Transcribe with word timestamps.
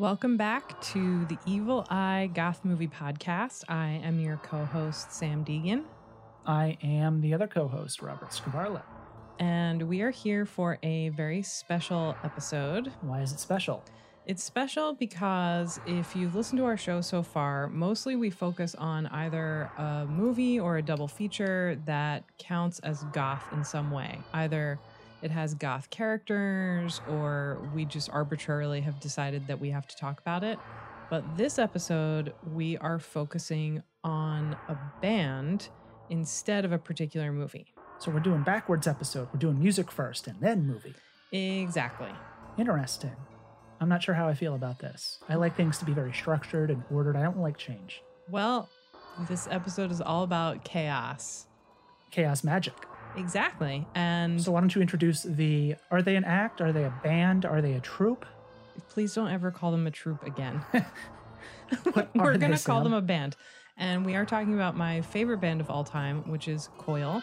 Welcome 0.00 0.38
back 0.38 0.80
to 0.92 1.26
the 1.26 1.36
Evil 1.44 1.86
Eye 1.90 2.30
Goth 2.32 2.64
Movie 2.64 2.88
Podcast. 2.88 3.64
I 3.68 4.00
am 4.02 4.18
your 4.18 4.38
co 4.38 4.64
host, 4.64 5.10
Samm 5.10 5.44
Deegan, 5.44 5.84
I 6.46 6.78
am 6.82 7.20
the 7.20 7.34
other 7.34 7.46
co-host, 7.46 8.00
Robert 8.00 8.30
Scavarla. 8.30 8.80
and 9.38 9.82
we 9.82 10.00
are 10.00 10.08
here 10.10 10.46
for 10.46 10.78
a 10.82 11.10
very 11.10 11.42
special 11.42 12.16
episode. 12.24 12.90
Why 13.02 13.20
is 13.20 13.32
it 13.32 13.40
special? 13.40 13.84
It's 14.24 14.42
special 14.42 14.94
because 14.94 15.78
if 15.86 16.16
you've 16.16 16.34
listened 16.34 16.60
to 16.60 16.64
our 16.64 16.78
show 16.78 17.02
so 17.02 17.22
far, 17.22 17.68
mostly 17.68 18.16
we 18.16 18.30
focus 18.30 18.74
on 18.76 19.06
either 19.08 19.70
a 19.76 20.06
movie 20.08 20.58
or 20.58 20.78
a 20.78 20.82
double 20.82 21.08
feature 21.08 21.78
that 21.84 22.24
counts 22.38 22.78
as 22.78 23.04
goth 23.12 23.44
in 23.52 23.64
some 23.64 23.90
way. 23.90 24.18
Either 24.32 24.78
it 25.22 25.30
has 25.30 25.54
goth 25.54 25.90
characters 25.90 27.00
or 27.08 27.58
we 27.74 27.84
just 27.84 28.10
arbitrarily 28.10 28.80
have 28.80 29.00
decided 29.00 29.46
that 29.46 29.60
we 29.60 29.70
have 29.70 29.86
to 29.88 29.96
talk 29.96 30.20
about 30.20 30.42
it. 30.42 30.58
But 31.10 31.36
this 31.36 31.58
episode, 31.58 32.32
we 32.54 32.76
are 32.78 32.98
focusing 32.98 33.82
on 34.04 34.56
a 34.68 34.78
band 35.02 35.68
instead 36.08 36.64
of 36.64 36.72
a 36.72 36.78
particular 36.78 37.32
movie. 37.32 37.74
So 37.98 38.10
we're 38.10 38.20
doing 38.20 38.42
backwards 38.42 38.86
episode. 38.86 39.28
We're 39.32 39.40
doing 39.40 39.58
music 39.58 39.90
first 39.90 40.26
and 40.26 40.40
then 40.40 40.66
movie. 40.66 40.94
Exactly. 41.32 42.10
Interesting. 42.56 43.16
I'm 43.80 43.88
not 43.88 44.02
sure 44.02 44.14
how 44.14 44.28
I 44.28 44.34
feel 44.34 44.54
about 44.54 44.78
this. 44.78 45.18
I 45.28 45.34
like 45.36 45.56
things 45.56 45.78
to 45.78 45.84
be 45.84 45.92
very 45.92 46.12
structured 46.12 46.70
and 46.70 46.82
ordered. 46.90 47.16
I 47.16 47.22
don't 47.22 47.38
like 47.40 47.56
change. 47.56 48.02
Well, 48.28 48.68
this 49.28 49.48
episode 49.50 49.90
is 49.90 50.00
all 50.00 50.22
about 50.22 50.64
chaos. 50.64 51.46
Chaos 52.10 52.44
magic. 52.44 52.74
Exactly. 53.16 53.86
And 53.94 54.40
So 54.40 54.52
why 54.52 54.60
don't 54.60 54.74
you 54.74 54.80
introduce 54.80 55.22
the 55.22 55.76
are 55.90 56.02
they 56.02 56.16
an 56.16 56.24
act? 56.24 56.60
Are 56.60 56.72
they 56.72 56.84
a 56.84 56.94
band? 57.02 57.44
Are 57.44 57.60
they 57.60 57.74
a 57.74 57.80
troupe? 57.80 58.26
please 58.88 59.14
don't 59.14 59.28
ever 59.28 59.50
call 59.50 59.70
them 59.70 59.86
a 59.86 59.90
troupe 59.90 60.24
again. 60.24 60.64
We're 62.14 62.36
going 62.36 62.56
to 62.56 62.64
call 62.64 62.82
them 62.82 62.92
a 62.92 63.00
band. 63.00 63.36
And 63.76 64.04
we 64.04 64.14
are 64.14 64.26
talking 64.26 64.54
about 64.54 64.76
my 64.76 65.00
favorite 65.00 65.40
band 65.40 65.60
of 65.60 65.70
all 65.70 65.84
time, 65.84 66.28
which 66.28 66.48
is 66.48 66.68
Coil. 66.78 67.22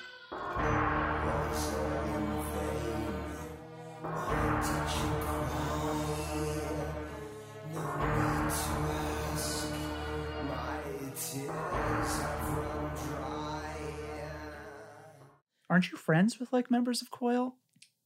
Aren't 15.77 15.91
you 15.91 15.97
friends 15.99 16.39
with 16.39 16.51
like 16.51 16.71
members 16.71 17.03
of 17.03 17.11
Coil? 17.11 17.55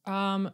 Um 0.05 0.51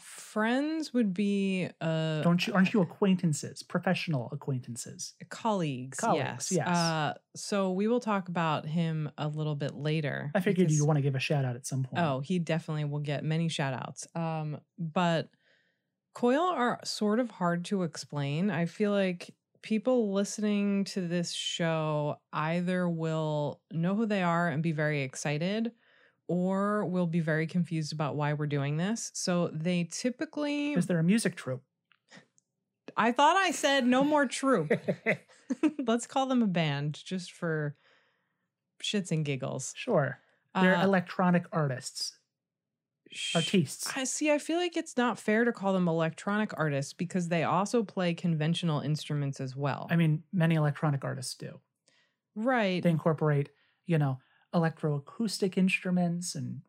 friends 0.00 0.92
would 0.92 1.14
be 1.14 1.68
uh 1.80 2.22
Don't 2.22 2.44
you 2.44 2.52
aren't 2.54 2.74
you 2.74 2.80
acquaintances, 2.82 3.62
professional 3.62 4.28
acquaintances? 4.32 5.14
colleagues, 5.28 5.98
Colleagues, 6.00 6.50
yes. 6.50 6.52
yes. 6.52 6.66
Uh 6.66 7.14
so 7.36 7.70
we 7.70 7.86
will 7.86 8.00
talk 8.00 8.28
about 8.28 8.66
him 8.66 9.08
a 9.16 9.28
little 9.28 9.54
bit 9.54 9.76
later. 9.76 10.32
I 10.34 10.40
figured 10.40 10.66
because- 10.66 10.76
you 10.76 10.84
want 10.86 10.96
to 10.96 11.02
give 11.02 11.14
a 11.14 11.20
shout 11.20 11.44
out 11.44 11.54
at 11.54 11.68
some 11.68 11.84
point. 11.84 12.02
Oh, 12.04 12.18
he 12.18 12.40
definitely 12.40 12.84
will 12.86 12.98
get 12.98 13.22
many 13.22 13.48
shout 13.48 13.74
outs. 13.74 14.08
Um, 14.16 14.58
but 14.76 15.28
coil 16.16 16.42
are 16.42 16.80
sort 16.82 17.20
of 17.20 17.30
hard 17.30 17.64
to 17.66 17.84
explain. 17.84 18.50
I 18.50 18.66
feel 18.66 18.90
like 18.90 19.32
people 19.62 20.12
listening 20.12 20.82
to 20.86 21.06
this 21.06 21.32
show 21.32 22.16
either 22.32 22.88
will 22.88 23.60
know 23.70 23.94
who 23.94 24.06
they 24.06 24.24
are 24.24 24.48
and 24.48 24.64
be 24.64 24.72
very 24.72 25.02
excited 25.02 25.70
or 26.28 26.84
will 26.84 27.06
be 27.06 27.20
very 27.20 27.46
confused 27.46 27.92
about 27.92 28.16
why 28.16 28.32
we're 28.32 28.46
doing 28.46 28.76
this. 28.76 29.10
So 29.14 29.48
they 29.52 29.84
typically 29.90 30.72
Is 30.72 30.86
there 30.86 30.98
a 30.98 31.04
music 31.04 31.36
troupe? 31.36 31.62
I 32.96 33.12
thought 33.12 33.36
I 33.36 33.50
said 33.50 33.86
no 33.86 34.02
more 34.04 34.26
troop. 34.26 34.72
Let's 35.86 36.06
call 36.06 36.26
them 36.26 36.42
a 36.42 36.46
band 36.46 37.00
just 37.04 37.32
for 37.32 37.76
shits 38.82 39.10
and 39.10 39.24
giggles. 39.24 39.72
sure. 39.76 40.18
They're 40.54 40.74
Uh, 40.74 40.84
electronic 40.84 41.44
artists, 41.52 42.18
sh- 43.12 43.36
artistes. 43.36 43.92
I 43.94 44.04
see. 44.04 44.30
I 44.32 44.38
feel 44.38 44.56
like 44.56 44.76
it's 44.76 44.96
not 44.96 45.18
fair 45.18 45.44
to 45.44 45.52
call 45.52 45.74
them 45.74 45.86
electronic 45.86 46.52
artists 46.56 46.94
because 46.94 47.28
they 47.28 47.44
also 47.44 47.82
play 47.84 48.14
conventional 48.14 48.80
instruments 48.80 49.40
as 49.40 49.54
well. 49.54 49.86
I 49.90 49.96
mean, 49.96 50.22
many 50.32 50.54
electronic 50.54 51.04
artists 51.04 51.34
do. 51.34 51.60
right. 52.34 52.82
They 52.82 52.90
incorporate, 52.90 53.50
you 53.86 53.98
know, 53.98 54.18
electroacoustic 54.56 55.58
instruments 55.58 56.34
and 56.34 56.62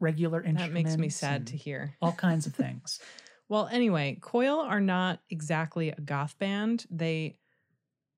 regular 0.00 0.42
instruments. 0.42 0.72
That 0.72 0.72
makes 0.72 0.96
me 0.98 1.08
sad 1.08 1.46
to 1.48 1.56
hear. 1.56 1.94
All 2.02 2.12
kinds 2.12 2.46
of 2.46 2.54
things. 2.54 2.98
Well, 3.48 3.68
anyway, 3.70 4.18
Coil 4.20 4.60
are 4.60 4.80
not 4.80 5.20
exactly 5.30 5.90
a 5.90 6.00
goth 6.00 6.38
band. 6.38 6.84
They, 6.90 7.38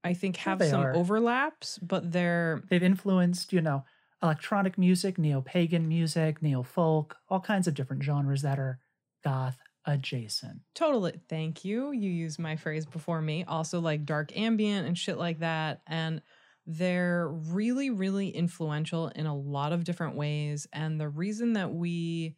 I 0.03 0.15
think, 0.15 0.37
have 0.39 0.59
they 0.59 0.71
some 0.71 0.81
are. 0.81 0.97
overlaps, 0.97 1.79
but 1.79 2.11
they're 2.11 2.63
They've 2.69 2.83
influenced, 2.83 3.53
you 3.53 3.61
know, 3.61 3.85
electronic 4.23 4.77
music, 4.77 5.19
neo 5.19 5.41
pagan 5.41 5.87
music, 5.87 6.43
neo 6.43 6.63
folk, 6.63 7.17
all 7.29 7.41
kinds 7.41 7.69
of 7.69 7.75
different 7.75 8.03
genres 8.03 8.43
that 8.43 8.59
are 8.59 8.81
goth 9.23 9.59
adjacent. 9.87 10.61
totally. 10.75 11.21
Thank 11.29 11.65
you. 11.65 11.93
You 11.93 12.11
used 12.11 12.39
my 12.39 12.57
phrase 12.57 12.85
before 12.87 13.23
me. 13.23 13.45
Also, 13.45 13.81
like 13.81 14.05
dark 14.05 14.37
ambient 14.37 14.87
and 14.87 14.97
shit 14.97 15.19
like 15.19 15.41
that. 15.41 15.83
And 15.87 16.23
they're 16.71 17.29
really, 17.29 17.91
really 17.91 18.29
influential 18.29 19.09
in 19.09 19.27
a 19.27 19.37
lot 19.37 19.73
of 19.73 19.83
different 19.83 20.15
ways. 20.15 20.69
And 20.73 21.01
the 21.01 21.09
reason 21.09 21.55
that 21.55 21.73
we 21.73 22.37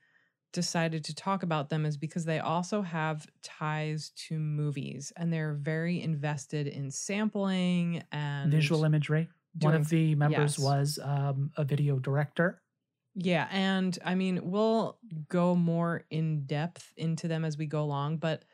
decided 0.52 1.04
to 1.04 1.14
talk 1.14 1.42
about 1.42 1.68
them 1.68 1.84
is 1.84 1.96
because 1.96 2.24
they 2.24 2.38
also 2.38 2.82
have 2.82 3.26
ties 3.42 4.12
to 4.28 4.38
movies 4.38 5.12
and 5.16 5.32
they're 5.32 5.54
very 5.54 6.00
invested 6.00 6.66
in 6.66 6.90
sampling 6.90 8.02
and 8.10 8.50
Visual 8.50 8.84
imagery. 8.84 9.28
One 9.60 9.74
of 9.74 9.90
the 9.90 10.14
members 10.14 10.56
yes. 10.56 10.58
was 10.58 10.98
um, 11.02 11.50
a 11.58 11.64
video 11.64 11.98
director. 11.98 12.62
Yeah, 13.14 13.46
and 13.50 13.98
I 14.02 14.14
mean, 14.14 14.40
we'll 14.44 14.98
go 15.28 15.54
more 15.54 16.04
in 16.10 16.46
depth 16.46 16.90
into 16.96 17.28
them 17.28 17.44
as 17.44 17.58
we 17.58 17.66
go 17.66 17.82
along, 17.82 18.16
but 18.16 18.46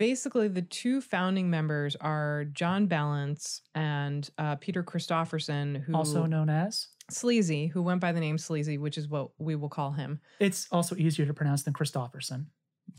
basically 0.00 0.48
the 0.48 0.62
two 0.62 1.02
founding 1.02 1.50
members 1.50 1.94
are 1.96 2.46
John 2.54 2.86
Balance 2.86 3.60
and 3.74 4.28
uh, 4.38 4.56
Peter 4.56 4.82
Christopherson, 4.82 5.74
who 5.74 5.94
also 5.94 6.24
known 6.24 6.48
as. 6.48 6.88
Sleazy, 7.10 7.66
who 7.66 7.82
went 7.82 8.00
by 8.00 8.10
the 8.10 8.18
name 8.18 8.38
Sleazy, 8.38 8.78
which 8.78 8.96
is 8.96 9.08
what 9.08 9.32
we 9.38 9.54
will 9.56 9.68
call 9.68 9.92
him. 9.92 10.18
It's 10.40 10.66
also 10.72 10.96
easier 10.96 11.26
to 11.26 11.34
pronounce 11.34 11.64
than 11.64 11.74
Christopherson. 11.74 12.46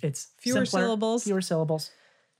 It's 0.03 0.27
Fewer 0.37 0.63
simpler, 0.65 0.85
syllables. 0.85 1.23
Fewer 1.23 1.41
syllables. 1.41 1.89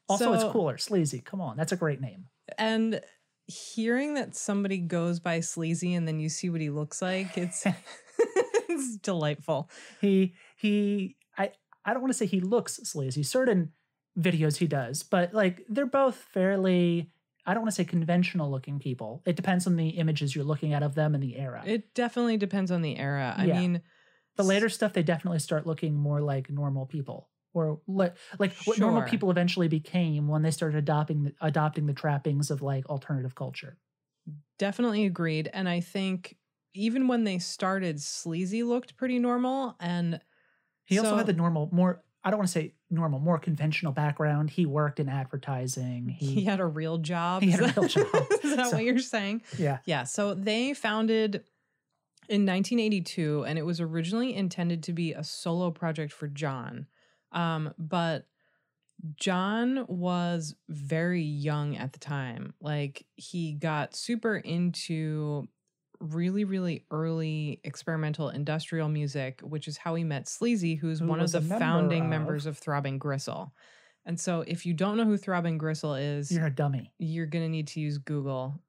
Also, 0.07 0.31
it's 0.33 0.43
cooler. 0.43 0.77
Sleazy. 0.77 1.21
Come 1.21 1.41
on, 1.41 1.57
that's 1.57 1.71
a 1.71 1.77
great 1.77 1.99
name. 1.99 2.25
And 2.57 3.01
hearing 3.47 4.13
that 4.13 4.35
somebody 4.35 4.77
goes 4.77 5.19
by 5.19 5.39
Sleazy 5.39 5.95
and 5.95 6.07
then 6.07 6.19
you 6.19 6.29
see 6.29 6.51
what 6.51 6.61
he 6.61 6.69
looks 6.69 7.01
like, 7.01 7.35
it's 7.35 7.65
it's 8.69 8.97
delightful. 8.97 9.71
he 10.01 10.35
he 10.55 11.15
I 11.35 11.49
I 11.83 11.93
don't 11.93 12.03
want 12.03 12.13
to 12.13 12.17
say 12.17 12.27
he 12.27 12.41
looks 12.41 12.75
sleazy. 12.83 13.23
Certain 13.23 13.71
videos 14.19 14.57
he 14.57 14.67
does, 14.67 15.03
but 15.03 15.33
like 15.33 15.65
they're 15.69 15.85
both 15.85 16.15
fairly 16.15 17.11
I 17.45 17.53
don't 17.55 17.63
want 17.63 17.71
to 17.71 17.75
say 17.75 17.85
conventional 17.85 18.51
looking 18.51 18.77
people. 18.77 19.23
It 19.25 19.35
depends 19.35 19.65
on 19.65 19.75
the 19.75 19.89
images 19.89 20.35
you're 20.35 20.45
looking 20.45 20.73
at 20.73 20.83
of 20.83 20.93
them 20.93 21.15
and 21.15 21.23
the 21.23 21.37
era. 21.37 21.63
It 21.65 21.95
definitely 21.95 22.37
depends 22.37 22.69
on 22.69 22.83
the 22.83 22.95
era. 22.97 23.33
I 23.35 23.45
Yeah. 23.45 23.59
mean, 23.59 23.81
the 24.35 24.43
later 24.43 24.69
stuff 24.69 24.93
they 24.93 25.01
definitely 25.01 25.39
start 25.39 25.65
looking 25.65 25.95
more 25.95 26.21
like 26.21 26.51
normal 26.51 26.85
people 26.85 27.29
or 27.53 27.81
like 27.87 28.15
like 28.37 28.53
what 28.65 28.77
normal 28.79 29.01
people 29.03 29.31
eventually 29.31 29.67
became 29.67 30.27
when 30.27 30.41
they 30.43 30.51
started 30.51 30.77
adopting 30.77 31.23
the, 31.23 31.33
adopting 31.41 31.87
the 31.87 31.93
trappings 31.93 32.51
of 32.51 32.61
like 32.61 32.85
alternative 32.87 33.33
culture. 33.35 33.77
Definitely 34.59 35.05
agreed. 35.05 35.49
And 35.51 35.67
I 35.67 35.79
think 35.79 36.37
even 36.73 37.07
when 37.07 37.23
they 37.23 37.39
started, 37.39 37.99
Sleazy 38.01 38.63
looked 38.63 38.95
pretty 38.95 39.17
normal. 39.19 39.75
And 39.79 40.19
He 40.85 40.97
also 40.99 41.11
So- 41.11 41.17
had 41.17 41.25
the 41.25 41.33
normal 41.33 41.69
more 41.71 42.03
I 42.23 42.29
don't 42.29 42.37
want 42.37 42.47
to 42.49 42.51
say 42.53 42.73
normal, 42.89 43.19
more 43.19 43.39
conventional 43.39 43.91
background. 43.93 44.51
He 44.51 44.65
worked 44.65 44.99
in 44.99 45.09
advertising. 45.09 46.07
he, 46.09 46.33
He, 46.35 46.43
had 46.45 46.59
a 46.59 46.65
real 46.65 46.97
job. 46.99 47.41
He 47.41 47.49
had 47.51 47.61
a 47.61 47.73
real 47.79 47.87
job. 47.89 48.05
Is 48.43 48.55
that 48.55 48.67
So- 48.67 48.77
what 48.77 48.83
you're 48.83 48.99
saying? 48.99 49.41
yeah. 49.57 49.79
Yeah. 49.85 50.03
So 50.03 50.33
they 50.35 50.73
founded 50.73 51.43
in 52.29 52.45
1982, 52.45 53.43
and 53.45 53.57
it 53.57 53.65
was 53.65 53.81
originally 53.81 54.35
intended 54.35 54.83
to 54.83 54.93
be 54.93 55.13
a 55.13 55.23
solo 55.23 55.71
project 55.71 56.13
for 56.13 56.27
John. 56.27 56.85
Um, 57.31 57.73
but 57.77 58.27
John 59.15 59.85
was 59.87 60.55
very 60.69 61.23
young 61.23 61.75
at 61.75 61.93
the 61.93 61.99
time. 61.99 62.53
Like 62.61 63.05
he 63.15 63.53
got 63.53 63.95
super 63.95 64.37
into 64.37 65.47
really, 66.01 66.43
really 66.43 66.85
early 66.91 67.59
experimental 67.63 68.29
industrial 68.29 68.89
music, 68.89 69.39
which 69.41 69.67
is 69.67 69.77
how 69.77 69.95
he 69.95 70.03
met 70.03 70.27
Sleazy, 70.27 70.75
who's 70.75 70.99
Who 70.99 71.07
one 71.07 71.19
of 71.19 71.31
the 71.31 71.41
member 71.41 71.59
founding 71.59 72.03
of- 72.03 72.09
members 72.09 72.45
of 72.45 72.57
Throbbing 72.57 72.97
Gristle. 72.97 73.53
And 74.05 74.19
so 74.19 74.43
if 74.47 74.65
you 74.65 74.73
don't 74.73 74.97
know 74.97 75.05
who 75.05 75.15
Throbbing 75.15 75.57
Gristle 75.59 75.93
is, 75.95 76.31
You're 76.31 76.47
a 76.47 76.49
dummy. 76.51 76.91
you're 76.97 77.27
going 77.27 77.45
to 77.45 77.49
need 77.49 77.67
to 77.67 77.79
use 77.79 77.99
Google 77.99 78.59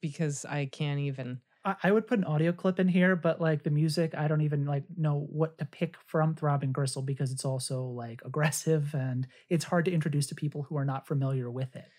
because 0.00 0.44
I 0.44 0.66
can't 0.66 1.00
even. 1.00 1.40
I, 1.64 1.74
I 1.82 1.92
would 1.92 2.06
put 2.06 2.18
an 2.18 2.24
audio 2.24 2.52
clip 2.52 2.80
in 2.80 2.88
here, 2.88 3.14
but 3.16 3.40
like 3.40 3.64
the 3.64 3.70
music, 3.70 4.14
I 4.16 4.28
don't 4.28 4.40
even 4.40 4.64
like 4.64 4.84
know 4.96 5.26
what 5.30 5.58
to 5.58 5.64
pick 5.66 5.96
from 6.06 6.34
Throbbing 6.34 6.72
Gristle 6.72 7.02
because 7.02 7.32
it's 7.32 7.44
also 7.44 7.82
like 7.84 8.22
aggressive 8.24 8.94
and 8.94 9.26
it's 9.50 9.64
hard 9.64 9.84
to 9.86 9.92
introduce 9.92 10.26
to 10.28 10.34
people 10.34 10.62
who 10.62 10.76
are 10.78 10.84
not 10.86 11.06
familiar 11.06 11.50
with 11.50 11.76
it. 11.76 11.90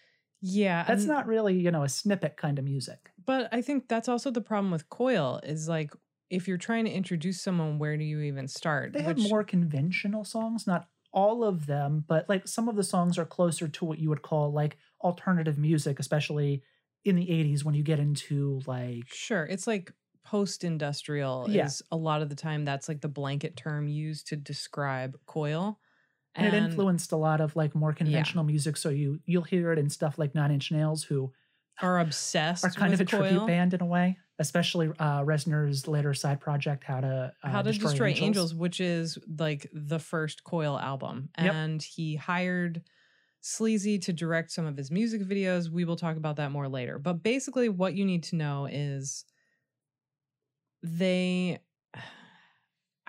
Yeah. 0.41 0.83
That's 0.87 1.05
not 1.05 1.27
really, 1.27 1.55
you 1.57 1.71
know, 1.71 1.83
a 1.83 1.89
snippet 1.89 2.37
kind 2.37 2.59
of 2.59 2.65
music. 2.65 3.11
But 3.25 3.49
I 3.53 3.61
think 3.61 3.87
that's 3.87 4.07
also 4.07 4.31
the 4.31 4.41
problem 4.41 4.71
with 4.71 4.89
Coil 4.89 5.39
is 5.43 5.67
like 5.67 5.93
if 6.29 6.47
you're 6.47 6.57
trying 6.57 6.85
to 6.85 6.91
introduce 6.91 7.41
someone, 7.41 7.79
where 7.79 7.97
do 7.97 8.03
you 8.03 8.21
even 8.21 8.47
start? 8.47 8.93
They 8.93 9.01
have 9.01 9.17
more 9.17 9.43
conventional 9.43 10.23
songs, 10.23 10.67
not 10.67 10.87
all 11.11 11.43
of 11.43 11.65
them, 11.65 12.05
but 12.07 12.29
like 12.29 12.47
some 12.47 12.69
of 12.69 12.75
the 12.75 12.83
songs 12.83 13.17
are 13.17 13.25
closer 13.25 13.67
to 13.67 13.85
what 13.85 13.99
you 13.99 14.09
would 14.09 14.21
call 14.21 14.51
like 14.51 14.77
alternative 15.01 15.57
music, 15.57 15.99
especially 15.99 16.63
in 17.05 17.15
the 17.15 17.29
80s 17.29 17.63
when 17.65 17.75
you 17.75 17.83
get 17.83 17.99
into 17.99 18.61
like 18.67 19.05
Sure. 19.07 19.45
It's 19.45 19.67
like 19.67 19.91
post 20.23 20.63
industrial 20.63 21.47
Yeah. 21.47 21.65
is 21.65 21.81
a 21.91 21.97
lot 21.97 22.21
of 22.21 22.29
the 22.29 22.35
time 22.35 22.65
that's 22.65 22.87
like 22.87 23.01
the 23.01 23.07
blanket 23.07 23.55
term 23.55 23.87
used 23.87 24.27
to 24.27 24.35
describe 24.35 25.17
Coil. 25.25 25.79
And, 26.35 26.47
it 26.47 26.53
influenced 26.53 27.11
a 27.11 27.15
lot 27.15 27.41
of 27.41 27.55
like 27.55 27.75
more 27.75 27.91
conventional 27.91 28.43
music. 28.43 28.77
So 28.77 28.89
you 28.89 29.19
you'll 29.25 29.43
hear 29.43 29.71
it 29.71 29.79
in 29.79 29.89
stuff 29.89 30.17
like 30.17 30.35
Nine 30.35 30.51
Inch 30.51 30.71
Nails, 30.71 31.03
who 31.03 31.31
are 31.81 31.99
obsessed 32.01 32.65
are 32.65 32.69
kind 32.69 32.93
of 32.93 32.99
a 32.99 33.03
with 33.03 33.09
tribute 33.09 33.47
band 33.47 33.73
in 33.73 33.81
a 33.81 33.85
way. 33.85 34.17
Especially 34.41 34.87
uh, 34.99 35.21
Reznor's 35.23 35.85
later 35.85 36.13
side 36.13 36.39
project, 36.39 36.85
How 36.85 37.01
to 37.01 37.33
uh, 37.43 37.49
How 37.49 37.61
to 37.61 37.73
Destroy, 37.73 38.13
Angels. 38.15 38.55
which 38.55 38.79
is 38.79 39.17
like 39.37 39.69
the 39.73 39.99
first 39.99 40.45
Coil 40.45 40.79
album. 40.79 41.29
Yep. 41.37 41.53
And 41.53 41.83
he 41.83 42.15
hired 42.15 42.81
Sleazy 43.41 43.99
to 43.99 44.13
direct 44.13 44.51
some 44.51 44.65
of 44.65 44.77
his 44.77 44.91
music 44.91 45.21
videos. 45.23 45.69
We 45.69 45.83
will 45.83 45.97
talk 45.97 46.15
about 46.15 46.37
that 46.37 46.51
more 46.51 46.69
later. 46.69 46.99
But 46.99 47.21
basically, 47.21 47.67
what 47.67 47.95
you 47.95 48.05
need 48.05 48.23
to 48.23 48.35
know 48.35 48.65
is 48.65 49.25
they. 50.83 51.59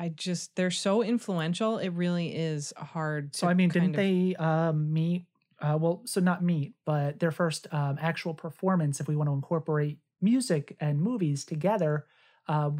I 0.00 0.08
just, 0.08 0.56
they're 0.56 0.70
so 0.70 1.02
influential. 1.02 1.76
It 1.76 1.90
really 1.90 2.34
is 2.34 2.72
hard 2.76 3.34
to. 3.34 3.38
So 3.40 3.48
I 3.48 3.54
mean, 3.54 3.68
didn't 3.68 3.90
of- 3.90 3.96
they 3.96 4.34
um, 4.36 4.92
meet? 4.92 5.26
Uh, 5.60 5.76
well, 5.78 6.00
so 6.06 6.20
not 6.22 6.42
meet, 6.42 6.72
but 6.86 7.20
their 7.20 7.30
first 7.30 7.66
um, 7.70 7.98
actual 8.00 8.32
performance, 8.32 8.98
if 8.98 9.08
we 9.08 9.14
want 9.14 9.28
to 9.28 9.34
incorporate 9.34 9.98
music 10.22 10.74
and 10.80 10.98
movies 10.98 11.44
together, 11.44 12.06
uh, 12.48 12.70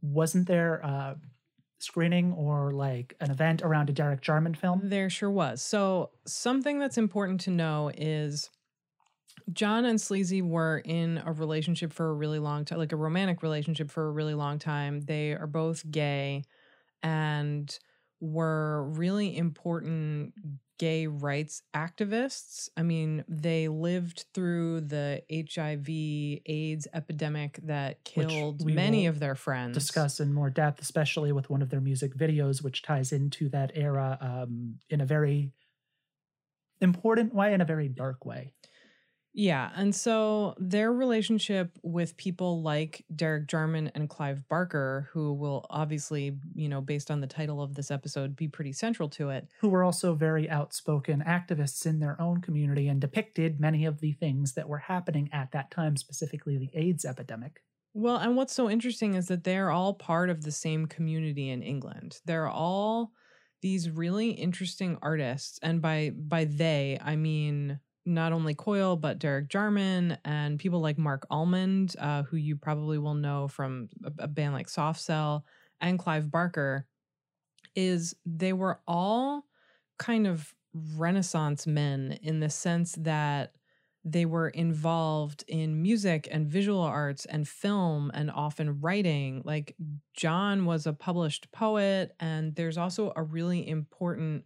wasn't 0.00 0.48
there 0.48 0.80
uh, 0.82 1.14
screening 1.80 2.32
or 2.32 2.72
like 2.72 3.14
an 3.20 3.30
event 3.30 3.60
around 3.62 3.90
a 3.90 3.92
Derek 3.92 4.22
Jarman 4.22 4.54
film? 4.54 4.80
There 4.84 5.10
sure 5.10 5.30
was. 5.30 5.60
So, 5.60 6.12
something 6.26 6.78
that's 6.78 6.96
important 6.96 7.42
to 7.42 7.50
know 7.50 7.90
is 7.94 8.48
John 9.52 9.84
and 9.84 10.00
Sleazy 10.00 10.42
were 10.42 10.78
in 10.84 11.22
a 11.24 11.32
relationship 11.32 11.92
for 11.92 12.08
a 12.08 12.14
really 12.14 12.38
long 12.38 12.64
time, 12.64 12.78
like 12.78 12.92
a 12.92 12.96
romantic 12.96 13.42
relationship 13.42 13.90
for 13.90 14.06
a 14.06 14.10
really 14.10 14.34
long 14.34 14.58
time. 14.58 15.02
They 15.02 15.32
are 15.32 15.46
both 15.46 15.88
gay 15.90 16.44
and 17.02 17.76
were 18.20 18.84
really 18.84 19.36
important 19.36 20.34
gay 20.78 21.06
rights 21.06 21.62
activists. 21.74 22.68
I 22.76 22.82
mean, 22.82 23.24
they 23.28 23.68
lived 23.68 24.24
through 24.34 24.82
the 24.82 25.22
HIV 25.30 25.88
AIDS 26.46 26.88
epidemic 26.92 27.60
that 27.64 28.02
killed 28.04 28.64
many 28.64 29.06
of 29.06 29.20
their 29.20 29.34
friends. 29.34 29.74
Discuss 29.74 30.20
in 30.20 30.32
more 30.32 30.50
depth, 30.50 30.80
especially 30.80 31.32
with 31.32 31.50
one 31.50 31.62
of 31.62 31.70
their 31.70 31.80
music 31.80 32.16
videos, 32.16 32.62
which 32.62 32.82
ties 32.82 33.12
into 33.12 33.48
that 33.50 33.72
era 33.74 34.18
um, 34.20 34.78
in 34.90 35.00
a 35.00 35.06
very 35.06 35.52
important 36.80 37.34
way 37.34 37.52
and 37.52 37.62
a 37.62 37.66
very 37.66 37.88
dark 37.88 38.24
way. 38.24 38.52
Yeah. 39.36 39.70
And 39.74 39.92
so 39.92 40.54
their 40.58 40.92
relationship 40.92 41.76
with 41.82 42.16
people 42.16 42.62
like 42.62 43.04
Derek 43.14 43.48
Jarman 43.48 43.90
and 43.94 44.08
Clive 44.08 44.48
Barker, 44.48 45.08
who 45.12 45.32
will 45.34 45.66
obviously, 45.70 46.38
you 46.54 46.68
know, 46.68 46.80
based 46.80 47.10
on 47.10 47.20
the 47.20 47.26
title 47.26 47.60
of 47.60 47.74
this 47.74 47.90
episode, 47.90 48.36
be 48.36 48.46
pretty 48.46 48.72
central 48.72 49.08
to 49.10 49.30
it. 49.30 49.48
who 49.60 49.68
were 49.68 49.82
also 49.82 50.14
very 50.14 50.48
outspoken 50.48 51.22
activists 51.26 51.84
in 51.84 51.98
their 51.98 52.20
own 52.20 52.40
community 52.40 52.86
and 52.86 53.00
depicted 53.00 53.60
many 53.60 53.84
of 53.84 54.00
the 54.00 54.12
things 54.12 54.52
that 54.52 54.68
were 54.68 54.78
happening 54.78 55.28
at 55.32 55.50
that 55.50 55.70
time, 55.72 55.96
specifically 55.96 56.56
the 56.56 56.70
AIDS 56.72 57.04
epidemic. 57.04 57.60
Well, 57.92 58.16
and 58.16 58.36
what's 58.36 58.54
so 58.54 58.70
interesting 58.70 59.14
is 59.14 59.26
that 59.28 59.42
they're 59.42 59.70
all 59.70 59.94
part 59.94 60.30
of 60.30 60.42
the 60.42 60.52
same 60.52 60.86
community 60.86 61.50
in 61.50 61.62
England. 61.62 62.20
They're 62.24 62.48
all 62.48 63.12
these 63.62 63.88
really 63.90 64.30
interesting 64.30 64.98
artists. 65.00 65.58
And 65.62 65.80
by 65.80 66.10
by 66.14 66.44
they, 66.44 66.98
I 67.02 67.16
mean 67.16 67.80
not 68.06 68.32
only 68.32 68.54
Coil, 68.54 68.96
but 68.96 69.18
Derek 69.18 69.48
Jarman 69.48 70.18
and 70.24 70.58
people 70.58 70.80
like 70.80 70.98
Marc 70.98 71.26
Almond, 71.30 71.96
uh, 71.98 72.22
who 72.24 72.36
you 72.36 72.56
probably 72.56 72.98
will 72.98 73.14
know 73.14 73.48
from 73.48 73.88
a, 74.04 74.24
a 74.24 74.28
band 74.28 74.54
like 74.54 74.68
Soft 74.68 75.00
Cell, 75.00 75.44
and 75.80 75.98
Clive 75.98 76.30
Barker, 76.30 76.86
is 77.74 78.14
they 78.24 78.52
were 78.52 78.80
all 78.86 79.44
kind 79.98 80.26
of 80.26 80.54
Renaissance 80.96 81.66
men 81.66 82.18
in 82.22 82.40
the 82.40 82.50
sense 82.50 82.96
that 83.00 83.54
they 84.04 84.26
were 84.26 84.48
involved 84.48 85.44
in 85.48 85.80
music 85.80 86.28
and 86.30 86.46
visual 86.46 86.82
arts 86.82 87.24
and 87.24 87.48
film 87.48 88.10
and 88.12 88.30
often 88.30 88.80
writing. 88.80 89.40
Like 89.44 89.76
John 90.14 90.66
was 90.66 90.86
a 90.86 90.92
published 90.92 91.50
poet, 91.52 92.14
and 92.20 92.54
there's 92.54 92.76
also 92.76 93.12
a 93.16 93.22
really 93.22 93.66
important 93.66 94.44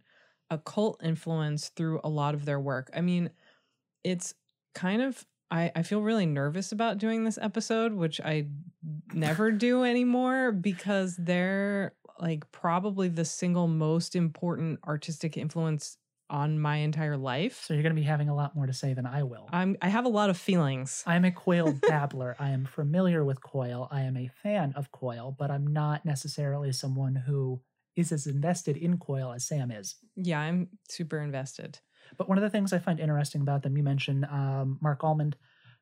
occult 0.49 1.01
influence 1.03 1.69
through 1.69 1.99
a 2.03 2.09
lot 2.09 2.35
of 2.35 2.45
their 2.45 2.59
work. 2.59 2.89
I 2.95 3.01
mean, 3.01 3.29
it's 4.03 4.33
kind 4.75 5.01
of 5.01 5.25
I, 5.51 5.71
I 5.75 5.83
feel 5.83 6.01
really 6.01 6.27
nervous 6.27 6.71
about 6.71 6.99
doing 6.99 7.23
this 7.23 7.39
episode, 7.41 7.93
which 7.93 8.21
I 8.21 8.47
never 9.13 9.51
do 9.51 9.83
anymore 9.83 10.51
because 10.51 11.15
they're 11.17 11.93
like 12.19 12.51
probably 12.51 13.07
the 13.07 13.25
single 13.25 13.67
most 13.67 14.15
important 14.15 14.79
artistic 14.85 15.37
influence 15.37 15.97
on 16.29 16.59
my 16.59 16.77
entire 16.77 17.17
life. 17.17 17.63
So 17.63 17.73
you're 17.73 17.81
going 17.81 17.95
to 17.95 17.99
be 17.99 18.05
having 18.05 18.29
a 18.29 18.35
lot 18.35 18.55
more 18.55 18.67
to 18.67 18.73
say 18.73 18.93
than 18.93 19.05
I 19.07 19.23
will. 19.23 19.49
I'm 19.51 19.75
I 19.81 19.89
have 19.89 20.05
a 20.05 20.09
lot 20.09 20.29
of 20.29 20.37
feelings. 20.37 21.03
I'm 21.07 21.25
a 21.25 21.31
Coil 21.31 21.71
dabbler. 21.71 22.35
I 22.39 22.51
am 22.51 22.65
familiar 22.65 23.25
with 23.25 23.41
Coil. 23.41 23.87
I 23.91 24.01
am 24.01 24.15
a 24.17 24.29
fan 24.43 24.73
of 24.75 24.91
Coil, 24.91 25.35
but 25.37 25.49
I'm 25.49 25.65
not 25.65 26.05
necessarily 26.05 26.71
someone 26.71 27.15
who 27.15 27.61
is 27.95 28.11
as 28.11 28.27
invested 28.27 28.77
in 28.77 28.97
Coil 28.97 29.33
as 29.33 29.47
Sam 29.47 29.71
is. 29.71 29.95
Yeah, 30.15 30.39
I'm 30.39 30.69
super 30.87 31.19
invested. 31.19 31.79
But 32.17 32.27
one 32.29 32.37
of 32.37 32.41
the 32.41 32.49
things 32.49 32.73
I 32.73 32.79
find 32.79 32.99
interesting 32.99 33.41
about 33.41 33.63
them, 33.63 33.77
you 33.77 33.83
mentioned 33.83 34.25
um, 34.25 34.77
Marc 34.81 35.03
Almond, 35.03 35.35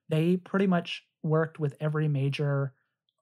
they 0.10 0.38
pretty 0.38 0.68
much 0.68 1.04
worked 1.24 1.60
with 1.60 1.76
every 1.80 2.08
major 2.08 2.74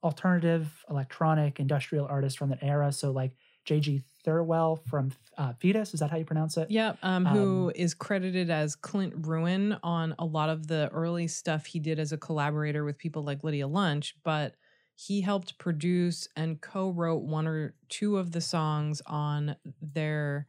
alternative, 0.03 0.83
electronic, 0.89 1.59
industrial 1.59 2.05
artist 2.05 2.38
from 2.38 2.50
that 2.50 2.59
era. 2.62 2.91
So, 2.91 3.12
like 3.12 3.31
J.G. 3.65 4.03
Thirlwell 4.24 4.79
from 4.88 5.12
uh, 5.38 5.53
Foetus, 5.53 5.93
is 5.95 6.00
that 6.00 6.12
how 6.12 6.17
you 6.17 6.25
pronounce 6.25 6.57
it? 6.57 6.69
Yeah, 6.69 6.93
um, 7.01 7.25
who 7.25 7.65
Um, 7.67 7.71
is 7.75 7.95
credited 7.95 8.51
as 8.51 8.75
Clint 8.75 9.13
Ruin 9.25 9.77
on 9.81 10.13
a 10.19 10.25
lot 10.25 10.50
of 10.50 10.67
the 10.67 10.89
early 10.93 11.27
stuff 11.27 11.65
he 11.65 11.79
did 11.79 11.97
as 11.97 12.12
a 12.12 12.17
collaborator 12.17 12.85
with 12.85 13.00
people 13.00 13.24
like 13.24 13.43
Lydia 13.43 13.67
Lunch, 13.67 14.15
but 14.24 14.53
he 14.93 15.21
helped 15.21 15.57
produce 15.57 16.27
and 16.35 16.62
co-wrote 16.62 17.24
one 17.24 17.47
or 17.47 17.74
two 17.89 18.17
of 18.17 18.31
the 18.31 18.41
songs 18.41 19.01
on 19.07 19.55
their 19.81 20.47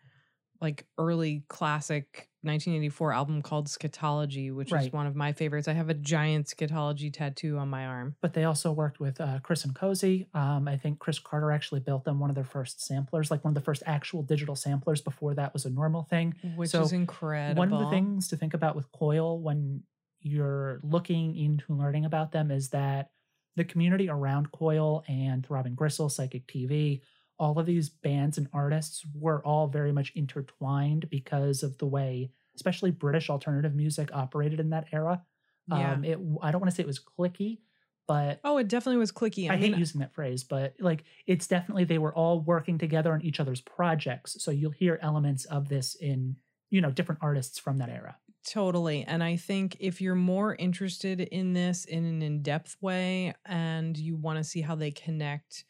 like 0.60 0.86
early 0.98 1.44
classic 1.48 2.28
1984 2.42 3.12
album 3.12 3.42
called 3.42 3.66
Scatology, 3.66 4.54
which 4.54 4.72
is 4.72 4.92
one 4.92 5.06
of 5.06 5.16
my 5.16 5.32
favorites. 5.32 5.66
I 5.66 5.72
have 5.72 5.88
a 5.88 5.94
giant 5.94 6.46
Scatology 6.46 7.12
tattoo 7.12 7.58
on 7.58 7.68
my 7.68 7.86
arm. 7.86 8.14
But 8.20 8.34
they 8.34 8.44
also 8.44 8.70
worked 8.70 9.00
with 9.00 9.20
uh, 9.20 9.40
Chris 9.42 9.64
and 9.64 9.74
Cosey. 9.74 10.28
Um, 10.32 10.68
I 10.68 10.76
think 10.76 11.00
Chris 11.00 11.18
Carter 11.18 11.50
actually 11.50 11.80
built 11.80 12.04
them 12.04 12.20
one 12.20 12.30
of 12.30 12.36
their 12.36 12.44
first 12.44 12.84
samplers, 12.86 13.30
like 13.30 13.44
one 13.44 13.50
of 13.50 13.56
the 13.56 13.64
first 13.64 13.82
actual 13.84 14.22
digital 14.22 14.54
samplers. 14.54 15.00
Before 15.00 15.34
that 15.34 15.52
was 15.52 15.64
a 15.64 15.70
normal 15.70 16.04
thing. 16.04 16.34
Which 16.54 16.70
So, 16.70 16.82
is 16.82 16.92
incredible. 16.92 17.58
One 17.58 17.72
of 17.72 17.80
the 17.80 17.90
things 17.90 18.28
to 18.28 18.36
think 18.36 18.54
about 18.54 18.76
with 18.76 18.90
Coil 18.92 19.40
when 19.40 19.82
you're 20.20 20.80
looking 20.82 21.36
into 21.36 21.72
learning 21.74 22.04
about 22.04 22.32
them 22.32 22.50
is 22.50 22.70
that 22.70 23.10
the 23.56 23.64
community 23.64 24.08
around 24.08 24.52
Coil 24.52 25.02
and 25.08 25.44
Throbbing 25.44 25.74
Gristle, 25.74 26.08
Psychic 26.08 26.46
TV, 26.46 27.00
all 27.38 27.58
of 27.58 27.66
these 27.66 27.88
bands 27.88 28.38
and 28.38 28.48
artists 28.52 29.04
were 29.14 29.44
all 29.44 29.68
very 29.68 29.92
much 29.92 30.12
intertwined 30.14 31.08
because 31.10 31.62
of 31.62 31.76
the 31.78 31.86
way, 31.86 32.30
especially 32.54 32.90
British 32.90 33.28
alternative 33.30 33.74
music 33.74 34.10
operated 34.12 34.60
in 34.60 34.70
that 34.70 34.86
era. 34.92 35.22
Yeah. 35.68 35.92
Um, 35.92 36.04
it 36.04 36.18
I 36.42 36.50
don't 36.50 36.60
want 36.60 36.70
to 36.70 36.76
say 36.76 36.82
it 36.82 36.86
was 36.86 37.00
cliquey, 37.00 37.58
but 38.06 38.40
oh, 38.44 38.58
it 38.58 38.68
definitely 38.68 38.98
was 38.98 39.12
cliquey. 39.12 39.50
I, 39.50 39.54
I, 39.54 39.56
mean, 39.56 39.72
hate 39.72 39.78
using 39.78 40.00
that 40.00 40.14
phrase, 40.14 40.44
but 40.44 40.74
like 40.78 41.04
it's 41.26 41.46
definitely 41.46 41.84
they 41.84 41.98
were 41.98 42.14
all 42.14 42.40
working 42.40 42.78
together 42.78 43.12
on 43.12 43.22
each 43.22 43.40
other's 43.40 43.60
projects. 43.60 44.42
So 44.42 44.50
you'll 44.50 44.70
hear 44.70 44.98
elements 45.02 45.44
of 45.46 45.68
this 45.68 45.94
in 45.96 46.36
you 46.70 46.80
know 46.80 46.90
different 46.90 47.20
artists 47.22 47.58
from 47.58 47.78
that 47.78 47.88
era. 47.88 48.16
Totally. 48.46 49.02
And 49.02 49.24
I 49.24 49.36
think 49.36 49.76
if 49.80 50.00
you're 50.00 50.14
more 50.14 50.54
interested 50.54 51.20
in 51.20 51.52
this 51.52 51.84
in 51.84 52.04
an 52.04 52.22
in 52.22 52.42
depth 52.42 52.76
way 52.80 53.34
and 53.44 53.96
you 53.96 54.14
want 54.14 54.38
to 54.38 54.44
see 54.44 54.60
how 54.60 54.76
they 54.76 54.92
connect 54.92 55.64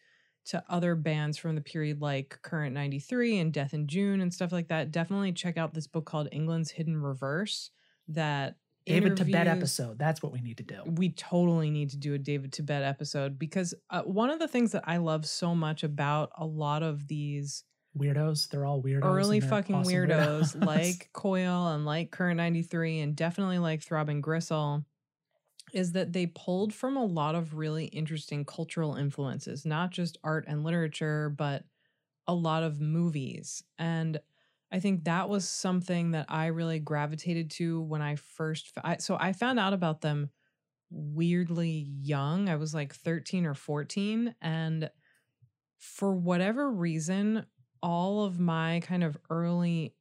to 0.47 0.63
other 0.69 0.95
bands 0.95 1.37
from 1.37 1.55
the 1.55 1.61
period 1.61 2.01
like 2.01 2.39
Current 2.43 2.75
93 2.75 3.39
and 3.39 3.53
Death 3.53 3.75
in 3.75 3.87
June 3.87 4.21
and 4.21 4.33
stuff 4.33 4.53
like 4.53 4.69
that, 4.69 4.93
definitely 4.93 5.33
check 5.33 5.57
out 5.57 5.75
this 5.75 5.87
book 5.87 6.05
called 6.05 6.29
England's 6.33 6.71
Hidden 6.71 7.01
Reverse 7.01 7.71
that 8.09 8.57
David 8.87 9.17
Tibet 9.17 9.49
episode. 9.49 9.99
That's 9.99 10.23
what 10.23 10.33
we 10.33 10.41
need 10.41 10.59
to 10.59 10.63
do. 10.63 10.83
we 10.87 11.09
totally 11.11 11.71
need 11.71 11.91
to 11.91 11.97
do 11.97 12.15
a 12.15 12.19
David 12.19 12.53
Tibet 12.53 12.85
episode 12.85 13.39
because 13.39 13.75
uh, 13.91 14.03
one 14.03 14.31
of 14.31 14.39
the 14.39 14.47
things 14.47 14.73
that 14.73 14.85
I 14.87 14.99
love 14.99 15.27
so 15.27 15.55
much 15.55 15.83
about 15.83 16.31
a 16.39 16.47
lot 16.47 16.85
of 16.85 17.09
these 17.09 17.65
weirdos. 17.99 18.49
They're 18.49 18.65
all 18.65 18.81
weirdos. 18.81 19.05
early 19.05 19.41
fucking 19.41 19.75
awesome 19.75 19.93
weirdos, 19.93 20.57
weirdos. 20.57 20.67
like 20.67 21.11
Coil 21.13 21.69
and 21.69 21.85
like 21.85 22.13
Current 22.13 22.37
93 22.37 23.01
and 23.01 23.17
definitely 23.17 23.59
like 23.59 23.83
Throbbing 23.83 24.21
Gristle 24.21 24.85
is 25.77 25.93
that 25.93 26.15
they 26.15 26.27
pulled 26.27 26.73
from 26.73 26.97
a 26.97 27.05
lot 27.05 27.35
of 27.35 27.55
really 27.55 27.85
interesting 27.85 28.47
cultural 28.47 28.97
influences, 28.97 29.67
not 29.67 29.91
just 29.91 30.17
art 30.25 30.47
and 30.49 30.65
literature, 30.65 31.29
but 31.29 31.65
a 32.27 32.33
lot 32.33 32.63
of 32.63 32.81
movies. 32.81 33.63
And 33.79 34.19
I 34.73 34.81
think 34.81 35.05
that 35.05 35.29
was 35.29 35.47
something 35.47 36.13
that 36.13 36.25
I 36.31 36.47
really 36.47 36.79
gravitated 36.79 37.51
to 37.53 37.83
when 37.83 38.01
I 38.01 38.17
first 38.17 38.73
I, 38.83 38.97
so 38.97 39.19
I 39.21 39.35
found 39.35 39.59
out 39.59 39.75
about 39.75 40.01
them 40.01 40.31
weirdly 40.89 41.87
young. 42.01 42.49
I 42.49 42.57
was 42.57 42.73
like 42.73 42.95
13 42.95 43.45
or 43.45 43.53
14 43.53 44.35
and 44.41 44.91
for 45.77 46.15
whatever 46.15 46.71
reason 46.73 47.45
all 47.83 48.25
of 48.25 48.41
my 48.41 48.81
kind 48.83 49.05
of 49.05 49.19
early 49.29 49.95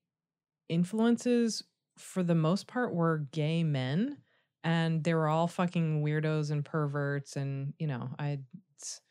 influences 0.69 1.63
for 1.97 2.23
the 2.23 2.33
most 2.33 2.65
part 2.65 2.95
were 2.95 3.27
gay 3.33 3.61
men 3.61 4.19
and 4.65 5.03
they 5.03 5.13
were 5.13 5.27
all 5.27 5.47
fucking 5.47 6.03
weirdos 6.03 6.51
and 6.51 6.65
perverts 6.65 7.35
and 7.37 7.73
you 7.79 7.87
know 7.87 8.09
i 8.19 8.39
it's, 8.71 9.01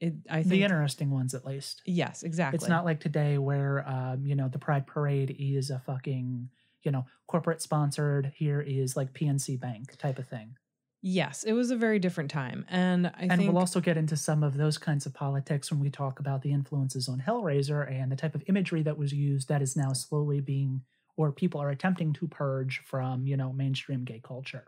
it 0.00 0.14
i 0.30 0.42
think 0.42 0.50
the 0.50 0.62
interesting 0.64 1.10
ones, 1.10 1.32
at 1.34 1.44
least. 1.46 1.82
yes 1.86 2.22
exactly 2.22 2.56
It's 2.56 2.68
not 2.68 2.84
like 2.84 3.00
today 3.00 3.38
where, 3.38 3.88
um, 3.88 4.26
you 4.26 4.34
know, 4.34 4.48
the 4.48 4.58
Pride 4.58 4.86
Parade 4.86 5.34
is 5.38 5.70
a 5.70 5.78
fucking, 5.78 6.48
you 6.82 6.90
know, 6.90 7.04
corporate 7.26 7.62
sponsored. 7.62 8.32
Here 8.34 8.60
is 8.60 8.96
like 8.96 9.12
PNC 9.12 9.60
Bank 9.60 9.96
type 9.98 10.18
of 10.18 10.26
thing. 10.28 10.56
yes 11.02 11.44
it 11.44 11.52
was 11.54 11.70
a 11.70 11.76
very 11.76 11.98
different 11.98 12.30
time 12.30 12.64
and 12.68 13.06
i 13.06 13.22
and 13.22 13.32
think 13.32 13.48
we'll 13.48 13.58
also 13.58 13.80
get 13.80 13.96
into 13.96 14.16
some 14.16 14.42
of 14.42 14.56
those 14.58 14.76
kinds 14.76 15.06
of 15.06 15.14
politics 15.14 15.70
when 15.70 15.80
we 15.80 15.88
talk 15.90 16.20
about 16.20 16.42
the 16.42 16.52
influences 16.52 17.08
on 17.08 17.18
Hellraiser 17.26 17.90
and 17.90 18.12
the 18.12 18.16
type 18.16 18.34
of 18.34 18.42
imagery 18.48 18.82
that 18.82 18.98
was 18.98 19.10
used 19.12 19.48
that 19.48 19.62
is 19.62 19.76
now 19.76 19.92
slowly 19.94 20.40
being, 20.40 20.82
or 21.16 21.32
people 21.32 21.60
are 21.60 21.70
attempting 21.70 22.12
to 22.14 22.28
purge 22.28 22.82
from, 22.84 23.26
you 23.26 23.36
know, 23.36 23.52
mainstream 23.52 24.04
gay 24.04 24.20
culture. 24.22 24.66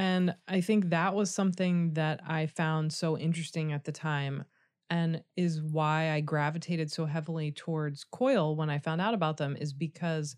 And 0.00 0.34
I 0.48 0.62
think 0.62 0.90
that 0.90 1.14
was 1.14 1.34
something 1.34 1.94
that 1.94 2.22
I 2.26 2.46
found 2.46 2.92
so 2.94 3.18
interesting 3.18 3.72
at 3.72 3.84
the 3.84 3.92
time 3.92 4.44
and 4.88 5.22
is 5.36 5.62
why 5.62 6.10
I 6.12 6.22
gravitated 6.22 6.90
so 6.90 7.06
heavily 7.06 7.52
towards 7.52 8.04
Coil 8.04 8.56
when 8.56 8.70
I 8.70 8.78
found 8.80 9.02
out 9.02 9.14
about 9.14 9.36
them 9.36 9.56
is 9.56 9.74
because 9.74 10.36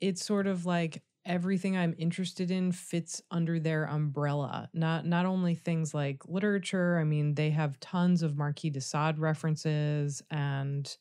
it's 0.00 0.24
sort 0.24 0.46
of 0.46 0.66
like 0.66 1.02
everything 1.24 1.76
I'm 1.76 1.94
interested 1.98 2.50
in 2.50 2.72
fits 2.72 3.22
under 3.30 3.60
their 3.60 3.84
umbrella. 3.84 4.70
Not 4.74 5.06
not 5.06 5.26
only 5.26 5.54
things 5.54 5.94
like 5.94 6.26
literature, 6.26 6.98
I 6.98 7.04
mean 7.04 7.34
they 7.34 7.50
have 7.50 7.80
tons 7.80 8.22
of 8.22 8.36
Marquis 8.36 8.70
de 8.70 8.80
Sade 8.80 9.18
references 9.18 10.22
and 10.30 10.96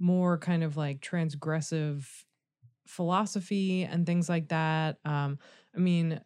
more 0.00 0.38
kind 0.38 0.64
of 0.64 0.76
like 0.76 1.00
transgressive 1.00 2.06
philosophy 2.86 3.84
and 3.84 4.06
things 4.06 4.28
like 4.28 4.48
that. 4.48 4.98
Um 5.04 5.38
I 5.76 5.78
mean 5.80 6.20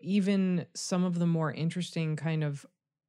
even 0.00 0.66
some 0.74 1.04
of 1.04 1.18
the 1.18 1.26
more 1.26 1.52
interesting 1.52 2.16
kind 2.16 2.44
of 2.44 2.66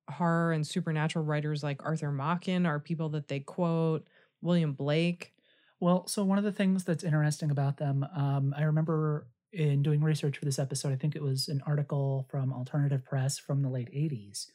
horror 0.09 0.53
and 0.53 0.65
supernatural 0.65 1.25
writers 1.25 1.63
like 1.63 1.83
Arthur 1.83 2.11
Machen 2.11 2.65
are 2.65 2.79
people 2.79 3.09
that 3.09 3.27
they 3.27 3.39
quote, 3.39 4.07
William 4.41 4.73
Blake. 4.73 5.33
Well, 5.79 6.07
so 6.07 6.23
one 6.23 6.37
of 6.37 6.43
the 6.43 6.51
things 6.51 6.83
that's 6.83 7.03
interesting 7.03 7.51
about 7.51 7.77
them, 7.77 8.05
um, 8.15 8.53
I 8.57 8.63
remember 8.63 9.27
in 9.51 9.83
doing 9.83 10.01
research 10.01 10.37
for 10.37 10.45
this 10.45 10.59
episode, 10.59 10.91
I 10.91 10.95
think 10.95 11.15
it 11.15 11.21
was 11.21 11.47
an 11.47 11.61
article 11.65 12.25
from 12.29 12.53
Alternative 12.53 13.03
Press 13.03 13.37
from 13.37 13.61
the 13.61 13.69
late 13.69 13.91
80s. 13.91 14.47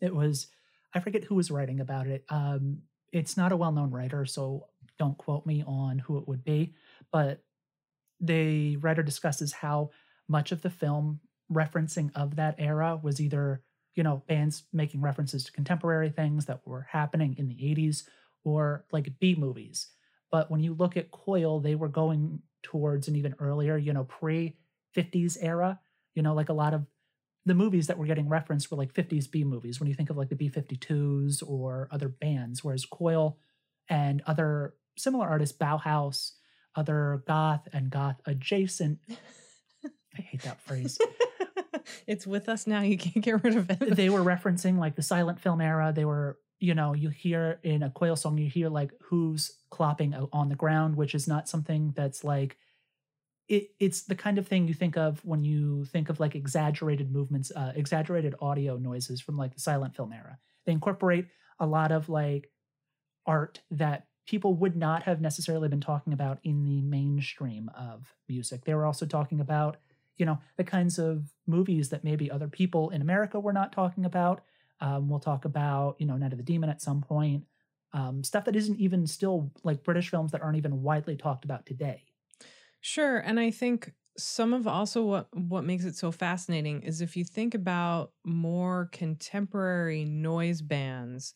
It 0.00 0.14
was, 0.14 0.48
I 0.94 1.00
forget 1.00 1.24
who 1.24 1.34
was 1.34 1.50
writing 1.50 1.80
about 1.80 2.06
it. 2.06 2.24
Um, 2.28 2.82
it's 3.12 3.36
not 3.36 3.52
a 3.52 3.56
well 3.56 3.72
known 3.72 3.90
writer, 3.90 4.26
so 4.26 4.66
don't 4.98 5.16
quote 5.16 5.46
me 5.46 5.62
on 5.66 5.98
who 5.98 6.18
it 6.18 6.28
would 6.28 6.44
be, 6.44 6.74
but 7.12 7.42
the 8.20 8.76
writer 8.78 9.02
discusses 9.02 9.52
how 9.52 9.90
much 10.28 10.52
of 10.52 10.62
the 10.62 10.70
film 10.70 11.20
referencing 11.52 12.10
of 12.14 12.36
that 12.36 12.56
era 12.58 12.98
was 13.00 13.20
either, 13.20 13.62
you 13.94 14.02
know, 14.02 14.22
bands 14.28 14.64
making 14.72 15.00
references 15.00 15.44
to 15.44 15.52
contemporary 15.52 16.10
things 16.10 16.46
that 16.46 16.60
were 16.66 16.86
happening 16.90 17.34
in 17.38 17.48
the 17.48 17.54
80s 17.54 18.04
or 18.44 18.84
like 18.92 19.18
B 19.18 19.34
movies. 19.36 19.88
But 20.30 20.50
when 20.50 20.60
you 20.60 20.74
look 20.74 20.96
at 20.96 21.10
Coil, 21.10 21.60
they 21.60 21.74
were 21.74 21.88
going 21.88 22.40
towards 22.62 23.08
an 23.08 23.16
even 23.16 23.34
earlier, 23.38 23.76
you 23.76 23.92
know, 23.92 24.04
pre 24.04 24.56
50s 24.96 25.36
era. 25.40 25.78
You 26.14 26.22
know, 26.22 26.34
like 26.34 26.48
a 26.48 26.54
lot 26.54 26.74
of 26.74 26.86
the 27.44 27.54
movies 27.54 27.86
that 27.86 27.98
were 27.98 28.06
getting 28.06 28.28
referenced 28.28 28.70
were 28.70 28.76
like 28.76 28.92
50s 28.92 29.30
B 29.30 29.44
movies 29.44 29.78
when 29.78 29.88
you 29.88 29.94
think 29.94 30.10
of 30.10 30.16
like 30.16 30.28
the 30.28 30.34
B 30.34 30.50
52s 30.50 31.42
or 31.46 31.88
other 31.92 32.08
bands, 32.08 32.64
whereas 32.64 32.84
Coil 32.84 33.38
and 33.88 34.22
other 34.26 34.74
similar 34.96 35.28
artists, 35.28 35.56
Bauhaus, 35.56 36.32
other 36.74 37.22
goth 37.26 37.68
and 37.72 37.90
goth 37.90 38.20
adjacent. 38.26 38.98
I 40.18 40.20
hate 40.20 40.42
that 40.42 40.60
phrase. 40.60 40.98
it's 42.06 42.26
with 42.26 42.48
us 42.48 42.66
now. 42.66 42.80
You 42.86 42.98
can't 42.98 43.24
get 43.24 43.42
rid 43.42 43.56
of 43.56 43.70
it. 43.70 43.96
they 43.96 44.10
were 44.10 44.20
referencing 44.20 44.78
like 44.78 44.96
the 44.96 45.02
silent 45.02 45.40
film 45.40 45.60
era. 45.60 45.92
They 45.94 46.04
were, 46.04 46.38
you 46.60 46.74
know, 46.74 46.94
you 46.94 47.10
hear 47.10 47.58
in 47.62 47.82
a 47.82 47.90
Coil 47.90 48.16
song, 48.16 48.38
you 48.38 48.48
hear 48.48 48.68
like 48.68 48.92
who's 49.02 49.56
clopping 49.72 50.28
on 50.32 50.48
the 50.48 50.54
ground, 50.54 50.96
which 50.96 51.14
is 51.14 51.26
not 51.26 51.48
something 51.48 51.92
that's 51.96 52.22
like 52.24 52.56
it, 53.48 53.70
it's 53.78 54.02
the 54.02 54.14
kind 54.14 54.38
of 54.38 54.46
thing 54.46 54.66
you 54.66 54.74
think 54.74 54.96
of 54.96 55.24
when 55.24 55.44
you 55.44 55.84
think 55.86 56.08
of 56.08 56.18
like 56.18 56.34
exaggerated 56.34 57.12
movements, 57.12 57.52
uh, 57.54 57.72
exaggerated 57.74 58.34
audio 58.40 58.76
noises 58.76 59.20
from 59.20 59.36
like 59.36 59.54
the 59.54 59.60
silent 59.60 59.94
film 59.94 60.12
era. 60.12 60.38
They 60.64 60.72
incorporate 60.72 61.26
a 61.60 61.66
lot 61.66 61.92
of 61.92 62.08
like 62.08 62.50
art 63.24 63.60
that 63.70 64.06
people 64.26 64.54
would 64.54 64.76
not 64.76 65.04
have 65.04 65.20
necessarily 65.20 65.68
been 65.68 65.80
talking 65.80 66.12
about 66.12 66.38
in 66.42 66.64
the 66.64 66.82
mainstream 66.82 67.70
of 67.76 68.12
music. 68.28 68.64
They 68.64 68.74
were 68.74 68.84
also 68.84 69.06
talking 69.06 69.40
about, 69.40 69.76
you 70.16 70.26
know, 70.26 70.38
the 70.56 70.64
kinds 70.64 70.98
of 70.98 71.32
movies 71.46 71.90
that 71.90 72.04
maybe 72.04 72.30
other 72.30 72.48
people 72.48 72.90
in 72.90 73.02
America 73.02 73.38
were 73.40 73.52
not 73.52 73.72
talking 73.72 74.04
about. 74.04 74.42
Um, 74.80 75.08
we'll 75.08 75.20
talk 75.20 75.44
about, 75.44 75.96
you 75.98 76.06
know, 76.06 76.16
Night 76.16 76.32
of 76.32 76.38
the 76.38 76.44
Demon 76.44 76.70
at 76.70 76.82
some 76.82 77.00
point. 77.02 77.44
Um, 77.92 78.22
stuff 78.24 78.44
that 78.44 78.56
isn't 78.56 78.78
even 78.78 79.06
still 79.06 79.50
like 79.64 79.84
British 79.84 80.10
films 80.10 80.32
that 80.32 80.42
aren't 80.42 80.58
even 80.58 80.82
widely 80.82 81.16
talked 81.16 81.44
about 81.44 81.64
today. 81.66 82.04
Sure, 82.80 83.18
and 83.18 83.40
I 83.40 83.50
think 83.50 83.92
some 84.16 84.54
of 84.54 84.66
also 84.66 85.02
what 85.02 85.28
what 85.36 85.64
makes 85.64 85.84
it 85.84 85.96
so 85.96 86.10
fascinating 86.10 86.82
is 86.82 87.00
if 87.00 87.16
you 87.16 87.24
think 87.24 87.54
about 87.54 88.12
more 88.24 88.88
contemporary 88.92 90.04
noise 90.04 90.62
bands, 90.62 91.34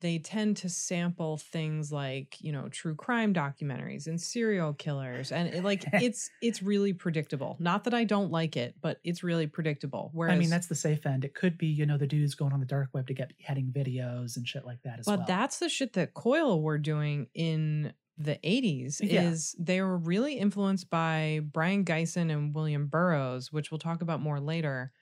they 0.00 0.18
tend 0.18 0.56
to 0.58 0.68
sample 0.68 1.36
things 1.36 1.92
like 1.92 2.40
you 2.40 2.52
know 2.52 2.68
true 2.68 2.94
crime 2.94 3.34
documentaries 3.34 4.06
and 4.06 4.20
serial 4.20 4.72
killers, 4.72 5.32
and 5.32 5.48
it, 5.54 5.64
like 5.64 5.84
it's 5.94 6.30
it's 6.42 6.62
really 6.62 6.92
predictable. 6.92 7.56
Not 7.58 7.84
that 7.84 7.94
I 7.94 8.04
don't 8.04 8.30
like 8.30 8.56
it, 8.56 8.76
but 8.80 8.98
it's 9.04 9.22
really 9.22 9.46
predictable. 9.46 10.10
Whereas 10.12 10.34
I 10.34 10.38
mean, 10.38 10.50
that's 10.50 10.66
the 10.66 10.74
safe 10.74 11.06
end. 11.06 11.24
It 11.24 11.34
could 11.34 11.58
be, 11.58 11.66
you 11.66 11.86
know, 11.86 11.98
the 11.98 12.06
dudes 12.06 12.34
going 12.34 12.52
on 12.52 12.60
the 12.60 12.66
dark 12.66 12.90
web 12.92 13.06
to 13.08 13.14
get 13.14 13.36
beheading 13.36 13.72
videos 13.74 14.36
and 14.36 14.46
shit 14.46 14.64
like 14.64 14.82
that 14.82 15.00
as 15.00 15.06
but 15.06 15.18
well. 15.18 15.26
that's 15.26 15.58
the 15.58 15.68
shit 15.68 15.92
that 15.94 16.14
Coil 16.14 16.62
were 16.62 16.78
doing 16.78 17.28
in 17.34 17.92
the 18.18 18.38
80s 18.44 19.00
Yeah. 19.02 19.30
is 19.30 19.54
they 19.58 19.80
were 19.80 19.96
really 19.96 20.34
influenced 20.34 20.90
by 20.90 21.40
Brion 21.42 21.84
Gysin 21.86 22.30
and 22.30 22.54
William 22.54 22.86
Burroughs, 22.86 23.50
which 23.50 23.70
we'll 23.70 23.78
talk 23.78 24.02
about 24.02 24.20
more 24.20 24.40
later. 24.40 24.92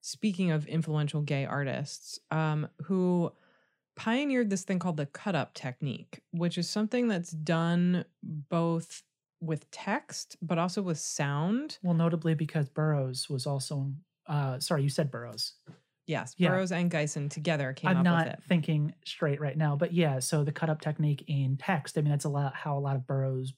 Speaking 0.00 0.52
of 0.52 0.64
influential 0.66 1.22
gay 1.22 1.44
artists, 1.44 2.20
um, 2.30 2.68
who 2.84 3.32
pioneered 3.98 4.50
this 4.50 4.62
thing 4.62 4.78
called 4.78 4.96
the 4.96 5.06
cut 5.06 5.34
up 5.34 5.54
technique, 5.54 6.20
which 6.32 6.56
is 6.58 6.68
something 6.70 7.08
that's 7.08 7.30
done 7.30 8.04
both 8.22 9.02
with 9.40 9.70
text 9.70 10.36
but 10.42 10.58
also 10.58 10.82
with 10.82 10.98
sound. 10.98 11.78
well, 11.82 11.94
notably 11.94 12.34
because 12.34 12.68
Burroughs 12.68 13.28
was 13.28 13.46
also, 13.46 13.92
uh, 14.26 14.58
sorry, 14.58 14.82
you 14.82 14.88
said 14.88 15.10
Burroughs. 15.10 15.54
Yes, 16.06 16.34
Yeah. 16.38 16.48
Burroughs 16.48 16.72
and 16.72 16.90
Gysin 16.90 17.28
together 17.30 17.72
came 17.74 17.90
I'm 17.90 17.98
up 17.98 18.04
not 18.04 18.24
with 18.26 18.34
it. 18.34 18.42
thinking 18.48 18.94
straight 19.04 19.40
right 19.40 19.56
now, 19.56 19.76
but 19.76 19.92
yeah. 19.92 20.20
So 20.20 20.42
the 20.42 20.52
cut 20.52 20.70
up 20.70 20.80
technique 20.80 21.24
in 21.28 21.56
text. 21.58 21.98
I 21.98 22.00
mean, 22.00 22.10
that's 22.10 22.24
a 22.24 22.30
lot 22.30 22.54
how 22.54 22.78
a 22.78 22.80
lot 22.80 22.96
of 22.96 23.06
Burroughs' 23.06 23.52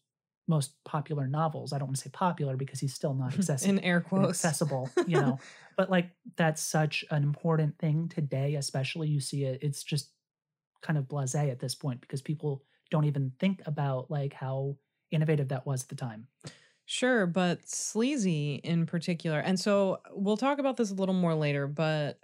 most 0.49 0.75
popular 0.85 1.29
novels. 1.29 1.73
I 1.73 1.79
don't 1.79 1.87
want 1.89 1.97
to 1.99 2.03
say 2.03 2.11
popular 2.13 2.57
because 2.57 2.81
he's 2.81 2.93
still 2.93 3.15
not 3.15 3.35
accessible. 3.39 3.71
In 3.79 3.79
air 3.85 4.01
quotes. 4.01 4.31
accessible, 4.31 4.91
you 5.07 5.21
know. 5.21 5.39
but 5.77 5.91
like 5.91 6.11
that's 6.37 6.61
such 6.61 7.05
an 7.13 7.23
important 7.23 7.79
thing 7.79 8.09
today, 8.09 8.57
especially 8.57 9.07
you 9.07 9.21
see 9.21 9.45
it. 9.45 9.61
It's 9.63 9.85
just 9.85 10.11
kind 10.83 10.99
of 10.99 11.05
blasé 11.05 11.51
at 11.51 11.61
this 11.61 11.75
point 11.75 12.01
because 12.01 12.23
people 12.23 12.63
don't 12.91 13.05
even 13.05 13.33
think 13.39 13.63
about 13.67 14.11
like 14.11 14.33
how 14.33 14.77
innovative 15.11 15.49
that 15.49 15.67
was 15.67 15.83
at 15.83 15.89
the 15.89 15.95
time. 15.95 16.27
Sure, 16.87 17.27
but 17.27 17.69
sleazy 17.69 18.55
in 18.65 18.85
particular. 18.85 19.39
And 19.39 19.59
so 19.61 20.01
we'll 20.11 20.37
talk 20.37 20.59
about 20.59 20.77
this 20.77 20.91
a 20.91 20.95
little 20.95 21.15
more 21.15 21.35
later, 21.35 21.69
but 21.69 22.19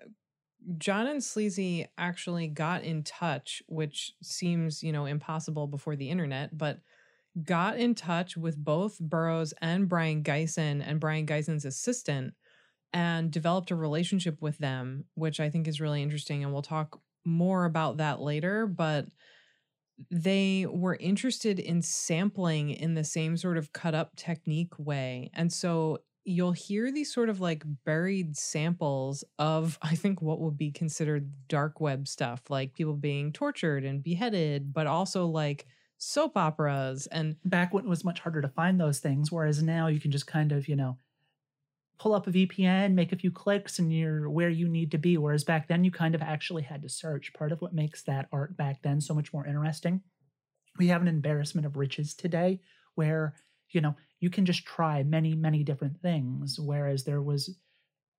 John 0.79 1.07
and 1.07 1.23
Sleazy 1.23 1.87
actually 1.97 2.49
got 2.49 2.83
in 2.83 3.05
touch, 3.05 3.63
which 3.69 4.13
seems, 4.23 4.83
you 4.83 4.91
know, 4.91 5.07
impossible 5.07 5.69
before 5.69 5.95
the 5.95 6.11
internet, 6.11 6.57
but 6.59 6.81
got 7.45 7.79
in 7.79 7.95
touch 7.95 8.37
with 8.37 8.57
both 8.57 8.99
Burroughs 8.99 9.55
and 9.61 9.89
Brion 9.89 10.23
Gysin 10.25 10.83
and 10.85 10.99
Brion 10.99 11.27
Gysin's 11.27 11.65
assistant 11.65 12.35
and 12.93 13.31
developed 13.31 13.71
a 13.71 13.77
relationship 13.77 14.41
with 14.41 14.59
them, 14.59 15.05
which 15.15 15.39
I 15.39 15.51
think 15.51 15.69
is 15.69 15.81
really 15.81 16.03
interesting. 16.03 16.43
And 16.43 16.53
we'll 16.53 16.63
talk 16.63 17.01
more 17.27 17.65
about 17.65 17.99
that 17.99 18.21
later. 18.21 18.67
But 18.67 19.09
they 20.11 20.67
were 20.69 20.97
interested 20.97 21.59
in 21.59 21.81
sampling 21.83 22.71
in 22.71 22.95
the 22.95 23.05
same 23.05 23.37
sort 23.37 23.57
of 23.57 23.73
cut 23.73 23.95
up 23.95 24.15
technique 24.17 24.79
way. 24.79 25.31
And 25.33 25.53
so 25.53 25.99
you'll 26.25 26.53
hear 26.53 26.91
these 26.93 27.13
sort 27.13 27.29
of 27.29 27.41
like 27.41 27.63
buried 27.85 28.37
samples 28.37 29.25
of, 29.39 29.79
I 29.83 29.95
think, 29.95 30.21
what 30.21 30.41
would 30.41 30.59
be 30.59 30.71
considered 30.71 31.33
dark 31.49 31.81
web 31.81 32.09
stuff, 32.09 32.43
like 32.51 32.75
people 32.75 32.95
being 32.95 33.33
tortured 33.33 33.85
and 33.85 34.03
beheaded, 34.03 34.73
but 34.73 34.87
also 34.87 35.27
like 35.27 35.67
soap 35.99 36.37
operas 36.37 37.07
and 37.07 37.37
back 37.47 37.73
when 37.73 37.87
it 37.87 37.89
was 37.89 38.05
much 38.05 38.21
harder 38.21 38.43
to 38.43 38.49
find 38.49 38.79
those 38.79 38.99
things 38.99 39.33
whereas 39.33 39.63
now 39.63 39.87
you 39.87 39.99
can 39.99 40.11
just 40.11 40.27
kind 40.27 40.53
of 40.53 40.69
you 40.69 40.77
know 40.77 40.99
pull 41.99 42.15
up 42.15 42.27
a 42.27 42.31
vpn 42.31 42.93
make 42.93 43.13
a 43.13 43.17
few 43.17 43.31
clicks 43.31 43.79
and 43.79 43.93
you're 43.93 44.29
where 44.29 44.51
you 44.51 44.69
need 44.69 44.91
to 44.91 44.99
be 44.99 45.17
whereas 45.17 45.45
back 45.45 45.67
then 45.67 45.83
you 45.83 45.91
kind 45.91 46.15
of 46.15 46.23
actually 46.23 46.63
had 46.63 46.83
to 46.83 46.89
search. 46.89 47.33
Part 47.33 47.53
of 47.53 47.61
what 47.61 47.75
makes 47.75 48.03
that 48.03 48.29
art 48.33 48.57
back 48.57 48.83
then 48.83 49.01
so 49.01 49.15
much 49.15 49.33
more 49.33 49.47
interesting. 49.47 50.03
We 50.79 50.89
have 50.89 51.03
an 51.03 51.09
embarrassment 51.09 51.67
of 51.67 51.77
riches 51.77 52.15
today 52.15 52.61
where 52.95 53.35
you 53.71 53.81
know 53.81 53.95
you 54.21 54.31
can 54.31 54.47
just 54.47 54.65
try 54.65 55.03
many 55.03 55.35
many 55.35 55.65
different 55.65 56.01
things 56.01 56.59
whereas 56.59 57.05
there 57.05 57.23
was 57.23 57.57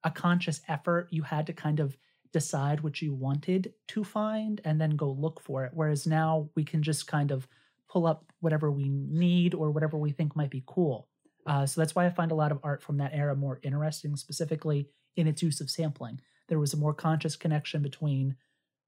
a 0.04 0.12
conscious 0.12 0.62
effort. 0.68 1.08
You 1.12 1.24
had 1.24 1.48
to 1.48 1.54
kind 1.54 1.80
of 1.80 1.98
decide 2.34 2.82
what 2.82 3.02
you 3.02 3.14
wanted 3.14 3.74
to 3.88 4.04
find 4.04 4.62
and 4.64 4.80
then 4.80 4.92
go 4.92 5.10
look 5.12 5.42
for 5.42 5.66
it. 5.66 5.72
Whereas 5.74 6.06
now 6.06 6.50
we 6.56 6.64
can 6.64 6.84
just 6.84 7.08
kind 7.08 7.32
of 7.32 7.48
pull 7.90 8.06
up 8.06 8.32
whatever 8.40 8.72
we 8.72 8.90
need 8.90 9.54
or 9.54 9.72
whatever 9.72 9.98
we 9.98 10.12
think 10.12 10.36
might 10.36 10.50
be 10.50 10.64
cool. 10.66 11.08
Uh, 11.48 11.66
so 11.66 11.80
that's 11.80 11.96
why 11.96 12.06
I 12.06 12.10
find 12.10 12.32
a 12.32 12.36
lot 12.36 12.52
of 12.52 12.60
art 12.62 12.84
from 12.84 12.98
that 12.98 13.14
era 13.14 13.36
more 13.36 13.60
interesting, 13.64 14.16
specifically 14.18 14.90
in 15.16 15.28
its 15.28 15.42
use 15.42 15.62
of 15.62 15.70
sampling. 15.70 16.20
There 16.50 16.60
was 16.60 16.74
a 16.74 16.78
more 16.78 16.94
conscious 16.94 17.36
connection 17.36 17.82
between 17.82 18.36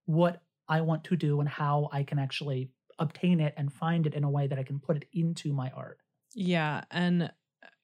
what 0.05 0.43
I 0.67 0.81
want 0.81 1.05
to 1.05 1.15
do 1.15 1.39
and 1.39 1.47
how 1.47 1.89
I 1.91 2.03
can 2.03 2.19
actually 2.19 2.69
obtain 2.99 3.39
it 3.39 3.53
and 3.55 3.71
find 3.71 4.05
it 4.05 4.13
in 4.13 4.25
a 4.25 4.29
way 4.29 4.45
that 4.45 4.59
I 4.59 4.63
can 4.63 4.79
put 4.79 4.97
it 4.97 5.05
into 5.13 5.53
my 5.53 5.71
art. 5.73 5.99
Yeah. 6.35 6.83
And 6.91 7.31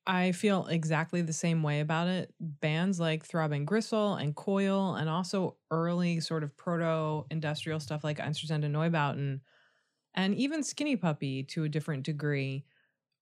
I 0.06 0.34
feel 0.34 0.68
exactly 0.68 1.22
the 1.22 1.34
same 1.34 1.64
way 1.64 1.80
about 1.80 2.10
it. 2.10 2.34
Bands 2.40 3.00
like 3.00 3.26
Throbbing 3.26 3.66
Gristle 3.66 4.16
and 4.16 4.36
Coil, 4.36 4.96
and 4.96 5.10
also 5.10 5.56
early 5.72 6.20
sort 6.20 6.44
of 6.44 6.56
proto 6.58 7.26
industrial 7.32 7.80
stuff 7.80 8.04
like 8.04 8.20
Einstürzende 8.20 8.70
Neubauten 8.70 9.40
and 10.14 10.36
even 10.36 10.64
Skinny 10.64 10.96
Puppy 10.96 11.44
to 11.44 11.64
a 11.64 11.70
different 11.70 12.04
degree 12.04 12.66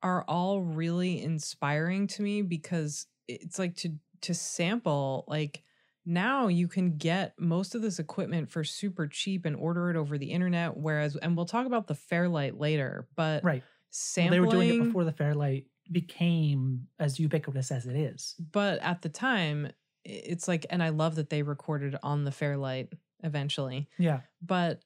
are 0.03 0.24
all 0.27 0.62
really 0.62 1.22
inspiring 1.22 2.07
to 2.07 2.22
me 2.22 2.41
because 2.41 3.07
it's 3.27 3.57
like 3.57 3.75
to 3.75 3.95
to 4.22 4.33
sample 4.33 5.25
like 5.27 5.63
now 6.05 6.48
you 6.48 6.67
can 6.67 6.98
get 6.98 7.33
most 7.39 7.75
of 7.75 7.81
this 7.81 8.00
equipment 8.00 8.50
for 8.51 8.63
super 8.63 9.07
cheap 9.07 9.45
and 9.45 9.55
order 9.55 9.89
it 9.89 9.95
over 9.95 10.17
the 10.17 10.31
internet 10.31 10.75
whereas 10.77 11.15
and 11.15 11.36
we'll 11.36 11.45
talk 11.45 11.65
about 11.65 11.88
the 11.88 11.95
Fairlight 11.95 12.60
later 12.60 13.07
but 13.15 13.43
right. 13.43 13.63
Sampling 13.95 14.41
well, 14.41 14.50
they 14.50 14.57
were 14.57 14.65
doing 14.65 14.81
it 14.81 14.86
before 14.86 15.03
the 15.03 15.12
Fairlight 15.12 15.65
became 15.91 16.88
as 17.00 17.19
ubiquitous 17.19 17.72
as 17.72 17.86
it 17.86 17.95
is. 17.95 18.36
But 18.51 18.79
at 18.81 19.03
the 19.03 19.10
time 19.10 19.72
it's 20.03 20.48
like 20.48 20.65
and 20.69 20.81
I 20.81 20.89
love 20.89 21.15
that 21.15 21.29
they 21.29 21.43
recorded 21.43 21.95
on 22.01 22.24
the 22.24 22.31
Fairlight 22.31 22.91
eventually. 23.24 23.88
Yeah. 24.00 24.22
But 24.41 24.81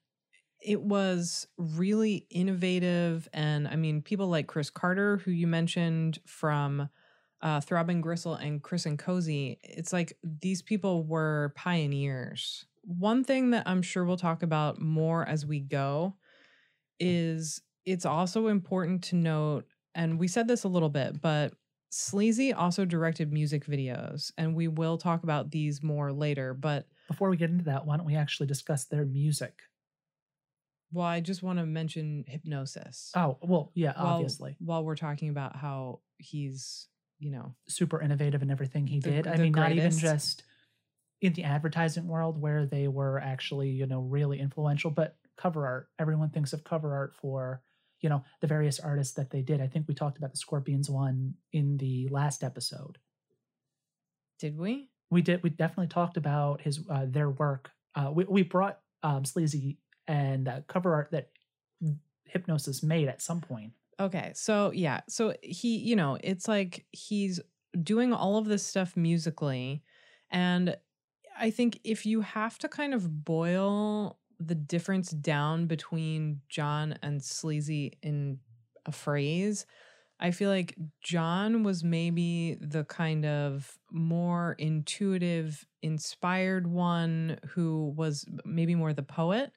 it 0.61 0.81
was 0.81 1.47
really 1.57 2.25
innovative. 2.29 3.27
And 3.33 3.67
I 3.67 3.75
mean, 3.75 4.01
people 4.01 4.27
like 4.27 4.47
Chris 4.47 4.69
Carter, 4.69 5.17
who 5.17 5.31
you 5.31 5.47
mentioned 5.47 6.19
from 6.25 6.89
uh, 7.41 7.61
Throbbing 7.61 8.01
Gristle 8.01 8.35
and 8.35 8.61
Chris 8.61 8.85
and 8.85 8.97
Cosey, 8.97 9.59
it's 9.63 9.93
like 9.93 10.17
these 10.23 10.61
people 10.61 11.03
were 11.03 11.53
pioneers. 11.55 12.65
One 12.83 13.23
thing 13.23 13.51
that 13.51 13.67
I'm 13.67 13.81
sure 13.81 14.05
we'll 14.05 14.17
talk 14.17 14.43
about 14.43 14.81
more 14.81 15.25
as 15.25 15.45
we 15.45 15.59
go 15.59 16.15
is 16.99 17.61
it's 17.85 18.05
also 18.05 18.47
important 18.47 19.03
to 19.05 19.15
note, 19.15 19.65
and 19.93 20.19
we 20.19 20.27
said 20.27 20.47
this 20.47 20.63
a 20.63 20.69
little 20.69 20.89
bit, 20.89 21.21
but 21.21 21.53
Sleazy 21.89 22.51
also 22.53 22.85
directed 22.85 23.31
music 23.31 23.65
videos, 23.65 24.31
and 24.37 24.55
we 24.55 24.67
will 24.67 24.97
talk 24.97 25.23
about 25.23 25.51
these 25.51 25.81
more 25.81 26.11
later. 26.11 26.53
But 26.53 26.87
before 27.07 27.29
we 27.29 27.37
get 27.37 27.49
into 27.49 27.65
that, 27.65 27.85
why 27.85 27.97
don't 27.97 28.05
we 28.05 28.15
actually 28.15 28.47
discuss 28.47 28.85
their 28.85 29.05
music? 29.05 29.61
Well, 30.91 31.05
I 31.05 31.19
just 31.19 31.43
want 31.43 31.59
to 31.59 31.65
mention 31.65 32.25
Hipgnosis. 32.29 33.11
Oh, 33.15 33.37
well, 33.41 33.71
yeah, 33.75 33.93
while, 33.95 34.15
obviously. 34.15 34.55
While 34.59 34.83
we're 34.85 34.95
talking 34.95 35.29
about 35.29 35.55
how 35.55 35.99
he's, 36.17 36.87
you 37.19 37.31
know, 37.31 37.55
super 37.67 38.01
innovative 38.01 38.41
in 38.41 38.49
everything 38.49 38.87
he 38.87 38.99
the, 38.99 39.11
did. 39.11 39.25
The 39.25 39.33
I 39.33 39.37
mean, 39.37 39.51
greatest. 39.51 39.75
not 39.75 39.85
even 39.85 39.91
just 39.91 40.43
in 41.21 41.33
the 41.33 41.43
advertising 41.43 42.07
world 42.07 42.39
where 42.39 42.65
they 42.65 42.87
were 42.87 43.19
actually, 43.19 43.69
you 43.69 43.85
know, 43.85 44.01
really 44.01 44.39
influential, 44.39 44.91
but 44.91 45.17
cover 45.37 45.65
art. 45.65 45.89
Everyone 45.99 46.29
thinks 46.29 46.53
of 46.53 46.63
cover 46.63 46.93
art 46.93 47.15
for, 47.15 47.61
you 48.01 48.09
know, 48.09 48.23
the 48.41 48.47
various 48.47 48.79
artists 48.79 49.15
that 49.15 49.29
they 49.29 49.41
did. 49.41 49.61
I 49.61 49.67
think 49.67 49.87
we 49.87 49.93
talked 49.93 50.17
about 50.17 50.31
the 50.31 50.37
Scorpions 50.37 50.89
one 50.89 51.33
in 51.51 51.77
the 51.77 52.07
last 52.09 52.43
episode. 52.43 52.97
Did 54.39 54.57
we? 54.57 54.89
We 55.09 55.21
did. 55.21 55.43
We 55.43 55.49
definitely 55.49 55.87
talked 55.87 56.17
about 56.17 56.61
his 56.61 56.79
uh, 56.89 57.05
their 57.07 57.29
work. 57.29 57.71
Uh, 57.95 58.11
we 58.13 58.25
we 58.25 58.43
brought 58.43 58.79
um, 59.03 59.25
Sleazy 59.25 59.79
and 60.07 60.63
cover 60.67 60.93
art 60.93 61.11
that 61.11 61.29
Hipgnosis 62.33 62.83
made 62.83 63.07
at 63.07 63.21
some 63.21 63.41
point. 63.41 63.73
Okay. 63.99 64.31
So, 64.35 64.71
yeah. 64.71 65.01
So 65.09 65.33
he, 65.41 65.77
you 65.77 65.95
know, 65.95 66.17
it's 66.23 66.47
like 66.47 66.85
he's 66.91 67.39
doing 67.81 68.13
all 68.13 68.37
of 68.37 68.45
this 68.45 68.63
stuff 68.63 68.95
musically. 68.95 69.83
And 70.29 70.77
I 71.39 71.49
think 71.51 71.79
if 71.83 72.05
you 72.05 72.21
have 72.21 72.57
to 72.59 72.69
kind 72.69 72.93
of 72.93 73.25
boil 73.25 74.19
the 74.39 74.55
difference 74.55 75.11
down 75.11 75.65
between 75.65 76.41
John 76.47 76.97
and 77.01 77.23
Sleazy 77.23 77.97
in 78.03 78.39
a 78.85 78.91
phrase, 78.91 79.65
I 80.19 80.31
feel 80.31 80.49
like 80.49 80.75
John 81.01 81.63
was 81.63 81.83
maybe 81.83 82.57
the 82.59 82.83
kind 82.83 83.25
of 83.25 83.77
more 83.91 84.55
intuitive, 84.57 85.65
inspired 85.81 86.67
one 86.67 87.39
who 87.49 87.93
was 87.95 88.25
maybe 88.43 88.73
more 88.73 88.93
the 88.93 89.03
poet, 89.03 89.51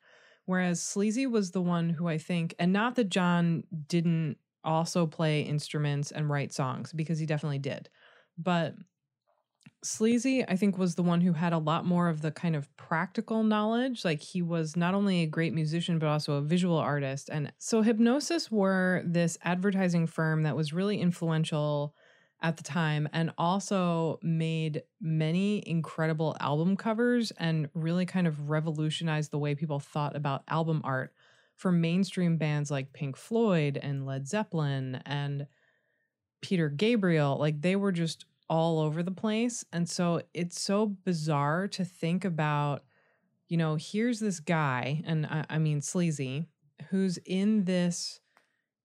Whereas 0.50 0.82
Sleazy 0.82 1.28
was 1.28 1.52
the 1.52 1.62
one 1.62 1.90
who 1.90 2.08
I 2.08 2.18
think, 2.18 2.56
and 2.58 2.72
not 2.72 2.96
that 2.96 3.08
John 3.08 3.62
didn't 3.86 4.36
also 4.64 5.06
play 5.06 5.42
instruments 5.42 6.10
and 6.10 6.28
write 6.28 6.52
songs, 6.52 6.92
because 6.92 7.20
he 7.20 7.24
definitely 7.24 7.60
did. 7.60 7.88
But 8.36 8.74
Sleazy, 9.84 10.44
I 10.48 10.56
think, 10.56 10.76
was 10.76 10.96
the 10.96 11.04
one 11.04 11.20
who 11.20 11.34
had 11.34 11.52
a 11.52 11.58
lot 11.58 11.86
more 11.86 12.08
of 12.08 12.20
the 12.20 12.32
kind 12.32 12.56
of 12.56 12.68
practical 12.76 13.44
knowledge. 13.44 14.04
Like 14.04 14.20
he 14.20 14.42
was 14.42 14.76
not 14.76 14.92
only 14.92 15.22
a 15.22 15.26
great 15.26 15.54
musician, 15.54 16.00
but 16.00 16.08
also 16.08 16.32
a 16.32 16.42
visual 16.42 16.78
artist. 16.78 17.30
And 17.30 17.52
so 17.58 17.84
Hipgnosis 17.84 18.50
were 18.50 19.04
this 19.06 19.38
advertising 19.44 20.08
firm 20.08 20.42
that 20.42 20.56
was 20.56 20.72
really 20.72 21.00
influential 21.00 21.94
at 22.42 22.56
the 22.56 22.62
time 22.62 23.08
and 23.12 23.32
also 23.36 24.18
made 24.22 24.82
many 25.00 25.62
incredible 25.66 26.36
album 26.40 26.76
covers 26.76 27.32
and 27.32 27.68
really 27.74 28.06
kind 28.06 28.26
of 28.26 28.48
revolutionized 28.48 29.30
the 29.30 29.38
way 29.38 29.54
people 29.54 29.78
thought 29.78 30.16
about 30.16 30.42
album 30.48 30.80
art 30.84 31.12
for 31.56 31.70
mainstream 31.70 32.38
bands 32.38 32.70
like 32.70 32.92
Pink 32.94 33.16
Floyd 33.16 33.78
and 33.82 34.06
Led 34.06 34.26
Zeppelin 34.26 35.02
and 35.04 35.46
Peter 36.40 36.70
Gabriel. 36.70 37.36
Like 37.38 37.60
they 37.60 37.76
were 37.76 37.92
just 37.92 38.24
all 38.48 38.80
over 38.80 39.02
the 39.02 39.10
place. 39.10 39.64
And 39.72 39.88
so 39.88 40.22
it's 40.32 40.60
so 40.60 40.86
bizarre 40.86 41.68
to 41.68 41.84
think 41.84 42.24
about, 42.24 42.84
you 43.48 43.58
know, 43.58 43.76
here's 43.76 44.18
this 44.18 44.40
guy, 44.40 45.02
and 45.04 45.26
I, 45.26 45.44
I 45.50 45.58
mean, 45.58 45.80
Sleazy, 45.82 46.46
who's 46.88 47.18
in 47.18 47.64
this 47.64 48.20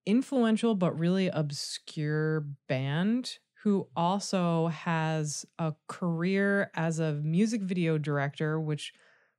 influential 0.06 0.76
but 0.76 1.00
really 1.00 1.28
obscure 1.28 2.46
band 2.68 3.40
who 3.66 3.88
also 3.96 4.68
has 4.68 5.44
a 5.58 5.74
career 5.88 6.70
as 6.76 7.00
a 7.00 7.14
music 7.14 7.64
video 7.64 7.98
director, 7.98 8.60
which 8.60 8.94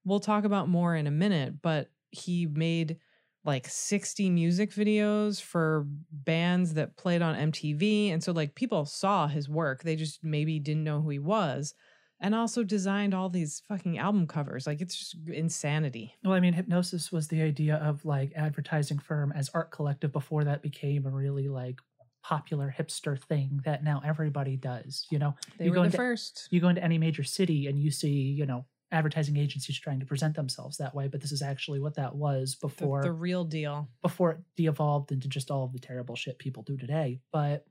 we'll 0.05 0.19
talk 0.19 0.43
about 0.43 0.69
more 0.69 0.97
in 0.97 1.07
a 1.07 1.13
minute, 1.13 1.63
but 1.63 1.91
he 2.11 2.45
made 2.45 2.97
like 3.45 3.69
60 3.69 4.29
music 4.31 4.73
videos 4.73 5.41
for 5.41 5.87
bands 6.11 6.75
that 6.75 6.97
played 6.97 7.23
on 7.23 7.53
MTV. 7.53 8.13
And 8.13 8.21
so, 8.21 8.33
like, 8.33 8.57
people 8.57 8.85
saw 8.85 9.29
his 9.29 9.49
work, 9.49 9.85
they 9.85 9.95
just 9.95 10.25
maybe 10.25 10.59
didn't 10.59 10.83
know 10.83 11.01
who 11.01 11.11
he 11.11 11.21
was. 11.21 11.73
And 12.19 12.35
also 12.35 12.65
designed 12.65 13.15
all 13.15 13.29
these 13.29 13.63
fucking 13.69 13.97
album 13.97 14.27
covers. 14.27 14.67
Like, 14.67 14.81
it's 14.81 14.99
just 14.99 15.17
insanity. 15.29 16.15
Well, 16.25 16.33
I 16.33 16.41
mean, 16.41 16.55
Hipgnosis 16.55 17.13
was 17.13 17.29
the 17.29 17.43
idea 17.43 17.77
of 17.77 18.05
like 18.05 18.33
advertising 18.35 18.99
firm 18.99 19.31
as 19.37 19.51
art 19.55 19.71
collective 19.71 20.11
before 20.11 20.43
that 20.43 20.63
became 20.63 21.07
a 21.07 21.11
really 21.11 21.47
like 21.47 21.79
popular 22.27 22.75
hipster 22.77 23.17
thing 23.23 23.61
that 23.65 23.85
now 23.85 24.03
everybody 24.05 24.57
does. 24.57 25.07
You 25.11 25.21
know, 25.21 25.35
they 25.59 25.67
you 25.67 25.71
were 25.71 25.77
go 25.77 25.83
the 25.83 25.87
into, 25.87 25.97
first. 25.97 26.49
You 26.51 26.61
go 26.61 26.69
into 26.69 26.83
any 26.83 26.99
major 26.99 27.23
city 27.23 27.69
and 27.69 27.79
you 27.79 27.93
see, 27.93 28.11
you 28.11 28.47
know, 28.47 28.65
advertising 28.91 29.37
agencies 29.37 29.79
trying 29.79 30.01
to 30.01 30.07
present 30.07 30.35
themselves 30.35 30.77
that 30.79 30.93
way, 30.93 31.07
but 31.07 31.21
this 31.21 31.31
is 31.31 31.41
actually 31.41 31.79
what 31.79 31.95
that 31.95 32.17
was 32.17 32.57
before 32.57 33.03
the, 33.03 33.09
the 33.09 33.13
real 33.13 33.45
deal. 33.45 33.89
Before 34.03 34.33
it 34.33 34.39
de-evolved 34.57 35.13
into 35.13 35.29
just 35.29 35.53
all 35.53 35.63
of 35.63 35.73
the 35.73 35.79
terrible 35.79 36.17
shit 36.17 36.37
people 36.41 36.65
do 36.65 36.77
today. 36.77 37.21
But 37.33 37.65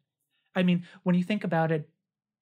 I 0.55 0.63
mean, 0.63 0.85
when 1.03 1.15
you 1.15 1.23
think 1.25 1.43
about 1.43 1.73
it, 1.73 1.89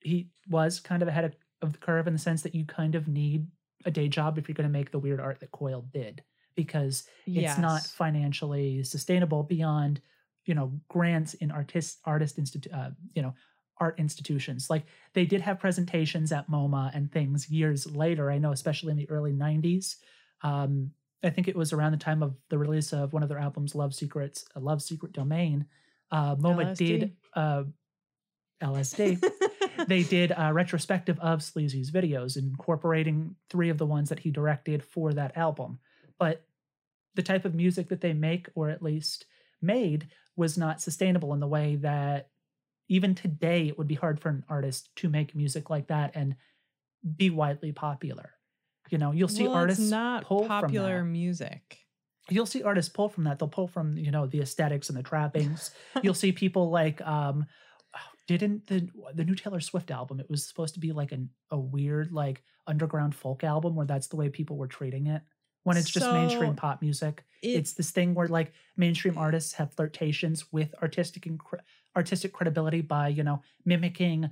he 0.02 0.30
was 0.48 0.80
kind 0.80 1.02
of 1.02 1.08
ahead 1.08 1.26
of, 1.26 1.36
of 1.64 1.74
the 1.74 1.80
curve 1.80 2.06
in 2.06 2.14
the 2.14 2.20
sense 2.20 2.44
that 2.44 2.54
you 2.54 2.64
kind 2.64 2.94
of 2.94 3.08
need 3.08 3.48
a 3.86 3.92
day 3.92 4.08
job 4.08 4.38
if 4.38 4.48
you're 4.48 4.54
going 4.54 4.70
to 4.70 4.80
make 4.80 4.92
the 4.92 5.00
weird 5.00 5.20
art 5.20 5.40
that 5.40 5.52
Coil 5.52 5.84
did. 5.92 6.22
because 6.56 7.06
it's 7.26 7.58
not 7.58 7.82
financially 7.82 8.84
sustainable 8.84 9.42
beyond 9.44 10.02
you 10.46 10.54
know 10.54 10.72
grants 10.88 11.34
in 11.36 11.52
artist 11.52 12.00
artist 12.06 12.38
institute 12.38 12.74
uh, 12.74 12.90
you 13.14 13.22
know 13.22 13.34
art 13.80 13.98
institutions 13.98 14.70
like 14.70 14.86
they 15.14 15.26
did 15.26 15.42
have 15.42 15.60
presentations 15.60 16.32
at 16.32 16.50
moma 16.50 16.92
and 16.96 17.12
things 17.12 17.50
years 17.50 17.90
later 17.96 18.30
i 18.30 18.38
know 18.38 18.52
especially 18.52 18.92
in 18.92 18.98
the 18.98 19.10
early 19.10 19.34
90s 19.34 19.96
um, 20.44 20.92
i 21.24 21.30
think 21.30 21.48
it 21.48 21.56
was 21.56 21.74
around 21.74 21.92
the 21.92 21.98
time 21.98 22.22
of 22.22 22.36
the 22.50 22.58
release 22.58 22.94
of 22.94 23.14
one 23.14 23.24
of 23.24 23.30
their 23.30 23.40
albums 23.40 23.76
love 23.76 23.94
secrets 23.94 24.46
uh, 24.56 24.60
love 24.60 24.82
secret 24.82 25.12
domain 25.12 25.66
uh, 26.12 26.36
moma 26.36 26.66
LSD? 26.66 26.78
did 26.78 27.12
uh, 27.36 27.64
lsd 28.62 29.24
they 29.88 30.04
did 30.04 30.34
a 30.36 30.54
retrospective 30.54 31.20
of 31.20 31.40
Sleazy's 31.40 31.92
videos, 31.92 32.38
incorporating 32.38 33.36
three 33.50 33.70
of 33.70 33.78
the 33.78 33.86
ones 33.86 34.10
that 34.10 34.20
he 34.20 34.32
directed 34.32 34.84
for 34.84 35.14
that 35.14 35.36
album. 35.38 35.80
But 36.20 36.46
the 37.16 37.24
type 37.24 37.46
of 37.46 37.56
music 37.56 37.90
that 37.90 38.02
they 38.02 38.14
make, 38.14 38.50
or 38.56 38.70
at 38.70 38.82
least 38.82 39.26
made, 39.64 40.08
was 40.36 40.58
not 40.58 40.82
sustainable 40.82 41.34
in 41.34 41.40
the 41.40 41.48
way 41.48 41.76
that 41.78 42.30
even 42.90 43.16
today 43.16 43.68
it 43.68 43.78
would 43.78 43.88
be 43.88 43.96
hard 43.96 44.20
for 44.20 44.30
an 44.30 44.44
artist 44.50 44.90
to 44.98 45.10
make 45.10 45.36
music 45.36 45.70
like 45.70 45.88
that 45.88 46.12
and 46.16 46.36
be 47.16 47.30
widely 47.30 47.72
popular. 47.72 48.32
You 48.90 48.98
know, 48.98 49.12
you'll 49.12 49.28
see 49.28 49.48
well, 49.48 49.56
artists 49.56 49.82
it's 49.84 49.92
not 49.92 50.26
pull 50.26 50.46
popular 50.46 51.00
from 51.00 51.12
music. 51.12 51.80
You'll 52.30 52.46
see 52.46 52.64
artists 52.64 52.92
pull 52.92 53.10
from 53.10 53.24
that. 53.26 53.40
They'll 53.40 53.48
pull 53.48 53.68
from 53.68 53.98
you 53.98 54.12
know 54.12 54.28
the 54.28 54.42
aesthetics 54.42 54.90
and 54.90 54.98
the 54.98 55.04
trappings. 55.04 55.72
You'll 56.04 56.14
see 56.14 56.32
people 56.32 56.70
like 56.70 57.02
um 57.02 57.46
didn't 58.28 58.68
the 58.68 58.88
the 59.14 59.26
new 59.26 59.36
Taylor 59.36 59.60
Swift 59.60 59.92
album 59.92 60.20
it 60.20 60.30
was 60.30 60.46
supposed 60.46 60.74
to 60.76 60.80
be 60.80 60.92
like 60.92 61.12
an, 61.12 61.30
a 61.52 61.60
weird 61.60 62.12
like 62.12 62.44
underground 62.68 63.16
folk 63.16 63.44
album 63.44 63.76
where 63.76 63.86
that's 63.86 64.08
the 64.08 64.16
way 64.16 64.30
people 64.30 64.58
were 64.58 64.68
treating 64.68 65.08
it 65.08 65.22
when 65.64 65.78
it's 65.78 65.90
just 65.90 66.12
mainstream 66.12 66.56
pop 66.56 66.82
music 66.82 67.24
It- 67.42 67.56
it's 67.58 67.74
this 67.74 67.92
thing 67.92 68.14
where 68.14 68.28
like 68.28 68.54
mainstream 68.78 69.18
artists 69.18 69.54
have 69.54 69.74
flirtations 69.74 70.52
with 70.52 70.74
artistic 70.82 71.26
and 71.26 71.40
artistic 71.96 72.34
credibility 72.34 72.82
by 72.82 73.08
you 73.08 73.24
know 73.24 73.42
mimicking 73.66 74.30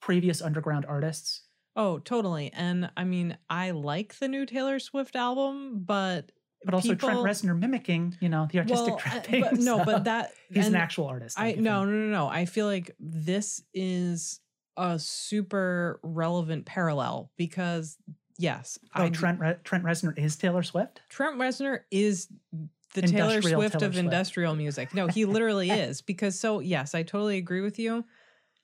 previous 0.00 0.40
underground 0.42 0.86
artists 0.86 1.42
oh, 1.76 2.00
totally. 2.00 2.50
And 2.52 2.90
I 2.96 3.04
mean, 3.04 3.38
I 3.48 3.70
like 3.70 4.18
the 4.18 4.26
new 4.26 4.46
Taylor 4.46 4.80
Swift 4.80 5.14
album, 5.14 5.84
but 5.84 6.32
but 6.64 6.74
also 6.74 6.96
Trent 6.96 7.18
people- 7.18 7.24
Reznor 7.24 7.56
mimicking 7.56 8.16
you 8.20 8.28
know 8.28 8.48
the 8.50 8.58
artistic 8.58 8.94
well, 8.96 9.44
uh, 9.44 9.50
but 9.52 9.60
no, 9.60 9.84
but 9.84 10.04
that 10.04 10.32
he's 10.52 10.66
an 10.66 10.74
actual 10.74 11.06
artist 11.06 11.38
I 11.38 11.52
no 11.52 11.84
no 11.84 11.90
no 11.92 12.08
no. 12.08 12.26
I 12.26 12.46
feel 12.46 12.66
like 12.66 12.96
this 12.98 13.62
is 13.72 14.40
a 14.76 14.98
super 14.98 16.00
relevant 16.02 16.66
parallel 16.66 17.30
because 17.36 17.96
yes, 18.38 18.78
oh 18.94 19.04
I 19.04 19.10
Trent 19.10 19.40
Re- 19.40 19.56
Trent 19.64 19.84
Reznor 19.84 20.18
is 20.18 20.36
Taylor 20.36 20.62
Swift 20.62 21.02
Trent 21.08 21.36
Reznor 21.36 21.80
is 21.90 22.28
the 22.94 23.02
Taylor 23.02 23.40
Swift 23.42 23.48
Taylor 23.48 23.64
of 23.64 23.72
Swift. 23.72 23.96
industrial 23.96 24.54
music. 24.54 24.94
No, 24.94 25.06
he 25.06 25.24
literally 25.24 25.70
is 25.86 26.00
because 26.00 26.38
so 26.38 26.60
yes, 26.60 26.94
I 26.94 27.02
totally 27.02 27.38
agree 27.38 27.60
with 27.60 27.78
you. 27.78 28.04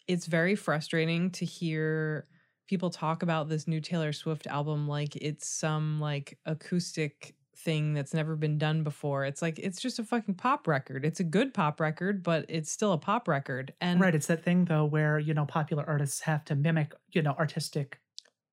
It's 0.07 0.27
very 0.27 0.55
frustrating 0.55 1.31
to 1.33 1.45
hear 1.45 2.27
people 2.67 2.91
talk 2.91 3.23
about 3.23 3.49
this 3.49 3.69
new 3.69 3.81
Taylor 3.81 4.13
Swift 4.13 4.47
album 4.47 4.89
like 4.89 5.17
it's 5.17 5.49
some 5.49 6.01
like 6.01 6.39
acoustic 6.47 7.35
thing 7.57 7.95
that's 7.95 8.15
never 8.15 8.37
been 8.37 8.59
done 8.59 8.83
before. 8.83 9.25
It's 9.25 9.43
like 9.43 9.59
it's 9.59 9.81
just 9.81 9.99
a 9.99 10.05
fucking 10.05 10.35
pop 10.35 10.67
record. 10.67 11.05
It's 11.05 11.21
a 11.21 11.25
good 11.25 11.55
pop 11.55 11.81
record, 11.81 12.23
but 12.23 12.45
it's 12.49 12.71
still 12.71 12.93
a 12.93 12.99
pop 12.99 13.29
record. 13.29 13.73
And 13.81 14.01
right 14.01 14.15
it's 14.15 14.27
that 14.27 14.43
thing 14.43 14.65
though 14.65 14.85
where 14.85 15.19
you 15.19 15.35
know 15.35 15.47
popular 15.47 15.85
artists 15.87 16.21
have 16.21 16.45
to 16.47 16.55
mimic 16.55 16.93
you 17.13 17.23
know 17.23 17.35
artistic 17.39 18.01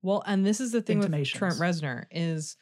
Well, 0.02 0.22
and 0.26 0.44
this 0.44 0.60
is 0.60 0.72
the 0.72 0.82
thing 0.82 0.98
with 0.98 1.10
Trent. 1.28 1.54
Reznor 1.56 2.04
is 2.10 2.56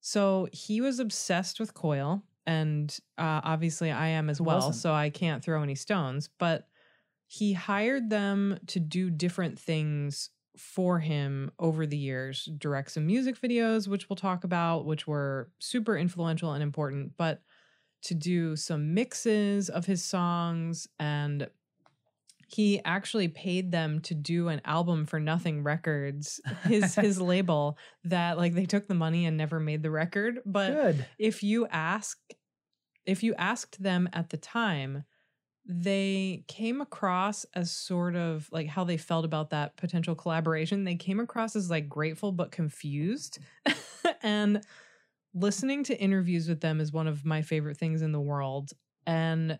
so 0.00 0.48
he 0.52 0.80
was 0.80 0.98
obsessed 0.98 1.60
with 1.60 1.72
Coil, 1.72 2.22
and 2.46 2.96
uh, 3.16 3.40
obviously 3.44 3.90
I 3.90 4.08
am 4.08 4.28
as 4.28 4.40
well, 4.40 4.72
so 4.72 4.92
I 4.92 5.10
can't 5.10 5.42
throw 5.42 5.62
any 5.62 5.76
stones. 5.76 6.28
But 6.38 6.68
he 7.26 7.52
hired 7.52 8.10
them 8.10 8.58
to 8.66 8.80
do 8.80 9.10
different 9.10 9.58
things 9.58 10.30
for 10.56 11.00
him 11.00 11.50
over 11.58 11.86
the 11.86 11.96
years, 11.96 12.48
direct 12.58 12.92
some 12.92 13.06
music 13.06 13.40
videos, 13.40 13.88
which 13.88 14.08
we'll 14.08 14.16
talk 14.16 14.44
about, 14.44 14.84
which 14.84 15.06
were 15.06 15.50
super 15.58 15.96
influential 15.96 16.52
and 16.52 16.62
important, 16.62 17.12
but 17.16 17.42
to 18.02 18.14
do 18.14 18.54
some 18.54 18.94
mixes 18.94 19.68
of 19.70 19.86
his 19.86 20.04
songs 20.04 20.86
and 21.00 21.48
he 22.48 22.82
actually 22.84 23.28
paid 23.28 23.70
them 23.70 24.00
to 24.00 24.14
do 24.14 24.48
an 24.48 24.60
album 24.64 25.06
for 25.06 25.20
nothing 25.20 25.62
records 25.62 26.40
his 26.64 26.94
his 26.96 27.20
label 27.20 27.78
that 28.04 28.38
like 28.38 28.54
they 28.54 28.66
took 28.66 28.86
the 28.88 28.94
money 28.94 29.26
and 29.26 29.36
never 29.36 29.60
made 29.60 29.82
the 29.82 29.90
record 29.90 30.40
but 30.46 30.72
good. 30.72 31.06
if 31.18 31.42
you 31.42 31.66
ask 31.66 32.18
if 33.06 33.22
you 33.22 33.34
asked 33.34 33.82
them 33.82 34.08
at 34.12 34.30
the 34.30 34.36
time 34.36 35.04
they 35.66 36.44
came 36.46 36.80
across 36.80 37.46
as 37.54 37.70
sort 37.72 38.16
of 38.16 38.48
like 38.52 38.68
how 38.68 38.84
they 38.84 38.98
felt 38.98 39.24
about 39.24 39.50
that 39.50 39.76
potential 39.76 40.14
collaboration. 40.14 40.84
They 40.84 40.96
came 40.96 41.20
across 41.20 41.56
as 41.56 41.70
like 41.70 41.88
grateful 41.88 42.32
but 42.32 42.52
confused. 42.52 43.38
And 44.22 44.62
listening 45.34 45.84
to 45.84 46.00
interviews 46.00 46.48
with 46.48 46.60
them 46.60 46.80
is 46.80 46.92
one 46.92 47.06
of 47.06 47.24
my 47.24 47.42
favorite 47.42 47.76
things 47.76 48.02
in 48.02 48.12
the 48.12 48.20
world. 48.20 48.72
And 49.06 49.58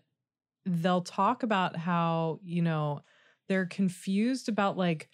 they'll 0.65 1.01
talk 1.01 1.43
about 1.43 1.75
how 1.75 2.39
you 2.43 2.61
know 2.61 3.01
they're 3.47 3.65
confused 3.65 4.49
about 4.49 4.77
like 4.77 5.09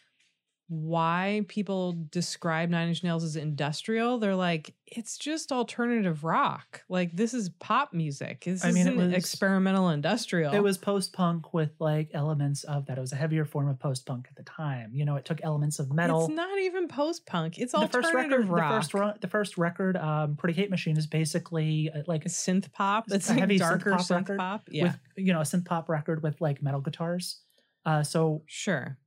why 0.73 1.43
people 1.49 1.97
describe 2.11 2.69
Nine 2.69 2.87
Inch 2.87 3.03
Nails 3.03 3.25
as 3.25 3.35
industrial. 3.35 4.19
They're 4.19 4.37
like, 4.37 4.73
it's 4.87 5.17
just 5.17 5.51
alternative 5.51 6.23
rock. 6.23 6.81
Like 6.87 7.13
this 7.13 7.33
is 7.33 7.49
pop 7.59 7.93
music. 7.93 8.45
This 8.45 8.63
I 8.63 8.71
mean, 8.71 8.87
it 8.87 8.93
isn't 8.93 9.07
was- 9.07 9.13
experimental 9.13 9.89
industrial. 9.89 10.53
it 10.53 10.63
was 10.63 10.77
post 10.77 11.11
punk 11.11 11.53
with 11.53 11.71
like 11.79 12.11
elements 12.13 12.63
of 12.63 12.85
that 12.85 12.97
it 12.97 13.01
was 13.01 13.11
a 13.11 13.17
heavier 13.17 13.43
form 13.43 13.67
of 13.67 13.79
post 13.79 14.05
punk 14.05 14.27
at 14.29 14.35
the 14.37 14.43
time 14.49 14.91
you 14.93 15.03
know 15.03 15.17
it 15.17 15.25
took 15.25 15.41
elements 15.43 15.79
of 15.79 15.91
metal 15.91 16.25
It's 16.25 16.33
not 16.33 16.57
even 16.59 16.87
post 16.87 17.25
punk. 17.25 17.57
It's 17.59 17.73
the 17.73 17.87
first 17.89 18.05
alternative 18.07 18.49
record 18.49 18.49
rock. 18.49 18.69
the 18.71 18.75
first 18.79 18.93
ro- 18.93 19.13
the 19.19 19.27
first 19.27 19.57
record 19.57 19.97
um 19.97 20.37
pretty 20.37 20.59
hate 20.59 20.69
machine 20.69 20.95
is 20.97 21.05
basically 21.05 21.91
uh, 21.93 22.03
like 22.07 22.23
synth 22.25 22.71
pop. 22.71 23.05
It's 23.11 23.27
a 23.29 23.33
like 23.33 23.39
heavy 23.41 23.59
synth 23.59 23.83
pop 23.83 23.99
synth 23.99 24.37
pop. 24.37 24.63
Yeah, 24.71 24.83
with 24.83 24.99
you 25.17 25.33
know 25.33 25.39
a 25.41 25.43
synth 25.43 25.65
pop 25.65 25.89
record 25.89 26.23
with 26.23 26.39
like 26.39 26.63
metal 26.63 26.79
guitars 26.79 27.41
uh 27.85 28.03
so 28.03 28.43
sure. 28.45 28.97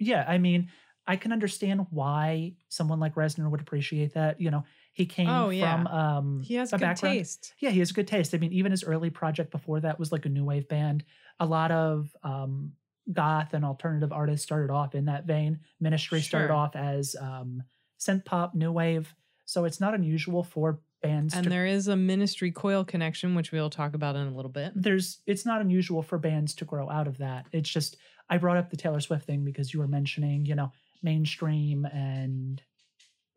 yeah 0.00 0.24
i 0.26 0.38
mean 0.38 0.68
i 1.06 1.16
can 1.16 1.32
understand 1.32 1.86
why 1.90 2.52
someone 2.68 3.00
like 3.00 3.14
reznor 3.14 3.50
would 3.50 3.60
appreciate 3.60 4.14
that 4.14 4.40
you 4.40 4.50
know 4.50 4.64
he 4.92 5.06
came 5.06 5.28
Oh, 5.28 5.50
yeah. 5.50 5.74
from 5.76 5.86
um 5.88 6.42
He 6.42 6.54
has 6.54 6.72
a 6.72 6.76
good 6.76 6.82
background 6.82 7.16
taste. 7.18 7.54
yeah 7.58 7.70
he 7.70 7.78
has 7.80 7.90
a 7.90 7.94
good 7.94 8.08
taste 8.08 8.34
i 8.34 8.38
mean 8.38 8.52
even 8.52 8.70
his 8.72 8.84
early 8.84 9.10
project 9.10 9.50
before 9.50 9.80
that 9.80 9.98
was 9.98 10.12
like 10.12 10.24
a 10.26 10.28
new 10.28 10.44
wave 10.44 10.68
band 10.68 11.04
a 11.40 11.46
lot 11.46 11.70
of 11.70 12.14
um 12.22 12.72
goth 13.12 13.52
and 13.54 13.64
alternative 13.64 14.12
artists 14.12 14.44
started 14.44 14.70
off 14.72 14.94
in 14.94 15.04
that 15.06 15.26
vein 15.26 15.58
ministry 15.80 16.20
started 16.20 16.50
off 16.52 16.74
as 16.74 17.14
um 17.20 17.62
synth 18.00 18.24
pop 18.24 18.54
new 18.54 18.72
wave 18.72 19.14
so 19.44 19.64
it's 19.66 19.80
not 19.80 19.94
unusual 19.94 20.42
for 20.42 20.80
bands 21.02 21.34
And 21.34 21.44
to 21.44 21.50
there 21.50 21.66
is 21.66 21.86
a 21.88 21.96
ministry 21.96 22.50
coil 22.50 22.82
connection, 22.82 23.34
which 23.34 23.52
we'll 23.52 23.68
talk 23.68 23.92
about 23.92 24.16
in 24.16 24.26
a 24.26 24.34
little 24.34 24.50
bit. 24.50 24.72
there's 24.74 25.20
it's 25.26 25.44
not 25.44 25.60
unusual 25.60 26.00
for 26.02 26.16
bands 26.16 26.54
to 26.54 26.64
grow 26.64 26.88
out 26.88 27.06
of 27.06 27.18
that. 27.18 27.44
It's 27.52 27.68
just 27.68 27.98
I 28.30 28.38
brought 28.38 28.56
up 28.56 28.70
the 28.70 28.78
Taylor 28.78 29.00
Swift 29.00 29.26
thing 29.26 29.44
because 29.44 29.74
you 29.74 29.80
were 29.80 29.86
mentioning, 29.86 30.46
you 30.46 30.54
know, 30.54 30.72
mainstream 31.04 31.84
and 31.84 32.60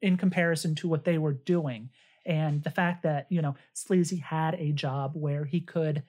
in 0.02 0.18
comparison 0.18 0.74
to 0.76 0.88
what 0.88 1.04
they 1.04 1.18
were 1.20 1.34
doing. 1.34 1.90
And 2.26 2.64
the 2.64 2.72
fact 2.72 3.04
that, 3.04 3.28
you 3.30 3.42
know, 3.42 3.56
Sleazy 3.74 4.18
had 4.18 4.56
a 4.56 4.72
job 4.72 5.12
where 5.14 5.46
he 5.46 5.62
could 5.62 6.04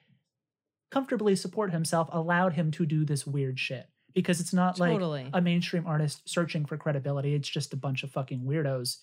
comfortably 0.91 1.35
support 1.35 1.71
himself 1.71 2.09
allowed 2.11 2.53
him 2.53 2.71
to 2.71 2.85
do 2.85 3.05
this 3.05 3.27
weird 3.27 3.59
shit. 3.59 3.87
Because 4.15 4.41
it's 4.41 4.53
not 4.53 4.79
like 4.79 4.99
a 5.33 5.39
mainstream 5.39 5.85
artist 5.85 6.27
searching 6.27 6.65
for 6.65 6.77
credibility. 6.77 7.35
It's 7.35 7.47
just 7.47 7.73
a 7.73 7.77
bunch 7.77 8.01
of 8.01 8.11
fucking 8.11 8.41
weirdos 8.41 8.97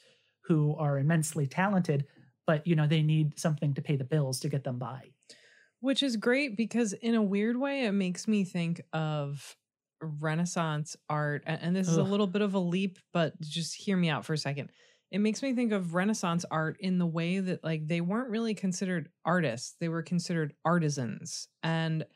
who 0.47 0.75
are 0.79 0.99
immensely 0.99 1.47
talented, 1.47 2.07
but 2.45 2.66
you 2.66 2.75
know, 2.75 2.88
they 2.88 3.03
need 3.03 3.38
something 3.38 3.73
to 3.75 3.83
pay 3.83 3.95
the 3.95 4.05
bills 4.05 4.40
to 4.40 4.49
get 4.49 4.64
them 4.64 4.79
by. 4.79 5.12
Which 5.79 6.03
is 6.03 6.16
great 6.16 6.57
because, 6.57 6.92
in 6.92 7.14
a 7.14 7.23
weird 7.23 7.57
way, 7.57 7.85
it 7.85 7.92
makes 7.92 8.27
me 8.27 8.42
think 8.42 8.81
of 8.92 9.57
Renaissance 10.00 10.96
art. 11.09 11.42
And 11.46 11.74
this 11.74 11.88
is 11.88 11.96
a 11.96 12.02
little 12.02 12.26
bit 12.26 12.42
of 12.42 12.54
a 12.54 12.59
leap, 12.59 12.98
but 13.12 13.40
just 13.40 13.74
hear 13.74 13.96
me 13.96 14.09
out 14.09 14.24
for 14.24 14.32
a 14.32 14.38
second. 14.38 14.70
It 15.11 15.18
makes 15.18 15.42
me 15.42 15.54
think 15.54 15.72
of 15.72 15.94
Renaissance 15.94 16.44
art 16.50 16.76
in 16.80 16.98
the 16.98 17.06
way 17.06 17.38
that, 17.38 17.62
like, 17.62 17.87
they 17.87 18.00
weren't 18.00 18.28
really 18.28 18.54
considered 18.54 19.11
artists, 19.24 19.76
they 19.80 19.88
were 19.88 20.02
considered 20.02 20.54
artisans. 20.64 21.48
And 21.62 22.06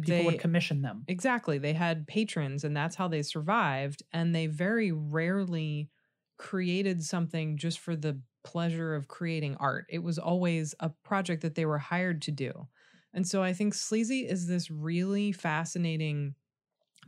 People 0.00 0.24
they 0.24 0.26
would 0.26 0.38
commission 0.38 0.82
them. 0.82 1.04
Exactly. 1.08 1.58
They 1.58 1.72
had 1.72 2.06
patrons 2.06 2.64
and 2.64 2.76
that's 2.76 2.96
how 2.96 3.08
they 3.08 3.22
survived. 3.22 4.02
And 4.12 4.34
they 4.34 4.46
very 4.46 4.92
rarely 4.92 5.90
created 6.38 7.02
something 7.04 7.56
just 7.56 7.78
for 7.78 7.96
the 7.96 8.20
pleasure 8.44 8.94
of 8.94 9.08
creating 9.08 9.56
art. 9.56 9.86
It 9.88 10.00
was 10.00 10.18
always 10.18 10.74
a 10.80 10.90
project 10.90 11.42
that 11.42 11.54
they 11.54 11.66
were 11.66 11.78
hired 11.78 12.22
to 12.22 12.30
do. 12.30 12.68
And 13.12 13.26
so 13.26 13.42
I 13.42 13.52
think 13.52 13.72
Sleazy 13.74 14.26
is 14.28 14.46
this 14.46 14.70
really 14.70 15.32
fascinating 15.32 16.34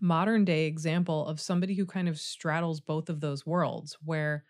modern 0.00 0.44
day 0.44 0.66
example 0.66 1.26
of 1.26 1.40
somebody 1.40 1.74
who 1.74 1.86
kind 1.86 2.08
of 2.08 2.18
straddles 2.18 2.80
both 2.80 3.08
of 3.08 3.20
those 3.20 3.46
worlds, 3.46 3.96
where 4.04 4.44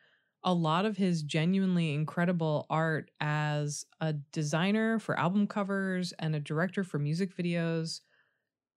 a 0.45 0.55
lot 0.55 0.85
of 0.87 0.97
his 0.97 1.23
genuinely 1.23 1.93
incredible 1.95 2.67
art 2.71 3.11
as 3.21 3.85
a 4.01 4.13
designer 4.13 4.99
for 4.99 5.19
album 5.19 5.47
covers 5.47 6.13
and 6.19 6.35
a 6.35 6.41
director 6.41 6.85
for 6.85 6.99
music 6.99 7.37
videos 7.37 8.01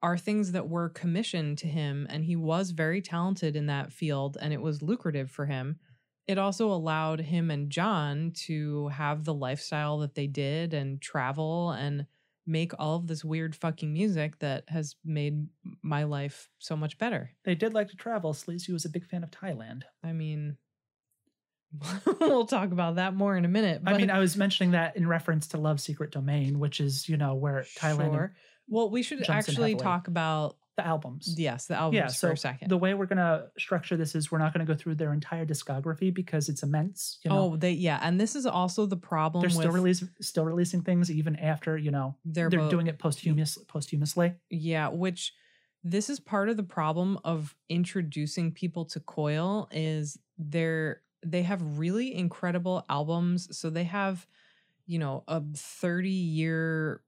are 0.01 0.17
things 0.17 0.51
that 0.51 0.67
were 0.69 0.89
commissioned 0.89 1.57
to 1.59 1.67
him 1.67 2.07
and 2.09 2.25
he 2.25 2.35
was 2.35 2.71
very 2.71 3.01
talented 3.01 3.55
in 3.55 3.67
that 3.67 3.91
field 3.91 4.37
and 4.41 4.53
it 4.53 4.61
was 4.61 4.81
lucrative 4.81 5.29
for 5.29 5.45
him. 5.45 5.79
It 6.27 6.37
also 6.37 6.71
allowed 6.71 7.19
him 7.21 7.51
and 7.51 7.69
john 7.69 8.31
to 8.47 8.87
have 8.89 9.23
the 9.25 9.33
lifestyle 9.33 9.99
that 9.99 10.15
they 10.15 10.27
did 10.27 10.73
and 10.73 11.01
travel 11.01 11.71
and 11.71 12.07
make 12.51 12.73
all 12.77 12.97
of 12.97 13.07
this 13.07 13.23
weird 13.23 13.55
fucking 13.55 13.91
music 13.91 14.37
that 14.39 14.63
has 14.67 14.95
made 15.05 15.47
my 15.81 16.03
life 16.03 16.49
so 16.59 16.75
much 16.75 16.97
better 16.97 17.31
They 17.45 17.55
did 17.55 17.73
like 17.73 17.89
to 17.89 17.95
travel. 17.95 18.33
Sleazy 18.33 18.73
was 18.73 18.85
a 18.85 18.89
big 18.89 19.05
fan 19.05 19.23
of 19.23 19.31
Thailand. 19.31 19.83
i 20.03 20.11
mean 20.11 20.57
we'll 22.19 22.45
talk 22.45 22.71
about 22.71 22.95
that 22.95 23.15
more 23.15 23.37
in 23.37 23.45
a 23.45 23.47
minute 23.47 23.81
I 23.85 23.97
mean, 23.97 24.09
I 24.09 24.19
was 24.19 24.35
mentioning 24.35 24.71
that 24.71 24.97
in 24.97 25.07
reference 25.07 25.47
to 25.49 25.57
Love 25.57 25.79
Secret 25.79 26.11
Domain, 26.11 26.59
which 26.59 26.81
is, 26.81 27.07
you 27.07 27.15
know, 27.15 27.35
where 27.35 27.61
Thailand 27.79 27.99
and 27.99 28.13
Sure. 28.13 28.35
Well, 28.67 28.89
we 28.89 29.03
should 29.03 29.29
actually 29.29 29.75
talk 29.75 30.07
about 30.07 30.57
the 30.81 30.87
albums. 30.87 31.35
yes, 31.37 31.65
the 31.67 31.75
albums 31.75 31.95
yeah, 31.95 32.07
for 32.07 32.13
so 32.13 32.31
a 32.31 32.37
second. 32.37 32.69
the 32.69 32.77
way 32.77 32.93
we're 32.93 33.05
gonna 33.05 33.47
structure 33.57 33.97
this 33.97 34.15
is 34.15 34.31
we're 34.31 34.39
not 34.39 34.53
gonna 34.53 34.65
go 34.65 34.75
through 34.75 34.95
their 34.95 35.13
entire 35.13 35.45
discography 35.45 36.13
because 36.13 36.49
it's 36.49 36.63
immense. 36.63 37.19
You 37.23 37.29
know, 37.29 37.53
oh, 37.53 37.55
they 37.55 37.71
yeah, 37.71 37.99
and 38.01 38.19
this 38.19 38.35
is 38.35 38.45
also 38.45 38.85
the 38.85 38.97
problem 38.97 39.41
they're 39.41 39.49
with 39.49 39.57
still 39.57 39.71
release, 39.71 40.03
still 40.21 40.45
releasing 40.45 40.81
things 40.81 41.11
even 41.11 41.35
after 41.35 41.77
you 41.77 41.91
know 41.91 42.15
they're, 42.25 42.49
they're, 42.49 42.59
both, 42.59 42.71
doing 42.71 42.87
it 42.87 42.99
posthumous 42.99 43.57
posthumously. 43.67 44.33
yeah, 44.49 44.87
which 44.89 45.33
this 45.83 46.09
is 46.09 46.19
part 46.19 46.49
of 46.49 46.57
the 46.57 46.63
problem 46.63 47.19
of 47.23 47.55
introducing 47.69 48.51
people 48.51 48.85
to 48.85 48.99
Coil 48.99 49.67
is 49.71 50.19
they're 50.37 51.01
they 51.23 51.43
have 51.43 51.77
really 51.77 52.15
incredible 52.15 52.85
albums. 52.89 53.55
So 53.57 53.69
they 53.69 53.83
have, 53.85 54.25
you 54.85 54.99
know, 54.99 55.23
a 55.27 55.41
30 55.55 56.09
year 56.09 57.01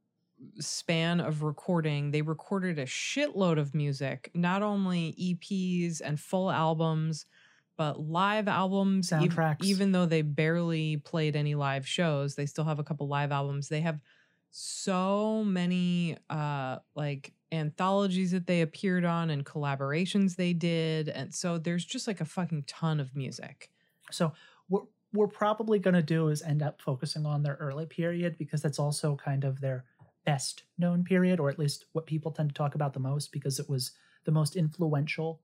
span 0.59 1.19
of 1.19 1.43
recording. 1.43 2.11
They 2.11 2.21
recorded 2.21 2.79
a 2.79 2.85
shitload 2.85 3.59
of 3.59 3.73
music, 3.73 4.31
not 4.33 4.61
only 4.61 5.15
EPs 5.19 6.01
and 6.03 6.19
full 6.19 6.51
albums, 6.51 7.25
but 7.77 7.99
live 7.99 8.47
albums. 8.47 9.09
Soundtracks. 9.09 9.63
even 9.63 9.91
though 9.91 10.05
they 10.05 10.21
barely 10.21 10.97
played 10.97 11.35
any 11.35 11.55
live 11.55 11.87
shows, 11.87 12.35
they 12.35 12.45
still 12.45 12.65
have 12.65 12.79
a 12.79 12.83
couple 12.83 13.07
live 13.07 13.31
albums. 13.31 13.69
They 13.69 13.81
have 13.81 13.99
so 14.55 15.43
many 15.43 16.15
uh 16.29 16.77
like 16.95 17.33
anthologies 17.51 18.31
that 18.31 18.45
they 18.45 18.61
appeared 18.61 19.03
on 19.03 19.31
and 19.31 19.45
collaborations 19.45 20.35
they 20.35 20.53
did 20.53 21.09
and 21.09 21.33
so 21.33 21.57
there's 21.57 21.83
just 21.83 22.05
like 22.05 22.21
a 22.21 22.25
fucking 22.25 22.63
ton 22.67 22.99
of 22.99 23.15
music 23.15 23.71
So 24.11 24.33
what 24.67 24.83
we're 25.11 25.27
probably 25.27 25.79
gonna 25.79 26.03
do 26.03 26.27
is 26.27 26.43
end 26.43 26.61
up 26.61 26.81
focusing 26.81 27.25
on 27.25 27.41
their 27.41 27.55
early 27.55 27.87
period 27.87 28.37
because 28.37 28.61
that's 28.61 28.77
also 28.77 29.15
kind 29.15 29.43
of 29.43 29.59
their 29.59 29.85
best 30.25 30.63
known 30.77 31.03
period, 31.03 31.39
or 31.39 31.49
at 31.49 31.59
least 31.59 31.85
what 31.93 32.05
people 32.05 32.31
tend 32.31 32.49
to 32.49 32.53
talk 32.55 32.75
about 32.75 32.93
the 32.93 32.99
most 32.99 33.31
because 33.31 33.59
it 33.59 33.69
was 33.69 33.91
the 34.25 34.31
most 34.31 34.55
influential 34.55 35.41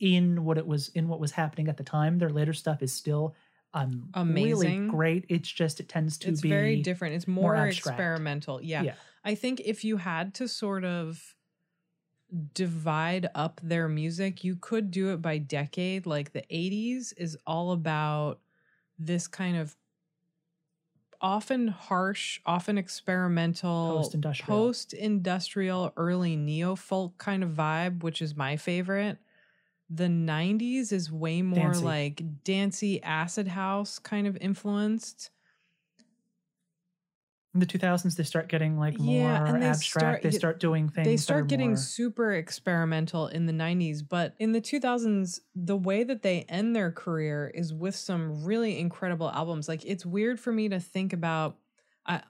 in 0.00 0.44
what 0.44 0.58
it 0.58 0.66
was 0.66 0.88
in 0.90 1.08
what 1.08 1.20
was 1.20 1.32
happening 1.32 1.68
at 1.68 1.76
the 1.76 1.84
time. 1.84 2.18
Their 2.18 2.30
later 2.30 2.52
stuff 2.52 2.82
is 2.82 2.92
still 2.92 3.34
um 3.74 4.08
really 4.16 4.66
Amazing. 4.66 4.88
great. 4.88 5.24
It's 5.28 5.50
just 5.50 5.80
it 5.80 5.88
tends 5.88 6.18
to 6.18 6.28
it's 6.28 6.40
be 6.40 6.48
very 6.48 6.82
different 6.82 7.14
it's 7.14 7.28
more 7.28 7.54
more, 7.54 7.66
experimental 7.66 8.60
yeah. 8.62 8.82
Yeah. 8.82 8.94
i 9.24 9.34
think 9.34 9.60
if 9.64 9.84
you 9.84 9.98
had 9.98 10.34
to 10.34 10.48
sort 10.48 10.84
of 10.84 11.34
divide 12.54 13.28
up 13.34 13.60
their 13.62 13.88
music 13.88 14.42
you 14.42 14.56
could 14.56 14.90
do 14.90 15.12
it 15.12 15.22
by 15.22 15.38
decade 15.38 16.06
like 16.06 16.32
the 16.32 16.42
80s 16.50 17.12
is 17.16 17.36
all 17.46 17.72
about 17.72 18.40
this 18.98 19.28
kind 19.28 19.56
of 19.56 19.76
often 21.20 21.68
harsh 21.68 22.40
often 22.46 22.78
experimental 22.78 23.98
Post-industrial. 23.98 24.46
post-industrial 24.58 25.92
early 25.96 26.36
neo-folk 26.36 27.18
kind 27.18 27.42
of 27.42 27.50
vibe 27.50 28.02
which 28.02 28.20
is 28.22 28.36
my 28.36 28.56
favorite 28.56 29.18
the 29.88 30.04
90s 30.08 30.92
is 30.92 31.12
way 31.12 31.42
more 31.42 31.66
Dancey. 31.72 31.84
like 31.84 32.22
dancey 32.44 33.02
acid 33.02 33.48
house 33.48 33.98
kind 33.98 34.26
of 34.26 34.36
influenced 34.38 35.30
In 37.56 37.60
the 37.60 37.64
2000s, 37.66 38.16
they 38.16 38.22
start 38.22 38.48
getting 38.50 38.76
like 38.78 38.96
Yeah, 39.00 39.38
more 39.38 39.46
and 39.46 39.62
they 39.62 39.66
abstract. 39.68 40.20
start- 40.20 40.22
they 40.22 40.30
start 40.30 40.60
doing 40.60 40.90
things. 40.90 41.06
they 41.06 41.12
that 41.12 41.20
are 41.20 41.22
start 41.22 41.46
getting 41.48 41.70
more- 41.70 41.76
super 41.78 42.34
experimental 42.34 43.28
in 43.28 43.46
the 43.46 43.52
90s 43.54 44.02
but 44.06 44.34
in 44.38 44.52
the 44.52 44.60
2000s 44.60 45.40
the 45.54 45.74
way 45.76 46.04
that 46.04 46.20
they 46.20 46.42
end 46.50 46.76
their 46.76 46.92
career 46.92 47.50
is 47.54 47.72
with 47.72 47.94
some 47.96 48.44
really 48.44 48.78
incredible 48.78 49.30
albums 49.30 49.68
like 49.68 49.82
it's 49.86 50.04
weird 50.04 50.38
for 50.38 50.52
me 50.52 50.68
to 50.68 50.78
think 50.78 51.14
about 51.14 51.56
i 52.04 52.20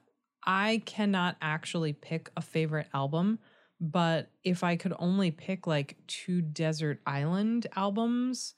i 0.45 0.81
cannot 0.85 1.35
actually 1.41 1.91
pick 1.91 2.29
a 2.37 2.41
favorite 2.41 2.87
album 2.93 3.37
but 3.81 4.31
if 4.45 4.63
i 4.63 4.77
could 4.77 4.93
only 4.97 5.29
pick 5.29 5.67
like 5.67 5.97
two 6.07 6.41
desert 6.41 7.01
island 7.05 7.67
albums 7.75 8.53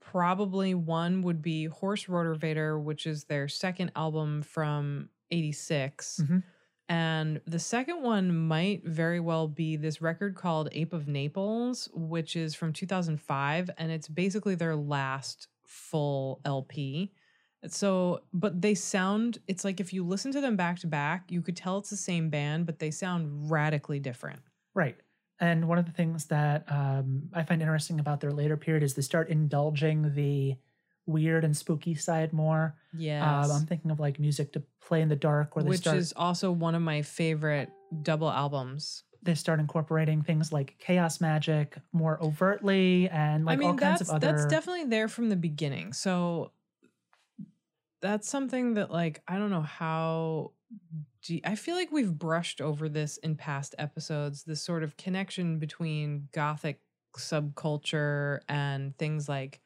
probably 0.00 0.74
one 0.74 1.22
would 1.22 1.42
be 1.42 1.64
horse 1.66 2.06
rotorvator 2.06 2.80
which 2.80 3.06
is 3.06 3.24
their 3.24 3.48
second 3.48 3.90
album 3.96 4.42
from 4.42 5.08
86 5.32 6.20
Mhm. 6.22 6.42
and 6.88 7.40
the 7.46 7.58
second 7.58 8.02
one 8.02 8.36
might 8.46 8.84
very 8.84 9.18
well 9.20 9.48
be 9.48 9.76
this 9.76 10.00
record 10.02 10.34
called 10.34 10.68
Ape 10.72 10.92
of 10.92 11.08
Naples, 11.08 11.88
which 11.94 12.36
is 12.36 12.54
from 12.54 12.72
2005. 12.72 13.70
And 13.78 13.90
it's 13.90 14.08
basically 14.08 14.54
their 14.54 14.76
last 14.76 15.48
full 15.64 16.40
LP. 16.44 17.12
So, 17.66 18.22
but 18.32 18.60
they 18.60 18.74
sound, 18.74 19.38
it's 19.46 19.64
like 19.64 19.78
if 19.80 19.92
you 19.92 20.04
listen 20.04 20.32
to 20.32 20.40
them 20.40 20.56
back 20.56 20.80
to 20.80 20.86
back, 20.86 21.30
you 21.30 21.40
could 21.42 21.56
tell 21.56 21.78
it's 21.78 21.90
the 21.90 21.96
same 21.96 22.28
band, 22.28 22.66
but 22.66 22.78
they 22.80 22.90
sound 22.90 23.50
radically 23.50 24.00
different. 24.00 24.40
Right. 24.74 24.96
And 25.38 25.68
one 25.68 25.78
of 25.78 25.86
the 25.86 25.92
things 25.92 26.26
that 26.26 26.70
um, 26.70 27.28
I 27.32 27.42
find 27.44 27.62
interesting 27.62 28.00
about 28.00 28.20
their 28.20 28.32
later 28.32 28.56
period 28.56 28.82
is 28.82 28.94
they 28.94 29.02
start 29.02 29.28
indulging 29.28 30.14
the 30.14 30.56
weird 31.06 31.44
and 31.44 31.56
spooky 31.56 31.94
side 31.94 32.32
more. 32.32 32.76
Yeah, 32.96 33.42
Um, 33.44 33.50
I'm 33.50 33.66
thinking 33.66 33.90
of 33.90 34.00
like 34.00 34.18
Musick 34.18 34.52
to 34.52 34.62
Play 34.80 35.02
in 35.02 35.08
the 35.08 35.16
Dark, 35.16 35.56
where 35.56 35.62
they 35.64 35.70
which 35.70 35.80
start 35.80 35.96
is 35.96 36.12
also 36.16 36.50
one 36.52 36.74
of 36.74 36.82
my 36.82 37.02
favorite 37.02 37.70
double 38.02 38.30
albums. 38.30 39.04
they 39.24 39.34
start 39.34 39.60
incorporating 39.60 40.22
things 40.22 40.52
like 40.52 40.76
chaos 40.78 41.20
magic 41.20 41.76
more 41.92 42.20
overtly, 42.22 43.08
and 43.10 43.44
like 43.44 43.54
I 43.54 43.56
mean, 43.60 43.70
all 43.70 43.76
kinds 43.76 43.98
that's 44.00 44.10
of 44.10 44.16
other. 44.16 44.26
that's 44.32 44.46
definitely 44.46 44.84
there 44.84 45.08
from 45.08 45.28
the 45.28 45.36
beginning. 45.36 45.92
So 45.92 46.52
that's 48.00 48.28
something 48.28 48.74
that, 48.74 48.90
like, 48.90 49.22
I 49.28 49.38
don't 49.38 49.50
know 49.50 49.62
how. 49.62 50.52
Do 51.22 51.38
I 51.44 51.54
feel 51.54 51.76
like 51.76 51.92
we've 51.92 52.12
brushed 52.18 52.60
over 52.60 52.88
this 52.88 53.16
in 53.18 53.36
past 53.36 53.74
episodes. 53.78 54.42
This 54.42 54.60
sort 54.60 54.82
of 54.82 54.96
connection 54.96 55.58
between 55.60 56.28
gothic 56.32 56.80
subculture 57.16 58.40
and 58.48 58.96
things 58.98 59.28
like 59.28 59.60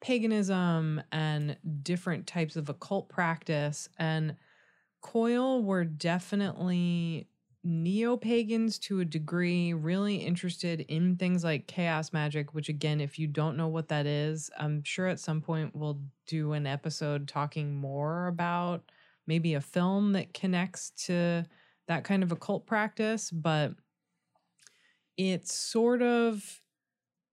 paganism 0.00 1.02
and 1.12 1.56
different 1.82 2.26
types 2.26 2.56
of 2.56 2.68
occult 2.68 3.08
practice. 3.08 3.88
And 3.98 4.36
Coil 5.00 5.62
were 5.62 5.84
definitely 5.84 7.28
neo 7.64 8.16
pagans 8.16 8.78
to 8.78 9.00
a 9.00 9.04
degree, 9.04 9.72
really 9.72 10.16
interested 10.16 10.80
in 10.82 11.16
things 11.16 11.44
like 11.44 11.66
chaos 11.66 12.12
magic, 12.12 12.54
which, 12.54 12.68
again, 12.68 13.00
if 13.00 13.18
you 13.18 13.26
don't 13.26 13.56
know 13.56 13.68
what 13.68 13.88
that 13.88 14.06
is, 14.06 14.50
I'm 14.58 14.82
sure 14.84 15.06
at 15.06 15.20
some 15.20 15.40
point 15.40 15.74
we'll 15.74 16.00
do 16.26 16.52
an 16.52 16.66
episode 16.66 17.28
talking 17.28 17.74
more 17.74 18.28
about 18.28 18.90
maybe 19.26 19.54
a 19.54 19.60
film 19.60 20.12
that 20.12 20.32
connects 20.32 20.90
to 21.06 21.44
that 21.88 22.04
kind 22.04 22.22
of 22.22 22.32
occult 22.32 22.66
practice. 22.66 23.30
But 23.30 23.72
it's 25.16 25.52
sort 25.52 26.00
of 26.00 26.62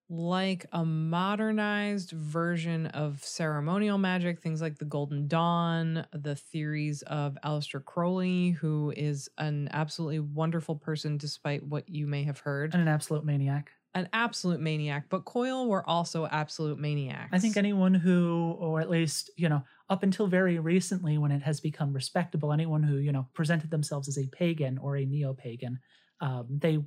like 0.10 0.66
a 0.72 0.86
modernized 0.86 2.12
version 2.12 2.88
of 2.88 3.24
ceremonial 3.24 3.98
magic, 3.98 4.40
things 4.40 4.62
like 4.62 4.78
the 4.78 4.86
Golden 4.86 5.28
Dawn, 5.28 6.06
the 6.14 6.36
theories 6.36 7.02
of 7.04 7.38
Aleister 7.44 7.84
Crowley, 7.84 8.52
who 8.52 8.94
is 8.96 9.30
an 9.38 9.68
absolutely 9.72 10.20
wonderful 10.20 10.76
person 10.76 11.18
despite 11.18 11.64
what 11.64 11.90
you 11.90 12.06
may 12.06 12.24
have 12.24 12.40
heard. 12.40 12.74
and 12.74 12.84
an 12.84 12.88
absolute 12.88 13.26
maniac. 13.26 13.72
An 13.96 14.10
absolute 14.12 14.60
maniac, 14.60 15.06
but 15.10 15.24
Coil 15.24 15.70
were 15.70 15.88
also 15.90 16.26
absolute 16.26 16.78
maniacs. 16.78 17.30
I 17.32 17.40
think 17.40 17.56
anyone 17.56 17.94
who, 17.94 18.56
or 18.60 18.82
at 18.82 18.90
least, 18.90 19.32
you 19.38 19.48
know, 19.48 19.64
up 19.90 20.04
until 20.04 20.28
very 20.28 20.60
recently 20.60 21.18
when 21.18 21.32
it 21.32 21.42
has 21.42 21.62
become 21.62 21.94
respectable, 21.94 22.52
anyone 22.52 22.84
who, 22.84 22.98
you 22.98 23.14
know, 23.14 23.28
presented 23.34 23.72
themselves 23.72 24.10
as 24.10 24.18
a 24.18 24.28
pagan 24.28 24.78
or 24.78 24.98
a 24.98 25.06
neo 25.06 25.34
pagan, 25.34 25.80
um, 26.20 26.46
they 26.50 26.80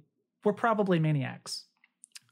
were 0.44 0.52
probably 0.52 0.98
maniacs. 0.98 1.64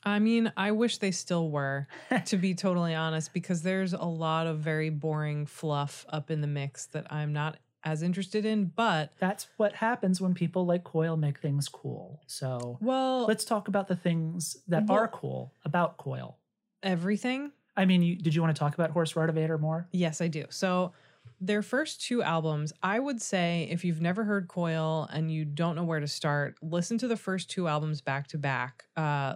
I 0.06 0.18
mean, 0.20 0.52
I 0.56 0.70
wish 0.70 0.98
they 0.98 1.10
still 1.10 1.50
were, 1.50 1.88
to 2.26 2.36
be 2.36 2.54
totally 2.66 2.94
honest, 2.94 3.32
because 3.34 3.62
there's 3.62 3.92
a 3.92 4.04
lot 4.04 4.46
of 4.46 4.60
very 4.60 4.88
boring 4.88 5.44
fluff 5.46 6.06
up 6.08 6.30
in 6.30 6.40
the 6.40 6.46
mix 6.46 6.86
that 6.86 7.12
I'm 7.12 7.32
not 7.32 7.58
as 7.84 8.02
interested 8.02 8.44
in. 8.46 8.66
But, 8.66 9.12
That's 9.18 9.48
what 9.56 9.74
happens 9.74 10.20
when 10.20 10.32
people 10.34 10.64
like 10.64 10.84
Coil 10.84 11.16
make 11.16 11.38
things 11.40 11.68
cool. 11.68 12.20
So 12.26 12.78
well, 12.80 13.26
let's 13.26 13.44
talk 13.44 13.68
about 13.68 13.88
the 13.88 13.96
things 13.96 14.56
that 14.68 14.86
Well- 14.86 14.98
are 14.98 15.08
cool 15.08 15.52
about 15.64 15.96
Coil. 15.98 16.38
everything. 16.82 17.50
I 17.76 17.84
mean, 17.84 18.00
you, 18.02 18.16
did 18.16 18.34
you 18.34 18.40
want 18.42 18.54
to 18.56 18.58
talk 18.58 18.74
about 18.74 18.90
Horse 18.90 19.12
Rotorvator 19.14 19.60
more? 19.60 19.86
Yes, 19.92 20.20
I 20.22 20.28
do. 20.28 20.44
So 20.50 20.92
their 21.40 21.60
first 21.62 22.00
two 22.00 22.22
albums, 22.22 22.72
I 22.82 22.98
would 22.98 23.20
say 23.20 23.68
if 23.70 23.84
you've 23.84 24.00
never 24.00 24.24
heard 24.24 24.48
Coil 24.48 25.08
and 25.12 25.30
you 25.30 25.44
don't 25.44 25.74
know 25.76 25.84
where 25.84 26.00
to 26.00 26.06
start, 26.06 26.56
listen 26.62 26.96
to 26.98 27.08
the 27.08 27.16
first 27.16 27.50
two 27.50 27.68
albums 27.68 28.00
back 28.00 28.28
to 28.28 28.38
back. 28.38 28.84
Uh 28.96 29.34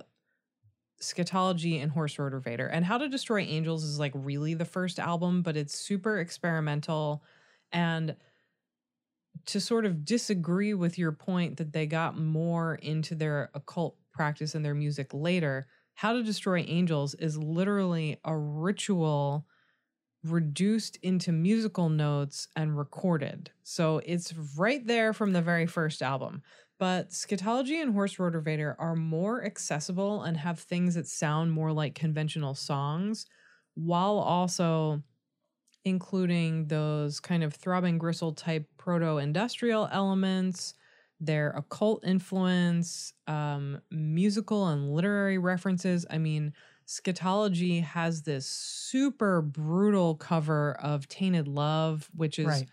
Scatology 1.00 1.82
and 1.82 1.90
Horse 1.90 2.16
Rotorvator. 2.16 2.68
And 2.70 2.84
How 2.84 2.98
to 2.98 3.08
Destroy 3.08 3.40
Angels 3.40 3.84
is 3.84 3.98
like 3.98 4.12
really 4.14 4.54
the 4.54 4.64
first 4.64 4.98
album, 4.98 5.42
but 5.42 5.56
it's 5.56 5.78
super 5.78 6.20
experimental. 6.20 7.22
And 7.72 8.16
to 9.46 9.60
sort 9.60 9.86
of 9.86 10.04
disagree 10.04 10.74
with 10.74 10.98
your 10.98 11.12
point 11.12 11.56
that 11.56 11.72
they 11.72 11.86
got 11.86 12.18
more 12.18 12.74
into 12.76 13.14
their 13.14 13.50
occult 13.54 13.96
practice 14.12 14.54
and 14.54 14.64
their 14.64 14.74
music 14.74 15.08
later, 15.12 15.66
How 15.94 16.12
to 16.12 16.22
Destroy 16.22 16.64
Angels 16.66 17.14
is 17.14 17.38
literally 17.38 18.18
a 18.24 18.36
ritual 18.36 19.46
reduced 20.24 20.96
into 21.02 21.32
musical 21.32 21.88
notes 21.88 22.48
and 22.54 22.76
recorded. 22.76 23.50
So 23.62 24.02
it's 24.04 24.34
right 24.58 24.86
there 24.86 25.12
from 25.14 25.32
the 25.32 25.40
very 25.40 25.66
first 25.66 26.02
album. 26.02 26.42
But 26.80 27.10
Scatology 27.10 27.82
and 27.82 27.94
Horse 27.94 28.16
Rotorvator 28.16 28.76
are 28.80 28.96
more 28.96 29.44
accessible 29.44 30.24
and 30.24 30.38
have 30.38 30.60
things 30.60 30.96
that 30.96 31.08
sound 31.08 31.52
more 31.52 31.72
like 31.72 31.94
conventional 31.94 32.56
songs 32.56 33.26
while 33.76 34.18
also 34.18 35.04
including 35.84 36.66
those 36.68 37.20
kind 37.20 37.42
of 37.42 37.54
throbbing 37.54 37.98
gristle 37.98 38.32
type 38.32 38.68
proto 38.78 39.18
industrial 39.18 39.88
elements, 39.92 40.74
their 41.20 41.50
occult 41.50 42.04
influence, 42.04 43.14
um, 43.26 43.80
musical 43.90 44.68
and 44.68 44.92
literary 44.92 45.38
references. 45.38 46.06
I 46.10 46.18
mean, 46.18 46.52
Scatology 46.86 47.82
has 47.82 48.22
this 48.22 48.46
super 48.46 49.42
brutal 49.42 50.16
cover 50.16 50.74
of 50.80 51.08
Tainted 51.08 51.48
Love, 51.48 52.10
which 52.14 52.38
is 52.38 52.64
Right. 52.64 52.68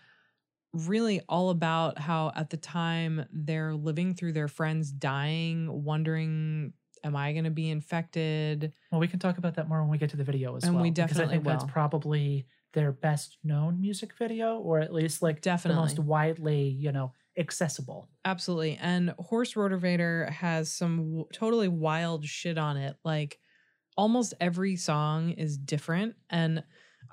Really 0.86 1.20
all 1.28 1.50
about 1.50 1.98
how 1.98 2.32
at 2.34 2.50
the 2.50 2.56
time 2.56 3.26
they're 3.32 3.74
living 3.74 4.14
through 4.14 4.32
their 4.32 4.48
friends 4.48 4.92
dying, 4.92 5.84
wondering, 5.84 6.72
am 7.04 7.16
I 7.16 7.32
going 7.32 7.44
to 7.44 7.50
be 7.50 7.68
infected? 7.70 8.72
Well, 8.90 9.00
we 9.00 9.08
can 9.08 9.18
talk 9.18 9.38
about 9.38 9.54
that 9.56 9.68
more 9.68 9.80
when 9.80 9.90
we 9.90 9.98
get 9.98 10.10
to 10.10 10.16
the 10.16 10.24
video 10.24 10.56
as 10.56 10.64
And 10.64 10.74
well. 10.74 10.82
we 10.82 10.90
because 10.90 11.02
I 11.02 11.22
definitely 11.22 11.36
think 11.36 11.44
that's 11.46 11.64
probably 11.72 12.46
their 12.72 12.92
best 12.92 13.38
known 13.42 13.80
music 13.80 14.12
video, 14.16 14.58
or 14.58 14.78
at 14.78 14.92
least 14.92 15.22
like 15.22 15.40
the 15.42 15.68
most 15.68 15.98
widely, 15.98 16.68
you 16.68 16.92
know, 16.92 17.12
accessible. 17.36 18.08
Absolutely. 18.24 18.78
And 18.80 19.10
Horse 19.18 19.54
Rotorvator 19.54 20.28
has 20.30 20.70
some 20.70 20.96
w- 20.98 21.26
totally 21.32 21.68
wild 21.68 22.24
shit 22.24 22.58
on 22.58 22.76
it. 22.76 22.96
Like 23.04 23.38
almost 23.96 24.34
every 24.40 24.76
song 24.76 25.30
is 25.30 25.58
different 25.58 26.14
and 26.30 26.62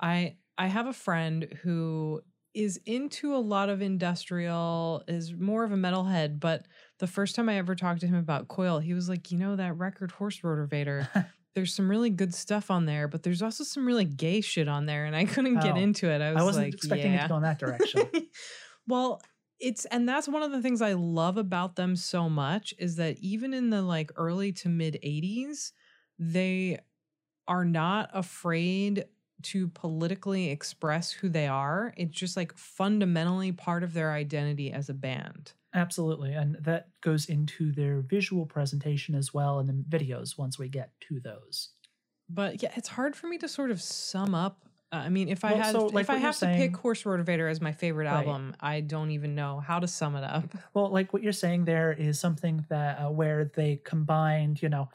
I 0.00 0.36
I 0.58 0.68
have 0.68 0.86
a 0.86 0.92
friend 0.92 1.48
who 1.62 2.22
is 2.56 2.80
into 2.86 3.34
a 3.34 3.38
lot 3.38 3.68
of 3.68 3.82
industrial 3.82 5.04
is 5.06 5.34
more 5.34 5.62
of 5.62 5.72
a 5.72 5.76
metalhead 5.76 6.40
but 6.40 6.66
the 6.98 7.06
first 7.06 7.36
time 7.36 7.48
I 7.50 7.58
ever 7.58 7.74
talked 7.74 8.00
to 8.00 8.06
him 8.06 8.16
about 8.16 8.48
coil 8.48 8.78
he 8.78 8.94
was 8.94 9.08
like 9.08 9.30
you 9.30 9.38
know 9.38 9.56
that 9.56 9.76
record 9.76 10.10
horse 10.10 10.40
rotorvator 10.40 11.06
there's 11.54 11.74
some 11.74 11.88
really 11.88 12.10
good 12.10 12.34
stuff 12.34 12.70
on 12.70 12.86
there 12.86 13.08
but 13.08 13.22
there's 13.22 13.42
also 13.42 13.62
some 13.62 13.86
really 13.86 14.06
gay 14.06 14.40
shit 14.40 14.68
on 14.68 14.86
there 14.86 15.04
and 15.04 15.14
I 15.14 15.26
couldn't 15.26 15.60
get 15.60 15.74
Oh, 15.76 15.80
into 15.80 16.08
it 16.08 16.22
I 16.22 16.32
was 16.32 16.34
like, 16.34 16.42
I 16.42 16.44
wasn't 16.44 16.66
like 16.66 16.74
expecting 16.74 17.12
it 17.12 17.22
to 17.22 17.28
go 17.28 17.36
in 17.36 17.42
that 17.42 17.58
direction. 17.58 18.08
well, 18.88 19.20
it's 19.58 19.84
and 19.86 20.08
that's 20.08 20.28
one 20.28 20.42
of 20.42 20.50
the 20.50 20.60
things 20.62 20.82
I 20.82 20.92
love 20.94 21.36
about 21.36 21.76
them 21.76 21.96
so 21.96 22.28
much 22.28 22.74
is 22.78 22.96
that 22.96 23.18
even 23.18 23.54
in 23.54 23.70
the 23.70 23.82
like 23.82 24.10
early 24.16 24.52
to 24.52 24.68
mid 24.68 24.98
80s, 25.04 25.72
they 26.18 26.78
are 27.48 27.64
not 27.64 28.10
afraid 28.12 29.04
to 29.42 29.68
politically 29.68 30.50
express 30.50 31.12
who 31.12 31.28
they 31.28 31.46
are. 31.46 31.92
It's 31.96 32.14
just 32.14 32.36
like 32.36 32.56
fundamentally 32.56 33.52
part 33.52 33.82
of 33.82 33.92
their 33.92 34.12
identity 34.12 34.72
as 34.72 34.88
a 34.88 34.94
band. 34.94 35.52
Absolutely. 35.74 36.32
And 36.32 36.56
that 36.62 36.88
goes 37.02 37.26
into 37.26 37.70
their 37.70 38.00
visual 38.00 38.46
presentation 38.46 39.14
as 39.14 39.34
well 39.34 39.60
in 39.60 39.66
the 39.66 39.72
videos 39.74 40.38
once 40.38 40.58
we 40.58 40.68
get 40.68 40.90
to 41.08 41.20
those. 41.20 41.70
But 42.28 42.62
yeah, 42.62 42.72
it's 42.76 42.88
hard 42.88 43.14
for 43.14 43.26
me 43.26 43.38
to 43.38 43.48
sort 43.48 43.70
of 43.70 43.80
sum 43.82 44.34
up. 44.34 44.62
Uh, 44.92 44.96
I 44.96 45.08
mean, 45.10 45.28
if 45.28 45.44
I 45.44 45.52
Well, 45.52 45.62
had, 45.62 45.72
so, 45.72 45.86
like 45.86 46.04
if 46.04 46.10
I 46.10 46.16
have 46.16 46.38
to 46.38 46.46
pick 46.46 46.76
Horse 46.76 47.02
Rotorvator 47.02 47.50
as 47.50 47.60
my 47.60 47.72
favorite 47.72 48.06
Right. 48.06 48.26
album, 48.26 48.54
I 48.60 48.80
don't 48.80 49.10
even 49.10 49.34
know 49.34 49.60
how 49.60 49.78
to 49.80 49.86
sum 49.86 50.16
it 50.16 50.24
up. 50.24 50.44
Well, 50.74 50.90
like 50.90 51.12
what 51.12 51.22
you're 51.22 51.32
saying 51.32 51.64
there 51.66 51.92
is 51.92 52.18
something 52.18 52.64
that 52.68 52.98
uh, 53.00 53.10
where 53.10 53.50
they 53.54 53.80
combined, 53.84 54.62
you 54.62 54.68
know, 54.68 54.88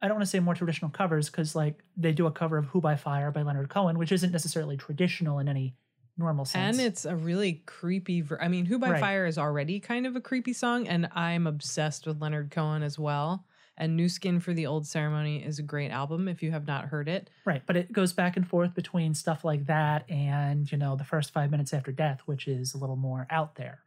I 0.00 0.08
don't 0.08 0.16
want 0.16 0.26
to 0.26 0.30
say 0.30 0.40
more 0.40 0.54
traditional 0.54 0.90
covers 0.90 1.28
because 1.28 1.56
like 1.56 1.82
they 1.96 2.12
do 2.12 2.26
a 2.26 2.30
cover 2.30 2.56
of 2.58 2.66
"Who 2.66 2.80
by 2.80 2.96
Fire" 2.96 3.30
by 3.30 3.42
Leonard 3.42 3.68
Cohen, 3.68 3.98
which 3.98 4.12
isn't 4.12 4.30
necessarily 4.32 4.76
traditional 4.76 5.38
in 5.38 5.48
any 5.48 5.76
normal 6.16 6.44
sense. 6.44 6.78
And 6.78 6.86
it's 6.86 7.04
a 7.04 7.16
really 7.16 7.62
creepy. 7.66 8.20
Ver- 8.20 8.38
I 8.40 8.48
mean, 8.48 8.66
Who 8.66 8.78
by 8.78 8.90
Right. 8.90 9.00
Fire 9.00 9.26
is 9.26 9.38
already 9.38 9.80
kind 9.80 10.06
of 10.06 10.16
a 10.16 10.20
creepy 10.20 10.52
song, 10.52 10.86
and 10.88 11.08
I'm 11.14 11.46
obsessed 11.46 12.06
with 12.06 12.20
Leonard 12.20 12.50
Cohen 12.50 12.82
as 12.82 12.98
well. 12.98 13.44
And 13.80 13.96
New 13.96 14.08
Skin 14.08 14.40
for 14.40 14.52
the 14.52 14.66
Old 14.66 14.88
Ceremony 14.88 15.44
is 15.44 15.60
a 15.60 15.62
great 15.62 15.92
album 15.92 16.26
if 16.26 16.42
you 16.42 16.50
have 16.50 16.66
not 16.66 16.86
heard 16.86 17.08
it. 17.08 17.30
right, 17.44 17.62
but 17.64 17.76
it 17.76 17.92
goes 17.92 18.12
back 18.12 18.36
and 18.36 18.46
forth 18.46 18.74
between 18.74 19.14
stuff 19.14 19.44
like 19.44 19.66
that 19.66 20.08
and 20.10 20.70
you 20.70 20.76
know 20.76 20.96
the 20.96 21.04
first 21.04 21.32
five 21.32 21.50
minutes 21.52 21.72
after 21.72 21.92
death, 21.92 22.20
which 22.26 22.48
is 22.48 22.74
a 22.74 22.78
little 22.78 22.96
more 22.96 23.26
out 23.30 23.54
there. 23.54 23.80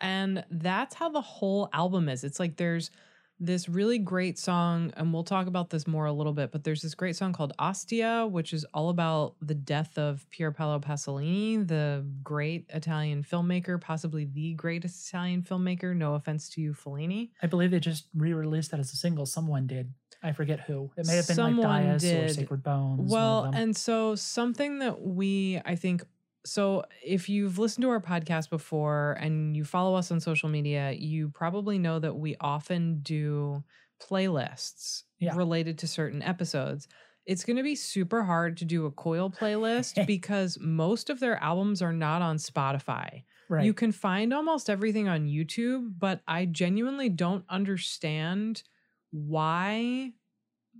And 0.00 0.44
that's 0.50 0.94
how 0.94 1.08
the 1.08 1.20
whole 1.20 1.68
album 1.72 2.08
is. 2.08 2.22
It's 2.22 2.38
like 2.38 2.56
there's 2.56 2.90
this 3.38 3.68
really 3.68 3.98
great 3.98 4.38
song, 4.38 4.92
and 4.96 5.12
we'll 5.12 5.24
talk 5.24 5.46
about 5.46 5.70
this 5.70 5.86
more 5.86 6.06
a 6.06 6.12
little 6.12 6.32
bit, 6.32 6.52
but 6.52 6.64
there's 6.64 6.82
this 6.82 6.94
great 6.94 7.16
song 7.16 7.32
called 7.32 7.52
Ostia, 7.58 8.26
which 8.26 8.52
is 8.52 8.64
all 8.72 8.88
about 8.88 9.34
the 9.42 9.54
death 9.54 9.98
of 9.98 10.24
Pier 10.30 10.52
Paolo 10.52 10.78
Pasolini, 10.78 11.66
the 11.66 12.06
great 12.22 12.66
Italian 12.70 13.22
filmmaker, 13.22 13.80
possibly 13.80 14.24
the 14.24 14.54
greatest 14.54 15.08
Italian 15.08 15.42
filmmaker. 15.42 15.94
No 15.94 16.14
offense 16.14 16.48
to 16.50 16.60
you, 16.60 16.72
Fellini. 16.72 17.30
I 17.42 17.46
believe 17.46 17.70
they 17.70 17.80
just 17.80 18.06
re-released 18.14 18.70
that 18.70 18.80
as 18.80 18.92
a 18.92 18.96
single. 18.96 19.26
Someone 19.26 19.66
did. 19.66 19.92
I 20.22 20.32
forget 20.32 20.60
who. 20.60 20.90
It 20.96 21.06
may 21.06 21.16
have 21.16 21.26
been 21.26 21.36
Someone 21.36 21.68
like 21.68 22.00
Dais 22.00 22.30
or. 22.30 22.34
Sacred 22.34 22.62
Bones. 22.62 23.12
Well, 23.12 23.50
and 23.54 23.76
so 23.76 24.14
something 24.14 24.78
that 24.78 25.02
we, 25.02 25.60
I 25.64 25.76
think, 25.76 26.04
so 26.46 26.84
if 27.04 27.28
you've 27.28 27.58
listened 27.58 27.82
to 27.82 27.90
our 27.90 28.00
podcast 28.00 28.50
before 28.50 29.16
and 29.20 29.56
you 29.56 29.64
follow 29.64 29.94
us 29.96 30.10
on 30.10 30.20
social 30.20 30.48
media, 30.48 30.92
you 30.92 31.28
probably 31.28 31.78
know 31.78 31.98
that 31.98 32.14
we 32.14 32.36
often 32.40 33.00
do 33.02 33.62
playlists 34.00 35.02
Yeah. 35.18 35.34
related 35.36 35.78
to 35.78 35.86
certain 35.86 36.22
episodes. 36.22 36.86
It's 37.26 37.44
going 37.44 37.56
to 37.56 37.62
be 37.64 37.74
super 37.74 38.22
hard 38.22 38.56
to 38.58 38.64
do 38.64 38.86
a 38.86 38.90
coil 38.92 39.30
playlist 39.30 40.06
because 40.06 40.58
most 40.60 41.10
of 41.10 41.18
their 41.18 41.42
albums 41.42 41.82
are 41.82 41.92
not 41.92 42.22
on 42.22 42.36
Spotify. 42.36 43.24
right. 43.48 43.64
You 43.64 43.74
can 43.74 43.90
find 43.92 44.32
almost 44.32 44.70
everything 44.70 45.08
on 45.08 45.26
YouTube, 45.26 45.94
but 45.98 46.20
I 46.28 46.44
genuinely 46.46 47.08
don't 47.08 47.44
understand 47.48 48.62
why 49.10 50.12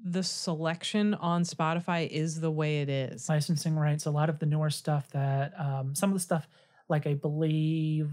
the 0.04 0.22
selection 0.22 1.14
on 1.14 1.42
Spotify 1.42 2.09
is 2.09 2.40
the 2.40 2.50
way 2.50 2.80
it 2.80 2.88
is. 2.88 3.28
licensing 3.28 3.76
rights. 3.76 4.06
A 4.06 4.11
lot 4.11 4.28
of 4.28 4.38
the 4.38 4.46
newer 4.46 4.70
stuff 4.70 5.11
that 5.11 5.52
um, 5.59 5.94
some 5.94 6.11
of 6.11 6.14
the 6.14 6.20
stuff, 6.20 6.46
like 6.88 7.06
I 7.06 7.14
believe. 7.14 8.11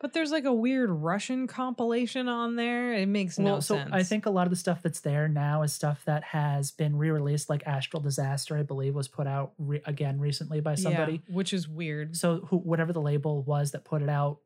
But 0.00 0.12
there's 0.12 0.30
like 0.30 0.44
a 0.44 0.52
weird 0.52 0.90
Russian 0.90 1.46
compilation 1.46 2.28
on 2.28 2.56
there. 2.56 2.92
It 2.92 3.06
makes 3.06 3.38
no 3.38 3.52
well, 3.52 3.60
so 3.62 3.76
sense. 3.76 3.90
I 3.92 4.02
think 4.02 4.26
a 4.26 4.30
lot 4.30 4.46
of 4.46 4.50
the 4.50 4.56
stuff 4.56 4.82
that's 4.82 5.00
there 5.00 5.28
now 5.28 5.62
is 5.62 5.72
stuff 5.72 6.04
that 6.04 6.24
has 6.24 6.70
been 6.72 6.96
re-released, 6.96 7.48
like 7.48 7.62
Astral 7.66 8.02
Disaster, 8.02 8.58
I 8.58 8.62
believe, 8.64 8.94
was 8.94 9.08
put 9.08 9.26
out 9.26 9.52
re- 9.58 9.82
again 9.86 10.20
recently 10.20 10.60
by 10.60 10.74
somebody. 10.74 11.22
yeah, 11.26 11.34
which 11.34 11.52
is 11.52 11.68
weird. 11.68 12.16
So 12.16 12.46
who, 12.50 12.58
whatever 12.58 12.92
the 12.92 13.00
label 13.00 13.42
was 13.42 13.70
that 13.70 13.84
put 13.84 14.02
it 14.02 14.08
out, 14.08 14.40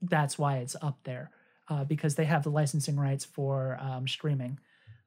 that's 0.00 0.38
why 0.38 0.58
it's 0.58 0.76
up 0.80 0.98
there 1.04 1.30
uh, 1.68 1.84
because 1.84 2.14
they 2.14 2.24
have 2.24 2.42
the 2.42 2.50
licensing 2.50 2.96
rights 2.96 3.24
for 3.24 3.78
um, 3.80 4.06
streaming. 4.06 4.58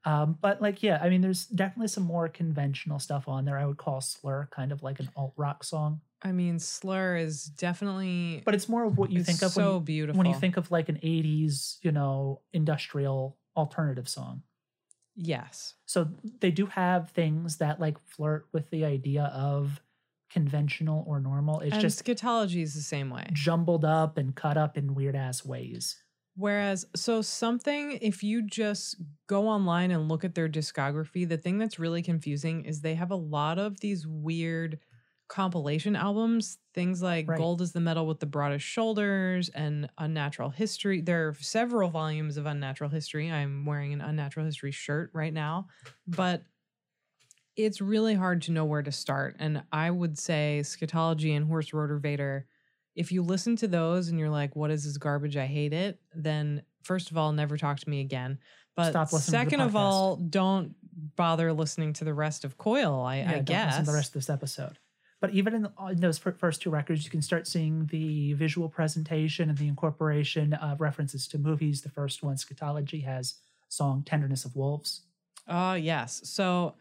Um, 0.04 0.38
but 0.40 0.62
like, 0.62 0.82
yeah, 0.82 0.98
I 1.02 1.10
mean, 1.10 1.20
there's 1.20 1.46
definitely 1.46 1.88
some 1.88 2.04
more 2.04 2.28
conventional 2.28 2.98
stuff 2.98 3.28
on 3.28 3.44
there. 3.44 3.58
I 3.58 3.66
would 3.66 3.76
call 3.76 4.00
Slur 4.00 4.48
kind 4.50 4.72
of 4.72 4.82
like 4.82 4.98
an 4.98 5.10
alt 5.14 5.34
rock 5.36 5.62
song, 5.62 6.00
I 6.22 6.32
mean, 6.32 6.58
Slur 6.58 7.16
is 7.16 7.44
definitely 7.44 8.42
but 8.44 8.54
it's 8.54 8.68
more 8.68 8.84
of 8.84 8.98
what 8.98 9.10
you 9.10 9.22
think 9.22 9.42
of 9.42 9.52
so 9.52 9.60
when 9.62 9.74
you, 9.74 9.80
beautiful. 9.80 10.18
when 10.18 10.26
you 10.26 10.34
think 10.34 10.56
of 10.56 10.70
like 10.70 10.88
an 10.88 10.96
80s, 10.96 11.78
you 11.82 11.92
know, 11.92 12.40
industrial 12.52 13.38
alternative 13.56 14.08
song. 14.08 14.42
yes, 15.16 15.74
So 15.86 16.08
they 16.40 16.50
do 16.50 16.66
have 16.66 17.10
things 17.10 17.56
that 17.58 17.80
like 17.80 17.98
flirt 18.06 18.46
with 18.52 18.70
the 18.70 18.84
idea 18.84 19.24
of 19.34 19.80
conventional 20.30 21.04
or 21.06 21.20
normal. 21.20 21.60
It's 21.60 21.72
and 21.72 21.80
just 21.80 22.04
scatology 22.04 22.62
is 22.62 22.74
the 22.74 22.82
same 22.82 23.10
way. 23.10 23.26
jumbled 23.32 23.84
up 23.84 24.18
and 24.18 24.34
cut 24.34 24.56
up 24.56 24.76
in 24.76 24.94
weird 24.94 25.16
ass 25.16 25.44
ways. 25.44 25.96
Whereas, 26.40 26.86
so 26.96 27.20
something, 27.20 27.98
if 28.00 28.22
you 28.22 28.40
just 28.40 28.96
go 29.26 29.46
online 29.46 29.90
and 29.90 30.08
look 30.08 30.24
at 30.24 30.34
their 30.34 30.48
discography, 30.48 31.28
the 31.28 31.36
thing 31.36 31.58
that's 31.58 31.78
really 31.78 32.02
confusing 32.02 32.64
is 32.64 32.80
they 32.80 32.94
have 32.94 33.10
a 33.10 33.16
lot 33.16 33.58
of 33.58 33.80
these 33.80 34.06
weird 34.06 34.78
compilation 35.28 35.94
albums, 35.94 36.56
things 36.72 37.02
like 37.02 37.28
Right. 37.28 37.36
Gold 37.36 37.60
is 37.60 37.72
the 37.72 37.80
Metal 37.80 38.06
with 38.06 38.20
the 38.20 38.26
Broadest 38.26 38.64
Shoulders 38.64 39.50
and 39.50 39.90
Unnatural 39.98 40.48
History. 40.48 41.02
There 41.02 41.28
are 41.28 41.34
several 41.34 41.90
volumes 41.90 42.38
of 42.38 42.46
Unnatural 42.46 42.88
History. 42.88 43.30
I'm 43.30 43.66
wearing 43.66 43.92
an 43.92 44.00
Unnatural 44.00 44.46
History 44.46 44.72
shirt 44.72 45.10
right 45.12 45.34
now. 45.34 45.68
But 46.06 46.44
it's 47.54 47.82
really 47.82 48.14
hard 48.14 48.40
to 48.42 48.52
know 48.52 48.64
where 48.64 48.82
to 48.82 48.92
start. 48.92 49.36
And 49.38 49.62
I 49.70 49.90
would 49.90 50.18
say 50.18 50.62
Scatology 50.64 51.36
and 51.36 51.46
Horse 51.46 51.72
Rotorvator, 51.72 52.44
if 53.00 53.10
you 53.10 53.22
listen 53.22 53.56
to 53.56 53.66
those 53.66 54.08
and 54.08 54.18
you're 54.18 54.28
like, 54.30 54.54
what 54.54 54.70
is 54.70 54.84
this 54.84 54.98
garbage? 54.98 55.36
I 55.36 55.46
hate 55.46 55.72
it. 55.72 55.98
Then, 56.14 56.62
first 56.82 57.10
of 57.10 57.16
all, 57.16 57.32
never 57.32 57.56
talk 57.56 57.78
to 57.80 57.88
me 57.88 58.00
again. 58.00 58.38
But 58.76 58.90
Stop 58.90 59.12
listening 59.12 59.20
to 59.20 59.30
the 59.30 59.50
second 59.50 59.60
of 59.62 59.74
all, 59.74 60.16
don't 60.16 60.74
bother 61.16 61.52
listening 61.52 61.94
to 61.94 62.04
the 62.04 62.12
rest 62.14 62.44
of 62.44 62.58
Coil, 62.58 63.00
I, 63.02 63.18
Yeah, 63.18 63.32
I 63.32 63.38
guess. 63.40 63.66
listen 63.72 63.84
to 63.86 63.90
the 63.90 63.96
rest 63.96 64.08
of 64.10 64.14
this 64.14 64.30
episode. 64.30 64.78
But 65.20 65.30
even 65.30 65.54
in, 65.54 65.66
uh, 65.66 65.86
in 65.86 66.00
those 66.00 66.18
first 66.18 66.62
two 66.62 66.70
records, 66.70 67.04
you 67.04 67.10
can 67.10 67.22
start 67.22 67.46
seeing 67.46 67.86
the 67.86 68.34
visual 68.34 68.68
presentation 68.68 69.48
and 69.48 69.58
the 69.58 69.68
incorporation 69.68 70.52
of 70.54 70.80
references 70.80 71.26
to 71.28 71.38
movies. 71.38 71.80
The 71.82 71.90
first 71.90 72.22
one, 72.22 72.36
Scatology, 72.36 73.04
has 73.04 73.34
song 73.68 74.02
"Tenderness 74.04 74.44
of 74.44 74.56
Wolves." 74.56 75.02
Oh, 75.48 75.74
yes. 75.74 76.20
So, 76.24 76.74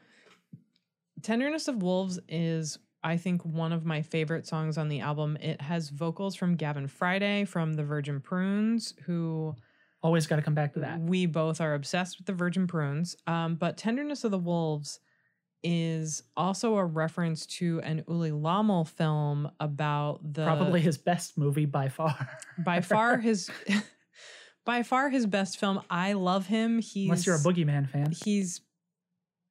Tenderness 1.21 1.67
of 1.67 1.81
Wolves 1.83 2.19
is, 2.29 2.77
I 3.03 3.17
think, 3.17 3.43
one 3.43 3.71
of 3.71 3.85
my 3.85 4.01
favorite 4.01 4.45
songs 4.45 4.77
on 4.77 4.89
the 4.89 4.99
album. 4.99 5.37
It 5.41 5.61
has 5.61 5.89
vocals 5.89 6.35
from 6.35 6.55
Gavin 6.55 6.87
Friday 6.87 7.45
from 7.45 7.73
the 7.73 7.83
Virgin 7.83 8.19
Prunes, 8.19 8.93
who 9.05 9.55
Always 10.01 10.27
got 10.27 10.37
to 10.37 10.41
come 10.41 10.53
back 10.53 10.73
to 10.73 10.79
that. 10.79 10.99
we 11.01 11.25
both 11.25 11.59
are 11.59 11.73
obsessed 11.73 12.17
with 12.17 12.25
the 12.25 12.33
Virgin 12.33 12.67
Prunes. 12.67 13.17
Um, 13.27 13.55
but 13.55 13.75
Tenderness 13.75 14.23
of 14.23 14.31
the 14.31 14.37
Wolves 14.37 14.99
is 15.61 16.23
also 16.37 16.77
a 16.77 16.85
reference 16.85 17.45
to 17.45 17.81
an 17.81 18.05
Uli 18.07 18.31
Lommel 18.31 18.87
film 18.87 19.51
about 19.59 20.19
the 20.21 20.45
Probably 20.45 20.79
his 20.79 20.97
best 20.97 21.37
movie 21.37 21.65
by 21.65 21.89
far. 21.89 22.29
by 22.59 22.79
far 22.79 23.17
his 23.17 23.49
by 24.65 24.83
far 24.83 25.09
his 25.09 25.25
best 25.25 25.59
film. 25.59 25.81
I 25.89 26.13
love 26.13 26.47
him. 26.47 26.79
He's 26.79 27.09
Unless 27.09 27.25
you're 27.25 27.35
a 27.35 27.39
Boogeyman 27.39 27.89
fan 27.89 28.13
he's 28.23 28.61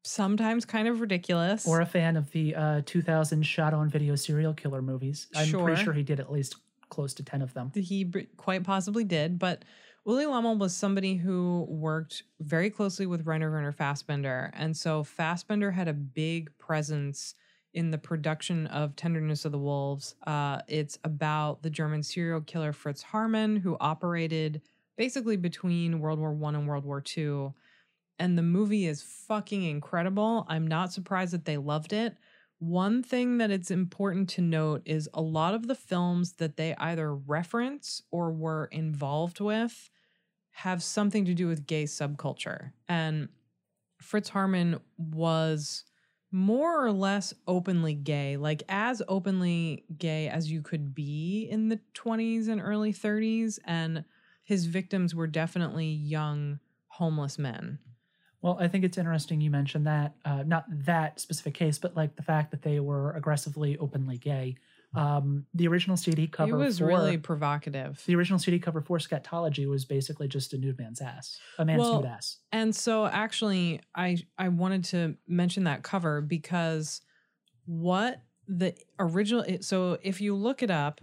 sometimes 0.09 0.65
kind 0.65 0.89
of 0.89 1.01
ridiculous. 1.01 1.67
or 1.67 1.81
a 1.81 1.87
fan 1.87 2.17
of 2.17 2.31
the 2.33 2.55
uh, 2.55 2.83
2000 2.87 3.43
shot 3.45 3.75
on 3.75 3.89
video 3.89 4.15
serial 4.17 4.55
killer 4.55 4.83
movies. 4.83 5.29
I'm 5.37 5.47
Sure. 5.47 5.65
pretty 5.65 5.83
sure 5.85 5.93
he 5.93 6.03
did 6.03 6.19
at 6.21 6.33
least 6.33 6.57
close 6.89 7.13
to 7.15 7.23
10 7.23 7.43
of 7.43 7.53
them. 7.55 7.71
he 7.75 8.05
b- 8.05 8.27
quite 8.37 8.65
possibly 8.65 9.05
did, 9.05 9.39
but 9.39 9.65
Uli 10.07 10.25
Lommel 10.25 10.59
was 10.59 10.75
somebody 10.75 11.17
who 11.17 11.67
worked 11.69 12.23
very 12.41 12.71
closely 12.71 13.05
with 13.05 13.27
Rainer 13.27 13.51
Werner 13.51 13.73
Fassbinder, 13.73 14.51
and 14.55 14.75
so 14.75 15.03
Fassbinder 15.05 15.73
had 15.75 15.87
a 15.87 15.93
big 15.93 16.51
presence 16.59 17.35
in 17.75 17.91
the 17.91 17.99
production 17.99 18.67
of 18.69 18.97
Tenderness 18.97 19.45
of 19.45 19.53
the 19.53 19.59
Wolves. 19.59 20.15
Uh, 20.27 20.63
it's 20.67 20.99
about 21.05 21.63
the 21.63 21.69
German 21.69 22.03
serial 22.03 22.41
killer 22.41 22.73
Fritz 22.73 23.05
Haarmann, 23.05 23.61
who 23.61 23.77
operated 23.81 24.63
basically 24.97 25.37
between 25.37 26.01
World 26.01 26.19
War 26.19 26.33
One 26.33 26.55
and 26.55 26.67
World 26.67 26.87
War 26.87 27.03
Two. 27.03 27.53
And 28.19 28.37
the 28.37 28.43
movie 28.43 28.87
is 28.87 29.03
fucking 29.03 29.63
incredible. 29.63 30.45
I'm 30.49 30.67
not 30.67 30.93
surprised 30.93 31.33
that 31.33 31.45
they 31.45 31.57
loved 31.57 31.93
it. 31.93 32.17
One 32.59 33.03
thing 33.03 33.39
that 33.39 33.53
it's 33.53 33.71
important 33.71 34.29
to 34.31 34.43
note 34.43 34.83
is 34.85 35.09
a 35.15 35.23
lot 35.23 35.55
of 35.55 35.69
the 35.69 35.77
films 35.77 36.33
that 36.35 36.57
they 36.57 36.75
either 36.77 37.15
reference 37.15 38.03
or 38.11 38.33
were 38.33 38.67
involved 38.73 39.41
with 39.41 39.91
have 40.51 40.83
something 40.83 41.25
to 41.25 41.35
do 41.35 41.47
with 41.47 41.69
gay 41.69 41.85
subculture. 41.85 42.73
And 42.89 43.29
Fritz 44.03 44.31
Haarmann 44.31 44.81
was 44.97 45.85
more 46.33 46.85
or 46.85 46.91
less 46.91 47.33
openly 47.47 47.95
gay, 47.95 48.37
like 48.37 48.65
as 48.69 49.01
openly 49.07 49.85
gay 49.97 50.29
as 50.29 50.51
you 50.51 50.61
could 50.61 50.95
be 50.95 51.49
in 51.49 51.69
the 51.69 51.81
20s 51.95 52.49
and 52.49 52.61
early 52.61 52.93
30s. 52.93 53.61
And 53.65 54.05
his 54.43 54.67
victims 54.67 55.15
were 55.15 55.29
definitely 55.29 55.87
young 55.87 56.59
homeless 56.89 57.39
men. 57.39 57.79
Well, 58.41 58.57
I 58.61 58.69
think 58.69 58.85
it's 58.85 58.99
interesting 58.99 59.41
you 59.41 59.51
mentioned 59.51 59.87
that. 59.87 60.15
Uh, 60.25 60.45
not 60.47 60.65
that 60.85 61.19
specific 61.21 61.55
case, 61.55 61.79
but 61.79 61.97
like 61.97 62.17
the 62.17 62.23
fact 62.23 62.51
that 62.53 62.63
they 62.63 62.79
were 62.81 63.13
aggressively 63.13 63.77
openly 63.79 64.17
gay. 64.19 64.57
Um, 64.95 65.45
the 65.53 65.69
original 65.69 65.97
CD 65.99 66.27
cover 66.27 66.55
It 66.55 66.59
was 66.59 66.79
for, 66.79 66.87
really 66.87 67.19
provocative. 67.19 68.03
the 68.07 68.15
original 68.15 68.39
CD 68.39 68.59
cover 68.59 68.81
for 68.81 68.99
Scatology 68.99 69.69
was 69.69 69.85
basically 69.85 70.29
just 70.29 70.55
a 70.55 70.59
nude 70.59 70.79
man's 70.79 71.03
ass, 71.03 71.39
a 71.59 71.65
man's 71.65 71.81
Well, 71.81 71.97
nude 72.01 72.07
ass. 72.11 72.39
And 72.53 72.75
so 72.75 73.05
actually 73.07 73.81
I 73.95 74.19
I 74.39 74.49
wanted 74.49 74.85
to 74.85 75.17
mention 75.27 75.65
that 75.65 75.83
cover 75.83 76.23
because 76.23 77.03
what 77.67 78.23
the 78.47 78.75
original 78.99 79.45
so 79.61 79.99
if 80.03 80.23
you 80.23 80.35
look 80.35 80.63
it 80.63 80.71
up 80.71 81.03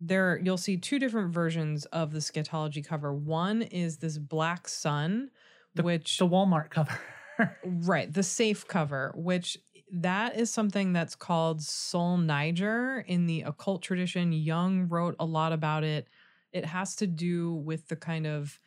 there 0.00 0.40
you'll 0.42 0.56
see 0.56 0.76
two 0.76 0.98
different 0.98 1.32
versions 1.32 1.84
of 1.86 2.10
the 2.10 2.18
scatology 2.18 2.84
cover. 2.84 3.14
One 3.14 3.62
is 3.62 3.98
this 3.98 4.18
black 4.18 4.66
sun 4.66 5.30
which 5.80 6.18
The 6.18 6.26
Walmart 6.26 6.70
cover. 6.70 6.98
right, 7.64 8.12
the 8.12 8.22
safe 8.22 8.66
cover 8.66 9.12
which 9.14 9.58
that 9.92 10.36
is 10.36 10.52
something 10.52 10.92
that's 10.92 11.14
called 11.14 11.62
Sol 11.62 12.16
Niger 12.16 13.04
in 13.06 13.26
the 13.26 13.42
occult 13.42 13.82
tradition. 13.82 14.32
Jung 14.32 14.88
wrote 14.88 15.16
a 15.18 15.24
lot 15.24 15.52
about 15.52 15.84
it. 15.84 16.08
It 16.52 16.64
has 16.64 16.96
to 16.96 17.06
do 17.06 17.54
with 17.54 17.88
the 17.88 17.96
kind 17.96 18.26
of 18.26 18.60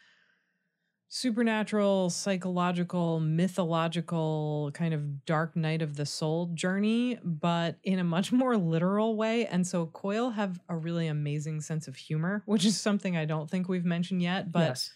supernatural, 1.09 2.09
psychological, 2.09 3.19
mythological 3.19 4.71
kind 4.73 4.93
of 4.93 5.25
dark 5.25 5.55
night 5.55 5.81
of 5.81 5.95
the 5.95 6.05
soul 6.05 6.49
journey, 6.55 7.19
but 7.23 7.77
in 7.83 7.99
a 7.99 8.03
much 8.03 8.31
more 8.31 8.57
literal 8.57 9.15
way. 9.15 9.45
And 9.45 9.65
so 9.65 9.85
Coil 9.85 10.31
have 10.31 10.59
a 10.69 10.75
really 10.75 11.07
amazing 11.07 11.61
sense 11.61 11.87
of 11.87 11.95
humor, 11.95 12.41
which 12.45 12.65
is 12.65 12.79
something 12.79 13.15
I 13.15 13.25
don't 13.25 13.49
think 13.49 13.69
we've 13.69 13.85
mentioned 13.85 14.21
yet. 14.21 14.51
But 14.51 14.69
yes. 14.69 14.91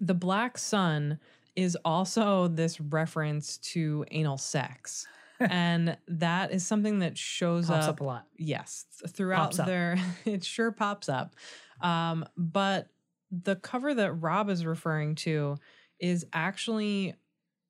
The 0.00 0.14
black 0.14 0.58
sun 0.58 1.18
is 1.54 1.76
also 1.84 2.48
this 2.48 2.80
reference 2.80 3.58
to 3.58 4.04
anal 4.10 4.38
sex. 4.38 5.06
and 5.40 5.96
that 6.08 6.50
is 6.50 6.66
something 6.66 7.00
that 7.00 7.18
shows 7.18 7.66
Pops 7.66 7.84
up, 7.86 7.90
up 7.90 8.00
a 8.00 8.04
lot. 8.04 8.26
yes 8.38 8.86
throughout 9.08 9.54
their 9.54 9.98
it 10.24 10.42
sure 10.42 10.72
pops 10.72 11.10
up 11.10 11.34
um 11.82 12.24
but 12.38 12.88
the 13.30 13.54
cover 13.56 13.92
that 13.92 14.14
rob 14.14 14.48
is 14.48 14.64
referring 14.64 15.14
to 15.14 15.56
is 16.00 16.24
actually 16.32 17.14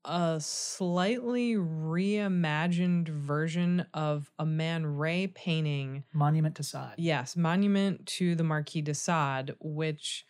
a 0.04 0.36
slightly 0.40 1.54
reimagined 1.56 3.08
version 3.08 3.84
of 3.92 4.30
a 4.38 4.46
man 4.46 4.86
ray 4.86 5.26
painting 5.26 6.04
Monument 6.12 6.54
to 6.54 6.62
Sod, 6.62 6.94
yes 6.98 7.34
monument 7.36 8.06
to 8.06 8.36
the 8.36 8.44
marquis 8.44 8.82
de 8.82 8.94
sade 8.94 9.56
which 9.58 10.24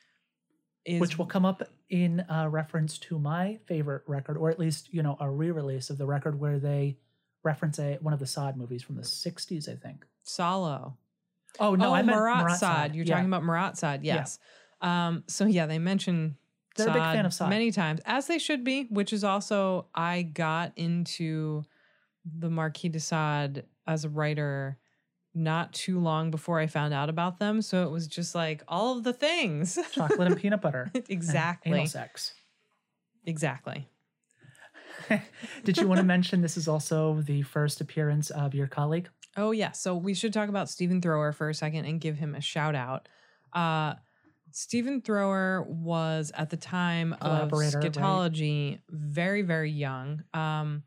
is 0.87 1.01
which 1.01 1.18
will 1.18 1.26
come 1.26 1.45
up 1.45 1.62
in 1.91 2.20
uh, 2.20 2.49
reference 2.51 2.97
to 2.99 3.18
my 3.18 3.59
favorite 3.66 4.03
record, 4.07 4.37
or 4.37 4.51
at 4.51 4.59
least 4.59 4.93
you 4.93 5.03
know 5.03 5.16
a 5.20 5.28
re-release 5.28 5.91
of 5.91 5.99
the 5.99 6.07
record 6.07 6.41
where 6.41 6.59
they 6.59 6.97
reference 7.43 7.78
a 7.78 7.99
one 8.01 8.14
of 8.14 8.20
the 8.20 8.26
Sod 8.26 8.57
movies 8.57 8.82
from 8.82 8.97
the 8.97 9.03
'60s, 9.03 9.68
I 9.68 9.76
think. 9.76 10.05
solo 10.22 10.97
Oh 11.59 11.74
no, 11.74 11.91
oh, 11.91 11.95
I 11.95 12.03
meant 12.03 12.18
Marat. 12.18 12.95
You're 12.95 13.05
Yeah. 13.05 13.14
talking 13.14 13.28
about 13.28 13.43
Marat 13.43 13.74
Yeah. 13.82 13.99
yes. 14.03 14.39
Um, 14.80 15.24
so 15.26 15.47
yeah, 15.47 15.66
they 15.66 15.78
mention 15.78 16.37
They're 16.76 16.89
a 16.89 16.93
big 16.93 17.03
fan 17.03 17.26
of 17.26 17.41
many 17.49 17.70
times, 17.72 18.01
as 18.05 18.26
they 18.26 18.39
should 18.39 18.64
be. 18.64 18.84
Which 18.91 19.12
is 19.12 19.24
also 19.24 19.87
I 19.95 20.22
got 20.22 20.72
into 20.76 21.64
the 22.24 22.51
Marquis 22.51 22.89
de 22.89 23.01
Sade 23.01 23.64
as 23.87 24.05
a 24.05 24.09
writer 24.09 24.78
not 25.37 25.72
too 25.74 26.01
long 26.01 26.30
before 26.30 26.59
I 26.59 26.66
found 26.66 26.95
out 26.95 27.11
about 27.11 27.39
them. 27.39 27.61
So 27.61 27.87
it 27.87 27.91
was 27.91 28.07
just 28.07 28.34
like 28.34 28.62
all 28.66 28.97
of 28.97 29.05
the 29.05 29.12
things. 29.12 29.78
chocolate 29.93 30.28
and 30.28 30.37
peanut 30.37 30.62
butter. 30.62 30.91
exactly. 31.09 31.72
Anal 31.72 31.87
sex. 31.87 32.32
Exactly. 33.26 33.87
Did 35.64 35.76
you 35.76 35.87
want 35.87 35.99
to 35.99 36.07
mention 36.07 36.41
this 36.41 36.57
is 36.57 36.66
also 36.66 37.20
the 37.20 37.43
first 37.43 37.82
appearance 37.82 38.30
of 38.30 38.55
your 38.55 38.66
colleague? 38.66 39.11
Oh 39.37 39.51
yeah, 39.51 39.72
so 39.72 39.95
we 39.95 40.14
should 40.14 40.32
talk 40.32 40.49
about 40.49 40.70
Stephen 40.70 41.03
Thrower 41.03 41.32
for 41.32 41.51
a 41.51 41.55
second 41.55 41.84
and 41.84 42.01
give 42.01 42.16
him 42.16 42.34
a 42.34 42.41
shout 42.41 42.74
out. 42.74 43.09
Uh 43.53 43.95
Stephen 44.53 45.03
Thrower 45.03 45.66
was 45.68 46.32
at 46.34 46.49
the 46.49 46.57
time 46.57 47.12
of 47.12 47.20
Collaborator, 47.20 47.80
right? 47.80 47.93
Scatology 47.93 48.78
very 48.89 49.43
very 49.43 49.70
young. 49.70 50.22
Um 50.32 50.84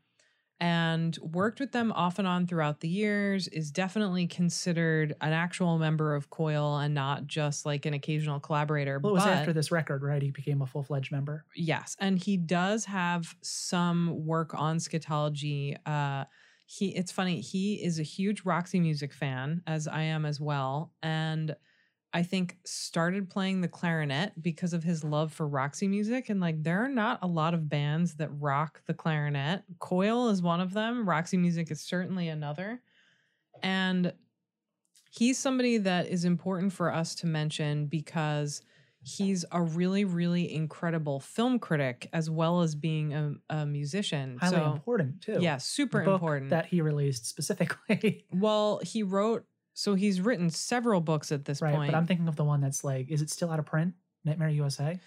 and 0.60 1.16
worked 1.22 1.58
with 1.58 1.72
them 1.72 1.90
off 1.92 2.18
and 2.18 2.28
on 2.28 2.46
throughout 2.46 2.80
the 2.80 2.88
years 2.88 3.48
is 3.48 3.70
definitely 3.70 4.26
considered 4.26 5.14
an 5.20 5.32
actual 5.32 5.78
member 5.78 6.14
of 6.14 6.28
Coil 6.30 6.76
and 6.78 6.94
not 6.94 7.26
just 7.26 7.64
like 7.64 7.86
an 7.86 7.94
occasional 7.94 8.40
collaborator 8.40 8.98
Well, 8.98 9.12
it 9.12 9.14
was 9.14 9.24
but 9.24 9.32
after 9.32 9.52
this 9.52 9.72
record, 9.72 10.02
right? 10.02 10.20
He 10.22 10.30
became 10.30 10.60
a 10.62 10.66
full 10.66 10.82
fledged 10.82 11.10
member. 11.12 11.44
yes 11.56 11.96
and 11.98 12.18
he 12.18 12.36
does 12.36 12.84
have 12.84 13.34
some 13.42 14.24
work 14.26 14.54
on 14.54 14.76
scatology 14.78 15.76
uh 15.86 16.24
he 16.66 16.94
it's 16.94 17.10
funny 17.10 17.40
he 17.40 17.82
is 17.82 17.98
a 17.98 18.02
huge 18.04 18.44
roxy 18.44 18.78
music 18.80 19.12
fan 19.12 19.62
as 19.66 19.88
i 19.88 20.02
am 20.02 20.24
as 20.24 20.40
well 20.40 20.92
and 21.02 21.56
i 22.12 22.22
think 22.22 22.56
started 22.64 23.30
playing 23.30 23.60
the 23.60 23.68
clarinet 23.68 24.32
because 24.40 24.72
of 24.72 24.82
his 24.82 25.04
love 25.04 25.32
for 25.32 25.46
roxy 25.46 25.88
music 25.88 26.28
and 26.28 26.40
like 26.40 26.62
there 26.62 26.84
are 26.84 26.88
not 26.88 27.18
a 27.22 27.26
lot 27.26 27.54
of 27.54 27.68
bands 27.68 28.14
that 28.14 28.30
rock 28.38 28.82
the 28.86 28.94
clarinet 28.94 29.62
coil 29.78 30.28
is 30.28 30.42
one 30.42 30.60
of 30.60 30.72
them 30.72 31.08
roxy 31.08 31.36
music 31.36 31.70
is 31.70 31.80
certainly 31.80 32.28
another 32.28 32.80
and 33.62 34.12
he's 35.10 35.38
somebody 35.38 35.78
that 35.78 36.06
is 36.08 36.24
important 36.24 36.72
for 36.72 36.92
us 36.92 37.14
to 37.16 37.26
mention 37.26 37.86
because 37.86 38.62
he's 39.02 39.44
a 39.50 39.62
really, 39.62 40.04
really 40.04 40.52
incredible 40.52 41.20
film 41.20 41.58
critic 41.58 42.08
as 42.12 42.28
well 42.28 42.60
as 42.60 42.74
being 42.74 43.14
a, 43.14 43.34
a 43.48 43.66
musician. 43.66 44.36
Highly 44.38 44.56
so, 44.56 44.72
important 44.72 45.22
too. 45.22 45.38
yeah, 45.40 45.56
super 45.56 46.02
important. 46.02 46.50
that 46.50 46.66
he 46.66 46.80
released 46.80 47.26
specifically. 47.26 48.26
well, 48.32 48.80
he 48.82 49.02
wrote, 49.02 49.44
so 49.80 49.94
he's 49.94 50.20
written 50.20 50.50
several 50.50 51.00
books 51.00 51.32
at 51.32 51.46
this 51.46 51.62
right. 51.62 51.74
point. 51.74 51.90
But 51.90 51.96
I'm 51.96 52.06
thinking 52.06 52.28
of 52.28 52.36
the 52.36 52.44
one 52.44 52.60
that's 52.60 52.84
like, 52.84 53.10
is 53.10 53.22
it 53.22 53.30
still 53.30 53.50
out 53.50 53.58
of 53.58 53.64
print? 53.64 53.94
Nightmare 54.26 54.50
USA. 54.50 55.00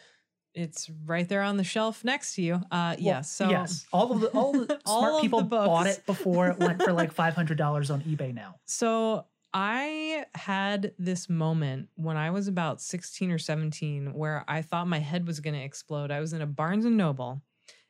it's 0.55 0.89
right 1.05 1.29
there 1.29 1.43
on 1.43 1.57
the 1.57 1.63
shelf 1.63 2.03
next 2.03 2.33
to 2.35 2.41
you. 2.41 2.55
Uh, 2.55 2.59
Well, 2.71 2.97
yes. 2.97 3.31
So 3.31 3.51
yes, 3.51 3.85
all 3.93 4.11
of 4.11 4.21
the 4.21 4.29
all 4.29 4.51
the 4.51 4.79
All 4.87 5.01
smart 5.01 5.21
people 5.21 5.41
the 5.41 5.45
books. 5.45 5.67
bought 5.67 5.85
it 5.85 6.03
before 6.07 6.47
it 6.47 6.57
went 6.57 6.81
for 6.81 6.91
like 6.91 7.11
five 7.21 7.35
hundred 7.35 7.59
dollars 7.59 7.91
on 7.91 8.01
eBay 8.01 8.33
now. 8.33 8.55
So 8.65 9.27
I 9.53 10.25
had 10.33 10.93
this 10.97 11.29
moment 11.29 11.89
when 11.93 12.17
I 12.17 12.31
was 12.31 12.47
about 12.47 12.81
16 12.81 13.29
or 13.29 13.37
17 13.37 14.11
where 14.15 14.43
I 14.47 14.63
thought 14.63 14.87
my 14.87 14.97
head 14.97 15.27
was 15.27 15.39
going 15.39 15.53
to 15.53 15.61
explode. 15.61 16.09
I 16.09 16.19
was 16.19 16.33
in 16.33 16.41
a 16.41 16.47
Barnes 16.47 16.85
and 16.85 16.97
Noble 16.97 17.43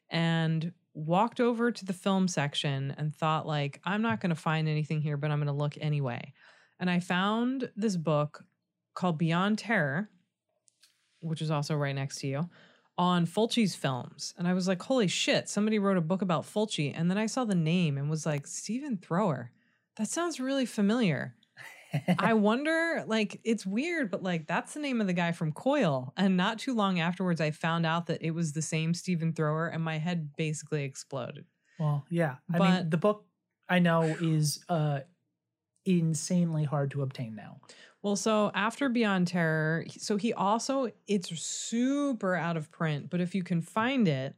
and 0.09 0.73
walked 0.93 1.39
over 1.39 1.71
to 1.71 1.85
the 1.85 1.93
film 1.93 2.27
section 2.27 2.93
and 2.97 3.15
thought 3.15 3.47
like 3.47 3.79
I'm 3.85 4.01
not 4.01 4.19
going 4.19 4.31
to 4.31 4.35
find 4.35 4.67
anything 4.67 4.99
here 4.99 5.15
but 5.15 5.31
I'm 5.31 5.37
going 5.37 5.47
to 5.47 5.53
look 5.53 5.77
anyway. 5.79 6.33
And 6.79 6.89
I 6.89 6.99
found 6.99 7.69
this 7.75 7.95
book 7.95 8.43
called 8.93 9.17
Beyond 9.17 9.57
Terror 9.59 10.09
which 11.25 11.41
is 11.41 11.49
also 11.49 11.73
right 11.73 11.95
next 11.95 12.19
to 12.19 12.27
you 12.27 12.49
on 12.97 13.25
Fulci's 13.25 13.75
films. 13.75 14.33
And 14.37 14.45
I 14.45 14.53
was 14.53 14.67
like, 14.67 14.81
"Holy 14.81 15.07
shit, 15.07 15.47
somebody 15.47 15.79
wrote 15.79 15.95
a 15.95 16.01
book 16.01 16.21
about 16.21 16.43
Fulci." 16.43 16.91
And 16.93 17.09
then 17.09 17.17
I 17.17 17.27
saw 17.27 17.45
the 17.45 17.55
name 17.55 17.97
and 17.97 18.09
was 18.09 18.25
like, 18.25 18.45
"Stephen 18.45 18.97
Thrower." 18.97 19.51
That 19.95 20.09
sounds 20.09 20.41
really 20.41 20.65
familiar. 20.65 21.35
I 22.19 22.33
wonder, 22.49 23.05
like, 23.07 23.39
it's 23.45 23.65
weird, 23.65 24.11
but 24.11 24.21
like, 24.21 24.47
that's 24.47 24.73
the 24.73 24.81
name 24.81 24.99
of 24.99 25.07
the 25.07 25.13
guy 25.13 25.31
from 25.31 25.53
Coil. 25.53 26.11
And 26.17 26.35
not 26.35 26.59
too 26.59 26.73
long 26.75 26.99
afterwards, 26.99 27.39
I 27.39 27.51
found 27.51 27.85
out 27.85 28.07
that 28.07 28.21
it 28.21 28.31
was 28.31 28.51
the 28.51 28.61
same 28.61 28.93
Stephen 28.93 29.31
Thrower, 29.31 29.67
and 29.67 29.81
my 29.81 29.99
head 29.99 30.31
basically 30.35 30.83
exploded. 30.83 31.45
well, 31.79 32.05
yeah. 32.09 32.35
I 32.53 32.57
But- 32.57 32.69
mean, 32.81 32.89
the 32.89 32.97
book 32.97 33.25
I 33.69 33.79
know 33.79 34.01
is 34.03 34.61
uh 34.67 34.99
insanely 35.85 36.63
hard 36.63 36.91
to 36.91 37.01
obtain 37.01 37.35
now. 37.35 37.59
Well, 38.01 38.15
so 38.15 38.51
after 38.53 38.89
Beyond 38.89 39.27
Terror, 39.27 39.85
so 39.89 40.17
he 40.17 40.33
also, 40.33 40.89
it's 41.07 41.29
super 41.39 42.35
out 42.35 42.57
of 42.57 42.69
print, 42.69 43.09
but 43.09 43.21
if 43.21 43.33
you 43.33 43.43
can 43.43 43.61
find 43.61 44.07
it, 44.07 44.35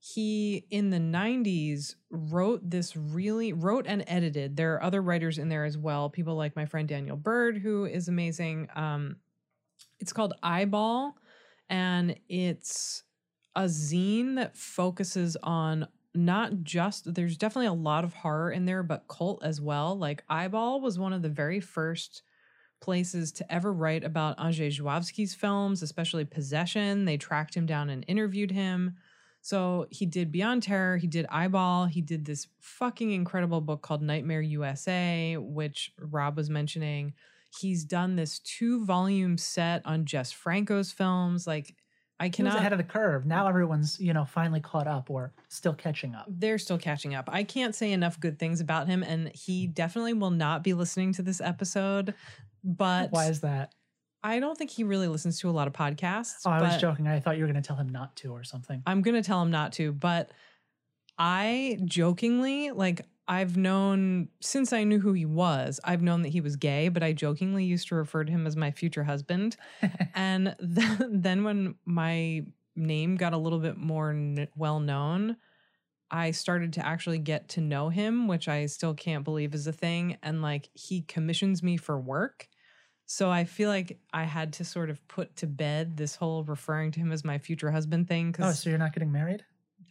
he 0.00 0.64
in 0.70 0.90
the 0.90 0.98
90s 0.98 1.96
wrote 2.10 2.68
this 2.68 2.96
really 2.96 3.52
wrote 3.52 3.84
and 3.88 4.04
edited 4.06 4.56
there 4.56 4.74
are 4.74 4.82
other 4.82 5.02
writers 5.02 5.38
in 5.38 5.48
there 5.48 5.64
as 5.64 5.76
well 5.76 6.08
people 6.08 6.36
like 6.36 6.54
my 6.54 6.64
friend 6.64 6.88
daniel 6.88 7.16
bird 7.16 7.58
who 7.58 7.84
is 7.84 8.06
amazing 8.06 8.68
um 8.76 9.16
it's 9.98 10.12
called 10.12 10.34
eyeball 10.42 11.16
and 11.68 12.16
it's 12.28 13.02
a 13.56 13.62
zine 13.62 14.36
that 14.36 14.56
focuses 14.56 15.36
on 15.42 15.86
not 16.14 16.62
just 16.62 17.14
there's 17.14 17.36
definitely 17.36 17.66
a 17.66 17.72
lot 17.72 18.04
of 18.04 18.14
horror 18.14 18.50
in 18.50 18.64
there 18.64 18.82
but 18.82 19.06
cult 19.08 19.42
as 19.44 19.60
well 19.60 19.96
like 19.96 20.24
eyeball 20.28 20.80
was 20.80 20.98
one 20.98 21.12
of 21.12 21.22
the 21.22 21.28
very 21.28 21.60
first 21.60 22.22
places 22.80 23.32
to 23.32 23.52
ever 23.52 23.72
write 23.72 24.04
about 24.04 24.38
Andrzej 24.38 24.80
Żuławski's 24.80 25.34
films 25.34 25.82
especially 25.82 26.24
possession 26.24 27.04
they 27.04 27.16
tracked 27.16 27.54
him 27.54 27.66
down 27.66 27.90
and 27.90 28.04
interviewed 28.08 28.50
him 28.50 28.96
so 29.40 29.86
he 29.90 30.06
did 30.06 30.32
Beyond 30.32 30.62
Terror, 30.62 30.96
he 30.96 31.06
did 31.06 31.26
Eyeball, 31.30 31.86
he 31.86 32.00
did 32.00 32.24
this 32.24 32.48
fucking 32.60 33.12
incredible 33.12 33.60
book 33.60 33.82
called 33.82 34.02
Nightmare 34.02 34.42
USA, 34.42 35.36
which 35.38 35.92
Rob 35.98 36.36
was 36.36 36.50
mentioning. 36.50 37.14
He's 37.58 37.84
done 37.84 38.16
this 38.16 38.40
two 38.40 38.84
volume 38.84 39.38
set 39.38 39.80
on 39.86 40.04
Jess 40.04 40.32
Franco's 40.32 40.92
films. 40.92 41.46
Like, 41.46 41.74
I 42.20 42.24
He 42.24 42.28
was 42.30 42.36
cannot. 42.36 42.56
ahead 42.56 42.72
of 42.72 42.78
the 42.78 42.84
curve. 42.84 43.26
Now 43.26 43.46
everyone's 43.46 43.98
you 44.00 44.12
know 44.12 44.24
finally 44.24 44.60
caught 44.60 44.86
up 44.88 45.08
or 45.10 45.32
still 45.48 45.74
catching 45.74 46.14
up. 46.14 46.26
they're 46.28 46.58
still 46.58 46.78
catching 46.78 47.14
up. 47.14 47.28
I 47.32 47.44
can't 47.44 47.74
say 47.74 47.92
enough 47.92 48.18
good 48.18 48.38
things 48.38 48.60
about 48.60 48.86
him, 48.88 49.02
and 49.02 49.28
he 49.34 49.66
definitely 49.66 50.14
will 50.14 50.30
not 50.30 50.62
be 50.64 50.74
listening 50.74 51.12
to 51.14 51.22
this 51.22 51.40
episode. 51.40 52.14
But 52.64 53.12
Why 53.12 53.26
is 53.26 53.40
that? 53.42 53.72
I 54.24 54.40
don't 54.40 54.58
think 54.58 54.70
he 54.70 54.82
really 54.82 55.06
listens 55.06 55.38
to 55.40 55.48
a 55.48 55.52
lot 55.52 55.68
of 55.68 55.72
podcasts. 55.74 56.40
Oh, 56.44 56.50
I 56.50 56.60
was 56.60 56.76
joking. 56.80 57.06
I 57.06 57.20
thought 57.20 57.36
you 57.36 57.44
were 57.44 57.52
going 57.52 57.62
to 57.62 57.66
tell 57.66 57.76
him 57.76 57.88
not 57.88 58.16
to 58.16 58.32
or 58.32 58.42
something. 58.42 58.82
I'm 58.84 59.00
gonna 59.00 59.22
tell 59.22 59.40
him 59.40 59.52
not 59.52 59.72
to, 59.74 59.92
but 59.92 60.32
I 61.18 61.78
jokingly 61.84 62.72
like 62.72 63.06
I've 63.28 63.56
known 63.56 64.30
since 64.40 64.72
I 64.72 64.84
knew 64.84 65.00
who 65.00 65.12
he 65.12 65.26
was, 65.26 65.80
I've 65.84 66.02
known 66.02 66.22
that 66.22 66.30
he 66.30 66.40
was 66.40 66.56
gay, 66.56 66.88
but 66.88 67.02
I 67.02 67.12
jokingly 67.12 67.64
used 67.64 67.88
to 67.88 67.94
refer 67.94 68.24
to 68.24 68.32
him 68.32 68.46
as 68.46 68.56
my 68.56 68.70
future 68.70 69.04
husband. 69.04 69.56
and 70.14 70.56
then, 70.58 71.20
then 71.22 71.44
when 71.44 71.74
my 71.84 72.42
name 72.74 73.16
got 73.16 73.34
a 73.34 73.38
little 73.38 73.58
bit 73.58 73.76
more 73.76 74.10
n- 74.10 74.48
well 74.56 74.80
known, 74.80 75.36
I 76.10 76.30
started 76.30 76.72
to 76.74 76.86
actually 76.86 77.18
get 77.18 77.48
to 77.50 77.60
know 77.60 77.90
him, 77.90 78.28
which 78.28 78.48
I 78.48 78.66
still 78.66 78.94
can't 78.94 79.24
believe 79.24 79.54
is 79.54 79.66
a 79.66 79.72
thing. 79.72 80.16
And 80.22 80.40
like 80.42 80.70
he 80.74 81.02
commissions 81.02 81.62
me 81.62 81.76
for 81.76 82.00
work. 82.00 82.48
So 83.06 83.30
I 83.30 83.44
feel 83.44 83.70
like 83.70 84.00
I 84.12 84.24
had 84.24 84.54
to 84.54 84.64
sort 84.64 84.90
of 84.90 85.06
put 85.08 85.36
to 85.36 85.46
bed 85.46 85.96
this 85.96 86.16
whole 86.16 86.44
referring 86.44 86.92
to 86.92 87.00
him 87.00 87.12
as 87.12 87.24
my 87.24 87.38
future 87.38 87.70
husband 87.70 88.08
thing. 88.08 88.34
oh, 88.40 88.52
so 88.52 88.70
you're 88.70 88.78
not 88.78 88.92
getting 88.94 89.12
married? 89.12 89.44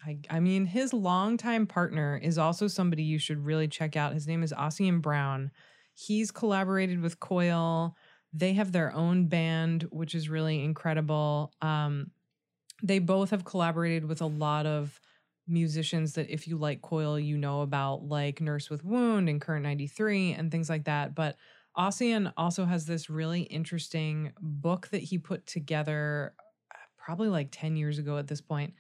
I, 0.08 0.18
I 0.30 0.39
mean, 0.39 0.66
his 0.66 0.93
longtime 0.93 1.68
partner 1.68 2.18
is 2.24 2.38
also 2.38 2.68
somebody 2.68 3.03
you 3.03 3.20
should 3.20 3.45
really 3.45 3.68
check 3.68 3.97
out. 3.97 4.14
His 4.14 4.26
name 4.26 4.41
is 4.41 4.53
Ossian 4.53 5.01
Brown. 5.01 5.51
He's 5.93 6.32
collaborated 6.32 7.01
with 7.01 7.20
Coil. 7.20 7.93
They 8.32 8.53
have 8.53 8.72
their 8.72 8.93
own 8.93 9.28
band, 9.28 9.84
which 9.91 10.16
is 10.16 10.30
really 10.30 10.64
incredible. 10.64 11.51
Um, 11.62 12.12
they 12.82 12.99
both 12.99 13.32
have 13.32 13.43
collaborated 13.43 14.05
with 14.05 14.22
a 14.22 14.28
lot 14.28 14.66
of 14.66 14.97
musicians 15.45 16.14
that, 16.14 16.30
if 16.30 16.47
you 16.47 16.58
like 16.58 16.82
Coil, 16.82 17.20
you 17.20 17.38
know 17.38 17.62
about, 17.62 18.03
like 18.03 18.39
Nurse 18.39 18.70
with 18.70 18.86
Wound 18.86 19.28
and 19.28 19.41
Current 19.41 19.64
93 19.64 20.34
and 20.34 20.51
things 20.51 20.70
like 20.70 20.86
that. 20.86 21.16
But 21.16 21.36
Ossian 21.78 22.32
also 22.38 22.64
has 22.64 22.86
this 22.86 23.10
really 23.10 23.41
interesting 23.41 24.32
book 24.39 24.88
that 24.91 25.03
he 25.03 25.18
put 25.18 25.45
together 25.45 26.34
uh, 26.74 26.78
probably 26.97 27.28
like 27.28 27.49
10 27.51 27.76
years 27.76 27.99
ago 27.99 28.18
at 28.18 28.28
this 28.28 28.41
point 28.41 28.74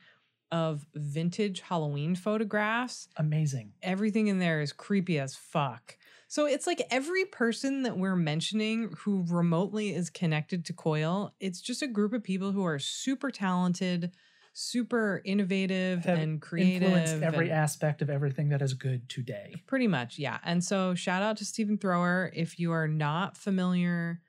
of 0.51 0.85
vintage 0.95 1.61
Halloween 1.61 2.15
photographs. 2.15 3.07
Amazing. 3.17 3.73
Everything 3.81 4.27
in 4.27 4.39
there 4.39 4.61
is 4.61 4.73
creepy 4.73 5.19
as 5.19 5.35
fuck. 5.35 5.97
So 6.29 6.45
it's 6.45 6.67
like 6.67 6.81
every 6.91 7.25
person 7.25 7.83
that 7.83 7.97
we're 7.97 8.15
mentioning 8.15 8.93
who 8.99 9.25
remotely 9.29 9.95
is 9.95 10.09
connected 10.09 10.65
to 10.65 10.73
Coil, 10.73 11.33
it's 11.39 11.61
just 11.61 11.81
a 11.81 11.87
group 11.87 12.13
of 12.13 12.23
people 12.23 12.51
who 12.51 12.65
are 12.65 12.79
super 12.79 13.31
talented, 13.31 14.11
super 14.51 15.21
innovative 15.23 16.03
Have 16.03 16.19
and 16.19 16.41
creative. 16.41 16.83
Influenced 16.83 17.23
every 17.23 17.49
aspect 17.49 18.01
of 18.01 18.09
everything 18.09 18.49
that 18.49 18.61
is 18.61 18.73
good 18.73 19.07
today. 19.07 19.53
Pretty 19.67 19.87
much, 19.87 20.19
yeah. 20.19 20.39
And 20.43 20.61
so 20.63 20.95
shout 20.95 21.23
out 21.23 21.37
to 21.37 21.45
Stephen 21.45 21.77
Thrower. 21.77 22.29
If 22.33 22.59
you 22.59 22.73
are 22.73 22.87
not 22.89 23.37
familiar 23.37 24.21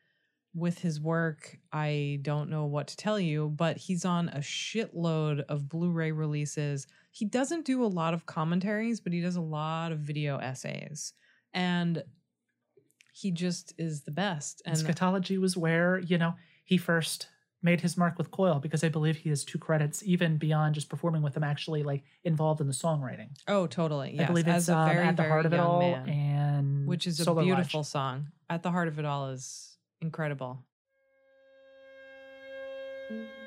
with 0.54 0.78
his 0.78 1.00
work, 1.00 1.58
I 1.72 2.18
don't 2.22 2.50
know 2.50 2.64
what 2.64 2.88
to 2.88 2.96
tell 2.96 3.20
you, 3.20 3.48
but 3.48 3.76
he's 3.76 4.04
on 4.04 4.28
a 4.30 4.38
shitload 4.38 5.40
of 5.48 5.68
Blu-ray 5.68 6.12
releases. 6.12 6.86
He 7.10 7.24
doesn't 7.24 7.64
do 7.64 7.84
a 7.84 7.86
lot 7.86 8.14
of 8.14 8.26
commentaries, 8.26 9.00
but 9.00 9.12
he 9.12 9.20
does 9.20 9.36
a 9.36 9.40
lot 9.40 9.92
of 9.92 10.00
video 10.00 10.38
essays. 10.38 11.12
And 11.52 12.02
he 13.12 13.30
just 13.30 13.74
is 13.78 14.02
the 14.02 14.10
best. 14.10 14.62
And 14.64 14.76
scatology 14.76 15.38
was 15.38 15.56
where, 15.56 15.98
you 15.98 16.18
know, 16.18 16.34
he 16.64 16.76
first 16.76 17.28
made 17.62 17.80
his 17.80 17.96
mark 17.96 18.16
with 18.18 18.30
Coil 18.30 18.60
because 18.60 18.84
I 18.84 18.88
believe 18.88 19.16
he 19.16 19.30
has 19.30 19.44
two 19.44 19.58
credits, 19.58 20.02
even 20.04 20.36
beyond 20.36 20.74
just 20.74 20.88
performing 20.88 21.22
with 21.22 21.34
them, 21.34 21.42
actually 21.42 21.82
like 21.82 22.04
involved 22.24 22.60
in 22.60 22.68
the 22.68 22.72
songwriting. 22.72 23.30
oh, 23.48 23.66
totally. 23.66 24.12
Yes, 24.14 24.24
I 24.24 24.26
believe 24.26 24.48
as 24.48 24.64
it's 24.64 24.68
a 24.68 24.76
um, 24.76 24.88
very, 24.88 25.04
at 25.04 25.16
the 25.16 25.22
very 25.22 25.30
heart 25.30 25.46
of 25.46 25.52
it 25.52 25.60
all, 25.60 25.80
man, 25.80 26.08
and 26.08 26.86
which 26.86 27.06
is 27.06 27.18
a 27.18 27.24
Solar 27.24 27.42
Lodge. 27.42 27.46
beautiful 27.46 27.82
song. 27.82 28.28
At 28.48 28.62
the 28.62 28.70
heart 28.70 28.88
of 28.88 28.98
it 28.98 29.04
all 29.04 29.30
is 29.30 29.76
incredible. 30.00 30.64
Well, 33.08 33.37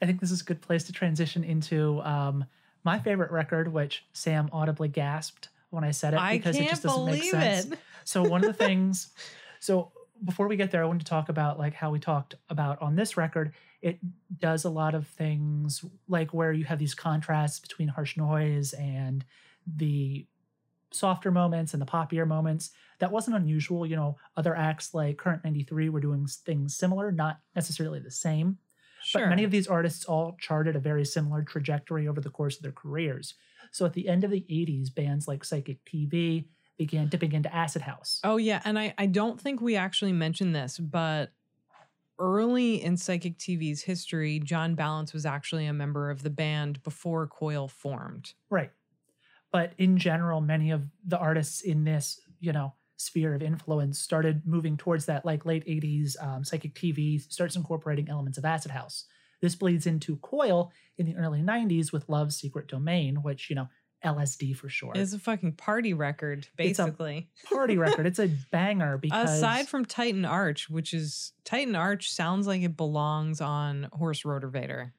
I 0.00 0.06
think 0.06 0.20
this 0.20 0.30
is 0.30 0.40
a 0.40 0.44
good 0.44 0.60
place 0.60 0.84
to 0.84 0.92
transition 0.92 1.44
into 1.44 2.00
um, 2.02 2.44
my 2.84 2.98
favorite 2.98 3.30
record, 3.30 3.72
which 3.72 4.04
Samm 4.14 4.48
audibly 4.52 4.88
gasped 4.88 5.48
when 5.70 5.84
I 5.84 5.90
said 5.90 6.14
it 6.14 6.20
I 6.20 6.36
because 6.36 6.56
it 6.56 6.68
just 6.68 6.82
doesn't 6.82 7.06
make 7.06 7.24
sense. 7.24 7.66
it. 7.66 7.78
So 8.04 8.22
one 8.22 8.44
of 8.44 8.46
the 8.46 8.64
things, 8.64 9.08
so 9.60 9.92
before 10.24 10.48
we 10.48 10.56
get 10.56 10.70
there, 10.70 10.82
I 10.82 10.86
want 10.86 11.00
to 11.00 11.06
talk 11.06 11.28
about 11.28 11.58
like 11.58 11.74
how 11.74 11.90
we 11.90 11.98
talked 11.98 12.34
about 12.48 12.80
on 12.80 12.94
this 12.94 13.16
record. 13.16 13.52
It 13.82 13.98
does 14.38 14.64
a 14.64 14.70
lot 14.70 14.94
of 14.94 15.06
things 15.06 15.84
like 16.08 16.32
where 16.32 16.52
you 16.52 16.64
have 16.64 16.78
these 16.78 16.94
contrasts 16.94 17.58
between 17.58 17.88
harsh 17.88 18.16
noise 18.16 18.72
and 18.72 19.24
the 19.66 20.26
softer 20.92 21.30
moments 21.30 21.74
and 21.74 21.82
the 21.82 21.86
poppier 21.86 22.26
moments. 22.26 22.70
That 23.00 23.10
wasn't 23.10 23.36
unusual. 23.36 23.84
You 23.84 23.96
know, 23.96 24.16
other 24.36 24.54
acts 24.54 24.94
like 24.94 25.18
Current 25.18 25.44
93 25.44 25.88
were 25.88 26.00
doing 26.00 26.26
things 26.26 26.76
similar, 26.76 27.10
not 27.10 27.40
necessarily 27.54 27.98
the 27.98 28.10
same. 28.10 28.58
Sure. 29.04 29.22
But 29.22 29.30
many 29.30 29.44
of 29.44 29.50
these 29.50 29.66
artists 29.66 30.04
all 30.04 30.36
charted 30.40 30.76
a 30.76 30.80
very 30.80 31.04
similar 31.04 31.42
trajectory 31.42 32.08
over 32.08 32.20
the 32.20 32.30
course 32.30 32.56
of 32.56 32.62
their 32.62 32.72
careers. 32.72 33.34
So 33.70 33.84
at 33.84 33.92
the 33.92 34.08
end 34.08 34.24
of 34.24 34.30
the 34.30 34.44
80s, 34.50 34.94
bands 34.94 35.28
like 35.28 35.44
Psychic 35.44 35.84
TV 35.84 36.46
began 36.78 37.08
dipping 37.08 37.32
into 37.32 37.54
Acid 37.54 37.82
House. 37.82 38.20
Oh 38.24 38.36
yeah, 38.36 38.60
and 38.64 38.78
I 38.78 38.94
I 38.98 39.06
don't 39.06 39.40
think 39.40 39.60
we 39.60 39.76
actually 39.76 40.12
mentioned 40.12 40.54
this, 40.54 40.78
but 40.78 41.32
early 42.18 42.82
in 42.82 42.96
Psychic 42.96 43.38
TV's 43.38 43.82
history, 43.82 44.40
John 44.40 44.74
Balance 44.74 45.12
was 45.12 45.26
actually 45.26 45.66
a 45.66 45.72
member 45.72 46.10
of 46.10 46.22
the 46.22 46.30
band 46.30 46.82
before 46.82 47.26
Coil 47.26 47.68
formed. 47.68 48.32
Right. 48.50 48.70
But 49.52 49.72
in 49.78 49.98
general, 49.98 50.40
many 50.40 50.70
of 50.70 50.84
the 51.06 51.18
artists 51.18 51.60
in 51.60 51.84
this, 51.84 52.20
you 52.40 52.52
know, 52.52 52.74
sphere 52.96 53.34
of 53.34 53.42
influence 53.42 53.98
started 53.98 54.42
moving 54.46 54.76
towards 54.76 55.06
that 55.06 55.24
like 55.24 55.44
late 55.44 55.66
80s 55.66 56.22
um, 56.22 56.44
psychic 56.44 56.74
TV 56.74 57.20
starts 57.32 57.56
incorporating 57.56 58.08
elements 58.08 58.38
of 58.38 58.44
acid 58.44 58.70
house. 58.70 59.04
This 59.40 59.54
bleeds 59.54 59.86
into 59.86 60.16
Coil 60.16 60.72
in 60.96 61.06
the 61.06 61.16
early 61.16 61.42
90s 61.42 61.92
with 61.92 62.08
Love's 62.08 62.36
Secret 62.36 62.68
Domain, 62.68 63.16
which, 63.22 63.50
you 63.50 63.56
know, 63.56 63.68
LSD 64.04 64.56
for 64.56 64.68
short. 64.68 64.96
It's 64.96 65.12
a 65.12 65.18
fucking 65.18 65.52
party 65.52 65.94
record, 65.94 66.46
It's 66.58 66.78
a 66.78 66.84
basically. 66.84 67.28
party 67.52 67.76
record. 67.76 68.06
It's 68.06 68.18
a 68.18 68.28
banger 68.50 68.98
because 68.98 69.38
Aside 69.38 69.66
from 69.68 69.84
Titan 69.84 70.24
Arch, 70.24 70.68
which 70.68 70.92
is 70.94 71.32
Titan 71.44 71.74
Arch 71.74 72.12
sounds 72.12 72.46
like 72.46 72.62
it 72.62 72.76
belongs 72.76 73.40
on 73.40 73.88
Horse 73.92 74.22
Rotorvator. 74.22 74.92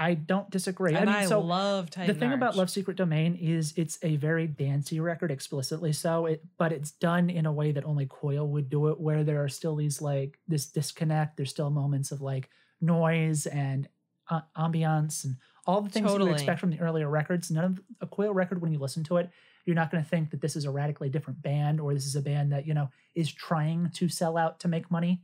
I 0.00 0.14
don't 0.14 0.48
disagree. 0.48 0.94
And 0.94 1.10
I 1.10 1.18
I, 1.18 1.20
mean, 1.20 1.28
so 1.28 1.40
love 1.40 1.90
Titan 1.90 2.14
the 2.14 2.18
thing 2.18 2.32
about 2.32 2.56
Love 2.56 2.70
Secret 2.70 2.96
Domain 2.96 3.36
is 3.36 3.74
it's 3.76 3.98
a 4.02 4.16
very 4.16 4.46
dancey 4.46 4.98
record, 4.98 5.30
explicitly 5.30 5.92
so. 5.92 6.24
It, 6.24 6.42
but 6.56 6.72
it's 6.72 6.92
done 6.92 7.28
in 7.28 7.44
a 7.44 7.52
way 7.52 7.70
that 7.72 7.84
only 7.84 8.06
Coil 8.06 8.48
would 8.48 8.70
do 8.70 8.88
it, 8.88 8.98
where 8.98 9.24
there 9.24 9.44
are 9.44 9.48
still 9.48 9.76
these 9.76 10.00
like 10.00 10.38
this 10.48 10.66
disconnect. 10.66 11.36
There's 11.36 11.50
still 11.50 11.68
moments 11.68 12.12
of 12.12 12.22
like 12.22 12.48
noise 12.80 13.44
and 13.44 13.88
uh, 14.30 14.40
ambiance 14.56 15.24
and 15.24 15.36
all 15.66 15.82
the 15.82 15.90
things 15.90 16.10
that 16.10 16.18
you 16.18 16.24
would 16.24 16.32
expect 16.32 16.60
from 16.60 16.70
the 16.70 16.80
earlier 16.80 17.10
records. 17.10 17.50
None 17.50 17.64
of 17.64 17.80
a 18.00 18.06
Coil 18.06 18.32
record, 18.32 18.62
when 18.62 18.72
you 18.72 18.78
listen 18.78 19.04
to 19.04 19.18
it, 19.18 19.28
you're 19.66 19.76
not 19.76 19.90
going 19.90 20.02
to 20.02 20.08
think 20.08 20.30
that 20.30 20.40
this 20.40 20.56
is 20.56 20.64
a 20.64 20.70
radically 20.70 21.10
different 21.10 21.42
band 21.42 21.78
or 21.78 21.92
this 21.92 22.06
is 22.06 22.16
a 22.16 22.22
band 22.22 22.52
that 22.52 22.66
you 22.66 22.72
know 22.72 22.88
is 23.14 23.30
trying 23.30 23.90
to 23.96 24.08
sell 24.08 24.38
out 24.38 24.60
to 24.60 24.68
make 24.68 24.90
money. 24.90 25.20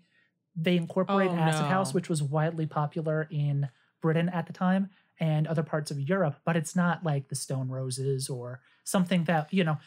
They 0.54 0.76
incorporate 0.76 1.30
Oh, 1.30 1.34
Acid 1.36 1.62
no. 1.62 1.68
House, 1.68 1.94
which 1.94 2.10
was 2.10 2.22
widely 2.22 2.66
popular 2.66 3.26
in 3.30 3.68
Britain 4.06 4.28
at 4.28 4.46
the 4.46 4.52
time 4.52 4.88
and 5.18 5.46
other 5.46 5.62
parts 5.62 5.90
of 5.90 5.98
Europe, 6.00 6.36
but 6.44 6.56
it's 6.56 6.76
not 6.76 7.02
like 7.04 7.28
the 7.28 7.34
Stone 7.34 7.68
Roses 7.68 8.28
or 8.28 8.60
something 8.84 9.24
that, 9.24 9.52
you 9.52 9.64
know, 9.64 9.78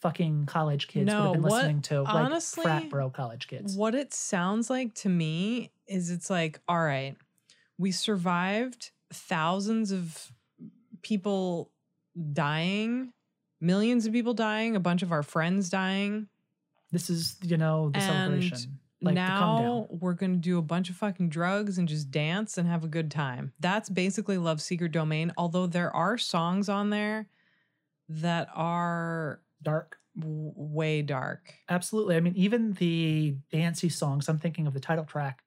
fucking 0.00 0.46
college 0.46 0.88
kids 0.88 1.06
would 1.06 1.12
No, 1.12 1.22
have 1.24 1.32
been 1.34 1.42
what- 1.42 1.52
listening 1.52 1.82
to. 1.82 2.02
Like 2.02 2.14
honestly, 2.14 2.62
frat 2.64 2.88
bro 2.88 3.10
college 3.10 3.46
kids. 3.48 3.76
What 3.76 3.94
it 3.94 4.12
sounds 4.14 4.70
like 4.70 4.94
to 5.02 5.08
me 5.08 5.70
is 5.86 6.10
it's 6.10 6.30
like, 6.30 6.60
all 6.68 6.82
right, 6.82 7.16
we 7.78 7.92
survived 7.92 8.90
thousands 9.12 9.92
of 9.92 10.32
people 11.02 11.70
dying, 12.32 13.12
millions 13.60 14.06
of 14.06 14.12
people 14.12 14.34
dying, 14.34 14.76
a 14.76 14.80
bunch 14.80 15.02
of 15.02 15.12
our 15.12 15.22
friends 15.22 15.68
dying. 15.70 16.28
This 16.90 17.08
is, 17.10 17.36
you 17.42 17.56
know, 17.56 17.90
the 17.90 17.98
And 17.98 18.04
celebration. 18.40 18.78
Like 19.02 19.14
the 19.16 19.20
come 19.20 19.38
down. 19.38 19.62
now 19.62 19.86
we're 19.90 20.14
going 20.14 20.32
to 20.32 20.38
do 20.38 20.58
a 20.58 20.62
bunch 20.62 20.88
of 20.90 20.96
fucking 20.96 21.28
drugs 21.28 21.76
and 21.78 21.88
just 21.88 22.10
dance 22.10 22.56
and 22.56 22.68
have 22.68 22.84
a 22.84 22.88
good 22.88 23.10
time. 23.10 23.52
That's 23.60 23.88
basically 23.88 24.38
Love 24.38 24.60
Secret 24.62 24.92
Domain, 24.92 25.32
although 25.36 25.66
there 25.66 25.94
are 25.94 26.16
songs 26.18 26.68
on 26.68 26.90
there 26.90 27.26
that 28.08 28.48
are 28.54 29.40
Dark. 29.62 29.98
w- 30.18 30.52
way 30.56 31.02
dark. 31.02 31.54
Absolutely. 31.68 32.16
I 32.16 32.20
mean, 32.20 32.34
even 32.36 32.72
the 32.74 33.36
dancey 33.50 33.88
songs, 33.88 34.28
I'm 34.28 34.38
thinking 34.38 34.66
of 34.66 34.74
the 34.74 34.80
title 34.80 35.04
track. 35.04 35.42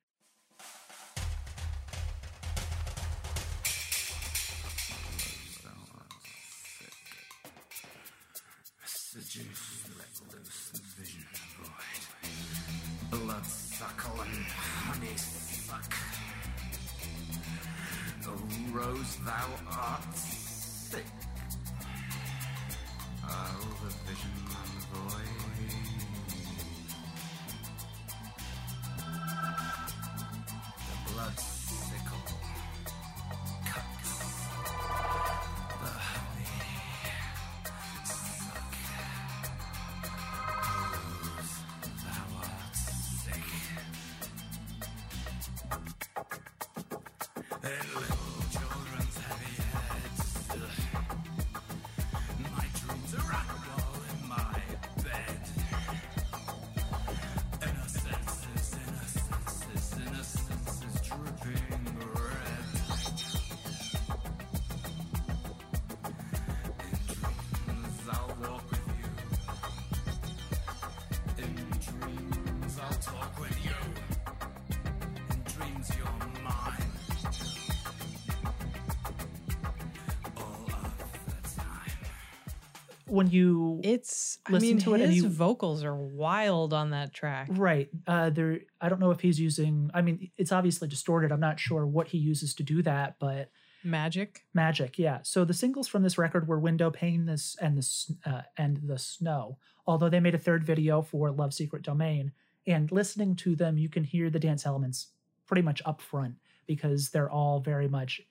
When 83.25 83.31
you 83.33 83.81
It's, 83.83 84.39
I 84.45 84.59
mean, 84.59 84.77
to 84.79 84.93
it 84.93 85.01
and 85.01 85.11
his 85.13 85.23
you- 85.23 85.29
vocals 85.29 85.83
are 85.83 85.95
wild 85.95 86.73
on 86.73 86.91
that 86.91 87.13
track. 87.13 87.47
Right. 87.51 87.89
Uh 88.07 88.29
there 88.29 88.59
I 88.79 88.89
don't 88.89 88.99
know 88.99 89.11
if 89.11 89.19
he's 89.21 89.39
using 89.39 89.91
I 89.93 90.01
mean, 90.01 90.31
it's 90.37 90.51
obviously 90.51 90.87
distorted. 90.87 91.31
I'm 91.31 91.39
not 91.39 91.59
sure 91.59 91.85
what 91.85 92.07
he 92.09 92.17
uses 92.17 92.53
to 92.55 92.63
do 92.63 92.81
that, 92.83 93.17
but 93.19 93.49
Magic. 93.83 94.45
Magic, 94.53 94.97
yeah. 94.97 95.19
So 95.21 95.45
the 95.45 95.53
singles 95.53 95.87
from 95.87 96.01
this 96.01 96.17
record 96.17 96.47
were 96.47 96.59
"Window 96.59 96.89
Pane" 96.89 97.25
this 97.27 97.55
and 97.61 97.75
the 97.75 97.81
S- 97.81 98.11
uh, 98.25 98.41
and 98.57 98.77
the 98.83 98.97
Snow. 98.97 99.59
Although 99.85 100.09
they 100.09 100.19
made 100.19 100.33
a 100.33 100.39
third 100.39 100.63
video 100.63 101.03
for 101.03 101.29
"Love 101.31 101.53
Secret 101.53 101.83
Domain," 101.83 102.31
and 102.65 102.91
listening 102.91 103.35
to 103.37 103.55
them, 103.55 103.77
you 103.77 103.87
can 103.87 104.03
hear 104.03 104.31
the 104.31 104.39
dance 104.39 104.65
elements 104.65 105.09
pretty 105.45 105.61
much 105.61 105.83
up 105.85 106.01
front 106.01 106.33
because 106.65 107.11
they're 107.11 107.29
all 107.29 107.59
very 107.59 107.87
much 107.87 108.21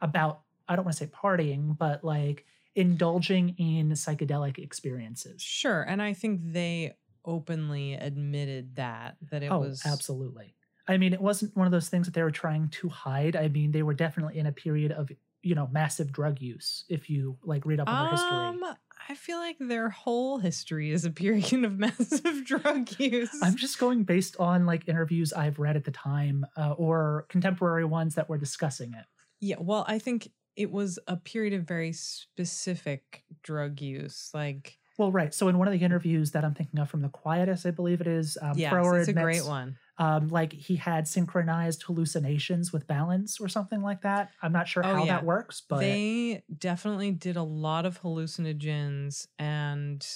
about 0.00 0.40
I 0.66 0.76
don't 0.76 0.86
want 0.86 0.96
to 0.96 1.04
say 1.04 1.10
partying, 1.10 1.76
but 1.76 2.02
like 2.02 2.46
indulging 2.74 3.50
in 3.58 3.90
psychedelic 3.90 4.58
experiences. 4.58 5.42
Sure. 5.42 5.82
And 5.82 6.00
I 6.00 6.14
think 6.14 6.40
they 6.42 6.94
openly 7.24 7.94
admitted 7.94 8.76
that, 8.76 9.16
that 9.30 9.42
it 9.42 9.50
oh, 9.50 9.60
was. 9.60 9.82
absolutely. 9.84 10.54
I 10.88 10.96
mean, 10.96 11.12
it 11.12 11.20
wasn't 11.20 11.56
one 11.56 11.66
of 11.66 11.72
those 11.72 11.88
things 11.88 12.06
that 12.06 12.14
they 12.14 12.22
were 12.22 12.30
trying 12.30 12.68
to 12.68 12.88
hide. 12.88 13.36
I 13.36 13.48
mean, 13.48 13.70
they 13.72 13.82
were 13.82 13.94
definitely 13.94 14.38
in 14.38 14.46
a 14.46 14.52
period 14.52 14.92
of 14.92 15.10
you 15.42 15.54
know 15.54 15.68
massive 15.72 16.12
drug 16.12 16.40
use. 16.40 16.84
If 16.88 17.10
you 17.10 17.36
like 17.42 17.66
read 17.66 17.80
up 17.80 17.88
on 17.88 18.04
their 18.04 18.10
history. 18.12 18.30
Um, 18.30 18.76
I 19.08 19.14
feel 19.14 19.38
like 19.38 19.56
their 19.58 19.88
whole 19.88 20.38
history 20.38 20.92
is 20.92 21.04
a 21.04 21.10
period 21.10 21.64
of 21.64 21.78
massive 21.78 22.44
drug 22.44 22.88
use. 22.98 23.30
I'm 23.42 23.56
just 23.56 23.78
going 23.78 24.04
based 24.04 24.36
on 24.38 24.66
like 24.66 24.88
interviews 24.88 25.32
I've 25.32 25.58
read 25.58 25.76
at 25.76 25.84
the 25.84 25.90
time 25.90 26.46
uh, 26.56 26.72
or 26.72 27.26
contemporary 27.28 27.84
ones 27.84 28.14
that 28.14 28.28
were 28.28 28.38
discussing 28.38 28.92
it. 28.94 29.04
yeah, 29.40 29.56
well, 29.58 29.84
I 29.88 29.98
think 29.98 30.30
it 30.56 30.70
was 30.70 30.98
a 31.06 31.16
period 31.16 31.54
of 31.54 31.62
very 31.62 31.92
specific 31.92 33.24
drug 33.42 33.80
use. 33.80 34.30
Like, 34.34 34.78
Well, 34.98 35.10
right. 35.12 35.32
So 35.32 35.48
in 35.48 35.58
one 35.58 35.68
of 35.68 35.72
the 35.72 35.84
interviews 35.84 36.32
that 36.32 36.44
I'm 36.44 36.54
thinking 36.54 36.78
of 36.80 36.90
from 36.90 37.00
the 37.02 37.08
Quietus, 37.08 37.64
I 37.64 37.70
believe 37.70 38.00
it 38.00 38.06
is, 38.06 38.36
um, 38.40 38.52
yeah, 38.56 38.70
Thrower 38.70 38.98
it's 38.98 39.08
a 39.08 39.12
great 39.12 39.44
one. 39.44 39.76
Um, 39.98 40.28
like 40.28 40.52
he 40.52 40.76
had 40.76 41.06
synchronized 41.06 41.82
hallucinations 41.84 42.72
with 42.72 42.86
balance 42.86 43.40
or 43.40 43.48
something 43.48 43.82
like 43.82 44.02
that. 44.02 44.30
I'm 44.42 44.52
not 44.52 44.68
sure 44.68 44.84
Oh, 44.84 44.94
how 44.96 45.04
yeah. 45.04 45.14
that 45.16 45.24
works, 45.24 45.62
but 45.66 45.80
they 45.80 46.42
definitely 46.58 47.10
did 47.12 47.36
a 47.36 47.42
lot 47.42 47.86
of 47.86 48.00
hallucinogens 48.02 49.26
and 49.38 50.06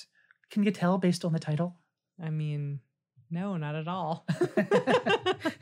can 0.50 0.62
you 0.62 0.70
tell 0.70 0.98
based 0.98 1.24
on 1.24 1.32
the 1.32 1.38
title? 1.38 1.76
I 2.22 2.30
mean, 2.30 2.80
no, 3.30 3.56
not 3.56 3.74
at 3.74 3.88
all. 3.88 4.26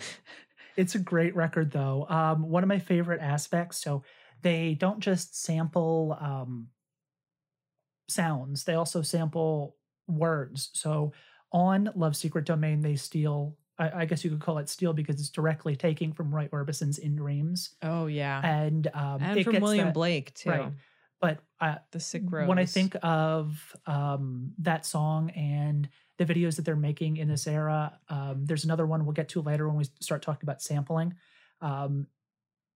It's 0.77 0.95
a 0.95 0.99
great 0.99 1.37
record, 1.37 1.71
though. 1.71 2.05
Um, 2.09 2.49
one 2.49 2.65
of 2.65 2.69
my 2.69 2.79
favorite 2.81 3.21
aspects. 3.21 3.81
So 3.83 4.03
they 4.45 4.75
don't 4.75 5.01
just 5.01 5.43
sample 5.43 6.17
um, 6.21 6.69
sounds; 8.09 8.65
they 8.65 8.75
also 8.75 9.03
sample 9.03 9.77
words. 10.07 10.71
So 10.75 11.13
on 11.53 11.91
Love 11.95 12.17
Secret 12.17 12.45
Domain, 12.45 12.81
they 12.81 12.97
steal. 12.97 13.57
I, 13.79 14.03
I 14.03 14.05
guess 14.05 14.23
you 14.23 14.31
could 14.31 14.41
call 14.41 14.59
it 14.59 14.69
steal 14.69 14.93
because 14.93 15.19
it's 15.19 15.31
directly 15.31 15.75
taking 15.75 16.13
from 16.13 16.33
Roy 16.33 16.49
Orbison's 16.53 16.99
In 16.99 17.17
Dreams, 17.17 17.75
oh 17.83 18.07
yeah. 18.07 18.41
and 18.45 18.87
um, 18.95 19.21
And 19.21 19.43
from 19.45 19.59
William 19.61 19.87
that- 19.87 19.95
Blake 19.95 20.33
too. 20.35 20.51
right. 20.51 20.73
But 21.21 21.39
uh, 21.59 21.77
The 21.91 22.01
Sick 22.01 22.23
Rose. 22.27 22.47
when 22.47 22.59
I 22.59 22.67
think 22.67 22.95
of 23.03 23.75
um, 23.87 24.53
that 24.59 24.85
song 24.85 25.31
and 25.31 25.89
the 26.19 26.27
videos 26.27 26.57
that 26.57 26.67
they're 26.67 26.77
making 26.77 27.17
in 27.17 27.29
this 27.29 27.47
era, 27.47 27.99
um, 28.11 28.45
there's 28.45 28.65
another 28.65 28.85
one 28.85 29.07
we'll 29.07 29.15
get 29.15 29.31
to 29.31 29.41
later 29.41 29.67
when 29.67 29.77
we 29.79 29.85
start 30.01 30.21
talking 30.21 30.41
about 30.45 30.61
sampling. 30.61 31.15
Um, 31.63 32.09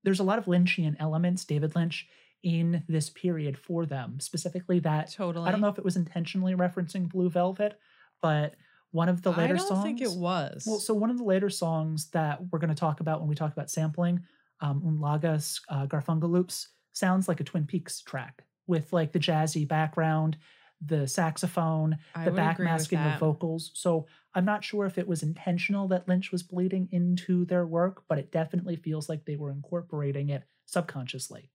there's 0.05 0.20
a 0.20 0.24
lot 0.24 0.38
of 0.38 0.46
Lynchian 0.46 0.96
elements, 0.99 1.44
David 1.44 1.74
Lynch, 1.74 2.07
in 2.42 2.84
this 2.88 3.11
period 3.11 3.59
for 3.59 3.84
them, 3.84 4.20
specifically 4.20 4.78
that. 4.80 5.12
totally. 5.12 5.49
I 5.49 5.51
don't 5.51 5.61
know 5.61 5.68
if 5.68 5.78
it 5.78 5.84
was 5.84 5.96
intentionally 5.96 6.55
referencing 6.55 7.09
Blue 7.09 7.28
Velvet, 7.28 7.78
but 8.22 8.55
one 8.90 9.09
of 9.09 9.22
the 9.22 9.30
later 9.30 9.59
songs. 9.59 9.70
I 9.70 9.74
don't 9.74 9.82
songs. 9.82 9.84
think 9.84 10.01
it 10.03 10.16
was. 10.16 10.64
Well, 10.66 10.78
so 10.78 10.94
one 10.94 11.11
of 11.11 11.18
the 11.18 11.24
later 11.24 11.51
songs 11.51 12.11
that 12.11 12.40
we're 12.51 12.59
going 12.59 12.74
to 12.74 12.76
talk 12.76 13.01
about 13.01 13.20
when 13.20 13.28
we 13.28 13.34
talk 13.34 13.53
about 13.53 13.70
sampling, 13.70 14.20
um, 14.61 14.82
Unlagas 14.82 15.61
uh, 15.68 15.86
Garfungaloops, 15.86 16.68
sounds 16.92 17.28
like 17.28 17.40
a 17.40 17.44
Twin 17.44 17.66
Peaks 17.66 18.01
track 18.01 18.44
with 18.66 18.92
like 18.92 19.12
the 19.12 19.18
jazzy 19.18 19.66
background, 19.66 20.36
the 20.81 21.09
saxophone, 21.09 21.99
I 22.14 22.24
the 22.24 22.33
would 22.33 22.41
agree 22.41 22.66
with 22.66 22.89
backmasking 22.89 23.14
of 23.14 23.20
vocals. 23.20 23.70
So 23.74 24.07
I'm 24.35 24.45
not 24.45 24.64
sure 24.64 24.87
if 24.87 24.99
it 24.99 25.09
was 25.09 25.22
intentional 25.22 25.89
that 25.89 26.09
Lynch 26.09 26.31
was 26.31 26.43
bleeding 26.43 26.89
into 26.93 27.45
their 27.45 27.66
work, 27.66 28.05
but 28.09 28.18
it 28.18 28.31
definitely 28.31 28.76
feels 28.76 29.09
like 29.09 29.24
they 29.24 29.37
were 29.37 29.51
incorporating 29.51 30.31
it 30.31 30.45
subconsciously. 30.66 31.51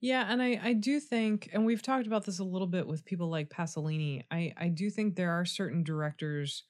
Yeah, 0.00 0.24
and 0.28 0.40
I 0.40 0.58
I 0.62 0.72
do 0.72 0.98
think, 0.98 1.50
and 1.52 1.66
we've 1.66 1.82
talked 1.82 2.06
about 2.06 2.24
this 2.24 2.38
a 2.38 2.44
little 2.44 2.66
bit 2.66 2.86
with 2.86 3.04
people 3.04 3.28
like 3.28 3.50
Pasolini. 3.50 4.24
I 4.30 4.52
I 4.56 4.68
do 4.68 4.88
think 4.88 5.14
there 5.14 5.32
are 5.32 5.44
certain 5.44 5.82
directors 5.82 6.64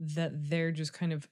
that 0.00 0.32
they're 0.50 0.72
just 0.72 0.92
kind 0.92 1.12
of 1.12 1.28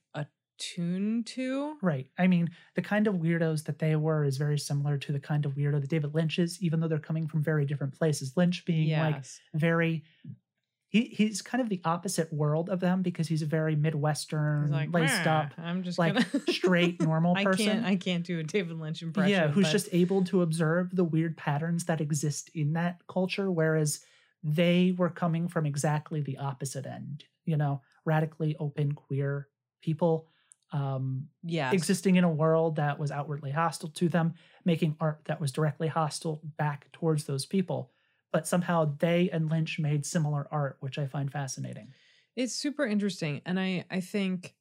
attuned 0.57 1.27
to. 1.27 1.77
Right. 1.81 2.07
I 2.17 2.27
mean, 2.27 2.49
the 2.75 2.81
kind 2.81 3.07
of 3.07 3.15
weirdos 3.15 3.65
that 3.65 3.79
they 3.79 3.95
were 3.95 4.23
is 4.23 4.37
very 4.37 4.59
similar 4.59 4.97
to 4.99 5.11
the 5.11 5.19
kind 5.19 5.45
of 5.45 5.53
weirdo 5.53 5.81
that 5.81 5.89
David 5.89 6.13
Lynch 6.13 6.39
is, 6.39 6.61
even 6.61 6.79
though 6.79 6.87
they're 6.87 6.99
coming 6.99 7.27
from 7.27 7.43
very 7.43 7.65
different 7.65 7.93
places. 7.93 8.33
Lynch 8.35 8.65
being 8.65 8.97
like 8.97 9.23
very 9.53 10.03
he 10.93 11.05
he's 11.05 11.41
kind 11.41 11.61
of 11.61 11.69
the 11.69 11.81
opposite 11.83 12.31
world 12.31 12.69
of 12.69 12.79
them 12.79 13.01
because 13.01 13.27
he's 13.27 13.41
a 13.41 13.47
very 13.47 13.75
midwestern 13.75 14.69
like 14.69 14.93
laced 14.93 15.25
up 15.25 15.51
I'm 15.57 15.81
just 15.81 15.97
like 15.97 16.13
gonna 16.13 16.43
straight 16.49 17.01
normal 17.01 17.35
I 17.35 17.43
person 17.43 17.65
can't 17.65 17.85
I 17.85 17.95
can't 17.95 18.23
do 18.23 18.39
a 18.39 18.43
David 18.43 18.79
Lynch 18.79 19.01
impression. 19.01 19.31
yeah 19.31 19.47
who's 19.47 19.65
but- 19.65 19.71
just 19.71 19.89
able 19.91 20.23
to 20.25 20.43
observe 20.43 20.95
the 20.95 21.03
weird 21.03 21.35
patterns 21.35 21.85
that 21.85 21.99
exist 21.99 22.51
in 22.53 22.73
that 22.73 23.01
culture 23.07 23.51
whereas 23.51 24.01
they 24.43 24.93
were 24.95 25.09
coming 25.09 25.47
from 25.47 25.65
exactly 25.65 26.21
the 26.21 26.37
opposite 26.37 26.85
end 26.85 27.23
you 27.43 27.57
know 27.57 27.81
radically 28.05 28.55
open 28.59 28.91
queer 28.91 29.47
people 29.81 30.27
um 30.73 31.27
yes. 31.43 31.71
existing 31.73 32.15
in 32.17 32.23
a 32.23 32.29
world 32.29 32.75
that 32.75 32.99
was 32.99 33.11
outwardly 33.11 33.51
hostile 33.51 33.89
to 33.89 34.09
them, 34.09 34.33
making 34.65 34.97
art 34.99 35.21
that 35.25 35.39
was 35.39 35.51
directly 35.51 35.87
hostile 35.87 36.41
back 36.57 36.91
towards 36.91 37.23
those 37.25 37.45
people. 37.45 37.91
But 38.31 38.47
somehow 38.47 38.95
they 38.97 39.29
and 39.31 39.49
Lynch 39.49 39.79
made 39.79 40.05
similar 40.05 40.47
art, 40.51 40.77
which 40.79 40.97
I 40.97 41.05
find 41.05 41.31
fascinating. 41.31 41.93
It's 42.35 42.55
super 42.55 42.85
interesting. 42.85 43.41
And 43.45 43.59
I, 43.59 43.85
I 43.91 43.99
think 43.99 44.55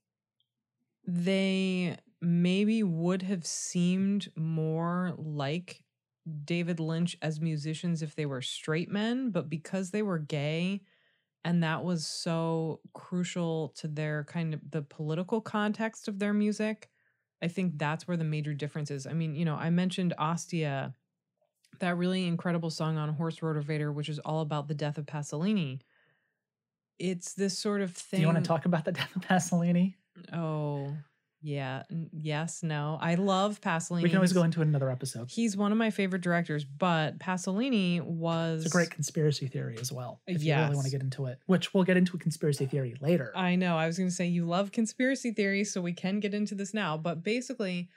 they 1.07 1.97
maybe 2.21 2.83
would 2.83 3.23
have 3.23 3.47
seemed 3.47 4.31
more 4.37 5.15
like 5.17 5.83
David 6.45 6.79
Lynch 6.79 7.17
as 7.23 7.41
musicians 7.41 8.03
if 8.03 8.15
they 8.15 8.27
were 8.27 8.43
straight 8.43 8.91
men, 8.91 9.31
but 9.31 9.49
because 9.49 9.91
they 9.91 10.03
were 10.03 10.19
gay 10.19 10.83
and 11.45 11.63
that 11.63 11.85
was 11.85 12.07
so 12.07 12.81
crucial 12.93 13.73
to 13.77 13.89
their 13.89 14.25
kind 14.25 14.55
of 14.55 14.61
the 14.71 14.83
political 14.83 15.41
context 15.41 16.09
of 16.09 16.19
their 16.19 16.33
music, 16.33 16.89
I 17.43 17.49
think 17.49 17.79
that's 17.79 18.07
where 18.07 18.17
the 18.17 18.25
major 18.25 18.55
difference 18.55 18.91
is. 18.91 19.07
I 19.07 19.13
mean, 19.13 19.35
you 19.35 19.45
know, 19.45 19.57
I 19.57 19.71
mentioned 19.71 20.15
Ostia, 20.19 20.95
that 21.81 21.97
really 21.97 22.27
incredible 22.27 22.71
song 22.71 22.97
on 22.97 23.09
Horse 23.15 23.41
Rotorvator, 23.41 23.93
which 23.93 24.09
is 24.09 24.19
all 24.21 24.41
about 24.41 24.69
the 24.69 24.75
death 24.75 24.99
of 24.99 25.07
Pasolini. 25.07 25.81
It's 26.99 27.35
this 27.35 27.59
sort 27.59 27.81
of 27.81 27.93
thing. 27.93 28.19
Do 28.19 28.23
you 28.23 28.33
want 28.33 28.45
to 28.45 28.49
talk 28.49 28.65
about 28.65 28.85
the 28.85 28.93
death 28.93 29.17
of 29.17 29.23
Pasolini? 29.23 29.95
Oh, 30.33 30.97
yeah. 31.43 31.83
n- 31.91 32.09
Yes, 32.13 32.63
no. 32.63 32.99
I 33.01 33.17
love 33.17 33.61
Pasolini. 33.61 34.03
We 34.05 34.09
can 34.09 34.19
always 34.19 34.33
go 34.33 34.43
into 34.45 34.63
another 34.63 34.91
episode. 34.91 35.31
He's 35.31 35.57
one 35.57 35.73
of 35.73 35.79
my 35.79 35.91
favorite 35.91 36.23
directors, 36.23 36.65
but 36.65 37.19
Pasolini 37.19 38.01
was 38.01 38.65
It's 38.65 38.75
a 38.75 38.77
great 38.77 38.91
conspiracy 38.91 39.49
theory 39.49 39.77
as 39.81 39.91
well. 39.93 40.21
If 40.27 40.43
you 40.45 40.55
really 40.55 40.75
want 40.75 40.85
to 40.87 40.91
get 40.93 41.03
into 41.03 41.27
it, 41.27 41.39
which 41.47 41.75
we'll 41.75 41.85
get 41.85 41.97
into 41.97 42.17
a 42.17 42.21
conspiracy 42.21 42.67
theory 42.67 42.95
later. 43.01 43.33
I 43.37 43.57
know. 43.57 43.77
I 43.77 43.87
was 43.87 43.99
going 43.99 44.09
to 44.09 44.15
say 44.15 44.27
you 44.27 44.47
love 44.47 44.73
conspiracy 44.73 45.33
theories, 45.33 45.73
so 45.73 45.81
we 45.81 45.93
can 45.93 46.21
get 46.21 46.33
into 46.35 46.55
this 46.55 46.73
now. 46.73 46.97
But 46.97 47.23
basically, 47.23 47.89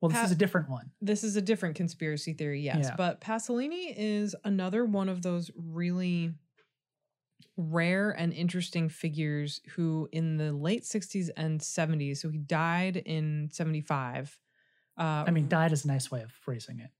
well, 0.00 0.10
this 0.10 0.18
Pat- 0.18 0.26
is 0.26 0.32
a 0.32 0.36
different 0.36 0.68
one. 0.68 0.90
this 1.00 1.24
is 1.24 1.36
a 1.36 1.42
different 1.42 1.74
conspiracy 1.76 2.34
theory, 2.34 2.60
yes. 2.60 2.78
Yeah. 2.82 2.94
But 2.96 3.20
Pasolini 3.20 3.94
is 3.96 4.36
another 4.44 4.84
one 4.84 5.08
of 5.08 5.22
those 5.22 5.50
really 5.56 6.34
rare 7.56 8.10
and 8.10 8.32
interesting 8.32 8.88
figures 8.88 9.60
who, 9.74 10.08
in 10.12 10.36
the 10.36 10.52
late 10.52 10.84
60s 10.84 11.30
and 11.36 11.60
70s, 11.60 12.18
so 12.18 12.28
he 12.28 12.38
died 12.38 12.96
in 12.96 13.48
75. 13.52 14.38
Uh, 14.98 15.24
I 15.26 15.30
mean, 15.30 15.48
died 15.48 15.72
is 15.72 15.84
a 15.84 15.88
nice 15.88 16.10
way 16.10 16.22
of 16.22 16.32
phrasing 16.32 16.80
it. 16.80 16.90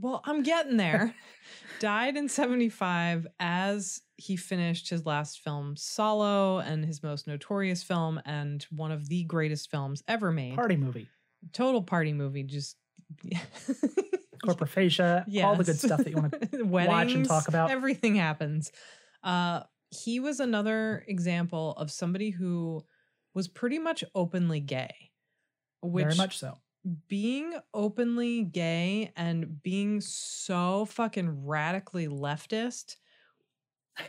Well, 0.00 0.20
I'm 0.24 0.42
getting 0.42 0.76
there. 0.76 1.14
Died 1.80 2.16
in 2.16 2.28
75 2.28 3.26
as 3.40 4.00
he 4.16 4.36
finished 4.36 4.90
his 4.90 5.06
last 5.06 5.40
film, 5.40 5.76
Salò, 5.76 6.62
and 6.64 6.84
his 6.84 7.02
most 7.02 7.26
notorious 7.26 7.82
film, 7.82 8.20
and 8.26 8.66
one 8.70 8.92
of 8.92 9.08
the 9.08 9.24
greatest 9.24 9.70
films 9.70 10.02
ever 10.06 10.30
made. 10.30 10.56
Party 10.56 10.76
movie, 10.76 11.08
Total 11.52 11.82
party 11.82 12.12
movie. 12.12 12.42
Just. 12.42 12.76
coprophagia, 14.44 15.24
all 15.42 15.56
the 15.56 15.64
good 15.64 15.78
stuff 15.78 15.98
that 15.98 16.10
you 16.10 16.16
want 16.16 16.52
to. 16.52 16.62
watch 16.64 17.12
and 17.12 17.26
talk 17.26 17.48
about. 17.48 17.70
Everything 17.70 18.16
happens. 18.16 18.72
Uh, 19.22 19.62
he 19.90 20.20
was 20.20 20.40
another 20.40 21.04
example 21.08 21.72
of 21.76 21.90
somebody 21.90 22.30
who 22.30 22.84
was 23.34 23.48
pretty 23.48 23.78
much 23.78 24.04
openly 24.14 24.60
gay. 24.60 24.94
Which 25.80 26.04
Very 26.04 26.16
much 26.16 26.38
so. 26.38 26.58
being 27.08 27.54
openly 27.72 28.42
gay 28.44 29.12
and 29.16 29.62
being 29.62 30.00
so 30.00 30.84
fucking 30.86 31.46
radically 31.46 32.08
leftist. 32.08 32.96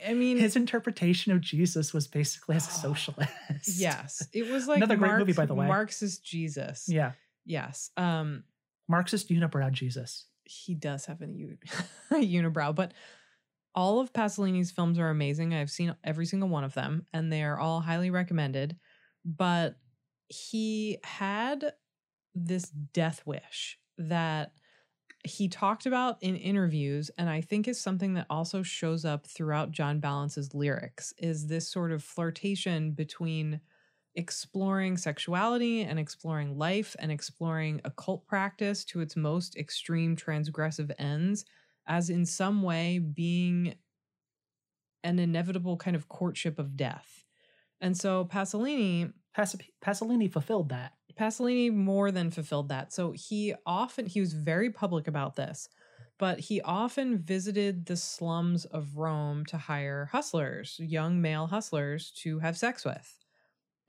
I 0.07 0.13
mean, 0.13 0.37
His 0.37 0.55
interpretation 0.55 1.31
of 1.31 1.41
Jesus 1.41 1.93
was 1.93 2.07
basically 2.07 2.55
as 2.55 2.67
a 2.67 2.71
socialist. 2.71 3.31
yes, 3.65 4.27
it 4.33 4.51
was 4.51 4.67
like 4.67 4.77
Another 4.77 4.95
great 4.97 5.17
movie, 5.17 5.33
by 5.33 5.45
the 5.45 5.55
way. 5.55 5.67
Marxist 5.67 6.23
Jesus. 6.23 6.85
Yeah. 6.87 7.13
Yes. 7.45 7.89
Um, 7.97 8.43
Marxist 8.87 9.29
unibrow 9.29 9.71
Jesus. 9.71 10.25
he 10.43 10.73
does 10.75 11.05
have 11.05 11.21
a 11.21 11.25
unibrow, 12.11 12.73
but 12.73 12.93
all 13.75 13.99
of 13.99 14.13
Pasolini's 14.13 14.71
films 14.71 14.97
are 14.99 15.09
amazing. 15.09 15.53
I've 15.53 15.69
seen 15.69 15.95
every 16.03 16.25
single 16.25 16.49
one 16.49 16.63
of 16.63 16.73
them, 16.73 17.05
and 17.13 17.31
they 17.31 17.43
are 17.43 17.59
all 17.59 17.81
highly 17.81 18.09
recommended. 18.09 18.77
But 19.25 19.75
he 20.27 20.99
had 21.03 21.73
this 22.33 22.69
death 22.69 23.23
wish 23.25 23.77
that 23.97 24.53
he 25.25 25.49
talked 25.49 25.85
about 25.85 26.17
in 26.21 26.35
interviews, 26.35 27.11
and 27.17 27.29
I 27.29 27.41
think 27.41 27.67
is 27.67 27.79
something 27.79 28.13
that 28.13 28.27
also 28.29 28.63
shows 28.63 29.03
up 29.03 29.27
throughout 29.27 29.71
John 29.71 29.99
Balance's 29.99 30.53
lyrics. 30.53 31.13
Is 31.17 31.47
this 31.47 31.69
sort 31.69 31.91
of 31.91 32.03
flirtation 32.03 32.91
between 32.91 33.59
exploring 34.15 34.97
sexuality 34.97 35.81
and 35.81 35.99
exploring 35.99 36.57
life 36.57 36.95
and 36.99 37.11
exploring 37.11 37.81
occult 37.85 38.25
practice 38.25 38.83
to 38.85 39.01
its 39.01 39.15
most 39.15 39.55
extreme 39.55 40.15
transgressive 40.15 40.91
ends 40.97 41.45
as 41.89 42.09
in 42.09 42.25
some 42.25 42.61
way 42.61 42.99
being 42.99 43.75
an 45.03 45.19
inevitable 45.19 45.75
kind 45.75 45.95
of 45.95 46.07
courtship 46.07 46.59
of 46.59 46.77
death. 46.77 47.25
And 47.81 47.97
so 47.97 48.25
Pasolini 48.25 49.11
Pas- 49.33 49.55
Pasolini 49.81 50.31
fulfilled 50.31 50.69
that. 50.69 50.93
Pasolini 51.17 51.73
more 51.73 52.11
than 52.11 52.31
fulfilled 52.31 52.69
that. 52.69 52.93
So 52.93 53.11
he 53.11 53.53
often 53.65 54.05
he 54.05 54.19
was 54.21 54.33
very 54.33 54.69
public 54.69 55.07
about 55.07 55.35
this, 55.35 55.67
but 56.17 56.39
he 56.39 56.61
often 56.61 57.17
visited 57.17 57.85
the 57.85 57.97
slums 57.97 58.65
of 58.65 58.97
Rome 58.97 59.45
to 59.47 59.57
hire 59.57 60.09
hustlers, 60.11 60.79
young 60.79 61.21
male 61.21 61.47
hustlers 61.47 62.11
to 62.23 62.39
have 62.39 62.57
sex 62.57 62.85
with. 62.85 63.18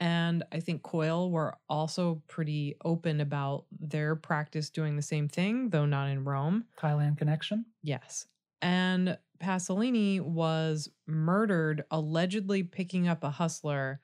And 0.01 0.45
I 0.51 0.61
think 0.61 0.83
Coil 0.83 1.31
were 1.31 1.57
also 1.69 2.23
pretty 2.27 2.77
open 2.85 3.21
about 3.21 3.67
their 3.79 4.17
practice 4.17 4.71
doing 4.71 4.97
the 4.97 5.03
same 5.03 5.29
thing, 5.29 5.69
though 5.69 5.85
not 5.85 6.09
in 6.09 6.25
Rome. 6.25 6.65
Thailand 6.81 7.19
connection. 7.19 7.67
Yes. 7.83 8.27
And 8.63 9.19
Pasolini 9.43 10.21
was 10.21 10.89
murdered, 11.07 11.85
allegedly 11.91 12.63
picking 12.63 13.09
up 13.09 13.25
a 13.25 13.31
hustler 13.31 14.01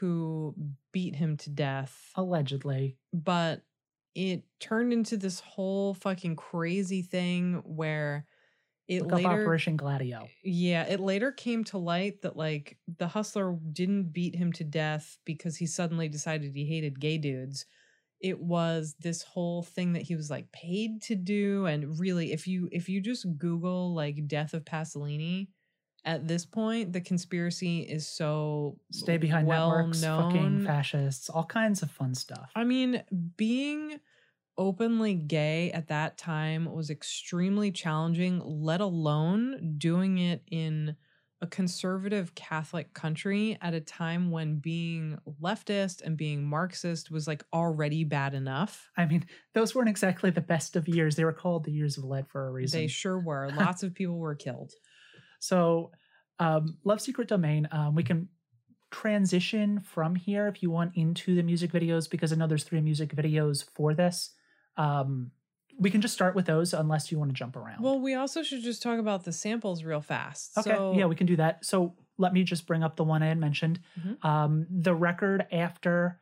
who 0.00 0.54
beat 0.92 1.14
him 1.14 1.36
to 1.38 1.50
death. 1.50 2.10
Allegedly. 2.16 2.96
But 3.12 3.62
it 4.14 4.44
turned 4.60 4.92
into 4.92 5.16
this 5.16 5.40
whole 5.40 5.94
fucking 5.94 6.36
crazy 6.36 7.02
thing 7.02 7.62
where 7.64 8.26
it 8.88 9.02
Look 9.02 9.12
later 9.12 9.28
Operation 9.28 9.76
Gladio. 9.76 10.28
yeah, 10.42 10.84
it 10.84 11.00
later 11.00 11.32
came 11.32 11.64
to 11.64 11.78
light 11.78 12.22
that 12.22 12.36
like 12.36 12.76
the 12.98 13.08
hustler 13.08 13.56
didn't 13.72 14.12
beat 14.12 14.36
him 14.36 14.52
to 14.54 14.64
death 14.64 15.18
because 15.24 15.56
he 15.56 15.66
suddenly 15.66 16.08
decided 16.08 16.52
he 16.54 16.66
hated 16.66 17.00
gay 17.00 17.16
dudes. 17.18 17.64
It 18.20 18.40
was 18.40 18.94
this 19.00 19.22
whole 19.22 19.62
thing 19.62 19.94
that 19.94 20.02
he 20.02 20.16
was 20.16 20.30
like 20.30 20.50
paid 20.52 21.02
to 21.02 21.14
do 21.14 21.66
and 21.66 21.98
really 21.98 22.32
if 22.32 22.46
you 22.46 22.68
if 22.72 22.88
you 22.88 23.00
just 23.00 23.26
google 23.38 23.94
like 23.94 24.26
death 24.26 24.54
of 24.54 24.64
Pasolini 24.64 25.48
at 26.06 26.26
this 26.28 26.46
point 26.46 26.92
the 26.92 27.00
conspiracy 27.00 27.80
is 27.80 28.06
so 28.06 28.78
Stay 28.92 29.16
behind 29.16 29.46
well 29.46 29.76
networks, 29.76 30.04
fucking 30.04 30.64
fascists, 30.64 31.28
all 31.30 31.44
kinds 31.44 31.82
of 31.82 31.90
fun 31.90 32.14
stuff. 32.14 32.50
I 32.54 32.64
mean, 32.64 33.02
being 33.36 33.98
openly 34.56 35.14
gay 35.14 35.70
at 35.72 35.88
that 35.88 36.16
time 36.18 36.72
was 36.72 36.90
extremely 36.90 37.70
challenging, 37.70 38.40
let 38.44 38.80
alone 38.80 39.74
doing 39.78 40.18
it 40.18 40.42
in 40.50 40.96
a 41.42 41.46
conservative 41.46 42.34
Catholic 42.34 42.94
country 42.94 43.58
at 43.60 43.74
a 43.74 43.80
time 43.80 44.30
when 44.30 44.56
being 44.56 45.18
leftist 45.42 46.00
and 46.02 46.16
being 46.16 46.42
Marxist 46.42 47.10
was 47.10 47.26
like 47.26 47.44
already 47.52 48.02
bad 48.02 48.32
enough. 48.32 48.90
I 48.96 49.04
mean, 49.04 49.26
those 49.52 49.74
weren't 49.74 49.90
exactly 49.90 50.30
the 50.30 50.40
best 50.40 50.74
of 50.74 50.88
years. 50.88 51.16
They 51.16 51.24
were 51.24 51.32
called 51.32 51.64
the 51.64 51.72
years 51.72 51.98
of 51.98 52.04
lead 52.04 52.28
for 52.28 52.46
a 52.46 52.50
reason. 52.50 52.80
They 52.80 52.86
sure 52.86 53.18
were. 53.18 53.50
Lots 53.56 53.82
of 53.82 53.94
people 53.94 54.18
were 54.18 54.34
killed. 54.34 54.72
So, 55.38 55.90
um, 56.38 56.78
Love 56.84 57.00
Secret 57.00 57.28
Domain, 57.28 57.68
um, 57.70 57.94
we 57.94 58.02
can 58.02 58.28
transition 58.90 59.80
from 59.80 60.14
here 60.14 60.46
if 60.48 60.62
you 60.62 60.70
want 60.70 60.92
into 60.96 61.34
the 61.34 61.42
music 61.42 61.72
videos 61.72 62.08
because 62.08 62.32
I 62.32 62.36
know 62.36 62.46
there's 62.46 62.64
three 62.64 62.80
music 62.80 63.14
videos 63.14 63.64
for 63.74 63.92
this. 63.92 64.30
Um, 64.76 65.30
we 65.78 65.90
can 65.90 66.00
just 66.00 66.14
start 66.14 66.34
with 66.36 66.46
those 66.46 66.72
unless 66.72 67.10
you 67.10 67.18
want 67.18 67.30
to 67.30 67.34
jump 67.34 67.56
around. 67.56 67.82
Well, 67.82 67.98
we 67.98 68.14
also 68.14 68.42
should 68.42 68.62
just 68.62 68.82
talk 68.82 68.98
about 68.98 69.24
the 69.24 69.32
samples 69.32 69.82
real 69.82 70.00
fast. 70.00 70.56
okay, 70.58 70.70
So, 70.70 70.94
yeah, 70.96 71.06
we 71.06 71.16
can 71.16 71.26
do 71.26 71.36
that. 71.36 71.64
So 71.64 71.94
let 72.16 72.32
me 72.32 72.44
just 72.44 72.66
bring 72.66 72.84
up 72.84 72.94
the 72.96 73.02
one 73.04 73.22
I 73.22 73.26
had 73.26 73.38
mentioned. 73.38 73.80
Mhm. 73.98 74.24
Um, 74.24 74.66
the 74.70 74.94
record 74.94 75.46
after 75.50 76.20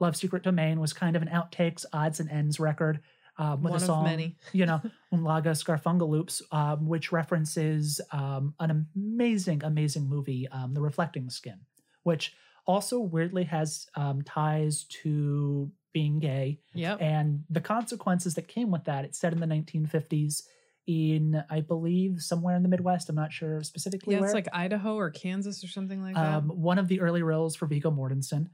Love 0.00 0.16
Secret 0.16 0.42
Domain 0.42 0.80
was 0.80 0.92
kind 0.92 1.14
of 1.14 1.22
an 1.22 1.28
outtakes, 1.28 1.84
odds 1.92 2.18
and 2.18 2.28
ends 2.30 2.58
record 2.58 3.00
um, 3.36 3.62
with 3.62 3.70
One 3.70 3.82
a 3.82 3.84
song, 3.84 4.02
many. 4.04 4.36
you 4.52 4.66
know, 4.66 4.80
Umlaga 5.14 5.52
Scarfunga 5.54 6.08
Loops, 6.08 6.42
um, 6.50 6.88
which 6.88 7.12
references 7.12 8.00
um, 8.10 8.52
an 8.58 8.88
amazing, 8.96 9.62
amazing 9.62 10.08
movie, 10.08 10.48
um, 10.48 10.74
The 10.74 10.80
Reflecting 10.80 11.30
Skin, 11.30 11.60
which 12.02 12.34
also 12.66 12.98
weirdly 12.98 13.44
has 13.44 13.86
um, 13.94 14.22
ties 14.22 14.84
to 15.02 15.70
being 15.98 16.18
gay 16.20 16.60
Yep. 16.74 16.96
and 17.00 17.26
the 17.50 17.60
consequences 17.74 18.34
that 18.36 18.46
came 18.56 18.70
with 18.70 18.84
that. 18.84 19.04
It's 19.06 19.18
set 19.18 19.32
in 19.34 19.40
the 19.40 19.46
1950s 19.46 20.42
in, 20.86 21.42
I 21.50 21.60
believe, 21.60 22.20
somewhere 22.20 22.56
in 22.56 22.62
the 22.62 22.68
Midwest. 22.68 23.08
I'm 23.08 23.16
not 23.16 23.32
sure 23.32 23.62
specifically 23.62 24.14
Yeah, 24.14 24.20
where. 24.20 24.28
it's 24.30 24.34
like 24.34 24.48
Idaho 24.52 24.94
or 24.96 25.10
Kansas 25.10 25.62
or 25.64 25.68
something 25.68 26.00
like 26.02 26.14
that. 26.14 26.34
um, 26.36 26.48
one 26.48 26.78
of 26.78 26.88
the 26.88 27.00
early 27.00 27.22
roles 27.22 27.56
for 27.56 27.66
Viggo 27.66 27.90
Mortensen. 27.90 28.44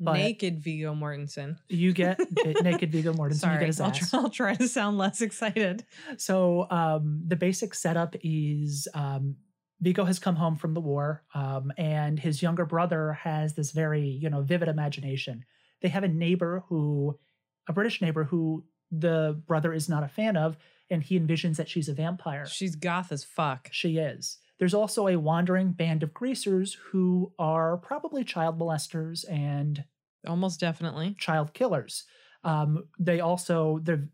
but- 0.00 0.14
Naked 0.14 0.60
Viggo 0.66 0.92
Mortensen. 1.02 1.56
You 1.68 1.92
get 1.92 2.18
naked 2.62 2.90
Viggo 2.90 3.12
Mortensen. 3.12 3.64
You 3.66 3.72
Sorry, 3.72 3.86
I'll 3.88 3.92
try, 3.92 4.18
I'll 4.18 4.30
try 4.30 4.54
to 4.56 4.66
sound 4.68 4.98
less 4.98 5.20
excited. 5.20 5.84
So 6.16 6.66
um, 6.70 7.22
the 7.26 7.36
basic 7.36 7.74
setup 7.74 8.16
is 8.22 8.88
um, 8.94 9.36
Viggo 9.80 10.04
has 10.04 10.18
come 10.18 10.36
home 10.36 10.56
from 10.56 10.72
the 10.74 10.80
war, 10.80 11.22
um, 11.34 11.70
and 11.78 12.18
his 12.18 12.42
younger 12.42 12.64
brother 12.74 13.12
has 13.12 13.54
this 13.54 13.70
very 13.70 14.06
you 14.22 14.30
know 14.30 14.40
vivid 14.42 14.68
imagination. 14.68 15.44
They 15.84 15.90
have 15.90 16.02
a 16.02 16.08
neighbor 16.08 16.64
who, 16.70 17.18
a 17.68 17.74
British 17.74 18.00
neighbor 18.00 18.24
who 18.24 18.64
the 18.90 19.38
brother 19.46 19.70
is 19.74 19.86
not 19.86 20.02
a 20.02 20.08
fan 20.08 20.34
of, 20.34 20.56
and 20.88 21.02
he 21.02 21.20
envisions 21.20 21.56
that 21.56 21.68
she's 21.68 21.90
a 21.90 21.92
vampire. 21.92 22.46
She's 22.46 22.74
goth 22.74 23.12
as 23.12 23.22
fuck. 23.22 23.68
She 23.70 23.98
is. 23.98 24.38
There's 24.58 24.72
also 24.72 25.08
a 25.08 25.18
wandering 25.18 25.72
band 25.72 26.02
of 26.02 26.14
greasers 26.14 26.78
who 26.90 27.34
are 27.38 27.76
probably 27.76 28.24
child 28.24 28.58
molesters 28.58 29.30
and 29.30 29.84
Almost 30.26 30.58
definitely. 30.58 31.16
child 31.18 31.52
killers. 31.52 32.04
Um, 32.44 32.84
they 32.98 33.20
also 33.20 33.78
the 33.82 34.08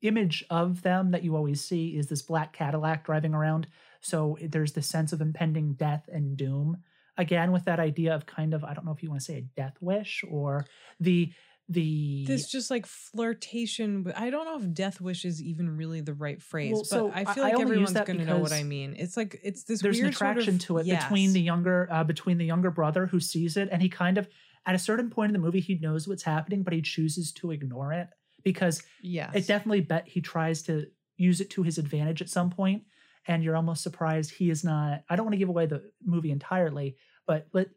image 0.00 0.44
of 0.50 0.82
them 0.82 1.12
that 1.12 1.22
you 1.22 1.36
always 1.36 1.64
see 1.64 1.96
is 1.96 2.08
this 2.08 2.22
black 2.22 2.52
Cadillac 2.52 3.04
driving 3.06 3.32
around. 3.32 3.68
So 4.00 4.36
there's 4.42 4.72
this 4.72 4.88
sense 4.88 5.12
of 5.12 5.20
impending 5.20 5.74
death 5.74 6.08
and 6.12 6.36
doom. 6.36 6.78
Again, 7.18 7.52
with 7.52 7.64
that 7.66 7.78
idea 7.78 8.14
of 8.14 8.24
kind 8.26 8.54
of 8.54 8.64
I 8.64 8.72
don't 8.74 8.84
know 8.86 8.92
if 8.92 9.02
you 9.02 9.10
want 9.10 9.20
to 9.20 9.24
say 9.24 9.38
a 9.38 9.42
death 9.42 9.76
wish 9.80 10.24
or 10.30 10.64
the 11.00 11.30
the 11.68 12.24
This 12.26 12.50
just 12.50 12.70
like 12.70 12.86
flirtation. 12.86 14.04
with- 14.04 14.16
I 14.16 14.30
don't 14.30 14.44
know 14.46 14.58
if 14.58 14.74
death 14.74 15.00
wish 15.00 15.24
is 15.24 15.42
even 15.42 15.76
really 15.76 16.00
the 16.00 16.14
right 16.14 16.42
phrase, 16.42 16.72
Well, 16.72 16.80
but 16.82 16.86
so 16.88 17.10
I 17.10 17.20
I- 17.20 17.34
feel 17.34 17.44
I 17.44 17.48
like 17.48 17.52
use 17.58 17.60
everyone's 17.62 17.92
going 17.92 18.18
to 18.18 18.24
know 18.24 18.38
what 18.38 18.52
I 18.52 18.62
mean. 18.62 18.94
It's 18.98 19.16
like 19.16 19.38
it's 19.42 19.64
this 19.64 19.80
there's 19.80 19.98
an 19.98 20.04
weird 20.04 20.14
sort 20.14 20.30
attraction 20.32 20.54
of- 20.56 20.60
to 20.62 20.78
it 20.78 20.86
between 20.86 21.32
the 21.32 21.40
younger 21.40 21.88
uh, 21.90 22.04
between 22.04 22.38
the 22.38 22.44
younger 22.46 22.70
brother 22.70 23.06
who 23.06 23.20
sees 23.20 23.56
it 23.56 23.68
and 23.70 23.80
he 23.82 23.88
kind 23.88 24.18
of 24.18 24.28
at 24.66 24.74
a 24.74 24.78
certain 24.78 25.10
point 25.10 25.30
in 25.30 25.32
the 25.34 25.38
movie 25.38 25.60
he 25.60 25.76
knows 25.76 26.06
what's 26.08 26.22
happening 26.22 26.62
but 26.62 26.72
he 26.72 26.80
chooses 26.82 27.32
to 27.32 27.50
ignore 27.50 27.92
it 27.92 28.08
because 28.42 28.82
yeah, 29.02 29.30
it 29.34 29.46
definitely 29.46 29.80
bet 29.82 30.06
he 30.08 30.20
tries 30.20 30.62
to 30.62 30.86
use 31.16 31.40
it 31.40 31.50
to 31.50 31.62
his 31.62 31.78
advantage 31.78 32.20
at 32.20 32.28
some 32.28 32.50
point 32.50 32.82
and 33.26 33.42
you're 33.42 33.56
almost 33.56 33.82
surprised 33.82 34.30
he 34.30 34.50
is 34.50 34.64
not 34.64 35.02
i 35.08 35.16
don't 35.16 35.26
want 35.26 35.34
to 35.34 35.38
give 35.38 35.48
away 35.48 35.66
the 35.66 35.82
movie 36.04 36.30
entirely 36.30 36.96
but 37.26 37.46
let, 37.52 37.68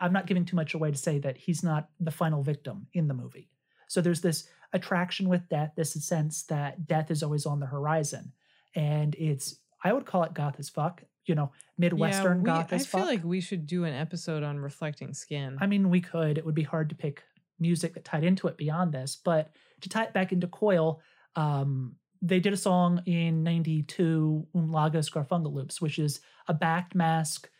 i'm 0.00 0.12
not 0.12 0.26
giving 0.26 0.44
too 0.44 0.56
much 0.56 0.74
away 0.74 0.90
to 0.90 0.98
say 0.98 1.18
that 1.18 1.36
he's 1.36 1.62
not 1.62 1.88
the 2.00 2.10
final 2.10 2.42
victim 2.42 2.86
in 2.94 3.08
the 3.08 3.14
movie 3.14 3.50
so 3.88 4.00
there's 4.00 4.20
this 4.20 4.48
attraction 4.72 5.28
with 5.28 5.48
death 5.48 5.72
this 5.76 5.92
sense 5.92 6.44
that 6.44 6.86
death 6.86 7.10
is 7.10 7.22
always 7.22 7.46
on 7.46 7.60
the 7.60 7.66
horizon 7.66 8.32
and 8.74 9.14
it's 9.16 9.56
i 9.84 9.92
would 9.92 10.06
call 10.06 10.22
it 10.22 10.34
goth 10.34 10.56
as 10.58 10.68
fuck 10.68 11.02
you 11.26 11.34
know 11.34 11.52
midwestern 11.78 12.38
yeah, 12.38 12.42
we, 12.42 12.46
goth 12.46 12.72
I 12.72 12.76
as 12.76 12.86
fuck. 12.86 13.00
I 13.00 13.04
feel 13.04 13.14
like 13.14 13.24
we 13.24 13.40
should 13.40 13.66
do 13.66 13.84
an 13.84 13.94
episode 13.94 14.42
on 14.42 14.58
reflecting 14.58 15.14
skin. 15.14 15.56
I 15.60 15.66
mean, 15.66 15.90
we 15.90 16.00
could. 16.00 16.38
It 16.38 16.44
would 16.44 16.54
be 16.54 16.62
hard 16.62 16.88
to 16.90 16.94
pick 16.94 17.22
music 17.58 17.94
that 17.94 18.04
tied 18.04 18.24
into 18.24 18.48
it 18.48 18.56
beyond 18.56 18.92
this, 18.92 19.16
but 19.22 19.52
to 19.80 19.88
tie 19.88 20.04
it 20.04 20.12
back 20.12 20.32
into 20.32 20.46
Coil, 20.46 21.00
um, 21.36 21.96
they 22.22 22.40
did 22.40 22.52
a 22.52 22.56
song 22.56 23.02
in 23.06 23.42
'92, 23.42 24.46
Umlaga 24.54 24.98
Scarfunga 24.98 25.52
Loops, 25.52 25.80
which 25.80 25.98
is 25.98 26.20
a 26.48 26.54
backed 26.54 26.94
mask 26.94 27.50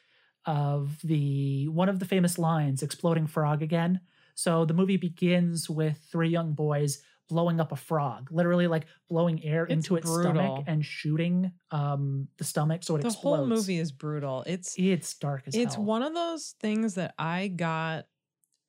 of 0.46 0.98
the 1.02 1.68
one 1.68 1.88
of 1.88 1.98
the 1.98 2.04
famous 2.04 2.38
lines, 2.38 2.82
"Exploding 2.82 3.26
Frog 3.26 3.62
Again." 3.62 4.00
So 4.34 4.64
the 4.64 4.74
movie 4.74 4.96
begins 4.96 5.68
with 5.68 5.98
three 6.10 6.28
young 6.30 6.54
boys 6.54 7.02
blowing 7.28 7.60
up 7.60 7.72
a 7.72 7.76
frog, 7.76 8.28
literally 8.30 8.66
like 8.66 8.86
blowing 9.08 9.42
air 9.44 9.64
It's 9.64 9.72
into 9.72 9.96
its 9.96 10.06
brutal. 10.06 10.32
stomach 10.32 10.64
and 10.66 10.84
shooting 10.84 11.52
um, 11.70 12.28
the 12.36 12.44
stomach 12.44 12.82
so 12.82 12.96
it 12.96 12.98
explodes. 12.98 13.02
the 13.02 13.08
explodes. 13.08 13.38
whole 13.38 13.46
movie 13.46 13.78
is 13.78 13.92
brutal. 13.92 14.42
It's 14.46 14.74
It's 14.78 15.14
dark 15.14 15.44
as 15.46 15.54
it's 15.54 15.74
hell. 15.76 15.84
one 15.84 16.02
of 16.02 16.14
those 16.14 16.54
things 16.60 16.94
that 16.94 17.14
I 17.18 17.48
got 17.48 18.04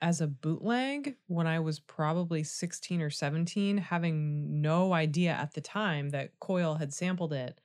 as 0.03 0.19
a 0.19 0.27
bootleg 0.27 1.15
when 1.27 1.47
I 1.47 1.61
was 1.61 1.79
probably 1.79 2.43
16 2.43 3.01
or 3.01 3.09
17, 3.09 3.77
having 3.77 4.61
no 4.61 4.91
idea 4.91 5.31
at 5.31 5.53
the 5.53 5.61
time 5.61 6.09
that 6.09 6.37
Coil 6.41 6.75
had 6.75 6.93
sampled 6.93 7.31
it 7.31 7.57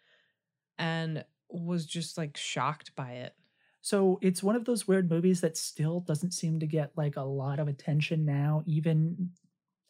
and 0.78 1.24
was 1.50 1.84
just 1.84 2.16
like 2.16 2.36
shocked 2.36 2.94
by 2.94 3.10
it. 3.14 3.34
So 3.80 4.20
it's 4.22 4.40
one 4.40 4.54
of 4.54 4.64
those 4.64 4.86
weird 4.86 5.10
movies 5.10 5.40
that 5.40 5.56
still 5.56 5.98
doesn't 5.98 6.30
seem 6.30 6.60
to 6.60 6.66
get 6.66 6.92
like 6.96 7.16
a 7.16 7.22
lot 7.22 7.58
of 7.58 7.66
attention 7.66 8.24
now, 8.24 8.62
even 8.66 9.30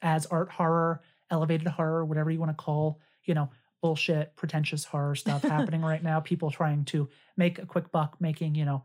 as 0.00 0.24
art 0.24 0.50
horror, 0.50 1.02
elevated 1.30 1.68
horror, 1.68 2.06
whatever 2.06 2.30
you 2.30 2.40
want 2.40 2.56
to 2.56 2.64
call, 2.64 2.98
you 3.24 3.34
know, 3.34 3.50
bullshit, 3.82 4.34
pretentious 4.36 4.86
horror 4.86 5.14
stuff 5.14 5.42
happening 5.42 5.82
right 5.82 6.02
now. 6.02 6.18
People 6.18 6.50
trying 6.50 6.86
to 6.86 7.10
make 7.36 7.58
a 7.58 7.66
quick 7.66 7.92
buck, 7.92 8.16
making 8.20 8.54
you 8.54 8.64
know, 8.64 8.84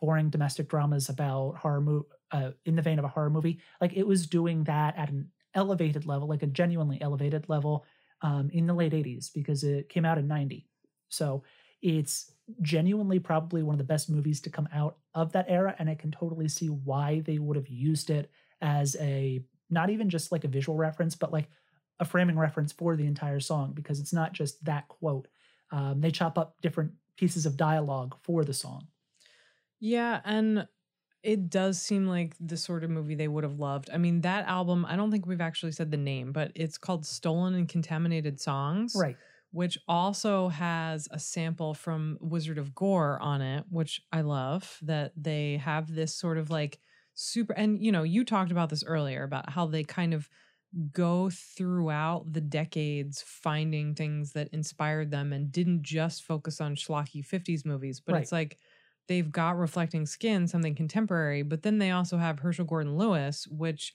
boring 0.00 0.30
domestic 0.30 0.68
dramas 0.68 1.08
about 1.08 1.56
horror 1.56 1.80
movie 1.80 2.06
uh, 2.30 2.50
in 2.66 2.76
the 2.76 2.82
vein 2.82 2.98
of 2.98 3.04
a 3.04 3.08
horror 3.08 3.30
movie. 3.30 3.60
Like 3.80 3.94
it 3.94 4.06
was 4.06 4.26
doing 4.26 4.64
that 4.64 4.96
at 4.96 5.10
an 5.10 5.30
elevated 5.54 6.06
level, 6.06 6.28
like 6.28 6.42
a 6.42 6.46
genuinely 6.46 7.00
elevated 7.00 7.48
level, 7.48 7.84
um, 8.22 8.50
in 8.52 8.66
the 8.66 8.74
late 8.74 8.92
'80s 8.92 9.32
because 9.32 9.64
it 9.64 9.88
came 9.88 10.04
out 10.04 10.18
in 10.18 10.28
'90. 10.28 10.66
So 11.08 11.42
it's 11.82 12.32
genuinely 12.60 13.18
probably 13.18 13.62
one 13.62 13.74
of 13.74 13.78
the 13.78 13.84
best 13.84 14.10
movies 14.10 14.40
to 14.40 14.50
come 14.50 14.68
out 14.72 14.96
of 15.14 15.32
that 15.32 15.46
era 15.48 15.74
and 15.78 15.88
i 15.88 15.94
can 15.94 16.10
totally 16.10 16.48
see 16.48 16.68
why 16.68 17.20
they 17.20 17.38
would 17.38 17.56
have 17.56 17.68
used 17.68 18.10
it 18.10 18.30
as 18.62 18.96
a 19.00 19.40
not 19.70 19.90
even 19.90 20.08
just 20.08 20.32
like 20.32 20.44
a 20.44 20.48
visual 20.48 20.76
reference 20.76 21.14
but 21.14 21.32
like 21.32 21.48
a 22.00 22.04
framing 22.04 22.38
reference 22.38 22.72
for 22.72 22.96
the 22.96 23.06
entire 23.06 23.40
song 23.40 23.72
because 23.74 24.00
it's 24.00 24.12
not 24.12 24.32
just 24.32 24.64
that 24.64 24.88
quote 24.88 25.28
um, 25.70 26.00
they 26.00 26.10
chop 26.10 26.38
up 26.38 26.56
different 26.62 26.90
pieces 27.16 27.44
of 27.44 27.56
dialogue 27.56 28.16
for 28.22 28.44
the 28.44 28.54
song 28.54 28.86
Yeah, 29.80 30.20
and 30.24 30.68
It 31.22 31.50
does 31.50 31.82
seem 31.82 32.06
like 32.08 32.34
the 32.40 32.56
sort 32.56 32.84
of 32.84 32.90
movie 32.90 33.14
they 33.14 33.28
would 33.28 33.44
have 33.44 33.60
loved. 33.60 33.90
I 33.92 33.98
mean, 33.98 34.22
that 34.22 34.46
album, 34.48 34.86
I 34.86 34.96
don't 34.96 35.10
think 35.12 35.26
we've 35.26 35.40
actually 35.42 35.72
said 35.72 35.92
the 35.92 35.98
name, 35.98 36.32
but 36.32 36.52
it's 36.56 36.78
called 36.78 37.06
Stolen 37.06 37.54
and 37.54 37.68
Contaminated 37.68 38.40
Songs. 38.40 39.04
Right. 39.04 39.18
Which 39.52 39.78
also 39.88 40.48
has 40.48 41.08
a 41.12 41.20
sample 41.20 41.74
from 41.74 42.18
Wizard 42.22 42.58
of 42.58 42.74
Gore 42.74 43.20
on 43.20 43.42
it, 43.42 43.66
which 43.70 44.02
I 44.12 44.22
love 44.22 44.78
that 44.82 45.12
they 45.16 45.58
have 45.58 45.94
this 45.94 46.14
sort 46.16 46.38
of 46.38 46.50
like 46.50 46.80
super. 47.14 47.52
And, 47.54 47.84
you 47.84 47.92
know, 47.92 48.04
you 48.04 48.24
talked 48.24 48.52
about 48.52 48.70
this 48.70 48.84
earlier 48.84 49.24
about 49.24 49.50
how 49.50 49.66
they 49.66 49.84
kind 49.84 50.14
of 50.14 50.30
go 50.92 51.30
throughout 51.30 52.30
the 52.32 52.40
decades 52.42 53.22
finding 53.22 53.94
things 53.94 54.32
that 54.32 54.48
inspired 54.48 55.10
them 55.10 55.32
and 55.32 55.50
didn't 55.50 55.82
just 55.82 56.22
focus 56.24 56.60
on 56.60 56.76
schlocky 56.76 57.24
50s 57.24 57.64
movies, 57.64 58.00
but 58.00 58.14
Right. 58.14 58.16
it's 58.16 58.32
like 58.32 58.58
they've 59.08 59.30
got 59.30 59.58
Reflecting 59.58 60.06
Skin, 60.06 60.46
something 60.46 60.74
contemporary, 60.74 61.42
but 61.42 61.62
then 61.62 61.78
they 61.78 61.90
also 61.90 62.18
have 62.18 62.38
Herschell 62.38 62.66
Gordon 62.66 62.96
Lewis, 62.96 63.46
which 63.48 63.94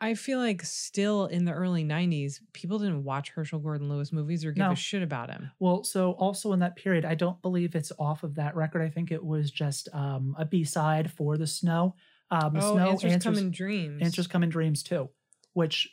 I 0.00 0.14
feel 0.14 0.38
like 0.38 0.62
still 0.62 1.26
in 1.26 1.44
the 1.44 1.52
early 1.52 1.84
90s, 1.84 2.40
people 2.52 2.78
didn't 2.78 3.04
watch 3.04 3.30
Herschell 3.30 3.58
Gordon 3.58 3.88
Lewis 3.88 4.12
movies 4.12 4.44
or 4.44 4.52
give 4.52 4.66
No. 4.66 4.72
a 4.72 4.76
shit 4.76 5.02
about 5.02 5.30
him. 5.30 5.50
Well, 5.58 5.82
so 5.84 6.12
also 6.12 6.52
in 6.52 6.60
that 6.60 6.76
period, 6.76 7.04
I 7.04 7.14
don't 7.14 7.40
believe 7.42 7.74
it's 7.74 7.92
off 7.98 8.22
of 8.22 8.36
that 8.36 8.54
record. 8.54 8.82
I 8.82 8.90
think 8.90 9.10
it 9.10 9.24
was 9.24 9.50
just 9.50 9.88
um, 9.92 10.36
a 10.38 10.44
B 10.44 10.64
side 10.64 11.10
for 11.10 11.36
the 11.36 11.46
Snow. 11.46 11.94
Um, 12.30 12.54
the 12.54 12.60
oh, 12.62 12.74
Snow 12.74 12.90
Answers, 12.90 13.12
answers, 13.12 13.34
Come 13.36 13.44
in 13.44 13.50
Dreams. 13.50 14.02
Answers 14.02 14.26
Come 14.26 14.42
in 14.44 14.50
Dreams 14.50 14.82
too, 14.82 15.08
which 15.54 15.88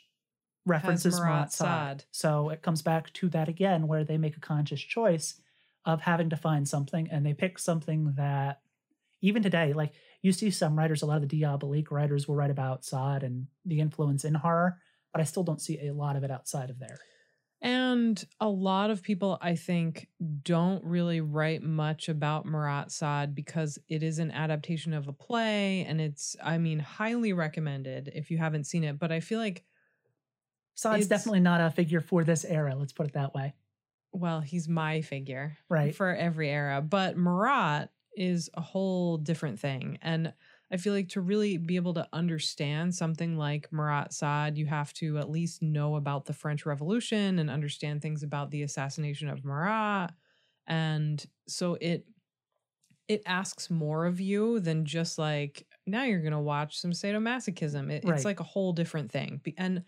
references 0.66 1.18
Marat. 1.18 1.52
Sade. 1.52 2.04
So 2.10 2.50
it 2.50 2.62
comes 2.62 2.82
back 2.82 3.12
to 3.14 3.28
that 3.30 3.48
again, 3.48 3.88
where 3.88 4.04
they 4.04 4.18
make 4.18 4.36
a 4.36 4.40
conscious 4.40 4.80
choice 4.80 5.40
of 5.86 6.02
having 6.02 6.28
to 6.30 6.36
find 6.36 6.68
something, 6.68 7.08
and 7.10 7.24
they 7.24 7.32
pick 7.32 7.58
something 7.58 8.12
that 8.16 8.60
even 9.22 9.42
today, 9.42 9.72
like 9.72 9.92
you 10.20 10.32
see 10.32 10.50
some 10.50 10.76
writers, 10.78 11.00
a 11.02 11.06
lot 11.06 11.22
of 11.22 11.28
the 11.28 11.40
Diabolique 11.40 11.90
writers 11.90 12.28
will 12.28 12.34
write 12.34 12.50
about 12.50 12.84
Sade 12.84 13.22
and 13.22 13.46
the 13.64 13.80
influence 13.80 14.24
in 14.24 14.34
horror, 14.34 14.78
but 15.12 15.20
I 15.22 15.24
still 15.24 15.44
don't 15.44 15.60
see 15.60 15.86
a 15.86 15.94
lot 15.94 16.16
of 16.16 16.24
it 16.24 16.30
outside 16.30 16.68
of 16.68 16.78
there. 16.78 16.98
And 17.62 18.22
a 18.38 18.48
lot 18.48 18.90
of 18.90 19.02
people, 19.02 19.38
I 19.40 19.54
think, 19.56 20.08
don't 20.42 20.84
really 20.84 21.22
write 21.22 21.62
much 21.62 22.10
about 22.10 22.44
Marat 22.44 22.90
Sade 22.92 23.34
because 23.34 23.78
it 23.88 24.02
is 24.02 24.18
an 24.18 24.30
adaptation 24.30 24.92
of 24.92 25.08
a 25.08 25.12
play 25.12 25.84
and 25.88 25.98
it's, 26.00 26.36
I 26.44 26.58
mean, 26.58 26.78
highly 26.78 27.32
recommended 27.32 28.10
if 28.14 28.30
you 28.30 28.36
haven't 28.36 28.64
seen 28.64 28.84
it. 28.84 28.98
But 28.98 29.10
I 29.10 29.20
feel 29.20 29.38
like, 29.38 29.64
Sade's 30.74 31.06
It's- 31.06 31.08
definitely 31.08 31.40
not 31.40 31.62
a 31.62 31.70
figure 31.70 32.02
for 32.02 32.22
this 32.24 32.44
era. 32.44 32.74
Let's 32.76 32.92
put 32.92 33.06
it 33.06 33.14
that 33.14 33.34
way. 33.34 33.54
Well, 34.16 34.40
he's 34.40 34.68
my 34.68 35.02
figure 35.02 35.56
Right. 35.68 35.94
for 35.94 36.14
every 36.14 36.50
era. 36.50 36.82
But 36.82 37.16
Marat 37.16 37.88
is 38.16 38.50
a 38.54 38.60
whole 38.60 39.18
different 39.18 39.60
thing. 39.60 39.98
And 40.02 40.32
I 40.70 40.78
feel 40.78 40.92
like 40.92 41.10
to 41.10 41.20
really 41.20 41.58
be 41.58 41.76
able 41.76 41.94
to 41.94 42.08
understand 42.12 42.94
something 42.94 43.36
like 43.36 43.72
Marat 43.72 44.12
Sade, 44.12 44.58
you 44.58 44.66
have 44.66 44.92
to 44.94 45.18
at 45.18 45.30
least 45.30 45.62
know 45.62 45.96
about 45.96 46.24
the 46.24 46.32
French 46.32 46.66
Revolution 46.66 47.38
and 47.38 47.50
understand 47.50 48.02
things 48.02 48.22
about 48.22 48.50
the 48.50 48.62
assassination 48.62 49.28
of 49.28 49.44
Marat. 49.44 50.08
And 50.66 51.24
so 51.46 51.74
it 51.80 52.06
it 53.08 53.22
asks 53.24 53.70
more 53.70 54.06
of 54.06 54.20
you 54.20 54.58
than 54.58 54.84
just 54.84 55.18
like 55.18 55.66
now 55.86 56.02
you're 56.02 56.22
gonna 56.22 56.40
watch 56.40 56.78
some 56.78 56.90
sadomasochism. 56.92 57.90
It, 57.90 58.04
Right. 58.04 58.16
It's 58.16 58.24
like 58.24 58.40
a 58.40 58.44
whole 58.44 58.72
different 58.72 59.12
thing. 59.12 59.40
And 59.56 59.84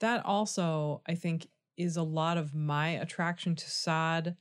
that 0.00 0.24
also, 0.24 1.02
I 1.06 1.14
think, 1.14 1.48
is 1.82 1.96
a 1.96 2.02
lot 2.02 2.36
of 2.36 2.54
my 2.54 2.90
attraction 2.90 3.54
to 3.56 3.70
Sade 3.70 4.36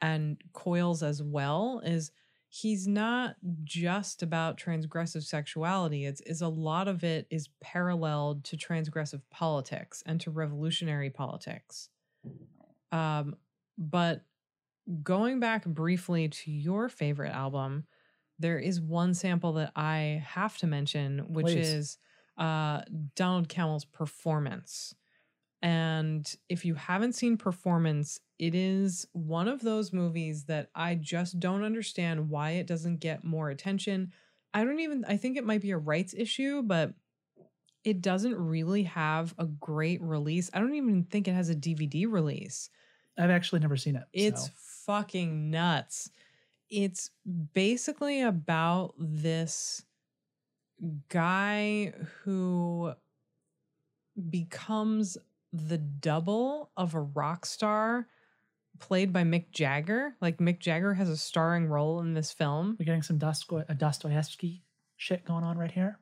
and 0.00 0.36
Coils 0.52 1.02
as 1.02 1.22
well. 1.22 1.80
Is 1.84 2.10
he's 2.48 2.86
not 2.86 3.34
just 3.64 4.22
about 4.22 4.58
transgressive 4.58 5.24
sexuality. 5.24 6.04
It's 6.06 6.20
is 6.22 6.40
a 6.40 6.48
lot 6.48 6.86
of 6.88 7.02
it 7.02 7.26
is 7.30 7.48
paralleled 7.60 8.44
to 8.44 8.56
transgressive 8.56 9.22
politics 9.30 10.02
and 10.06 10.20
to 10.20 10.30
revolutionary 10.30 11.10
politics. 11.10 11.88
Um, 12.92 13.36
but 13.76 14.24
going 15.02 15.40
back 15.40 15.64
briefly 15.64 16.28
to 16.28 16.50
your 16.52 16.88
favorite 16.88 17.32
album, 17.32 17.86
there 18.38 18.58
is 18.58 18.80
one 18.80 19.14
sample 19.14 19.54
that 19.54 19.72
I 19.74 20.22
have 20.26 20.56
to 20.58 20.66
mention, 20.66 21.24
which 21.28 21.46
Please. 21.46 21.68
is 21.68 21.98
uh, 22.38 22.82
Donald 23.14 23.48
Cammell's 23.48 23.84
performance. 23.84 24.94
And 25.64 26.30
if 26.50 26.66
you 26.66 26.74
haven't 26.74 27.14
seen 27.14 27.38
Performance, 27.38 28.20
it 28.38 28.54
is 28.54 29.06
one 29.12 29.48
of 29.48 29.62
those 29.62 29.94
movies 29.94 30.44
that 30.44 30.68
I 30.74 30.94
just 30.94 31.40
don't 31.40 31.64
understand 31.64 32.28
why 32.28 32.50
it 32.50 32.66
doesn't 32.66 33.00
get 33.00 33.24
more 33.24 33.48
attention. 33.48 34.12
I 34.52 34.62
don't 34.62 34.80
even, 34.80 35.06
I 35.08 35.16
think 35.16 35.38
it 35.38 35.46
might 35.46 35.62
be 35.62 35.70
a 35.70 35.78
rights 35.78 36.12
issue, 36.14 36.60
but 36.60 36.92
it 37.82 38.02
doesn't 38.02 38.36
really 38.36 38.82
have 38.82 39.34
a 39.38 39.46
great 39.46 40.02
release. 40.02 40.50
I 40.52 40.58
don't 40.58 40.74
even 40.74 41.04
think 41.04 41.28
it 41.28 41.34
has 41.34 41.48
a 41.48 41.54
DVD 41.54 42.12
release. 42.12 42.68
I've 43.16 43.30
actually 43.30 43.60
never 43.60 43.78
seen 43.78 43.96
it. 43.96 44.04
It's 44.12 44.44
so. 44.44 44.52
fucking 44.84 45.50
nuts. 45.50 46.10
It's 46.68 47.10
basically 47.54 48.20
about 48.20 48.92
this 48.98 49.82
guy 51.08 51.94
who 52.22 52.92
becomes 54.28 55.16
the 55.54 55.78
double 55.78 56.72
of 56.76 56.94
a 56.94 57.00
rock 57.00 57.46
star 57.46 58.08
played 58.80 59.12
by 59.12 59.22
Mick 59.22 59.52
Jagger. 59.52 60.16
Like 60.20 60.38
Mick 60.38 60.58
Jagger 60.58 60.94
has 60.94 61.08
a 61.08 61.16
starring 61.16 61.66
role 61.68 62.00
in 62.00 62.12
this 62.14 62.32
film. 62.32 62.76
We're 62.78 62.86
getting 62.86 63.02
some 63.02 63.20
uh, 63.22 63.74
Dostoevsky 63.74 64.64
shit 64.96 65.24
going 65.24 65.44
on 65.44 65.56
right 65.56 65.70
here. 65.70 66.00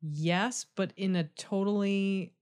Yes, 0.00 0.64
but 0.74 0.92
in 0.96 1.16
a 1.16 1.24
totally 1.38 2.32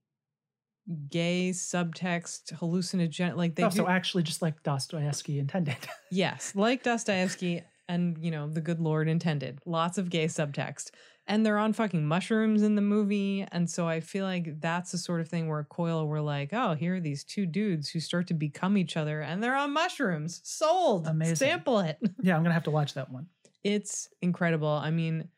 gay 1.09 1.51
subtext 1.53 2.53
hallucinogenic. 2.53 3.35
like 3.35 3.55
they 3.55 3.63
oh, 3.63 3.69
do, 3.69 3.77
so 3.77 3.87
actually, 3.87 4.23
just 4.23 4.41
like 4.41 4.63
Dostoevsky 4.63 5.39
intended. 5.39 5.77
Yes, 6.11 6.53
like 6.55 6.83
Dostoevsky 6.83 7.63
and, 7.93 8.17
you 8.19 8.31
know, 8.31 8.47
the 8.47 8.61
good 8.61 8.79
Lord 8.79 9.07
intended. 9.07 9.59
Lots 9.65 9.97
of 9.97 10.09
gay 10.09 10.25
subtext. 10.25 10.91
And 11.27 11.45
they're 11.45 11.57
on 11.57 11.71
fucking 11.71 12.05
mushrooms 12.05 12.63
in 12.63 12.75
the 12.75 12.81
movie. 12.81 13.45
And 13.51 13.69
so 13.69 13.87
I 13.87 14.01
feel 14.01 14.25
like 14.25 14.59
that's 14.59 14.91
the 14.91 14.97
sort 14.97 15.21
of 15.21 15.29
thing 15.29 15.47
where 15.47 15.63
Coil 15.63 16.05
were 16.07 16.19
like, 16.19 16.49
oh, 16.51 16.73
here 16.73 16.95
are 16.95 16.99
these 16.99 17.23
two 17.23 17.45
dudes 17.45 17.89
who 17.89 17.99
start 18.01 18.27
to 18.27 18.33
become 18.33 18.77
each 18.77 18.97
other 18.97 19.21
and 19.21 19.41
they're 19.41 19.55
on 19.55 19.71
mushrooms. 19.71 20.41
Sold. 20.43 21.07
Amazing. 21.07 21.35
Sample 21.35 21.79
it. 21.79 21.97
yeah, 22.21 22.35
I'm 22.35 22.43
gonna 22.43 22.53
have 22.53 22.63
to 22.63 22.71
watch 22.71 22.95
that 22.95 23.09
one. 23.09 23.27
It's 23.63 24.09
incredible. 24.21 24.67
I 24.67 24.91
mean, 24.91 25.29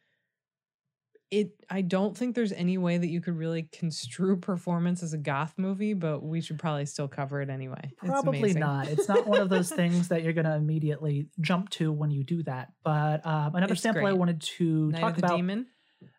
it 1.32 1.52
I 1.70 1.82
don't 1.82 2.16
think 2.16 2.36
there's 2.36 2.52
any 2.52 2.78
way 2.78 2.98
that 2.98 3.08
you 3.08 3.20
could 3.20 3.36
really 3.36 3.64
construe 3.72 4.38
performance 4.38 5.02
as 5.02 5.14
a 5.14 5.18
goth 5.18 5.54
movie, 5.58 5.94
but 5.94 6.24
we 6.24 6.42
should 6.42 6.60
probably 6.60 6.86
still 6.86 7.08
cover 7.08 7.42
it 7.42 7.50
anyway. 7.50 7.92
Probably 7.98 8.40
amazing. 8.40 8.60
not. 8.60 8.88
It's 8.88 9.08
not 9.08 9.26
one 9.28 9.42
of 9.42 9.50
those 9.50 9.70
things 9.72 10.10
that 10.10 10.24
you're 10.24 10.34
gonna 10.34 10.56
immediately 10.56 11.28
jump 11.42 11.70
to 11.72 11.92
when 11.92 12.12
you 12.12 12.24
do 12.24 12.44
that. 12.44 12.74
But 12.84 13.26
um, 13.26 13.56
another 13.56 13.74
It's 13.74 13.82
sample 13.82 14.06
I 14.06 14.14
wanted 14.14 14.42
to 14.42 14.92
Night 14.92 15.02
talk 15.02 15.16
of 15.16 15.22
the 15.22 15.26
about 15.28 15.38
Demon. 15.38 15.68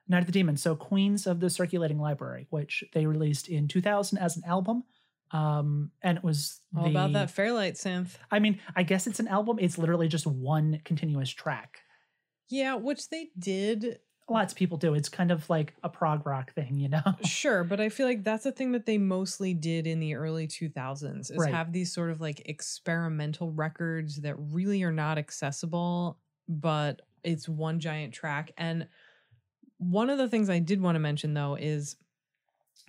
Night 0.09 0.21
of 0.21 0.27
the 0.27 0.33
Demon. 0.33 0.57
So 0.57 0.75
Queens 0.77 1.27
of 1.27 1.41
the 1.41 1.51
Circulating 1.51 1.99
Library, 1.99 2.47
which 2.51 2.85
they 2.93 3.07
released 3.07 3.49
in 3.49 3.69
2000 3.69 4.19
as 4.19 4.37
an 4.37 4.45
album. 4.45 4.85
Um, 5.33 5.91
and 6.03 6.19
it 6.19 6.25
was 6.25 6.61
All 6.77 6.87
about 6.87 7.13
that 7.15 7.31
Fairlight 7.31 7.75
synth. 7.75 8.17
I 8.31 8.39
mean, 8.39 8.61
I 8.77 8.85
guess 8.85 9.07
it's 9.07 9.19
an 9.19 9.29
album. 9.29 9.59
It's 9.61 9.79
literally 9.79 10.09
just 10.09 10.27
one 10.27 10.81
continuous 10.85 11.31
track. 11.31 11.81
Yeah, 12.49 12.77
which 12.77 13.09
they 13.09 13.31
did. 13.39 13.99
Lots 14.29 14.53
of 14.53 14.59
people 14.59 14.77
do. 14.77 14.95
It's 14.95 15.09
kind 15.09 15.31
of 15.31 15.49
like 15.49 15.75
a 15.85 15.89
prog 15.89 16.27
rock 16.27 16.53
thing, 16.53 16.81
you 16.81 16.89
know? 16.89 17.03
Sure, 17.23 17.63
but 17.65 17.81
I 17.81 17.89
feel 17.89 18.07
like 18.07 18.25
that's 18.25 18.45
a 18.45 18.53
thing 18.53 18.73
that 18.73 18.85
they 18.85 18.99
mostly 18.99 19.55
did 19.55 19.87
in 19.87 20.01
the 20.01 20.15
early 20.15 20.47
2000s 20.49 21.31
is 21.31 21.37
Right. 21.39 21.51
have 21.51 21.73
these 21.73 21.93
sort 21.93 22.11
of 22.11 22.21
like 22.21 22.43
experimental 22.47 23.53
records 23.53 24.17
that 24.23 24.35
really 24.37 24.83
are 24.83 24.93
not 24.93 25.17
accessible, 25.17 26.19
but 26.49 27.03
it's 27.23 27.49
one 27.49 27.79
giant 27.79 28.13
track. 28.13 28.51
And 28.59 28.89
one 29.79 30.11
of 30.11 30.19
the 30.19 30.29
things 30.29 30.51
I 30.51 30.59
did 30.59 30.81
want 30.81 30.97
to 30.97 31.01
mention 31.01 31.35
though 31.35 31.55
is 31.57 31.97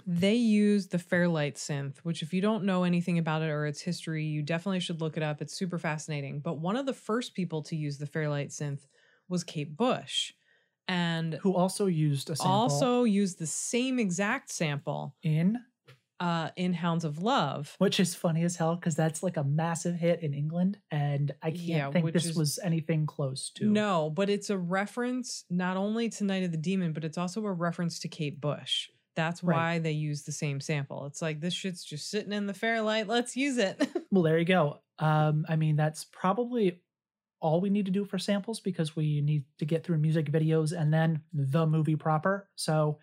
they 0.05 0.35
use 0.35 0.87
the 0.87 0.99
Fairlight 0.99 1.55
synth, 1.55 1.97
which 1.99 2.21
if 2.21 2.33
you 2.33 2.41
don't 2.41 2.63
know 2.63 2.83
anything 2.83 3.17
about 3.17 3.41
it 3.41 3.49
or 3.49 3.65
its 3.65 3.81
history, 3.81 4.25
you 4.25 4.41
definitely 4.41 4.79
should 4.79 5.01
look 5.01 5.17
it 5.17 5.23
up. 5.23 5.41
It's 5.41 5.53
super 5.55 5.77
fascinating. 5.77 6.39
But 6.39 6.59
one 6.59 6.75
of 6.77 6.85
the 6.85 6.93
first 6.93 7.33
people 7.33 7.61
to 7.63 7.75
use 7.75 7.97
the 7.97 8.05
Fairlight 8.05 8.49
synth 8.49 8.87
was 9.27 9.43
Kate 9.43 9.75
Bush. 9.75 10.33
And 10.87 11.33
Who 11.43 11.53
also 11.55 11.85
used 11.87 12.29
a 12.29 12.35
sample 12.35 12.51
also 12.53 13.03
used 13.03 13.39
the 13.39 13.47
same 13.47 13.99
exact 13.99 14.51
sample 14.51 15.15
in, 15.21 15.57
uh, 16.19 16.49
in 16.55 16.73
Hounds 16.73 17.03
of 17.05 17.21
Love. 17.21 17.75
which 17.77 17.99
is 17.99 18.15
funny 18.15 18.43
as 18.43 18.55
hell 18.55 18.75
because 18.75 18.95
that's 18.95 19.21
like 19.21 19.37
a 19.37 19.43
massive 19.43 19.95
hit 19.95 20.21
in 20.23 20.33
England. 20.33 20.79
And 20.89 21.31
I 21.41 21.51
can't 21.51 21.61
Yeah, 21.63 21.91
think 21.91 22.11
this 22.13 22.25
is- 22.25 22.35
was 22.37 22.59
anything 22.63 23.05
close 23.05 23.49
to. 23.55 23.65
No, 23.69 24.09
but 24.09 24.29
it's 24.29 24.49
a 24.49 24.57
reference 24.57 25.43
not 25.49 25.77
only 25.77 26.09
to 26.09 26.23
Night 26.23 26.43
of 26.43 26.51
the 26.51 26.57
Demon, 26.57 26.93
but 26.93 27.03
it's 27.03 27.17
also 27.17 27.45
a 27.45 27.51
reference 27.53 27.99
to 27.99 28.07
Kate 28.07 28.39
Bush. 28.39 28.89
That's 29.15 29.43
Right. 29.43 29.55
why 29.55 29.79
they 29.79 29.91
use 29.93 30.23
the 30.23 30.31
same 30.31 30.59
sample. 30.61 31.05
It's 31.07 31.21
like 31.21 31.41
this 31.41 31.53
shit's 31.53 31.83
just 31.83 32.09
sitting 32.09 32.31
in 32.31 32.45
the 32.47 32.53
Fairlight. 32.53 33.07
Let's 33.07 33.35
use 33.35 33.57
it. 33.57 33.77
Well, 34.09 34.23
there 34.23 34.39
you 34.39 34.45
go. 34.45 34.79
Um, 34.99 35.45
I 35.49 35.57
mean, 35.57 35.75
that's 35.75 36.05
probably 36.05 36.79
all 37.39 37.61
we 37.61 37.69
need 37.69 37.85
to 37.85 37.91
do 37.91 38.03
for 38.05 38.17
samples 38.17 38.59
because 38.59 38.95
we 38.95 39.21
need 39.21 39.43
to 39.59 39.65
get 39.65 39.83
through 39.83 39.97
music 39.97 40.31
videos 40.31 40.71
and 40.77 40.93
then 40.93 41.21
the 41.33 41.65
movie 41.67 41.95
proper. 41.95 42.49
So 42.55 42.97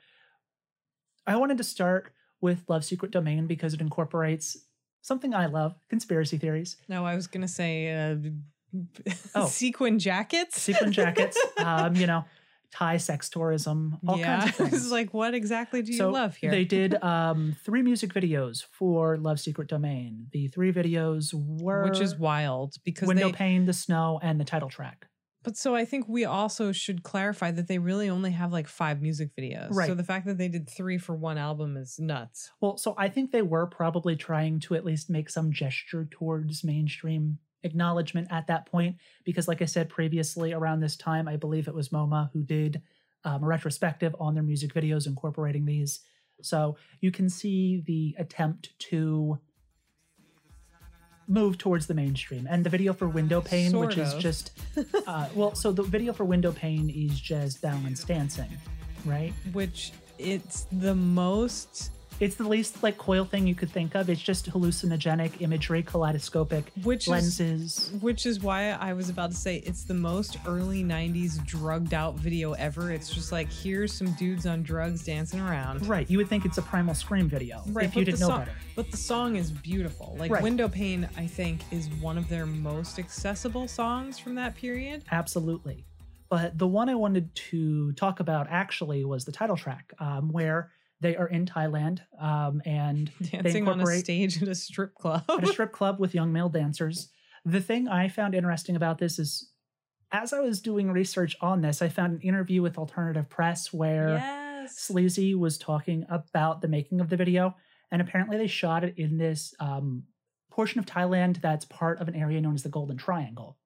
I 1.26 1.37
wanted 1.37 1.59
to 1.59 1.64
start 1.64 2.12
with 2.41 2.64
Love 2.68 2.85
Secret 2.85 3.11
Domain 3.11 3.47
because 3.47 3.74
it 3.74 3.80
incorporates 3.80 4.57
something 5.03 5.35
I 5.35 5.47
love 5.47 5.74
conspiracy 5.89 6.39
theories, 6.39 6.76
No, 6.89 7.05
I 7.05 7.14
was 7.14 7.26
gonna 7.26 7.49
say 7.49 7.93
uh, 7.95 8.16
Oh. 9.35 9.47
sequin 9.47 9.99
jackets. 9.99 10.61
sequin 10.61 10.93
jackets, 10.93 11.39
um, 11.59 11.95
you 11.97 12.07
know, 12.07 12.24
Thai 12.75 12.97
sex 12.97 13.29
tourism, 13.29 13.99
all 14.05 14.18
yeah, 14.18 14.41
kinds 14.41 14.61
of 14.61 14.68
things. 14.70 14.91
like, 14.91 15.14
what 15.14 15.33
exactly 15.33 15.81
do 15.81 15.93
you 15.93 15.99
so 15.99 16.11
love 16.11 16.35
here? 16.35 16.51
They 16.51 16.64
did 16.81 17.01
um, 17.05 17.55
three 17.64 17.83
music 17.83 18.12
videos 18.12 18.64
for 18.72 19.16
Love 19.16 19.39
Secret 19.39 19.68
Domain. 19.68 20.27
The 20.33 20.49
three 20.49 20.72
videos 20.72 21.33
were 21.33 21.85
which 21.85 22.01
is 22.01 22.16
wild 22.16 22.75
because 22.85 23.07
Window 23.07 23.27
they. 23.29 23.33
Pane, 23.33 23.66
The 23.66 23.72
Snow, 23.72 24.18
and 24.25 24.41
the 24.41 24.45
title 24.45 24.68
track. 24.68 25.07
But 25.45 25.57
so 25.57 25.77
I 25.77 25.85
think 25.85 26.09
we 26.09 26.25
also 26.25 26.72
should 26.72 27.05
clarify 27.05 27.53
that 27.53 27.68
they 27.68 27.79
really 27.79 28.09
only 28.09 28.33
have 28.33 28.53
like 28.53 28.66
five 28.66 29.01
music 29.01 29.31
videos. 29.39 29.68
Right. 29.70 29.87
So 29.87 29.95
the 29.95 30.03
fact 30.03 30.27
that 30.27 30.37
they 30.39 30.49
did 30.49 30.68
three 30.68 30.99
for 30.99 31.14
one 31.14 31.39
album 31.39 31.77
is 31.77 32.01
nuts. 32.01 32.51
Well, 32.61 32.77
so 32.77 32.97
I 32.99 33.09
think 33.09 33.31
they 33.31 33.43
were 33.43 33.66
probably 33.66 34.16
trying 34.16 34.59
to 34.61 34.75
at 34.75 34.85
least 34.85 35.09
make 35.09 35.31
some 35.31 35.53
gesture 35.53 36.09
towards 36.11 36.64
mainstream 36.64 37.39
acknowledgement 37.65 38.29
at 38.31 38.47
that 38.47 38.67
point. 38.67 38.97
Because, 39.25 39.49
like 39.49 39.62
I 39.62 39.67
said 39.67 39.89
previously, 39.89 40.53
around 40.53 40.81
this 40.81 40.97
time, 40.97 41.27
I 41.27 41.37
believe 41.37 41.67
it 41.67 41.75
was 41.75 41.89
MoMA 41.89 42.31
who 42.33 42.43
did 42.43 42.81
um, 43.25 43.43
a 43.43 43.47
retrospective 43.47 44.15
on 44.21 44.35
their 44.35 44.43
music 44.43 44.73
videos 44.73 45.07
incorporating 45.07 45.65
these. 45.65 46.01
So 46.43 46.77
you 47.01 47.11
can 47.11 47.29
see 47.29 47.83
the 47.87 48.15
attempt 48.19 48.79
to 48.91 49.39
move 51.27 51.59
towards 51.59 51.87
the 51.87 51.95
mainstream. 51.95 52.47
And 52.51 52.65
the 52.65 52.71
video 52.71 52.93
for 52.93 53.09
Window 53.09 53.41
Pane, 53.41 53.79
which 53.79 53.95
Sort 53.95 54.07
is 54.07 54.15
just, 54.15 54.59
uh, 55.07 55.29
well, 55.35 55.55
so 55.55 55.73
the 55.73 55.83
video 55.83 56.12
for 56.12 56.25
Window 56.25 56.53
Pane 56.53 56.91
is 56.91 57.19
just 57.19 57.62
balance 57.62 58.05
dancing, 58.05 58.51
right? 59.05 59.33
Which 59.53 59.93
it's 60.19 60.67
the 60.71 60.95
most 60.95 61.91
It's 62.21 62.37
the 62.37 62.49
least 62.49 62.83
like 62.83 62.97
coil 62.97 63.25
thing 63.25 63.47
you 63.47 63.55
could 63.57 63.71
think 63.71 63.95
of. 63.97 64.09
It's 64.09 64.21
just 64.23 64.47
hallucinogenic 64.49 65.41
imagery, 65.43 65.83
kaleidoscopic 65.83 66.71
Which 66.85 67.09
is- 67.09 67.91
Which 68.01 68.25
is 68.25 68.41
why 68.41 68.71
I 68.71 68.93
was 68.93 69.09
about 69.09 69.33
to 69.33 69.37
say 69.37 69.57
it's 69.57 69.83
the 69.83 69.95
most 69.95 70.37
early 70.47 70.85
90s 70.85 71.45
drugged 71.45 71.93
out 71.93 72.15
video 72.15 72.53
ever. 72.53 72.93
It's 72.93 73.11
just 73.11 73.33
like, 73.33 73.51
here's 73.53 73.93
some 73.93 74.12
dudes 74.12 74.47
on 74.47 74.62
drugs 74.62 75.05
dancing 75.05 75.41
around. 75.41 75.87
right. 75.87 76.09
You 76.09 76.19
would 76.19 76.29
think 76.29 76.45
it's 76.45 76.57
a 76.59 76.62
Primal 76.62 76.95
Scream 76.95 77.29
video 77.29 77.62
Right, 77.67 77.87
if 77.87 77.97
you 77.97 78.05
didn't 78.05 78.21
know 78.21 78.29
song, 78.29 78.39
better. 78.41 78.53
But 78.77 78.91
the 78.93 78.97
song 78.97 79.35
is 79.37 79.51
beautiful. 79.51 80.15
Like 80.19 80.31
Right. 80.31 80.43
Window 80.43 80.69
Pane, 80.69 81.09
I 81.17 81.27
think, 81.27 81.62
is 81.73 81.89
one 82.01 82.17
of 82.17 82.29
their 82.29 82.47
most 82.47 82.99
accessible 83.01 83.67
songs 83.67 84.19
from 84.21 84.37
that 84.37 84.55
period. 84.55 85.03
Absolutely. 85.11 85.85
But 86.29 86.59
the 86.59 86.67
one 86.69 86.89
I 86.89 86.95
wanted 86.95 87.35
to 87.35 87.93
talk 87.93 88.21
about 88.21 88.47
actually 88.51 89.05
was 89.05 89.25
the 89.25 89.33
title 89.33 89.57
track, 89.57 89.93
um, 89.99 90.31
where 90.33 90.71
they 91.05 91.16
are 91.16 91.28
in 91.28 91.44
Thailand 91.44 92.00
um, 92.18 92.62
and 92.64 93.12
they 93.20 93.38
Dancing 93.38 93.68
on 93.68 93.80
a 93.80 93.86
stage 93.98 94.42
at 94.42 94.48
a 94.48 94.55
strip 94.55 94.94
club. 94.94 95.24
at 95.28 95.44
a 95.44 95.46
strip 95.52 95.70
club 95.70 96.00
with 96.00 96.14
young 96.14 96.32
male 96.32 96.48
dancers. 96.48 97.11
The 97.44 97.61
thing 97.61 97.88
I 97.88 98.09
found 98.09 98.34
interesting 98.34 98.74
about 98.74 98.98
this 98.98 99.18
is, 99.18 99.50
as 100.11 100.32
I 100.32 100.40
was 100.40 100.62
doing 100.62 100.90
research 100.90 101.36
on 101.42 101.61
this, 101.61 101.82
I 101.82 101.90
found 101.90 102.14
an 102.14 102.20
interview 102.22 102.62
with 102.62 102.78
Alternative 102.78 103.28
Press 103.28 103.72
where 103.72 104.14
yes. 104.14 104.78
Sleazy 104.78 105.34
was 105.34 105.59
talking 105.59 106.07
about 106.09 106.62
the 106.62 106.68
making 106.68 107.02
of 107.02 107.11
the 107.11 107.18
video, 107.18 107.55
and 107.90 108.00
apparently 108.00 108.38
they 108.38 108.46
shot 108.46 108.82
it 108.82 108.94
in 108.96 109.18
this 109.18 109.55
um, 109.61 110.05
portion 110.50 110.78
of 110.78 110.86
Thailand 110.86 111.42
that's 111.42 111.66
part 111.66 112.00
of 112.00 112.09
an 112.09 112.14
area 112.14 112.40
known 112.40 112.55
as 112.55 112.62
the 112.62 112.70
Golden 112.70 112.96
Triangle, 112.96 113.59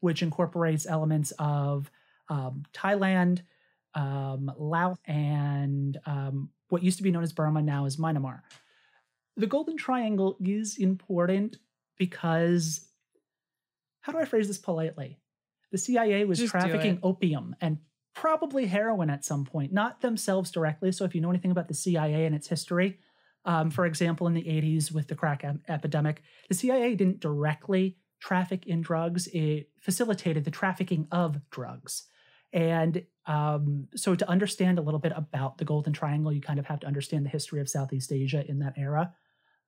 which 0.00 0.22
incorporates 0.22 0.86
elements 0.86 1.32
of 1.38 1.88
um, 2.28 2.64
Thailand, 2.72 3.42
um, 3.94 4.50
Laos, 4.58 4.98
and 5.06 5.98
um, 6.04 6.50
what 6.70 6.82
used 6.82 6.96
to 6.96 7.02
be 7.02 7.10
known 7.10 7.22
as 7.22 7.32
Burma, 7.32 7.62
now 7.62 7.84
is 7.84 7.96
Myanmar. 7.96 8.40
The 9.36 9.46
Golden 9.46 9.76
Triangle 9.76 10.36
is 10.40 10.78
important 10.78 11.58
because, 11.98 12.88
how 14.00 14.12
do 14.12 14.18
I 14.18 14.24
phrase 14.24 14.48
this 14.48 14.58
politely? 14.58 15.18
The 15.72 15.78
CIA 15.78 16.24
was 16.24 16.38
Just 16.38 16.50
trafficking 16.50 16.98
opium 17.02 17.54
and 17.60 17.78
probably 18.14 18.66
heroin 18.66 19.10
at 19.10 19.24
some 19.24 19.44
point, 19.44 19.72
not 19.72 20.00
themselves 20.00 20.50
directly. 20.50 20.90
So 20.92 21.04
if 21.04 21.14
you 21.14 21.20
know 21.20 21.30
anything 21.30 21.52
about 21.52 21.68
the 21.68 21.74
CIA 21.74 22.26
and 22.26 22.34
its 22.34 22.48
history, 22.48 22.98
um, 23.44 23.70
for 23.70 23.86
example, 23.86 24.26
in 24.26 24.34
the 24.34 24.42
80s 24.42 24.92
with 24.92 25.08
the 25.08 25.14
crack 25.14 25.44
ep- 25.44 25.60
epidemic, 25.68 26.22
the 26.48 26.54
CIA 26.54 26.94
didn't 26.94 27.20
directly 27.20 27.96
traffic 28.20 28.66
in 28.66 28.82
drugs, 28.82 29.28
it 29.28 29.70
facilitated 29.80 30.44
the 30.44 30.50
trafficking 30.50 31.06
of 31.10 31.40
drugs. 31.50 32.04
And 32.52 33.04
um, 33.26 33.88
so 33.94 34.14
to 34.14 34.28
understand 34.28 34.78
a 34.78 34.82
little 34.82 35.00
bit 35.00 35.12
about 35.14 35.58
the 35.58 35.64
Golden 35.64 35.92
Triangle, 35.92 36.32
you 36.32 36.40
kind 36.40 36.58
of 36.58 36.66
have 36.66 36.80
to 36.80 36.86
understand 36.86 37.24
the 37.24 37.30
history 37.30 37.60
of 37.60 37.68
Southeast 37.68 38.12
Asia 38.12 38.44
in 38.48 38.58
that 38.60 38.74
era. 38.76 39.12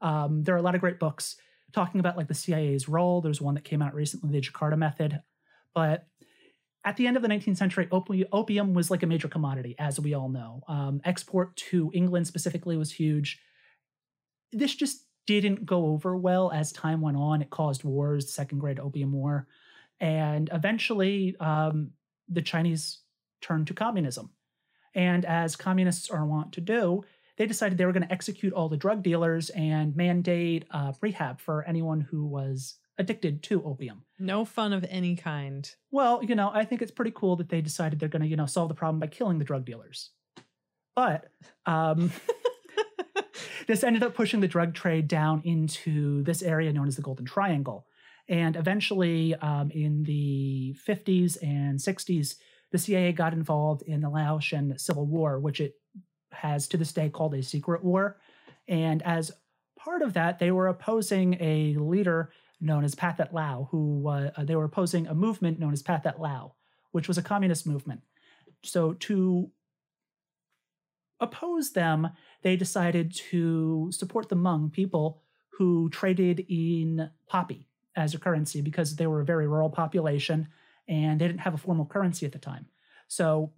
Um, 0.00 0.42
there 0.42 0.54
are 0.54 0.58
a 0.58 0.62
lot 0.62 0.74
of 0.74 0.80
great 0.80 0.98
books 0.98 1.36
talking 1.72 2.00
about 2.00 2.16
like 2.16 2.28
the 2.28 2.34
CIA's 2.34 2.88
role. 2.88 3.20
There's 3.20 3.40
one 3.40 3.54
that 3.54 3.64
came 3.64 3.82
out 3.82 3.94
recently, 3.94 4.30
the 4.32 4.46
Jakarta 4.46 4.76
Method. 4.76 5.22
But 5.74 6.06
at 6.84 6.96
the 6.96 7.06
end 7.06 7.16
of 7.16 7.22
the 7.22 7.28
19th 7.28 7.56
century, 7.56 7.88
opium 7.90 8.74
was 8.74 8.90
like 8.90 9.02
a 9.02 9.06
major 9.06 9.28
commodity, 9.28 9.76
as 9.78 10.00
we 10.00 10.14
all 10.14 10.28
know. 10.28 10.62
Um, 10.66 11.00
export 11.04 11.54
to 11.56 11.90
England 11.94 12.26
specifically 12.26 12.76
was 12.76 12.92
huge. 12.92 13.38
This 14.52 14.74
just 14.74 15.06
didn't 15.26 15.64
go 15.64 15.86
over 15.86 16.16
well 16.16 16.50
as 16.50 16.72
time 16.72 17.00
went 17.00 17.16
on. 17.16 17.40
It 17.42 17.50
caused 17.50 17.84
wars, 17.84 18.32
Second 18.32 18.58
Great 18.58 18.80
Opium 18.80 19.12
War, 19.12 19.46
and 20.00 20.50
eventually 20.52 21.36
um, 21.38 21.92
the 22.28 22.42
Chinese 22.42 22.98
turned 23.40 23.66
to 23.66 23.74
communism. 23.74 24.30
And 24.94 25.24
as 25.24 25.56
communists 25.56 26.10
are 26.10 26.26
wont 26.26 26.52
to 26.52 26.60
do, 26.60 27.04
they 27.36 27.46
decided 27.46 27.78
they 27.78 27.86
were 27.86 27.92
going 27.92 28.06
to 28.06 28.12
execute 28.12 28.52
all 28.52 28.68
the 28.68 28.76
drug 28.76 29.02
dealers 29.02 29.50
and 29.50 29.96
mandate 29.96 30.66
uh, 30.70 30.92
rehab 31.00 31.40
for 31.40 31.64
anyone 31.64 32.00
who 32.00 32.26
was 32.26 32.76
addicted 32.98 33.42
to 33.44 33.64
opium. 33.64 34.04
No 34.18 34.44
fun 34.44 34.72
of 34.72 34.84
any 34.88 35.16
kind. 35.16 35.68
Well, 35.90 36.22
you 36.22 36.34
know, 36.34 36.50
I 36.52 36.64
think 36.64 36.82
it's 36.82 36.90
pretty 36.90 37.12
cool 37.14 37.36
that 37.36 37.48
they 37.48 37.60
decided 37.60 37.98
they're 37.98 38.08
going 38.08 38.22
to, 38.22 38.28
you 38.28 38.36
know, 38.36 38.46
solve 38.46 38.68
the 38.68 38.74
problem 38.74 39.00
by 39.00 39.06
killing 39.06 39.38
the 39.38 39.44
drug 39.44 39.64
dealers. 39.64 40.10
But 40.94 41.28
um, 41.64 42.12
this 43.66 43.82
ended 43.82 44.02
up 44.02 44.14
pushing 44.14 44.40
the 44.40 44.48
drug 44.48 44.74
trade 44.74 45.08
down 45.08 45.40
into 45.44 46.22
this 46.22 46.42
area 46.42 46.72
known 46.72 46.88
as 46.88 46.96
the 46.96 47.02
Golden 47.02 47.24
Triangle. 47.24 47.86
And 48.28 48.56
eventually, 48.56 49.34
um, 49.36 49.70
in 49.70 50.04
the 50.04 50.76
50s 50.86 51.36
and 51.42 51.78
60s, 51.78 52.36
the 52.70 52.78
CIA 52.78 53.12
got 53.12 53.32
involved 53.32 53.82
in 53.82 54.00
the 54.00 54.08
Laotian 54.08 54.78
Civil 54.78 55.06
War, 55.06 55.38
which 55.38 55.60
it 55.60 55.74
has 56.32 56.66
to 56.68 56.76
this 56.76 56.92
day 56.92 57.10
called 57.10 57.34
a 57.34 57.42
secret 57.42 57.84
war. 57.84 58.18
And 58.68 59.02
as 59.02 59.32
part 59.78 60.02
of 60.02 60.14
that, 60.14 60.38
they 60.38 60.50
were 60.50 60.68
opposing 60.68 61.36
a 61.40 61.74
leader 61.78 62.32
known 62.60 62.84
as 62.84 62.94
Pathet 62.94 63.32
Lao, 63.32 63.68
who 63.70 64.08
uh, 64.08 64.30
they 64.44 64.56
were 64.56 64.64
opposing 64.64 65.06
a 65.06 65.14
movement 65.14 65.58
known 65.58 65.72
as 65.72 65.82
Pathet 65.82 66.18
Lao, 66.18 66.54
which 66.92 67.08
was 67.08 67.18
a 67.18 67.22
communist 67.22 67.66
movement. 67.66 68.00
So 68.62 68.94
to 68.94 69.50
oppose 71.20 71.72
them, 71.72 72.10
they 72.42 72.56
decided 72.56 73.14
to 73.30 73.90
support 73.92 74.28
the 74.28 74.36
Hmong 74.36 74.72
people 74.72 75.22
who 75.50 75.90
traded 75.90 76.46
in 76.48 77.10
poppy 77.26 77.66
as 77.96 78.14
a 78.14 78.18
currency 78.18 78.60
because 78.60 78.96
they 78.96 79.06
were 79.06 79.20
a 79.20 79.24
very 79.24 79.46
rural 79.46 79.70
population 79.70 80.48
and 80.88 81.20
they 81.20 81.26
didn't 81.26 81.40
have 81.40 81.54
a 81.54 81.58
formal 81.58 81.86
currency 81.86 82.26
at 82.26 82.32
the 82.32 82.38
time. 82.38 82.66
So 83.08 83.52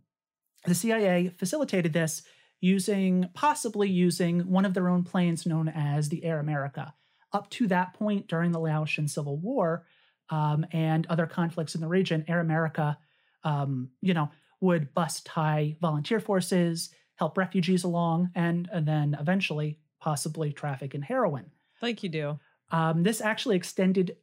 the 0.65 0.75
CIA 0.75 1.29
facilitated 1.29 1.93
this 1.93 2.23
using 2.61 3.29
possibly 3.35 3.89
using 3.89 4.41
one 4.41 4.65
of 4.65 4.75
their 4.75 4.89
own 4.89 5.05
planes 5.05 5.47
known 5.47 5.69
as 5.69 6.09
the 6.09 6.25
Air 6.25 6.41
America. 6.41 6.95
Up 7.33 7.51
to 7.51 7.67
that 7.69 7.95
point 7.95 8.29
during 8.29 8.53
the 8.53 8.61
Laotian 8.61 9.09
Civil 9.09 9.37
War 9.37 9.85
um, 10.31 10.65
and 10.73 11.07
other 11.09 11.27
conflicts 11.27 11.75
in 11.75 11.81
the 11.81 11.89
region, 11.89 12.25
Air 12.29 12.41
America, 12.41 12.97
um, 13.43 13.91
you 14.01 14.15
know, 14.15 14.31
would 14.61 14.95
bust 14.95 15.27
Thai 15.27 15.77
volunteer 15.81 16.21
forces, 16.21 16.91
help 17.17 17.37
refugees 17.37 17.85
along, 17.85 18.31
and, 18.35 18.69
and 18.73 18.87
then 18.87 19.17
eventually 19.21 19.79
possibly 20.01 20.53
traffic 20.53 20.95
in 20.95 21.03
heroin. 21.03 21.51
Like 21.83 22.03
you 22.03 22.09
do. 22.09 22.39
Um, 22.71 23.03
this 23.03 23.21
actually 23.21 23.57
extended 23.57 24.17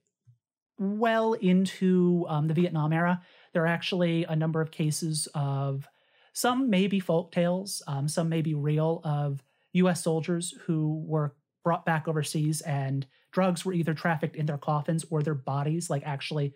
well 0.81 1.33
into 1.33 2.25
um, 2.27 2.47
the 2.47 2.55
Vietnam 2.55 2.91
era. 2.91 3.21
There 3.53 3.63
are 3.63 3.67
actually 3.67 4.23
a 4.23 4.35
number 4.35 4.61
of 4.61 4.71
cases 4.71 5.27
of 5.35 5.87
some 6.33 6.71
may 6.71 6.87
be 6.87 6.99
folk 6.99 7.31
tales, 7.31 7.83
um, 7.87 8.07
some 8.07 8.29
may 8.29 8.41
be 8.41 8.55
real, 8.55 8.99
of 9.03 9.43
US 9.73 10.03
soldiers 10.03 10.55
who 10.65 11.03
were 11.05 11.35
brought 11.63 11.85
back 11.85 12.07
overseas 12.07 12.61
and 12.61 13.05
drugs 13.31 13.63
were 13.63 13.73
either 13.73 13.93
trafficked 13.93 14.35
in 14.35 14.47
their 14.47 14.57
coffins 14.57 15.05
or 15.11 15.21
their 15.21 15.35
bodies, 15.35 15.89
like 15.89 16.01
actually 16.03 16.55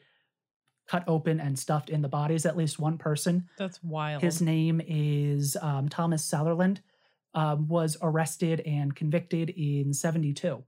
cut 0.88 1.04
open 1.08 1.40
and 1.40 1.58
stuffed 1.58 1.92
in 1.92 2.02
the 2.02 2.10
bodies. 2.10 2.48
At 2.48 2.58
least 2.58 2.80
one 2.80 2.98
person 2.98 3.48
That's 3.60 3.82
wild. 3.84 4.24
his 4.24 4.42
name 4.42 4.82
is 4.86 5.56
um, 5.62 5.88
Thomas 5.88 6.24
Sutherland. 6.24 6.82
Um, 7.36 7.68
was 7.68 7.98
arrested 8.02 8.62
and 8.62 8.96
convicted 8.96 9.50
in 9.50 9.94
72 9.94 10.64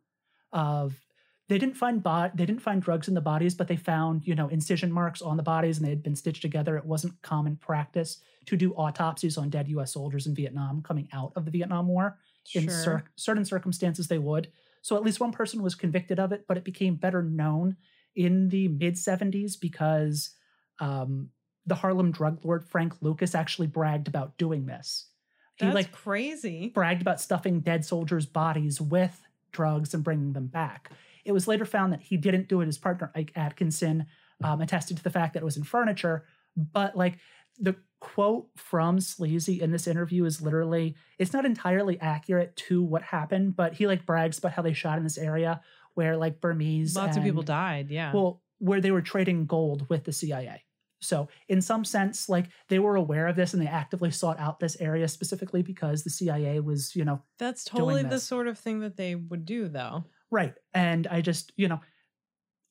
of 0.52 1.07
they 1.50 1.58
didn't 1.58 1.78
find 1.78 2.04
bot 2.04 2.36
they 2.36 2.46
didn't 2.46 2.62
find 2.62 2.82
drugs 2.82 3.08
in 3.08 3.14
the 3.14 3.22
bodies 3.22 3.56
but 3.56 3.68
they 3.68 3.76
found 3.76 4.26
you 4.26 4.36
know 4.36 4.48
incision 4.50 4.92
marks 4.92 5.22
on 5.22 5.38
the 5.38 5.44
bodies 5.44 5.78
and 5.78 5.86
they 5.86 5.90
had 5.90 6.04
been 6.04 6.16
stitched 6.16 6.42
together 6.42 6.78
it 6.78 6.86
wasn't 6.86 7.22
common 7.22 7.56
practice 7.56 8.20
to 8.46 8.56
do 8.58 8.74
autopsies 8.74 9.38
on 9.38 9.50
dead 9.50 9.68
us 9.70 9.94
soldiers 9.94 10.28
in 10.28 10.36
vietnam 10.36 10.82
coming 10.82 11.08
out 11.14 11.32
of 11.36 11.46
the 11.46 11.52
vietnam 11.52 11.88
war 11.88 12.18
in 12.54 12.64
Sure. 12.64 12.72
cer- 12.84 13.04
certain 13.16 13.46
circumstances 13.46 14.08
they 14.08 14.18
would 14.20 14.50
so 14.82 14.96
at 14.96 15.04
least 15.04 15.20
one 15.20 15.32
person 15.32 15.62
was 15.62 15.76
convicted 15.76 16.20
of 16.20 16.32
it 16.32 16.46
but 16.48 16.58
it 16.58 16.64
became 16.64 16.96
better 16.96 17.22
known 17.24 17.76
in 18.16 18.50
the 18.50 18.68
mid 18.68 18.96
70s 18.96 19.54
because 19.60 20.32
um, 20.80 21.30
the 21.66 21.76
harlem 21.76 22.12
drug 22.12 22.40
lord 22.44 22.66
frank 22.68 22.94
lucas 23.02 23.34
actually 23.36 23.68
bragged 23.68 24.08
about 24.08 24.38
doing 24.38 24.66
this 24.66 25.08
he 25.56 25.66
That's 25.66 25.74
like 25.76 25.92
crazy. 25.92 26.70
bragged 26.70 27.02
about 27.02 27.20
stuffing 27.20 27.62
dead 27.62 27.84
soldiers' 27.84 28.28
bodies 28.28 28.80
with 28.80 29.20
drugs 29.52 29.92
and 29.96 30.04
bringing 30.04 30.34
them 30.34 30.46
back. 30.46 30.92
It 31.28 31.34
was 31.34 31.48
later 31.48 31.66
found 31.66 31.94
that 31.94 32.02
he 32.02 32.18
didn't 32.18 32.48
do 32.48 32.62
it. 32.62 32.66
His 32.66 32.78
partner, 32.78 33.12
Ike 33.14 33.34
Atkinson, 33.36 34.06
um, 34.44 34.62
attested 34.62 34.98
to 34.98 35.04
the 35.04 35.10
fact 35.10 35.34
that 35.34 35.42
it 35.42 35.46
was 35.46 35.58
in 35.58 35.64
furniture. 35.64 36.26
But 36.56 36.96
like 36.96 37.18
the 37.60 37.76
quote 38.00 38.48
from 38.56 39.00
Sleazy 39.00 39.62
in 39.62 39.72
this 39.72 39.88
interview 39.88 40.26
is 40.26 40.42
literally, 40.42 40.96
it's 41.20 41.34
not 41.34 41.46
entirely 41.46 42.00
accurate 42.00 42.56
to 42.68 42.82
what 42.82 43.02
happened, 43.04 43.56
but 43.56 43.74
he 43.74 43.88
like 43.88 44.06
brags 44.06 44.38
about 44.38 44.54
how 44.54 44.62
they 44.62 44.74
shot 44.74 44.98
in 44.98 45.04
this 45.04 45.18
area 45.18 45.62
where 45.96 46.16
like 46.16 46.40
Burmese. 46.40 46.96
Lots 46.96 47.18
of 47.18 47.24
people 47.24 47.44
died. 47.44 47.90
Yeah. 47.90 48.14
well, 48.14 48.42
where 48.60 48.82
they 48.82 48.92
were 48.92 49.02
trading 49.02 49.46
gold 49.46 49.88
with 49.90 50.06
the 50.06 50.14
CIA. 50.14 50.64
So, 51.00 51.30
in 51.48 51.62
some 51.62 51.86
sense, 51.86 52.28
like 52.28 52.48
they 52.70 52.80
were 52.80 52.96
aware 52.96 53.28
of 53.28 53.36
this 53.36 53.54
and 53.54 53.62
they 53.62 53.68
actively 53.68 54.10
sought 54.10 54.40
out 54.40 54.60
this 54.60 54.76
area 54.80 55.08
specifically 55.08 55.62
because 55.62 56.04
the 56.04 56.10
CIA 56.10 56.60
was, 56.60 56.96
you 56.96 57.06
know, 57.06 57.22
That's 57.38 57.64
totally 57.64 58.04
the 58.04 58.20
sort 58.20 58.48
of 58.48 58.58
thing 58.58 58.80
that 58.80 58.98
they 58.98 59.14
would 59.16 59.46
do, 59.46 59.68
though. 59.68 60.06
Right. 60.32 60.54
And 60.74 61.08
I 61.08 61.22
just, 61.22 61.52
you 61.56 61.68
know, 61.68 61.80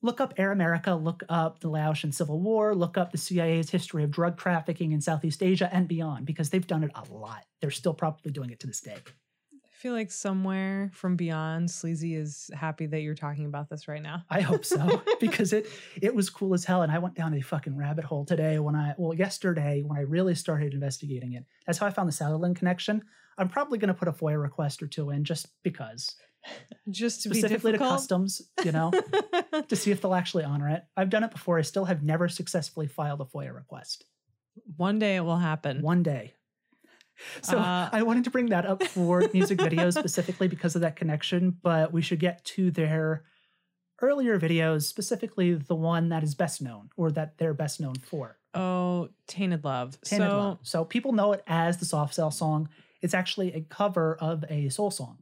look 0.03 0.21
up 0.21 0.35
Air 0.37 0.53
America, 0.53 0.95
look 0.95 1.23
up 1.29 1.61
the 1.61 1.69
Laotian 1.69 2.13
Civil 2.13 2.41
War, 2.41 2.75
look 2.75 2.97
up 2.97 3.13
the 3.13 3.19
CIA's 3.19 3.71
history 3.71 4.05
of 4.05 4.11
drug 4.11 4.39
trafficking 4.39 4.93
in 4.93 5.01
Southeast 5.01 5.43
Asia 5.43 5.69
and 5.73 5.89
beyond 5.89 6.27
because 6.27 6.51
they've 6.51 6.67
done 6.67 6.85
it 6.85 6.91
a 6.95 7.13
lot. 7.13 7.45
They're 7.61 7.71
still 7.71 7.95
probably 7.95 8.33
doing 8.33 8.51
it 8.51 8.61
to 8.61 8.67
this 8.67 8.81
day. 8.81 8.97
I 8.97 9.79
feel 9.79 9.93
like 9.93 10.11
somewhere 10.11 10.91
from 10.95 11.17
beyond, 11.17 11.71
Sleazy 11.71 12.15
is 12.15 12.51
happy 12.55 12.87
that 12.87 13.01
you're 13.03 13.15
talking 13.15 13.45
about 13.45 13.69
this 13.69 13.89
right 13.89 14.03
now. 14.03 14.25
I 14.31 14.41
hope 14.41 14.65
so 14.65 15.03
because 15.21 15.53
it 15.53 15.67
it 16.01 16.15
was 16.15 16.31
cool 16.31 16.55
as 16.55 16.65
hell, 16.65 16.83
and 16.83 16.91
I 16.91 16.99
went 16.99 17.15
down 17.15 17.35
a 17.35 17.43
fucking 17.43 17.77
rabbit 17.77 18.05
hole 18.05 18.25
today 18.25 18.59
when 18.59 18.75
I 18.75 18.95
well 18.97 19.13
yesterday 19.13 19.83
when 19.83 19.99
I 19.99 20.03
really 20.03 20.35
started 20.35 20.73
investigating 20.73 21.35
it. 21.35 21.45
That's 21.67 21.79
how 21.79 21.87
I 21.87 21.91
found 21.91 22.09
the 22.09 22.13
Sutherland 22.13 22.57
connection. 22.57 23.03
I'm 23.39 23.51
probably 23.51 23.79
going 23.79 23.89
to 23.89 23.95
put 23.95 24.09
a 24.09 24.13
FOIA 24.13 24.41
request 24.41 24.83
or 24.83 24.87
two 24.87 25.11
in 25.11 25.25
just 25.25 25.49
because, 25.63 26.17
Just 26.91 27.23
to 27.23 27.31
specifically 27.31 27.73
be 27.73 27.79
to 27.79 27.85
customs, 27.85 28.43
you 28.65 28.73
know, 28.73 28.93
to 29.69 29.77
see 29.77 29.91
if 29.91 30.01
they'll 30.01 30.15
actually 30.15 30.45
honor 30.45 30.69
it. 30.69 30.85
I've 30.97 31.11
done 31.11 31.25
it 31.25 31.31
before. 31.33 31.59
I 31.59 31.63
still 31.63 31.85
have 31.87 32.03
never 32.03 32.29
successfully 32.29 32.87
filed 32.87 33.21
a 33.21 33.25
FOIA 33.25 33.55
request. 33.55 34.05
One 34.77 34.99
day 34.99 35.17
it 35.17 35.21
will 35.25 35.39
happen. 35.39 35.83
One 35.83 36.03
day. 36.03 36.35
So 37.43 37.59
Uh, 37.59 37.89
I 37.93 38.03
wanted 38.03 38.25
to 38.25 38.31
bring 38.31 38.47
that 38.51 38.67
up 38.67 38.83
for 38.83 39.29
music 39.33 39.59
videos 39.59 39.99
specifically 39.99 40.49
because 40.49 40.75
of 40.75 40.83
that 40.83 40.97
connection, 40.97 41.57
but 41.63 41.93
we 41.93 42.03
should 42.03 42.21
get 42.21 42.45
to 42.45 42.71
their 42.71 43.25
earlier 44.03 44.39
videos, 44.39 44.83
specifically 44.83 45.55
the 45.55 45.75
one 45.75 46.11
that 46.11 46.23
is 46.23 46.35
best 46.35 46.61
known 46.61 46.91
or 46.97 47.11
that 47.13 47.39
they're 47.39 47.55
best 47.55 47.81
known 47.81 47.95
for. 47.97 48.39
Oh, 48.55 49.09
Tainted 49.27 49.65
Love. 49.65 50.01
Tainted 50.03 50.29
so 50.31 50.39
Love. 50.39 50.59
So 50.63 50.85
people 50.85 51.13
know 51.13 51.33
it 51.33 51.43
as 51.47 51.79
the 51.79 51.85
Soft 51.87 52.15
Cell 52.15 52.31
song. 52.31 52.69
It's 53.03 53.15
actually 53.15 53.55
a 53.55 53.63
cover 53.63 54.17
of 54.21 54.45
a 54.49 54.69
soul 54.69 54.91
song. 54.91 55.19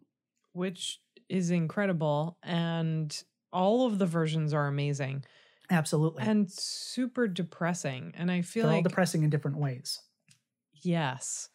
which 0.52 1.01
is 1.28 1.51
incredible 1.51 2.38
and 2.42 3.22
all 3.52 3.86
of 3.86 3.98
the 3.98 4.06
versions 4.06 4.52
are 4.52 4.66
amazing 4.66 5.24
Absolutely. 5.70 6.22
and 6.24 6.51
super 6.51 7.26
depressing 7.28 8.12
and 8.16 8.30
i 8.30 8.42
feel 8.42 8.66
They're 8.66 8.76
all 8.76 8.82
depressing 8.82 9.22
in 9.22 9.30
different 9.30 9.56
ways. 9.59 10.01
yes 10.82 11.48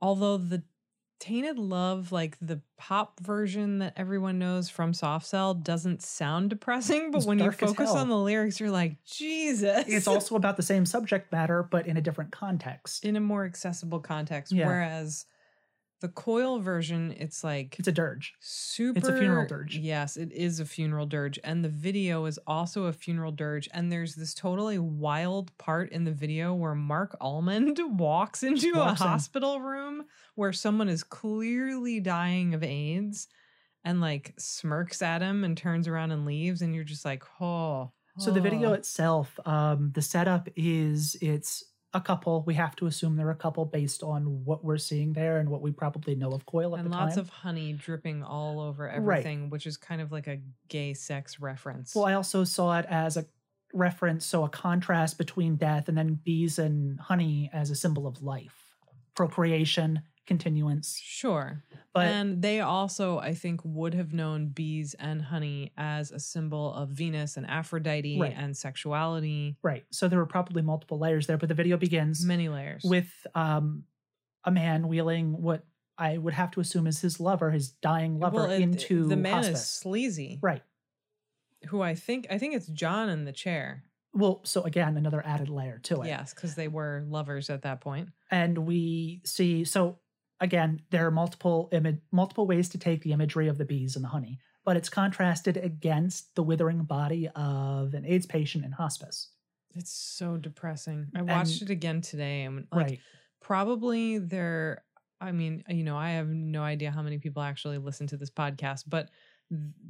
although 0.00 0.36
the 0.38 0.62
tainted 1.20 1.56
love 1.58 2.10
like 2.10 2.36
the 2.40 2.60
pop 2.76 3.20
version 3.20 3.78
that 3.78 3.92
everyone 3.96 4.40
knows 4.40 4.68
from 4.68 4.92
soft 4.92 5.24
cell 5.24 5.54
doesn't 5.54 6.02
sound 6.02 6.50
depressing 6.50 7.12
but 7.12 7.18
It's 7.18 7.26
when 7.26 7.38
you 7.38 7.50
focus 7.52 7.90
on 7.90 8.08
the 8.08 8.16
lyrics 8.18 8.58
you're 8.58 8.70
like 8.72 8.96
jesus 9.04 9.84
It's 9.86 10.08
also 10.08 10.34
about 10.34 10.56
the 10.56 10.64
same 10.64 10.84
subject 10.84 11.30
matter, 11.30 11.62
but 11.62 11.86
in 11.86 11.96
a 11.96 12.00
different 12.00 12.32
context. 12.32 13.04
in 13.04 13.14
a 13.14 13.20
more 13.20 13.44
accessible 13.44 14.00
context 14.00 14.52
Yeah. 14.52 14.66
whereas 14.66 15.26
the 16.02 16.08
coil 16.08 16.58
version 16.60 17.14
it's 17.18 17.42
like 17.42 17.76
It's 17.78 17.88
a 17.88 17.92
dirge. 17.92 18.34
super 18.40 18.98
It's 18.98 19.08
a 19.08 19.16
funeral 19.16 19.46
dirge. 19.46 19.76
yes 19.78 20.18
it 20.18 20.30
is 20.32 20.60
a 20.60 20.66
funeral 20.66 21.06
dirge 21.06 21.38
and 21.42 21.64
the 21.64 21.70
video 21.70 22.26
is 22.26 22.38
also 22.46 22.84
a 22.84 22.92
funeral 22.92 23.32
dirge 23.32 23.68
and 23.72 23.90
there's 23.90 24.14
this 24.14 24.34
totally 24.34 24.78
wild 24.78 25.56
part 25.56 25.90
in 25.90 26.04
the 26.04 26.12
video 26.12 26.52
where 26.52 26.74
Marc 26.74 27.16
Almond 27.20 27.80
walks 27.98 28.42
into 28.42 28.74
Walks 28.74 29.00
a 29.00 29.04
in. 29.04 29.10
hospital 29.10 29.60
room 29.60 30.04
where 30.34 30.52
someone 30.52 30.90
is 30.90 31.02
clearly 31.02 31.98
dying 32.00 32.52
of 32.52 32.62
aids 32.62 33.28
and 33.84 34.00
like 34.00 34.34
smirks 34.38 35.00
at 35.02 35.22
him 35.22 35.42
and 35.44 35.56
turns 35.56 35.88
around 35.88 36.10
and 36.12 36.26
leaves 36.26 36.60
and 36.62 36.74
you're 36.74 36.84
just 36.84 37.04
like 37.04 37.22
oh 37.40 37.90
So 38.18 38.30
the 38.30 38.42
video 38.42 38.70
oh. 38.70 38.74
itself, 38.74 39.40
um, 39.46 39.90
the 39.94 40.02
setup 40.02 40.46
is 40.54 41.16
it's 41.22 41.64
a 41.94 42.00
couple. 42.00 42.42
We 42.46 42.54
have 42.54 42.74
to 42.76 42.86
assume 42.86 43.16
they're 43.16 43.30
a 43.30 43.34
couple 43.36 43.64
based 43.66 44.02
on 44.02 44.44
what 44.44 44.64
we're 44.64 44.78
seeing 44.78 45.12
there 45.12 45.38
and 45.38 45.48
what 45.50 45.60
we 45.60 45.72
probably 45.72 46.14
know 46.14 46.30
of 46.32 46.46
Coil 46.46 46.74
at 46.74 46.80
and 46.84 46.90
lots 46.90 47.14
time. 47.16 47.20
of 47.22 47.28
honey 47.28 47.72
dripping 47.74 48.22
all 48.22 48.60
over 48.60 48.84
Right. 48.84 48.94
everything 48.96 49.50
which 49.50 49.66
is 49.66 49.76
kind 49.76 50.00
of 50.00 50.10
like 50.10 50.26
a 50.26 50.40
gay 50.68 50.94
sex 50.94 51.38
reference 51.40 51.94
well, 51.94 52.06
I 52.06 52.14
also 52.14 52.44
saw 52.44 52.78
it 52.78 52.86
as 52.88 53.16
a 53.16 53.26
reference, 53.74 54.24
so 54.26 54.44
a 54.44 54.48
contrast 54.48 55.18
between 55.18 55.56
death 55.56 55.88
and 55.88 55.96
then 55.96 56.14
bees 56.24 56.58
and 56.58 56.98
honey 57.00 57.50
as 57.52 57.70
a 57.70 57.74
symbol 57.74 58.06
of 58.06 58.22
life, 58.22 58.76
procreation, 59.14 60.00
continuance. 60.26 60.98
sure 61.02 61.62
But 61.92 62.06
and 62.06 62.40
they 62.42 62.60
also, 62.60 63.18
I 63.18 63.34
think, 63.34 63.60
would 63.64 63.94
have 63.94 64.12
known 64.12 64.48
bees 64.48 64.94
and 64.98 65.20
honey 65.22 65.72
as 65.76 66.10
a 66.10 66.20
symbol 66.20 66.72
of 66.74 66.90
Venus 66.90 67.36
and 67.36 67.46
Aphrodite 67.48 68.18
Right. 68.20 68.34
and 68.36 68.56
sexuality. 68.56 69.56
right, 69.62 69.84
so 69.90 70.08
there 70.08 70.18
were 70.18 70.26
probably 70.26 70.62
multiple 70.62 70.98
layers 70.98 71.26
there. 71.26 71.38
But 71.38 71.48
the 71.48 71.54
video 71.54 71.76
begins 71.76 72.24
Many 72.24 72.48
layers. 72.48 72.82
with 72.84 73.10
um, 73.34 73.84
a 74.44 74.50
man 74.50 74.88
wheeling 74.88 75.40
what 75.42 75.64
I 75.98 76.18
would 76.18 76.34
have 76.34 76.50
to 76.52 76.60
assume 76.60 76.86
is 76.86 77.00
his 77.00 77.20
lover, 77.20 77.50
his 77.50 77.70
dying 77.70 78.18
lover, 78.18 78.36
Well, 78.36 78.50
it- 78.50 78.60
into 78.62 79.06
the 79.08 79.16
man 79.16 79.34
hospice. 79.34 79.60
is 79.60 79.68
sleazy, 79.68 80.38
Right. 80.42 80.62
who 81.68 81.80
I 81.82 81.94
think 81.94 82.26
I 82.30 82.38
think 82.38 82.54
it's 82.54 82.66
John 82.68 83.08
in 83.08 83.24
the 83.24 83.32
chair. 83.32 83.84
Well, 84.14 84.40
so 84.44 84.62
again, 84.64 84.96
another 84.98 85.24
added 85.24 85.48
layer 85.48 85.78
to 85.84 86.02
it. 86.02 86.08
Yes, 86.08 86.34
because 86.34 86.54
they 86.54 86.68
were 86.68 87.02
lovers 87.08 87.48
at 87.50 87.62
that 87.62 87.80
point. 87.80 88.10
And 88.30 88.58
we 88.66 89.22
see 89.24 89.64
so 89.64 89.98
again, 90.42 90.82
there 90.90 91.06
are 91.06 91.10
multiple 91.10 91.70
image 91.72 92.00
multiple 92.10 92.46
ways 92.46 92.68
to 92.70 92.78
take 92.78 93.02
the 93.02 93.12
imagery 93.12 93.48
of 93.48 93.56
the 93.56 93.64
bees 93.64 93.96
and 93.96 94.04
the 94.04 94.08
honey, 94.08 94.38
but 94.64 94.76
it's 94.76 94.90
contrasted 94.90 95.56
against 95.56 96.34
the 96.34 96.42
withering 96.42 96.82
body 96.82 97.28
of 97.34 97.94
an 97.94 98.04
AIDS 98.04 98.26
patient 98.26 98.64
in 98.64 98.72
hospice. 98.72 99.30
It's 99.74 99.92
so 99.92 100.36
depressing. 100.36 101.06
I 101.16 101.22
watched 101.22 101.62
And- 101.62 101.70
it 101.70 101.72
again 101.72 102.02
today, 102.02 102.42
and 102.42 102.66
like 102.70 102.86
right. 102.86 103.00
probably 103.40 104.18
there. 104.18 104.84
I 105.20 105.30
mean, 105.30 105.62
you 105.68 105.84
know, 105.84 105.96
I 105.96 106.10
have 106.10 106.28
no 106.28 106.62
idea 106.62 106.90
how 106.90 107.00
many 107.00 107.18
people 107.18 107.42
actually 107.42 107.78
listen 107.78 108.08
to 108.08 108.16
this 108.16 108.30
podcast, 108.30 108.84
but 108.88 109.08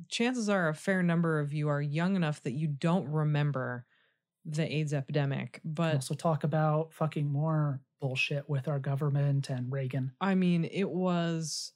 chances 0.09 0.51
are 0.51 0.69
a 0.69 0.75
fair 0.75 1.03
number 1.03 1.41
of 1.41 1.55
you 1.55 1.69
are 1.69 1.81
young 1.81 2.17
enough 2.17 2.43
that 2.43 2.53
you 2.53 2.69
don't 2.69 3.09
remember 3.09 3.87
the 4.45 4.71
AIDS 4.71 4.93
epidemic. 4.93 5.61
But 5.65 5.95
also 5.95 6.15
talk 6.15 6.45
about 6.45 6.93
fucking 6.93 7.31
more 7.33 7.81
bullshit 8.03 8.49
with 8.49 8.69
our 8.69 8.81
government 8.81 9.49
and 9.49 9.73
Reagan. 9.73 10.13
I 10.21 10.35
mean, 10.35 10.65
it 10.71 10.91
was. 10.91 11.73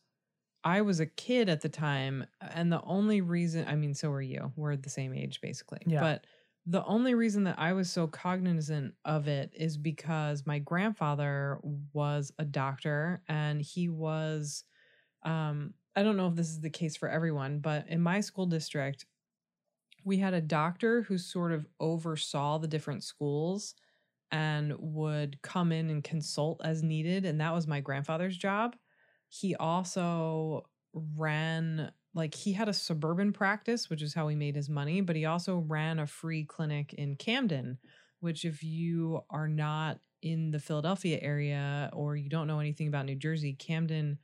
I 0.64 0.82
was 0.82 0.98
a 0.98 1.06
kid 1.06 1.48
at 1.48 1.60
the 1.60 1.68
time, 1.68 2.26
and 2.40 2.72
the 2.72 2.82
only 2.82 3.20
reason, 3.20 3.64
I 3.68 3.76
mean, 3.76 3.94
so 3.94 4.10
were 4.10 4.20
you. 4.20 4.52
We're 4.56 4.76
the 4.76 4.90
same 4.90 5.14
age, 5.14 5.40
basically. 5.40 5.78
Yeah. 5.86 6.00
But 6.00 6.26
the 6.66 6.84
only 6.84 7.14
reason 7.14 7.44
that 7.44 7.60
I 7.60 7.72
was 7.72 7.88
so 7.88 8.08
cognizant 8.08 8.94
of 9.04 9.28
it 9.28 9.52
is 9.54 9.76
because 9.78 10.44
my 10.44 10.58
grandfather 10.58 11.60
was 11.92 12.32
a 12.40 12.44
doctor 12.44 13.22
and 13.28 13.62
he 13.62 13.88
was, 13.88 14.64
um, 15.22 15.74
I 15.94 16.02
don't 16.02 16.16
know 16.16 16.26
if 16.26 16.34
this 16.34 16.48
is 16.48 16.60
the 16.60 16.68
case 16.68 16.96
for 16.96 17.08
everyone, 17.08 17.60
but 17.60 17.86
in 17.88 18.00
my 18.00 18.20
school 18.20 18.46
district, 18.46 19.06
we 20.02 20.16
had 20.16 20.34
a 20.34 20.40
doctor 20.40 21.02
who 21.02 21.18
sort 21.18 21.52
of 21.52 21.64
oversaw 21.78 22.58
the 22.58 22.66
different 22.66 23.04
schools 23.04 23.76
and 24.36 24.74
would 24.78 25.40
come 25.42 25.72
in 25.72 25.88
and 25.88 26.04
consult 26.04 26.60
as 26.62 26.82
needed. 26.82 27.24
And 27.24 27.40
that 27.40 27.54
was 27.54 27.66
my 27.66 27.80
grandfather's 27.80 28.36
job. 28.36 28.76
He 29.28 29.54
also 29.56 30.68
ran, 30.92 31.90
like, 32.14 32.34
he 32.34 32.52
had 32.52 32.68
a 32.68 32.72
suburban 32.72 33.32
practice, 33.32 33.88
which 33.88 34.02
is 34.02 34.14
how 34.14 34.28
he 34.28 34.36
made 34.36 34.56
his 34.56 34.68
money, 34.68 35.00
but 35.00 35.16
he 35.16 35.24
also 35.24 35.58
ran 35.66 35.98
a 35.98 36.06
free 36.06 36.44
clinic 36.44 36.92
in 36.94 37.16
Camden, 37.16 37.78
which, 38.20 38.44
if 38.44 38.62
you 38.62 39.20
are 39.30 39.48
not 39.48 40.00
in 40.22 40.50
the 40.50 40.60
Philadelphia 40.60 41.18
area 41.22 41.90
or 41.92 42.16
you 42.16 42.28
don't 42.28 42.46
know 42.46 42.60
anything 42.60 42.88
about 42.88 43.06
New 43.06 43.16
Jersey, 43.16 43.52
Camden 43.52 44.18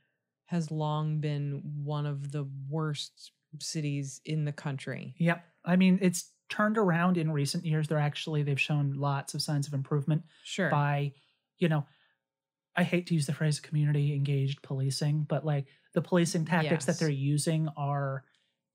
has 0.45 0.71
long 0.71 1.19
been 1.19 1.61
one 1.83 2.05
of 2.05 2.31
the 2.31 2.47
worst 2.69 3.31
cities 3.59 4.19
in 4.25 4.45
the 4.45 4.51
country. 4.51 5.15
Yep. 5.19 5.43
I 5.65 5.75
mean, 5.75 5.99
it's 6.01 6.31
turned 6.49 6.77
around 6.77 7.17
in 7.17 7.31
recent 7.31 7.65
years. 7.65 7.87
They're 7.87 7.97
actually 7.97 8.43
they've 8.43 8.59
shown 8.59 8.93
lots 8.93 9.33
of 9.33 9.41
signs 9.41 9.67
of 9.67 9.73
improvement 9.73 10.23
Sure. 10.43 10.69
by, 10.69 11.13
you 11.57 11.69
know, 11.69 11.85
I 12.75 12.83
hate 12.83 13.07
to 13.07 13.13
use 13.13 13.25
the 13.25 13.33
phrase 13.33 13.59
community 13.59 14.13
engaged 14.15 14.61
policing, 14.61 15.25
but 15.29 15.45
like 15.45 15.67
the 15.93 16.01
policing 16.01 16.45
tactics 16.45 16.85
that 16.85 16.99
they're 16.99 17.09
using 17.09 17.69
are 17.77 18.23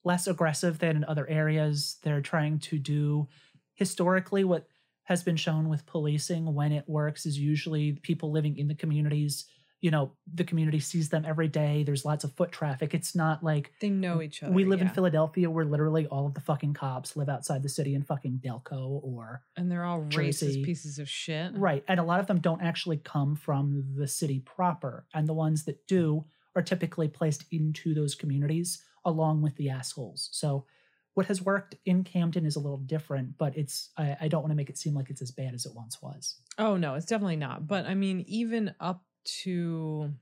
less 0.05 0.27
aggressive 0.27 0.79
than 0.79 0.97
in 0.97 1.05
other 1.05 1.27
areas. 1.29 1.99
They're 2.03 2.21
trying 2.21 2.61
to 2.61 2.79
do 2.79 3.29
historically 3.75 4.45
what 4.45 4.67
has 5.05 5.23
been 5.23 5.37
shown 5.37 5.69
with 5.69 5.87
policing 5.87 6.55
when 6.55 6.71
it 6.71 6.85
works 6.87 7.27
is 7.27 7.39
usually 7.39 7.93
people 7.93 8.31
living 8.31 8.57
in 8.59 8.69
the 8.69 8.75
communities, 8.75 9.47
you 9.81 9.91
know, 9.93 10.11
the 10.35 10.43
community 10.45 10.81
sees 10.81 11.09
them 11.09 11.25
every 11.25 11.47
day. 11.49 11.85
There's 11.85 12.05
lots 12.05 12.25
of 12.25 12.33
foot 12.33 12.51
traffic. 12.51 12.95
It's 12.95 13.15
not 13.15 13.45
like 13.45 13.73
They 13.81 13.91
know 13.91 14.21
each 14.21 14.43
other. 14.43 14.53
we 14.53 14.65
live 14.65 14.81
in. 14.81 14.89
Philadelphia 14.89 15.49
where 15.49 15.65
literally 15.65 16.07
all 16.07 16.27
of 16.27 16.35
the 16.35 16.41
fucking 16.41 16.75
cops 16.75 17.17
live 17.17 17.29
outside 17.29 17.63
the 17.63 17.69
city 17.69 17.95
in 17.95 18.03
fucking 18.03 18.41
Delco 18.45 19.01
or 19.05 19.43
and 19.57 19.71
they're 19.71 19.85
all 19.85 20.05
Jersey. 20.07 20.61
racist 20.61 20.65
pieces 20.65 20.99
of 20.99 21.09
shit. 21.09 21.53
right. 21.55 21.85
And 21.87 22.01
a 22.01 22.03
lot 22.03 22.19
of 22.21 22.27
them 22.27 22.41
don't 22.41 22.61
actually 22.63 22.97
come 22.97 23.37
from 23.37 23.85
the 23.97 24.09
city 24.09 24.41
proper. 24.41 25.07
And 25.15 25.29
the 25.29 25.35
ones 25.35 25.65
that 25.67 25.87
do 25.87 26.25
are 26.57 26.63
typically 26.63 27.07
placed 27.09 27.45
into 27.53 27.95
those 27.95 28.15
communities 28.17 28.83
along 29.05 29.43
with 29.43 29.55
the 29.57 29.71
assholes. 29.71 30.29
So 30.33 30.67
what 31.15 31.27
has 31.27 31.43
worked 31.43 31.75
in 31.85 32.05
Camden 32.05 32.47
is 32.47 32.57
a 32.57 32.61
little 32.61 32.79
different, 32.79 33.39
but 33.39 33.57
it's 33.57 33.91
I, 33.97 34.17
I 34.23 34.29
don't 34.29 34.43
want 34.43 34.51
to 34.53 34.57
make 34.57 34.71
it 34.71 34.79
seem 34.79 34.95
like 34.95 35.11
it's 35.11 35.23
as 35.23 35.31
bad 35.31 35.55
as 35.55 35.67
it 35.67 35.75
once 35.75 36.01
was. 36.03 36.37
Oh 36.59 36.77
no, 36.77 36.95
it's 36.95 37.07
definitely 37.07 37.37
not. 37.37 37.67
But 37.67 37.87
I 37.87 37.95
mean, 37.95 38.25
even 38.29 38.73
up 38.81 39.03
to 39.43 40.13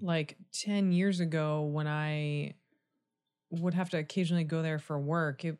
like 0.00 0.36
10 0.52 0.92
years 0.92 1.20
ago 1.20 1.62
when 1.62 1.86
I 1.86 2.54
would 3.50 3.74
have 3.74 3.90
to 3.90 3.98
occasionally 3.98 4.44
go 4.44 4.62
there 4.62 4.78
for 4.78 4.98
work, 4.98 5.44
it 5.44 5.58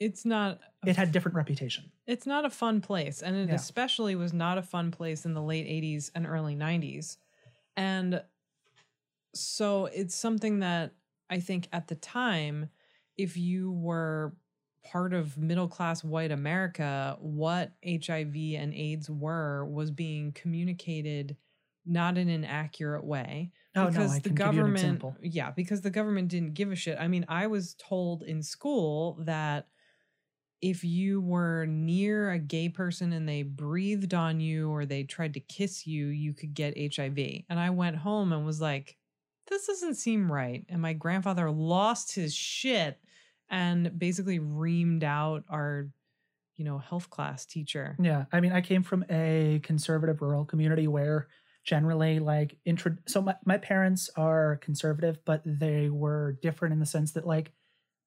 it's 0.00 0.24
not 0.24 0.60
It 0.84 0.96
had 0.96 1.12
different 1.12 1.36
reputation. 1.36 1.90
it's 2.06 2.26
not 2.26 2.44
a 2.44 2.50
fun 2.50 2.80
place 2.80 3.22
and 3.22 3.36
it 3.36 3.48
Yeah. 3.48 3.54
especially 3.54 4.14
was 4.16 4.32
not 4.32 4.58
a 4.58 4.62
fun 4.62 4.90
place 4.90 5.24
in 5.24 5.34
the 5.34 5.42
late 5.42 5.66
80s 5.66 6.10
and 6.14 6.26
early 6.26 6.54
90s 6.56 7.16
and 7.76 8.22
so 9.34 9.86
it's 9.86 10.14
something 10.14 10.60
that 10.60 10.92
i 11.30 11.40
think 11.40 11.68
at 11.72 11.88
the 11.88 11.94
time 11.94 12.68
if 13.16 13.36
you 13.36 13.70
were 13.72 14.34
part 14.84 15.14
of 15.14 15.36
middle 15.38 15.68
class 15.68 16.04
white 16.04 16.30
america 16.30 17.16
what 17.20 17.72
hiv 17.84 18.34
and 18.36 18.74
aids 18.74 19.08
were 19.08 19.64
was 19.66 19.90
being 19.90 20.32
communicated 20.32 21.36
not 21.86 22.16
in 22.16 22.30
an 22.30 22.46
accurate 22.46 23.04
way. 23.04 23.52
Oh 23.76 23.88
because 23.88 24.10
no, 24.10 24.16
I 24.16 24.18
the 24.20 24.30
can 24.30 24.34
give 24.34 24.38
you 24.38 24.50
an 24.50 24.56
government 24.56 24.76
example. 24.76 25.16
yeah 25.20 25.50
because 25.50 25.82
the 25.82 25.90
government 25.90 26.28
didn't 26.28 26.54
give 26.54 26.72
a 26.72 26.76
shit. 26.76 26.96
I 26.98 27.08
mean 27.08 27.26
i 27.28 27.46
was 27.46 27.74
told 27.74 28.22
in 28.22 28.42
school 28.42 29.18
that 29.20 29.68
if 30.62 30.82
you 30.82 31.20
were 31.20 31.66
near 31.66 32.30
a 32.30 32.38
gay 32.38 32.70
person 32.70 33.12
and 33.12 33.28
they 33.28 33.42
breathed 33.42 34.14
on 34.14 34.40
you 34.40 34.70
or 34.70 34.86
they 34.86 35.02
tried 35.02 35.34
to 35.34 35.40
kiss 35.40 35.86
you 35.86 36.06
you 36.06 36.32
could 36.32 36.54
get 36.54 36.78
hiv 36.96 37.18
and 37.50 37.60
i 37.60 37.68
went 37.68 37.96
home 37.96 38.32
and 38.32 38.46
was 38.46 38.60
like 38.62 38.96
this 39.48 39.66
doesn't 39.66 39.96
seem 39.96 40.30
right. 40.30 40.64
And 40.68 40.80
my 40.80 40.92
grandfather 40.92 41.50
lost 41.50 42.14
his 42.14 42.34
shit 42.34 42.98
and 43.50 43.98
basically 43.98 44.38
reamed 44.38 45.02
out 45.02 45.44
our 45.48 45.88
you 46.56 46.64
know 46.64 46.78
health 46.78 47.10
class 47.10 47.44
teacher 47.44 47.96
Yeah, 48.00 48.24
I 48.32 48.40
mean, 48.40 48.52
I 48.52 48.60
came 48.60 48.82
from 48.82 49.04
a 49.10 49.60
conservative 49.62 50.22
rural 50.22 50.44
community 50.44 50.86
where 50.86 51.28
generally, 51.64 52.18
like, 52.18 52.56
intro. 52.64 52.96
So 53.06 53.22
my 53.22 53.34
my 53.44 53.58
parents 53.58 54.10
are 54.16 54.56
conservative, 54.56 55.18
but 55.24 55.42
they 55.44 55.88
were 55.88 56.38
different 56.42 56.72
in 56.72 56.78
the 56.78 56.86
sense 56.86 57.12
that 57.12 57.26
like 57.26 57.52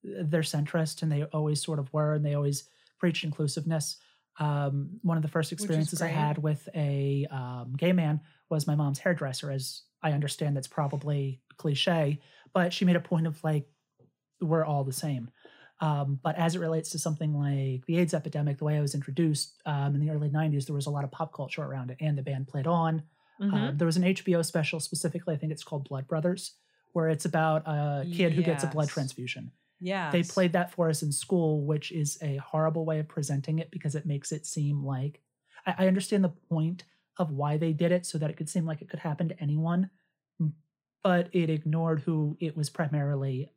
they're 0.02 0.42
centrist 0.42 1.02
and 1.02 1.10
they 1.10 1.24
always 1.24 1.62
sort 1.62 1.78
of 1.78 1.92
were, 1.92 2.14
and 2.14 2.24
they 2.24 2.34
always 2.34 2.68
preached 2.98 3.24
inclusiveness. 3.24 3.96
Um, 4.40 5.00
one 5.02 5.16
of 5.16 5.22
the 5.24 5.28
first 5.28 5.50
experiences 5.50 6.00
I 6.00 6.06
had 6.08 6.38
with 6.38 6.68
a 6.74 7.26
um, 7.30 7.74
gay 7.76 7.92
man 7.92 8.20
was 8.48 8.68
my 8.68 8.76
mom's 8.76 9.00
hairdresser. 9.00 9.50
As 9.50 9.82
I 10.02 10.12
understand, 10.12 10.56
that's 10.56 10.68
probably 10.68 11.40
cliche, 11.56 12.20
but 12.54 12.72
she 12.72 12.84
made 12.84 12.94
a 12.96 13.00
point 13.00 13.26
of 13.26 13.42
like 13.42 13.66
we're 14.40 14.64
all 14.64 14.84
the 14.84 14.92
same. 14.92 15.30
Um, 15.80 16.18
but 16.22 16.36
as 16.36 16.56
it 16.56 16.58
relates 16.60 16.90
to 16.90 16.98
something 16.98 17.38
like 17.38 17.86
the 17.86 17.98
AIDS 17.98 18.12
epidemic, 18.12 18.58
the 18.58 18.64
way 18.64 18.76
I 18.76 18.80
was 18.80 18.94
introduced 18.94 19.60
um, 19.64 19.94
in 19.94 20.00
the 20.00 20.10
early 20.10 20.28
90s, 20.28 20.66
there 20.66 20.74
was 20.74 20.86
a 20.86 20.90
lot 20.90 21.04
of 21.04 21.10
pop 21.12 21.32
culture 21.32 21.62
around 21.62 21.90
it, 21.90 21.98
and 22.00 22.18
the 22.18 22.22
band 22.22 22.48
played 22.48 22.66
on. 22.66 23.02
Mhm. 23.40 23.54
Uh, 23.54 23.72
there 23.76 23.86
was 23.86 23.96
an 23.96 24.02
HBO 24.02 24.42
special 24.44 24.80
specifically, 24.80 25.34
I 25.34 25.38
think 25.38 25.52
it's 25.52 25.62
called 25.62 25.88
Blood 25.88 26.08
Brothers, 26.08 26.54
where 26.94 27.08
it's 27.08 27.24
about 27.24 27.62
a 27.66 28.04
kid 28.12 28.32
who 28.32 28.42
gets 28.42 28.64
a 28.64 28.66
blood 28.66 28.88
transfusion. 28.88 29.52
yeah 29.80 30.10
They 30.10 30.24
played 30.24 30.52
that 30.54 30.72
for 30.72 30.88
us 30.88 31.04
in 31.04 31.12
school, 31.12 31.64
which 31.64 31.92
is 31.92 32.18
a 32.20 32.38
horrible 32.38 32.84
way 32.84 32.98
of 32.98 33.06
presenting 33.06 33.60
it 33.60 33.70
because 33.70 33.94
it 33.94 34.04
makes 34.06 34.32
it 34.32 34.44
seem 34.46 34.84
like 34.84 35.20
I, 35.64 35.74
I 35.84 35.86
understand 35.86 36.24
the 36.24 36.30
point 36.30 36.82
of 37.18 37.30
why 37.30 37.56
they 37.58 37.72
did 37.72 37.92
it 37.92 38.04
so 38.04 38.18
that 38.18 38.30
it 38.30 38.36
could 38.36 38.48
seem 38.48 38.66
like 38.66 38.82
it 38.82 38.88
could 38.88 38.98
happen 39.00 39.28
to 39.28 39.40
anyone, 39.40 39.90
but 41.04 41.28
it 41.32 41.50
ignored 41.50 42.00
who 42.00 42.36
it 42.40 42.56
was 42.56 42.70
primarily 42.70 43.48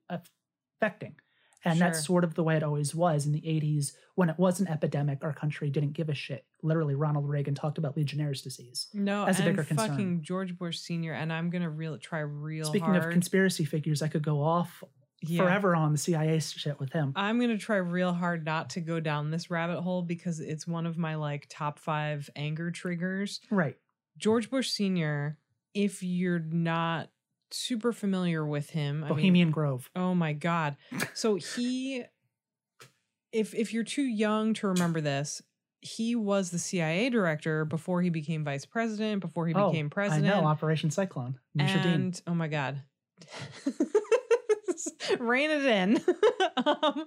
And 1.64 1.80
that's 1.80 2.04
sort 2.06 2.24
of 2.24 2.34
the 2.34 2.44
way 2.44 2.58
it 2.58 2.64
always 2.64 2.96
was 2.96 3.28
in 3.28 3.34
the 3.34 3.42
80s 3.42 3.92
when 4.16 4.30
it 4.30 4.40
was 4.40 4.60
an 4.60 4.68
epidemic. 4.68 5.20
Our 5.24 5.32
country 5.32 5.70
didn't 5.70 5.94
give 5.94 6.10
a 6.10 6.16
shit. 6.16 6.44
Literally, 6.64 6.96
Ronald 6.96 7.30
Reagan 7.30 7.54
talked 7.54 7.78
about 7.78 7.96
Legionnaire's 7.96 8.42
disease. 8.42 8.88
no 8.94 9.26
as 9.26 9.40
a 9.40 9.44
bigger 9.44 9.64
concern. 9.64 9.90
fucking 9.90 10.22
george 10.24 10.58
bush 10.58 10.80
senior 10.80 11.14
and 11.14 11.32
i'm 11.32 11.52
gonna 11.52 11.70
real 11.70 11.98
try 12.00 12.20
real 12.22 12.66
Speaking 12.66 12.86
hard 12.88 13.04
of 13.06 13.12
conspiracy 13.12 13.64
figures, 13.66 14.02
I 14.02 14.08
could 14.08 14.24
go 14.24 14.42
off 14.42 14.84
Yeah. 15.22 15.44
forever 15.44 15.76
on 15.76 15.92
the 15.92 16.00
CIA 16.00 16.40
shit 16.40 16.80
with 16.80 16.94
him. 16.94 17.14
I'm 17.16 17.40
gonna 17.40 17.60
try 17.60 17.76
real 17.78 18.12
hard 18.14 18.44
not 18.44 18.72
to 18.72 18.80
go 18.82 19.00
down 19.00 19.30
this 19.30 19.52
rabbit 19.52 19.82
hole 19.82 20.02
because 20.02 20.40
it's 20.40 20.66
one 20.68 20.88
of 20.88 20.98
my 20.98 21.14
like 21.14 21.46
top 21.48 21.78
five 21.78 22.28
anger 22.36 22.72
triggers. 22.72 23.40
right. 23.52 23.78
George 24.18 24.50
Bush 24.50 24.72
Senior. 24.72 25.38
If 25.76 26.02
you're 26.02 26.40
not 26.40 27.12
super 27.54 27.92
familiar 27.94 28.46
with 28.46 28.70
him, 28.72 29.04
I 29.04 29.08
mean, 29.08 29.16
Bohemian 29.16 29.52
Grove. 29.52 29.90
oh 29.96 30.14
my 30.16 30.34
god! 30.34 30.78
So 31.14 31.36
he, 31.36 32.04
if 33.32 33.54
if 33.54 33.74
you're 33.74 33.84
too 33.84 34.04
young 34.04 34.54
to 34.56 34.68
remember 34.68 35.02
this, 35.02 35.42
he 35.82 36.16
was 36.16 36.52
the 36.52 36.60
CIA 36.60 37.10
director 37.10 37.66
before 37.66 38.02
he 38.02 38.10
became 38.10 38.44
vice 38.44 38.66
president. 38.66 39.22
Before 39.22 39.48
he 39.48 39.54
became 39.54 39.90
president, 39.90 40.34
Oh, 40.34 40.38
I 40.38 40.42
know, 40.42 40.48
Operation 40.48 40.92
Cyclone. 40.92 41.40
Misha 41.56 41.82
Dean. 41.84 41.92
and 41.94 42.22
oh 42.28 42.34
my 42.34 42.48
god 42.48 42.82
rein 45.20 45.50
it 45.52 45.66
in 45.66 46.02
um, 46.66 47.06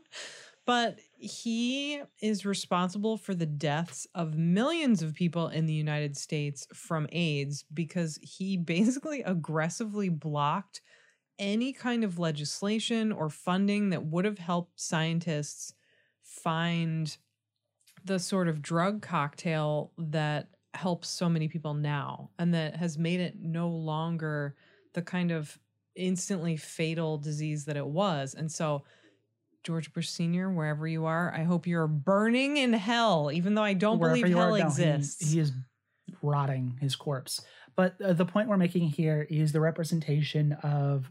but 0.67 0.99
he 1.13 2.01
is 2.23 2.47
responsible 2.47 3.17
for 3.17 3.35
the 3.35 3.47
deaths 3.47 4.07
of 4.15 4.37
millions 4.39 5.03
of 5.03 5.15
people 5.15 5.49
in 5.49 5.67
the 5.67 5.73
united 5.73 6.17
states 6.17 6.67
from 6.75 7.07
aids 7.13 7.65
because 7.73 8.19
he 8.23 8.57
basically 8.77 9.23
aggressively 9.23 10.09
blocked 10.09 10.81
any 11.39 11.73
kind 11.73 12.05
of 12.05 12.19
legislation 12.19 13.11
or 13.11 13.29
funding 13.29 13.91
that 13.91 14.05
would 14.05 14.25
have 14.25 14.39
helped 14.39 14.81
scientists 14.81 15.75
find 16.23 17.17
the 18.05 18.19
sort 18.19 18.49
of 18.49 18.63
drug 18.63 19.03
cocktail 19.03 19.93
that 19.99 20.49
helps 20.75 21.09
so 21.09 21.29
many 21.29 21.49
people 21.49 21.75
now 21.75 22.31
and 22.39 22.53
that 22.53 22.77
has 22.77 22.99
made 22.99 23.21
it 23.21 23.37
no 23.41 23.69
longer 23.69 24.57
the 24.93 25.03
kind 25.03 25.31
of 25.31 25.59
instantly 25.97 26.57
fatal 26.57 27.19
disease 27.19 27.65
that 27.65 27.77
it 27.77 27.87
was. 27.87 28.35
And 28.35 28.51
so, 28.51 28.85
George 29.65 29.93
Bush 29.93 30.09
Sr., 30.09 30.51
wherever 30.51 30.87
you 30.87 31.07
are, 31.07 31.33
I 31.35 31.43
hope 31.43 31.67
you're 31.67 31.87
burning 31.87 32.59
in 32.59 32.73
hell, 32.73 33.31
even 33.33 33.55
though 33.55 33.63
I 33.63 33.75
don't 33.75 33.99
Wherever 33.99 34.21
believe 34.21 34.37
hell 34.37 34.49
are, 34.49 34.51
no, 34.51 34.55
he- 34.57 34.63
exists. 34.63 35.33
He, 35.33 35.41
is 35.41 35.53
rotting 36.23 36.79
his 36.81 36.95
corpse. 36.97 37.41
But 37.77 38.01
uh, 38.01 38.13
the 38.13 38.25
point 38.25 38.49
we're 38.49 38.57
making 38.57 38.89
here 38.89 39.27
is 39.29 39.53
the 39.53 39.61
representation 39.61 40.53
of 40.63 41.11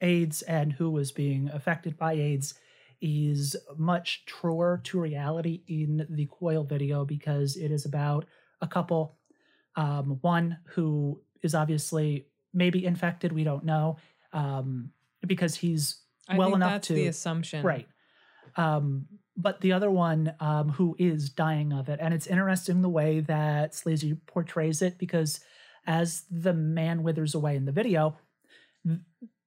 AIDS 0.00 0.42
and 0.42 0.72
who 0.72 0.90
was 0.90 1.10
being 1.12 1.50
affected 1.52 1.96
by 1.96 2.12
AIDS 2.12 2.54
is 3.00 3.56
much 3.76 4.24
truer 4.26 4.80
to 4.84 5.00
reality 5.00 5.62
in 5.66 6.06
the 6.10 6.26
Coil 6.26 6.64
video 6.64 7.04
because 7.04 7.56
it 7.56 7.70
is 7.70 7.84
about 7.84 8.26
a 8.60 8.66
couple, 8.66 9.16
um, 9.76 10.18
one 10.20 10.58
who 10.74 11.20
is 11.42 11.54
obviously 11.54 12.26
maybe 12.52 12.84
infected, 12.84 13.32
we 13.32 13.44
don't 13.44 13.64
know, 13.64 13.96
um, 14.32 14.90
because 15.26 15.54
he's 15.54 16.02
I 16.28 16.36
well 16.36 16.54
enough 16.54 16.72
that's 16.72 16.88
to 16.88 16.94
the 16.94 17.06
assumption. 17.06 17.64
Right. 17.64 17.88
Um, 18.56 19.06
but 19.36 19.60
the 19.60 19.72
other 19.72 19.90
one 19.90 20.34
um, 20.40 20.70
who 20.70 20.96
is 20.98 21.30
dying 21.30 21.72
of 21.72 21.88
it. 21.88 22.00
And 22.02 22.12
it's 22.12 22.26
interesting 22.26 22.82
the 22.82 22.88
way 22.88 23.20
that 23.20 23.74
Sleazy 23.74 24.14
portrays 24.26 24.82
it 24.82 24.98
because 24.98 25.40
as 25.86 26.24
the 26.30 26.52
man 26.52 27.02
withers 27.02 27.34
away 27.34 27.54
in 27.54 27.64
the 27.64 27.72
video, 27.72 28.18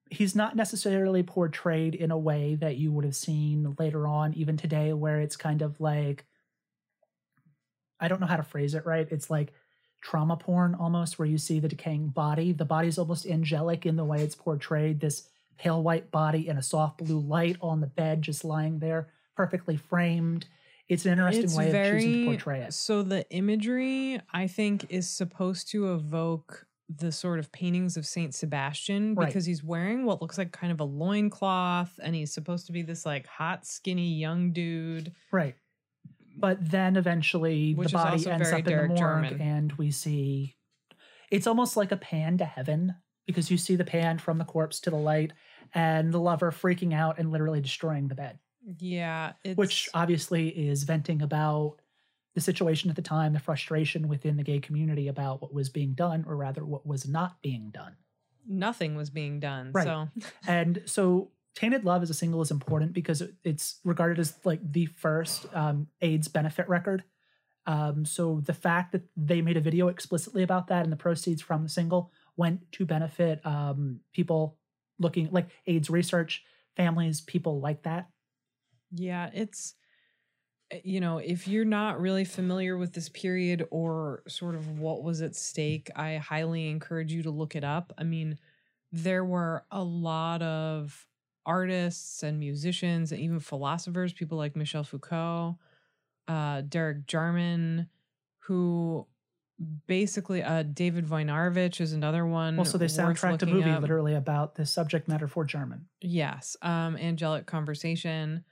he's 0.10 0.36
not 0.36 0.56
necessarily 0.56 1.24
portrayed 1.24 1.94
in 1.94 2.10
a 2.10 2.18
way 2.18 2.56
that 2.56 2.78
you 2.78 2.92
would 2.92 3.06
have 3.06 3.16
seen 3.16 3.76
later 3.78 4.08
on, 4.08 4.34
even 4.34 4.58
today, 4.58 4.94
where 4.94 5.20
it's 5.20 5.36
kind 5.36 5.62
of 5.62 5.80
like, 5.80 6.26
I 8.00 8.08
don't 8.08 8.20
know 8.20 8.28
how 8.28 8.38
to 8.38 8.44
phrase 8.44 8.74
it 8.74 8.86
right. 8.86 9.08
It's 9.12 9.30
like 9.30 9.54
trauma 10.02 10.36
porn 10.36 10.76
almost, 10.76 11.20
where 11.20 11.28
you 11.28 11.38
see 11.38 11.60
the 11.60 11.68
decaying 11.68 12.08
body. 12.08 12.54
The 12.54 12.66
body's 12.66 12.98
almost 12.98 13.26
angelic 13.26 13.86
in 13.86 13.96
the 13.96 14.06
way 14.06 14.22
it's 14.22 14.36
portrayed. 14.36 15.00
This 15.00 15.30
pale 15.62 15.82
white 15.84 16.10
body 16.12 16.48
in 16.48 16.58
a 16.58 16.64
soft 16.64 16.98
blue 16.98 17.20
light 17.20 17.56
on 17.62 17.82
the 17.82 17.88
bed, 17.88 18.22
just 18.22 18.44
lying 18.44 18.80
there, 18.80 19.10
perfectly 19.36 19.78
framed. 19.78 20.48
It's 20.90 21.06
an 21.06 21.12
interesting 21.14 21.44
it's 21.46 21.56
way 21.56 21.70
of 21.70 21.94
choosing 21.94 22.26
to 22.26 22.26
portray 22.32 22.62
it. 22.62 22.74
so 22.74 23.02
the 23.02 23.30
imagery 23.30 24.20
i 24.34 24.46
think 24.48 24.88
is 24.90 25.08
supposed 25.10 25.70
to 25.72 25.94
evoke 25.94 26.66
the 26.90 27.14
sort 27.14 27.40
of 27.40 27.50
paintings 27.54 27.96
of 27.96 28.06
saint 28.06 28.36
sebastian 28.36 29.16
Right. 29.16 29.28
because 29.28 29.46
he's 29.46 29.64
wearing 29.64 30.04
what 30.04 30.22
looks 30.22 30.38
like 30.38 30.52
kind 30.52 30.74
of 30.74 30.82
a 30.82 30.84
loincloth 30.84 31.98
and 32.04 32.14
he's 32.14 32.34
supposed 32.34 32.66
to 32.66 32.74
be 32.74 32.82
this 32.82 33.06
like 33.06 33.26
hot 33.26 33.66
skinny 33.66 34.16
young 34.16 34.52
dude 34.52 35.14
Right. 35.32 35.56
But 36.38 36.58
then 36.72 36.96
eventually 36.98 37.74
Which 37.74 37.92
the 37.92 37.98
body 37.98 38.28
ends 38.28 38.50
very 38.50 38.62
up 38.62 38.68
in 38.68 38.74
the 38.78 38.88
morgue 38.88 38.98
Jarman. 38.98 39.42
and 39.42 39.72
we 39.74 39.92
see 39.92 40.56
it's 41.30 41.48
almost 41.48 41.78
like 41.78 41.94
a 41.94 41.98
pan 41.98 42.38
to 42.40 42.46
heaven 42.46 42.96
because 43.28 43.50
you 43.50 43.58
see 43.58 43.78
the 43.78 43.86
pan 43.86 44.18
from 44.18 44.40
the 44.40 44.44
corpse 44.46 44.82
to 44.82 44.90
the 44.90 44.98
light 44.98 45.32
and 45.74 46.14
the 46.14 46.20
lover 46.20 46.52
freaking 46.52 46.94
out 46.94 47.20
and 47.20 47.32
literally 47.32 47.62
destroying 47.62 48.08
the 48.08 48.16
bed, 48.16 48.40
yeah 48.80 49.34
it's 49.44 49.58
which 49.58 49.90
obviously 49.94 50.50
is 50.50 50.84
venting 50.84 51.22
about 51.22 51.78
the 52.34 52.42
situation 52.42 52.90
at 52.90 52.96
the 52.96 53.02
time, 53.02 53.34
the 53.34 53.40
frustration 53.40 54.08
within 54.08 54.38
the 54.38 54.44
gay 54.44 54.60
community 54.60 55.10
about 55.10 55.42
what 55.42 55.54
was 55.54 55.68
being 55.70 55.94
done, 55.94 56.24
or 56.28 56.38
rather, 56.38 56.64
what 56.64 56.86
was 56.86 57.06
not 57.08 57.42
being 57.42 57.70
done. 57.72 57.96
nothing 58.48 58.96
was 58.96 59.10
being 59.10 59.40
done 59.40 59.72
Right. 59.74 59.86
so 59.86 60.08
And 60.48 60.82
so 60.86 61.32
Tainted 61.56 61.84
Love 61.84 62.02
as 62.04 62.10
a 62.10 62.14
single 62.14 62.42
is 62.42 62.50
important 62.52 62.94
because 62.94 63.22
it's 63.44 63.80
regarded 63.84 64.18
as 64.20 64.34
like 64.46 64.62
the 64.64 64.86
first 64.86 65.46
um, 65.54 65.88
AIDS 66.02 66.30
benefit 66.30 66.70
record. 66.70 67.04
Um, 67.66 68.06
so 68.06 68.40
the 68.46 68.54
fact 68.54 68.94
that 68.94 69.04
they 69.18 69.42
made 69.42 69.58
a 69.58 69.62
video 69.62 69.90
explicitly 69.90 70.42
about 70.44 70.68
that 70.68 70.84
and 70.84 70.92
the 70.92 70.96
proceeds 70.98 71.42
from 71.42 71.64
the 71.64 71.70
single 71.70 72.12
went 72.38 72.72
to 72.72 72.86
benefit 72.86 73.46
um, 73.46 74.00
people 74.14 74.58
looking 75.02 75.30
like 75.32 75.50
AIDS 75.68 75.90
research, 75.90 76.44
families, 76.76 77.22
people 77.22 77.60
like 77.60 77.84
that. 77.84 78.08
Yeah, 78.92 79.30
it's 79.34 79.76
uh, 80.74 80.78
you 80.84 81.00
know, 81.00 81.18
if 81.18 81.48
you're 81.48 81.66
not 81.66 82.00
really 82.00 82.26
familiar 82.26 82.78
with 82.78 82.94
this 82.94 83.10
period 83.10 83.68
or 83.72 84.24
sort 84.28 84.56
of 84.56 84.80
what 84.80 85.04
was 85.04 85.22
at 85.22 85.36
stake, 85.36 85.90
I 85.96 86.16
highly 86.18 86.70
encourage 86.70 87.12
you 87.14 87.24
to 87.24 87.32
look 87.32 87.56
it 87.56 87.64
up. 87.64 87.94
I 87.98 88.04
mean, 88.04 88.38
there 88.92 89.26
were 89.26 89.66
a 89.72 89.84
lot 89.84 90.42
of 90.42 91.08
artists 91.46 92.24
and 92.24 92.40
musicians 92.40 93.12
and 93.12 93.22
even 93.22 93.40
philosophers, 93.40 94.14
people 94.14 94.38
like 94.38 94.56
Michel 94.56 94.84
Foucault, 94.84 95.58
uh, 96.28 96.62
Derek 96.62 97.08
Jarman, 97.08 97.88
who 98.40 99.08
basically 99.88 100.42
uh 100.44 100.64
David 100.64 101.08
Wojnarowicz 101.08 101.82
is 101.82 101.94
another 101.94 102.26
one. 102.26 102.58
Also, 102.58 102.78
they 102.78 102.86
worth 102.86 102.98
soundtracked 102.98 103.44
a 103.44 103.46
movie 103.46 103.70
up. 103.70 103.82
literally 103.82 104.16
about 104.16 104.56
the 104.56 104.66
subject 104.66 105.08
matter 105.08 105.28
for 105.28 105.46
Jarman. 105.46 105.88
Yes, 106.02 106.56
um, 106.62 106.98
angelic 106.98 107.46
conversation, 107.46 108.44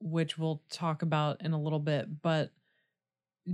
which 0.00 0.38
we'll 0.38 0.62
talk 0.70 1.02
about 1.02 1.40
in 1.42 1.52
a 1.52 1.60
little 1.60 1.78
bit, 1.78 2.22
but 2.22 2.50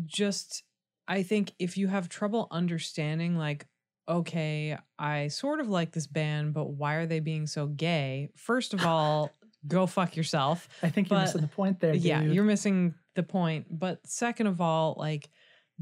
just 0.06 0.64
I 1.06 1.22
think 1.22 1.52
if 1.58 1.76
you 1.76 1.88
have 1.88 2.08
trouble 2.08 2.46
understanding, 2.50 3.36
like, 3.36 3.66
okay, 4.08 4.78
I 4.98 5.28
sort 5.28 5.60
of 5.60 5.68
like 5.68 5.92
this 5.92 6.06
band, 6.06 6.54
but 6.54 6.70
why 6.70 6.94
are 6.94 7.06
they 7.06 7.20
being 7.20 7.46
so 7.46 7.66
gay? 7.66 8.30
First 8.36 8.74
of 8.74 8.84
all, 8.84 9.30
go 9.66 9.86
fuck 9.86 10.16
yourself. 10.16 10.68
I 10.82 10.88
think 10.88 11.10
you're 11.10 11.18
missing 11.18 11.40
the 11.40 11.48
point 11.48 11.80
there. 11.80 11.94
Yeah, 11.94 12.22
you're 12.22 12.44
missing 12.44 12.94
the 13.14 13.22
point. 13.22 13.66
But 13.70 14.06
second 14.06 14.46
of 14.46 14.60
all, 14.60 14.94
like 14.98 15.28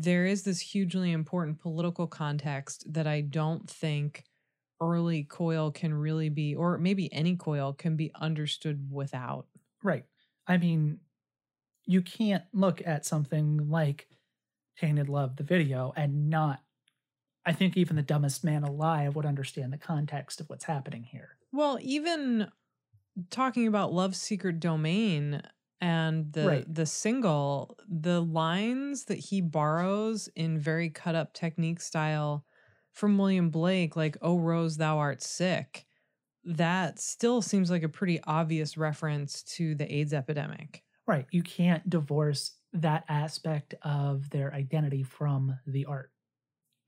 there 0.01 0.27
is 0.27 0.45
this 0.45 0.61
hugely 0.61 1.11
important 1.11 1.59
political 1.59 2.07
context 2.07 2.85
that 2.93 3.09
I 3.09 3.20
don't 3.20 3.69
think 3.69 4.23
early 4.81 5.25
coil 5.25 5.73
can 5.73 5.93
really 5.93 6.29
be, 6.29 6.55
or 6.55 6.79
maybe 6.79 7.12
any 7.12 7.35
coil 7.35 7.73
can 7.73 7.97
be 7.97 8.12
understood 8.15 8.89
without. 8.93 9.47
Right. 9.83 10.05
I 10.47 10.57
mean, 10.57 11.01
you 11.85 12.01
can't 12.01 12.45
look 12.53 12.81
at 12.87 13.05
something 13.05 13.69
like 13.69 14.07
Tainted 14.79 15.09
Love, 15.09 15.35
the 15.35 15.43
video, 15.43 15.93
and 15.97 16.31
not. 16.31 16.61
I 17.45 17.53
think 17.53 17.77
even 17.77 17.97
the 17.97 18.03
dumbest 18.03 18.45
man 18.45 18.62
alive 18.62 19.16
would 19.16 19.27
understand 19.27 19.73
the 19.73 19.79
context 19.79 20.41
of 20.41 20.49
what's 20.49 20.65
happening 20.65 21.03
here. 21.03 21.31
Well, 21.51 21.79
even 21.83 22.53
talking 23.31 23.66
about 23.66 23.93
Love's 23.93 24.20
Secret 24.20 24.61
Domain 24.61 25.43
and 25.80 26.32
the 26.32 26.48
Right. 26.48 26.68
the 26.68 26.86
single, 26.86 27.76
the 27.88 28.20
lines 28.22 29.05
that 29.06 29.18
he 29.18 29.40
borrows 29.40 30.28
in 30.36 30.59
very 30.59 30.90
cut 30.90 31.14
up 31.14 31.32
technique 31.34 31.80
style 31.80 32.46
from 32.92 33.18
William 33.18 33.50
Blake, 33.50 33.96
like 33.96 34.16
"Oh 34.22 34.38
Rose, 34.38 34.76
thou 34.76 34.98
art 34.98 35.22
sick," 35.22 35.86
that 36.44 36.98
still 37.00 37.42
seems 37.42 37.70
like 37.70 37.82
a 37.84 37.88
pretty 37.90 38.20
obvious 38.24 38.76
reference 38.78 39.42
to 39.44 39.74
the 39.76 39.92
AIDS 39.94 40.14
epidemic. 40.14 40.84
Right. 41.06 41.26
You 41.30 41.42
can't 41.42 41.88
divorce 41.88 42.56
that 42.72 43.05
aspect 43.09 43.74
of 43.82 44.30
their 44.30 44.52
identity 44.52 45.02
from 45.02 45.59
the 45.66 45.86
art. 45.86 46.12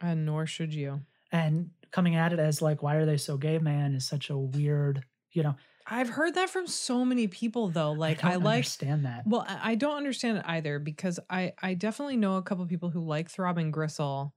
And 0.01 0.27
nor 0.27 0.47
should 0.47 0.75
you. 0.75 1.07
And 1.33 1.71
coming 1.93 2.17
at 2.17 2.33
it 2.33 2.39
as 2.39 2.61
like, 2.63 2.83
why 2.83 2.97
are 2.97 3.07
they 3.07 3.17
so 3.17 3.37
gay, 3.37 3.59
man, 3.59 3.95
is 3.95 4.07
such 4.07 4.31
a 4.31 4.39
weird, 4.39 5.05
you 5.33 5.43
know, 5.43 5.55
I've 5.91 6.09
heard 6.09 6.35
that 6.35 6.49
from 6.49 6.67
so 6.67 7.05
many 7.05 7.27
people 7.27 7.69
though. 7.69 7.93
Like 7.93 8.25
I, 8.25 8.33
I, 8.33 8.37
like 8.37 8.59
understand 8.59 9.05
that. 9.05 9.27
Well, 9.27 9.45
I 9.49 9.75
don't 9.75 9.97
understand 9.97 10.39
it 10.39 10.45
either 10.47 10.79
because 10.79 11.19
I 11.29 11.53
I 11.61 11.75
definitely 11.75 12.17
know 12.17 12.37
a 12.37 12.43
couple 12.43 12.65
people 12.67 12.91
who 12.91 13.01
like 13.01 13.29
Throbbing 13.29 13.73
Gristle, 13.73 14.33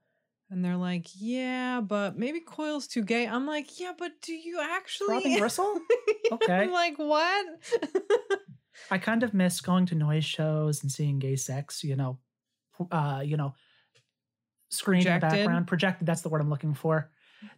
and 0.50 0.66
they're 0.66 0.78
like, 0.78 1.08
yeah, 1.16 1.80
but 1.82 2.18
maybe 2.18 2.40
Coil's 2.40 2.88
too 2.88 3.04
gay. 3.04 3.28
I'm 3.28 3.46
like, 3.46 3.80
yeah, 3.80 3.94
but 3.98 4.14
do 4.22 4.34
you 4.34 4.60
actually? 4.62 5.08
Throbbing 5.08 5.40
Gristle? 5.40 5.80
Okay. 6.32 6.54
I'm 6.54 6.72
like, 6.84 6.98
what? 6.98 7.46
I 8.92 8.98
kind 8.98 9.24
of 9.24 9.34
miss 9.34 9.62
going 9.62 9.86
to 9.88 9.96
noise 9.96 10.26
shows 10.26 10.82
and 10.82 10.92
seeing 10.92 11.20
gay 11.20 11.36
sex, 11.36 11.84
you 11.84 11.96
know, 11.96 12.20
uh, 12.92 13.22
you 13.24 13.38
know, 13.38 13.54
screened 14.70 15.06
in 15.06 15.14
the 15.14 15.20
background, 15.20 15.68
projected. 15.68 16.08
That's 16.08 16.22
the 16.22 16.30
word 16.30 16.42
I'm 16.42 16.50
looking 16.50 16.74
for. 16.74 17.12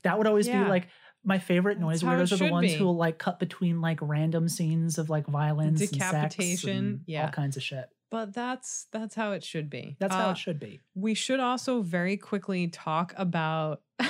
That 0.03 0.17
would 0.17 0.27
always 0.27 0.47
Yeah. 0.47 0.63
be 0.63 0.69
like 0.69 0.88
my 1.26 1.39
favorite 1.39 1.80
noise 1.80 2.03
weirdos 2.03 2.31
are 2.31 2.38
the 2.38 2.52
ones 2.52 2.72
be. 2.72 2.77
who 2.77 2.85
will 2.85 2.95
like 2.95 3.18
cut 3.18 3.39
between 3.39 3.81
like 3.81 3.99
random 4.02 4.47
scenes 4.47 4.97
of 4.97 5.10
like 5.10 5.26
violence, 5.27 5.81
and 5.81 5.91
Decapitation, 5.91 6.77
and 6.77 6.99
yeah. 7.07 7.26
all 7.26 7.31
kinds 7.31 7.57
of 7.57 7.64
shit. 7.64 7.89
but 8.11 8.34
that's 8.34 8.88
that's 8.91 9.15
how 9.15 9.31
it 9.31 9.43
should 9.43 9.69
be. 9.69 9.97
That's 9.99 10.14
how 10.15 10.30
Uh, 10.30 10.31
it 10.31 10.38
should 10.38 10.60
be. 10.60 10.81
We 10.93 11.14
should 11.15 11.39
also 11.39 11.81
very 11.81 12.15
quickly 12.18 12.68
talk 12.68 13.14
about 13.18 13.81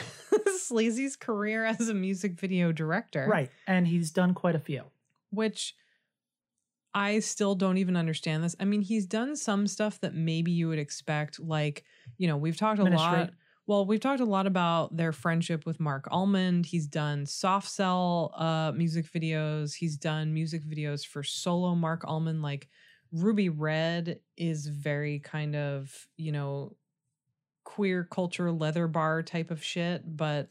Sleazy's 0.58 1.16
career 1.16 1.66
as 1.66 1.90
a 1.90 1.94
music 1.94 2.40
video 2.40 2.72
director. 2.72 3.26
Right, 3.28 3.50
and 3.68 3.88
he's 3.88 4.12
done 4.12 4.34
quite 4.34 4.56
a 4.56 4.60
few. 4.60 4.84
which 5.32 5.76
I 6.94 7.20
still 7.20 7.56
don't 7.56 7.78
even 7.78 7.98
understand 7.98 8.44
this. 8.44 8.56
I 8.60 8.64
mean, 8.66 8.82
he's 8.82 9.06
done 9.06 9.36
some 9.36 9.68
stuff 9.68 10.00
that 10.00 10.14
maybe 10.14 10.52
you 10.52 10.70
would 10.70 10.80
expect, 10.80 11.40
like, 11.42 11.84
you 12.18 12.26
know, 12.28 12.38
we've 12.38 12.56
talked 12.56 12.80
a 12.80 12.86
Ministry. 12.86 13.12
lot. 13.18 13.32
Well, 13.68 13.86
we've 13.86 14.00
talked 14.00 14.22
a 14.22 14.26
lot 14.26 14.46
about 14.46 14.96
their 14.96 15.12
friendship 15.12 15.66
with 15.66 15.80
Marc 15.80 16.08
Almond. 16.12 16.68
He's 16.68 16.86
done 16.86 17.26
Soft 17.26 17.68
Cell 17.68 18.32
uh, 18.36 18.72
music 18.76 19.12
videos. 19.12 19.74
He's 19.74 19.98
done 19.98 20.34
music 20.34 20.64
videos 20.64 21.06
for 21.06 21.24
solo 21.24 21.74
Marc 21.74 22.04
Almond. 22.06 22.44
Like 22.44 22.68
Ruby 23.12 23.50
Red 23.50 24.20
is 24.38 24.68
very 24.68 25.20
kind 25.20 25.56
of, 25.56 26.08
you 26.16 26.32
know, 26.32 26.76
queer 27.64 28.04
culture 28.04 28.52
leather 28.52 28.88
bar 28.88 29.24
type 29.24 29.52
of 29.52 29.64
shit. 29.64 30.04
But 30.06 30.50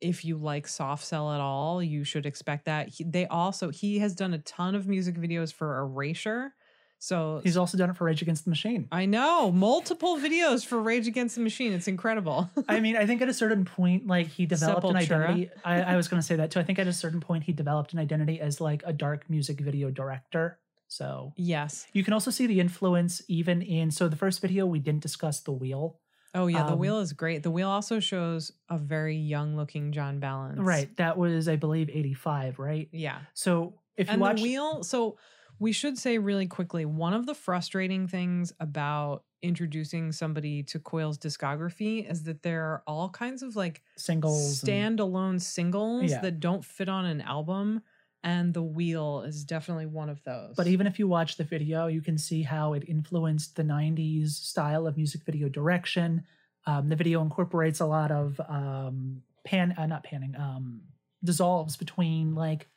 if 0.00 0.24
you 0.24 0.36
like 0.36 0.68
Soft 0.68 1.04
Cell 1.04 1.32
at 1.32 1.40
all, 1.40 1.82
you 1.82 2.04
should 2.04 2.26
expect 2.26 2.66
that. 2.66 2.88
He, 2.88 3.04
they 3.04 3.26
also 3.26 3.70
he 3.70 3.98
has 3.98 4.14
done 4.14 4.34
a 4.34 4.38
ton 4.38 4.76
of 4.76 4.86
music 4.86 5.16
videos 5.16 5.52
for 5.52 5.78
Erasure. 5.78 6.54
So 6.98 7.40
He's 7.44 7.56
also 7.56 7.78
done 7.78 7.90
it 7.90 7.96
for 7.96 8.04
Rage 8.04 8.22
Against 8.22 8.44
the 8.44 8.50
Machine. 8.50 8.88
I 8.90 9.06
know 9.06 9.52
multiple 9.52 10.16
videos 10.16 10.66
for 10.66 10.80
Rage 10.80 11.06
Against 11.06 11.36
the 11.36 11.42
Machine. 11.42 11.72
It's 11.72 11.88
incredible. 11.88 12.50
I 12.68 12.80
mean, 12.80 12.96
I 12.96 13.06
think 13.06 13.22
at 13.22 13.28
a 13.28 13.34
certain 13.34 13.64
point, 13.64 14.06
like 14.06 14.26
he 14.26 14.46
developed 14.46 14.86
an 14.86 14.96
identity. 14.96 15.50
I, 15.64 15.82
I 15.82 15.96
was 15.96 16.08
going 16.08 16.20
to 16.20 16.26
say 16.26 16.36
that 16.36 16.50
too. 16.50 16.60
I 16.60 16.64
think 16.64 16.78
at 16.78 16.86
a 16.86 16.92
certain 16.92 17.20
point, 17.20 17.44
he 17.44 17.52
developed 17.52 17.92
an 17.92 17.98
identity 17.98 18.40
as 18.40 18.60
like 18.60 18.82
a 18.84 18.92
dark 18.92 19.30
music 19.30 19.60
video 19.60 19.90
director. 19.90 20.58
So 20.88 21.34
yes. 21.36 21.86
you 21.92 22.02
can 22.02 22.14
also 22.14 22.30
see 22.30 22.46
the 22.46 22.60
influence 22.60 23.22
even 23.28 23.62
in. 23.62 23.90
So 23.90 24.08
the 24.08 24.16
first 24.16 24.40
video 24.40 24.66
we 24.66 24.78
didn't 24.78 25.02
discuss 25.02 25.40
the 25.40 25.52
wheel, 25.52 25.98
Oh 26.34 26.46
yeah, 26.46 26.64
the 26.64 26.72
Um, 26.72 26.78
wheel 26.78 27.00
is 27.00 27.12
great. 27.12 27.42
The 27.42 27.50
wheel 27.50 27.68
also 27.68 28.00
shows 28.00 28.52
a 28.68 28.78
very 28.78 29.16
young 29.16 29.56
looking 29.56 29.92
John 29.92 30.20
Balance. 30.20 30.60
right? 30.60 30.94
That 30.96 31.16
was, 31.16 31.48
I 31.48 31.56
believe, 31.56 31.88
eighty 31.90 32.14
five, 32.14 32.58
right? 32.58 32.88
Yeah. 32.92 33.20
So 33.34 33.74
if 33.96 34.08
you 34.08 34.12
and 34.12 34.20
watch, 34.20 34.36
the 34.36 34.42
wheel 34.42 34.82
so 34.82 35.16
we 35.58 35.72
should 35.72 35.98
say 35.98 36.18
really 36.18 36.46
quickly 36.46 36.84
one 36.84 37.14
of 37.14 37.26
the 37.26 37.34
frustrating 37.34 38.06
things 38.08 38.52
about 38.60 39.24
introducing 39.42 40.10
somebody 40.12 40.62
to 40.64 40.78
coil's 40.80 41.16
discography 41.18 42.08
is 42.10 42.24
that 42.24 42.42
there 42.42 42.64
are 42.64 42.82
all 42.86 43.08
kinds 43.08 43.42
of 43.42 43.54
like 43.56 43.82
singles, 43.96 44.62
and- 44.64 44.98
standalone 44.98 45.40
singles 45.40 46.10
Yeah. 46.10 46.20
that 46.22 46.40
don't 46.40 46.64
fit 46.64 46.88
on 46.88 47.06
an 47.06 47.20
album 47.20 47.82
and 48.24 48.52
the 48.52 48.62
wheel 48.62 49.22
is 49.22 49.44
definitely 49.44 49.86
one 49.86 50.08
of 50.08 50.22
those 50.24 50.56
But 50.56 50.66
even 50.66 50.88
if 50.88 50.98
you 50.98 51.06
watch 51.06 51.36
the 51.36 51.44
video, 51.44 51.86
you 51.86 52.02
can 52.02 52.18
see 52.18 52.42
how 52.42 52.72
it 52.72 52.82
influenced 52.88 53.54
the 53.54 53.62
90s 53.62 54.34
style 54.36 54.88
of 54.88 54.96
music 54.96 55.22
video 55.24 55.48
direction. 55.48 56.24
Um, 56.66 56.88
the 56.88 56.96
video 56.96 57.22
incorporates 57.22 57.78
a 57.78 57.86
lot 57.86 58.10
of 58.10 58.40
um, 58.48 59.22
pan, 59.44 59.72
uh, 59.78 59.86
not 59.86 60.02
panning, 60.02 60.34
um, 60.36 60.82
dissolves 61.22 61.76
between 61.76 62.34
like 62.34 62.68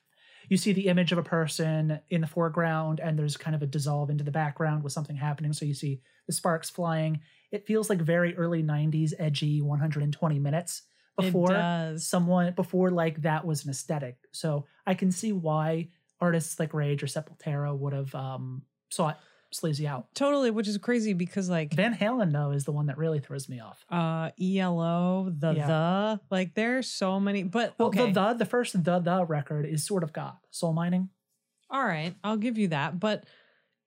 you 0.52 0.58
see 0.58 0.74
the 0.74 0.88
image 0.90 1.14
of 1.14 1.18
a 1.18 1.24
person 1.24 1.98
in 2.10 2.20
the 2.20 2.28
foreground 2.28 3.00
and 3.00 3.18
there's 3.18 3.38
kind 3.38 3.56
of 3.56 3.62
a 3.62 3.66
dissolve 3.66 4.10
into 4.10 4.26
the 4.26 4.32
background 4.32 4.84
with 4.84 4.92
something 4.92 5.16
happening. 5.16 5.54
So 5.54 5.64
you 5.64 5.74
see 5.74 6.02
the 6.28 6.34
sparks 6.34 6.70
flying. 6.70 7.22
It 7.54 7.66
feels 7.66 7.90
like 7.90 8.02
very 8.02 8.36
early 8.36 8.62
90s 8.62 9.14
edgy 9.18 9.62
120 9.62 10.40
minutes 10.40 10.82
before 11.18 11.48
someone 11.98 12.52
before 12.54 12.92
like 12.92 13.22
that 13.22 13.46
was 13.46 13.64
an 13.64 13.70
aesthetic. 13.70 14.18
So 14.34 14.66
I 14.86 14.94
can 14.94 15.10
see 15.10 15.32
why 15.32 15.88
artists 16.20 16.60
like 16.60 16.74
Rage 16.74 17.02
or 17.02 17.08
Sepultura 17.08 17.74
would 17.74 17.94
have 17.94 18.14
um 18.14 18.64
sought 18.90 19.22
sleazy 19.52 19.88
out. 19.88 20.08
totally, 20.16 20.50
which 20.52 20.68
is 20.68 20.78
crazy 20.78 21.14
because 21.14 21.50
like 21.50 21.74
Van 21.74 21.94
Halen 21.94 22.32
though 22.32 22.52
is 22.52 22.64
the 22.66 22.72
one 22.72 22.86
that 22.88 22.98
really 22.98 23.20
throws 23.20 23.50
me 23.50 23.60
off. 23.60 23.84
uh 23.90 24.32
ELO, 24.42 25.30
the 25.38 25.54
Yeah. 25.54 25.68
the, 25.68 26.20
like 26.30 26.54
there's 26.56 26.88
so 26.88 27.20
many. 27.20 27.44
But 27.44 27.76
Well, 27.78 27.90
okay, 27.90 28.12
the, 28.12 28.32
the 28.32 28.34
the 28.40 28.46
first 28.46 28.84
the 28.84 29.00
the 29.00 29.26
record 29.26 29.66
is 29.66 29.86
sort 29.86 30.04
of 30.04 30.14
got 30.14 30.38
soul 30.52 30.74
mining. 30.74 31.10
all 31.70 31.84
right, 31.86 32.16
I'll 32.24 32.38
give 32.38 32.58
you 32.58 32.70
that. 32.70 33.00
But 33.00 33.26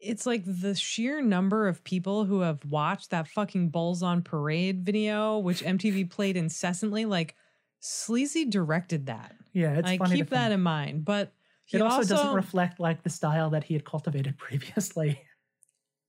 it's 0.01 0.27
like 0.27 0.43
the 0.45 0.75
sheer 0.75 1.23
number 1.23 1.67
of 1.67 1.83
people 1.83 2.25
who 2.27 2.41
have 2.41 2.63
watched 2.67 3.11
that 3.11 3.27
fucking 3.29 3.71
Bulls 3.71 4.03
on 4.03 4.21
Parade 4.23 4.85
video, 4.85 5.39
which 5.39 5.63
MTV 5.63 6.11
played 6.17 6.37
incessantly. 6.37 7.05
Like 7.07 7.37
Sleazy 7.81 8.47
directed 8.47 9.07
that. 9.07 9.35
Yeah, 9.53 9.75
it's 9.75 9.85
like 9.85 9.99
funny. 9.99 10.17
keep 10.17 10.31
that 10.31 10.53
in 10.53 10.61
mind. 10.63 11.05
But 11.05 11.33
he 11.67 11.77
It 11.77 11.83
also, 11.83 12.03
doesn't 12.15 12.35
reflect 12.35 12.81
like 12.81 13.03
the 13.03 13.11
style 13.11 13.51
that 13.51 13.65
he 13.65 13.75
had 13.75 13.85
cultivated 13.85 14.37
previously. 14.47 15.21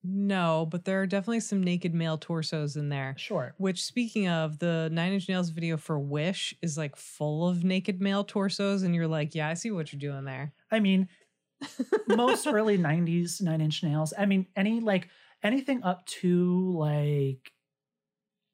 No, 0.07 0.68
but 0.69 0.86
there 0.86 1.02
are 1.02 1.07
definitely 1.07 1.40
some 1.40 1.64
naked 1.64 1.94
male 1.94 2.18
torsos 2.18 2.76
in 2.76 2.90
there. 2.90 3.15
Sure. 3.18 3.56
Which, 3.57 3.84
speaking 3.84 4.27
of, 4.27 4.60
the 4.60 4.90
Nine 4.91 5.14
Inch 5.14 5.27
Nails 5.27 5.49
video 5.49 5.77
for 5.77 5.99
Wish 5.99 6.53
is 6.61 6.77
like 6.77 6.95
full 6.95 7.48
of 7.48 7.64
naked 7.64 8.02
male 8.02 8.23
torsos, 8.23 8.84
and 8.84 8.94
you're 8.94 9.07
like, 9.07 9.36
yeah, 9.36 9.49
I 9.49 9.53
see 9.56 9.72
what 9.72 9.91
you're 9.91 9.99
doing 9.99 10.26
there. 10.26 10.53
I 10.72 10.80
mean, 10.80 11.07
most 12.07 12.48
early 12.48 12.77
90s 12.77 13.41
Nine 13.41 13.61
Inch 13.61 13.84
Nails. 13.84 14.14
I 14.18 14.26
mean, 14.26 14.48
any 14.56 14.80
like 14.80 15.10
anything 15.44 15.84
up 15.84 16.06
to 16.06 16.73
like 16.77 17.52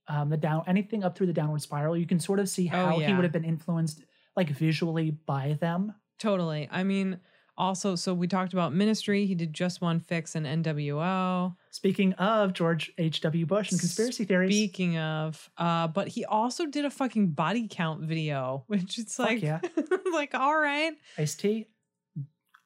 um 0.07 0.29
the 0.29 0.37
down 0.37 0.63
anything 0.67 1.03
up 1.03 1.15
through 1.17 1.27
the 1.27 1.33
downward 1.33 1.61
spiral, 1.61 1.97
you 1.97 2.05
can 2.05 2.19
sort 2.19 2.39
of 2.39 2.49
see 2.49 2.67
Oh, 2.67 2.75
how 2.75 2.99
he 2.99 3.13
would 3.13 3.23
have 3.23 3.33
been 3.33 3.45
influenced 3.45 4.03
like 4.35 4.49
visually 4.49 5.11
by 5.11 5.57
them. 5.59 5.93
Totally. 6.19 6.67
I 6.71 6.83
mean, 6.83 7.19
also, 7.61 7.95
so 7.95 8.11
we 8.13 8.27
talked 8.27 8.53
about 8.53 8.73
Ministry. 8.73 9.27
He 9.27 9.35
did 9.35 9.53
Just 9.53 9.81
One 9.81 9.99
Fix 9.99 10.35
in 10.35 10.43
NWO. 10.43 11.55
Speaking 11.69 12.13
of 12.13 12.53
George 12.53 12.91
H.W. 12.97 13.45
Bush 13.45 13.71
and 13.71 13.79
conspiracy 13.79 14.25
theories. 14.25 14.49
Speaking 14.49 14.97
of, 14.97 15.47
uh, 15.57 15.87
but 15.87 16.07
he 16.07 16.25
also 16.25 16.65
did 16.65 16.85
a 16.85 16.89
fucking 16.89 17.29
body 17.29 17.67
count 17.69 18.01
video, 18.01 18.63
which 18.67 18.97
it's 18.97 19.15
Fuck 19.15 19.27
like, 19.27 19.41
yeah. 19.43 19.59
like, 20.11 20.33
all 20.33 20.57
right. 20.57 20.93
Ice-T. 21.17 21.67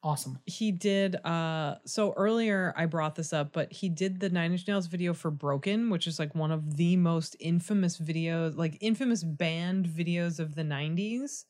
Awesome. 0.02 0.38
he 0.46 0.70
did 0.70 1.16
uh 1.24 1.78
so 1.84 2.12
earlier 2.16 2.72
i 2.76 2.86
brought 2.86 3.16
this 3.16 3.32
up 3.32 3.52
but 3.52 3.72
he 3.72 3.88
did 3.88 4.20
the 4.20 4.28
nine 4.28 4.52
inch 4.52 4.68
nails 4.68 4.86
video 4.86 5.12
for 5.12 5.32
broken 5.32 5.90
which 5.90 6.06
is 6.06 6.20
like 6.20 6.32
one 6.32 6.52
of 6.52 6.76
the 6.76 6.96
most 6.96 7.34
infamous 7.40 7.98
videos 7.98 8.56
like 8.56 8.76
infamous 8.80 9.24
band 9.24 9.84
videos 9.88 10.38
of 10.38 10.54
the 10.54 10.62
90s 10.62 11.46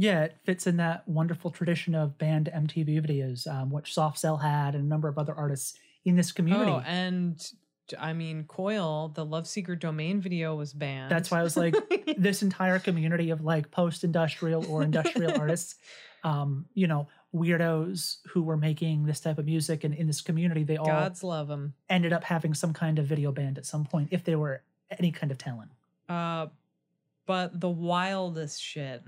Yeah, 0.00 0.24
it 0.24 0.36
fits 0.44 0.66
in 0.66 0.78
that 0.78 1.06
wonderful 1.06 1.50
tradition 1.50 1.94
of 1.94 2.16
banned 2.16 2.48
MTV 2.54 3.06
videos, 3.06 3.46
um, 3.46 3.70
which 3.70 3.92
Soft 3.92 4.18
Cell 4.18 4.38
had 4.38 4.74
and 4.74 4.84
a 4.84 4.86
number 4.86 5.08
of 5.08 5.18
other 5.18 5.34
artists 5.34 5.78
in 6.04 6.16
this 6.16 6.32
community. 6.32 6.70
oh 6.72 6.82
and 6.86 7.52
i 7.98 8.12
mean 8.12 8.44
coil 8.44 9.08
the 9.08 9.24
Love's 9.24 9.50
Secret 9.50 9.80
Domain 9.80 10.20
video 10.20 10.54
was 10.54 10.72
banned 10.72 11.10
That's 11.10 11.30
why 11.30 11.40
I 11.40 11.42
was 11.42 11.56
like, 11.56 11.74
this 12.16 12.40
entire 12.42 12.78
community 12.78 13.30
of 13.30 13.42
like 13.42 13.70
post-industrial 13.70 14.64
or 14.70 14.82
industrial 14.82 15.32
artists, 15.40 15.74
um, 16.24 16.66
you 16.72 16.86
know, 16.86 17.08
weirdos 17.34 18.18
who 18.28 18.42
were 18.42 18.56
making 18.56 19.04
this 19.06 19.20
type 19.20 19.38
of 19.38 19.44
music, 19.44 19.84
and 19.84 19.92
in 19.94 20.06
this 20.06 20.20
community, 20.20 20.62
they 20.64 20.76
all 20.78 20.86
god's 20.86 21.22
love 21.22 21.50
him 21.50 21.74
ended 21.90 22.12
up 22.12 22.24
having 22.24 22.54
some 22.54 22.72
kind 22.72 22.98
of 22.98 23.04
video 23.06 23.30
band 23.32 23.58
at 23.58 23.66
some 23.66 23.84
point 23.84 24.08
if 24.12 24.24
they 24.24 24.36
were 24.36 24.62
any 24.98 25.10
kind 25.12 25.30
of 25.30 25.36
talent. 25.36 25.70
uh 26.08 26.46
but 27.26 27.60
the 27.60 27.68
wildest 27.68 28.60
shit 28.62 29.02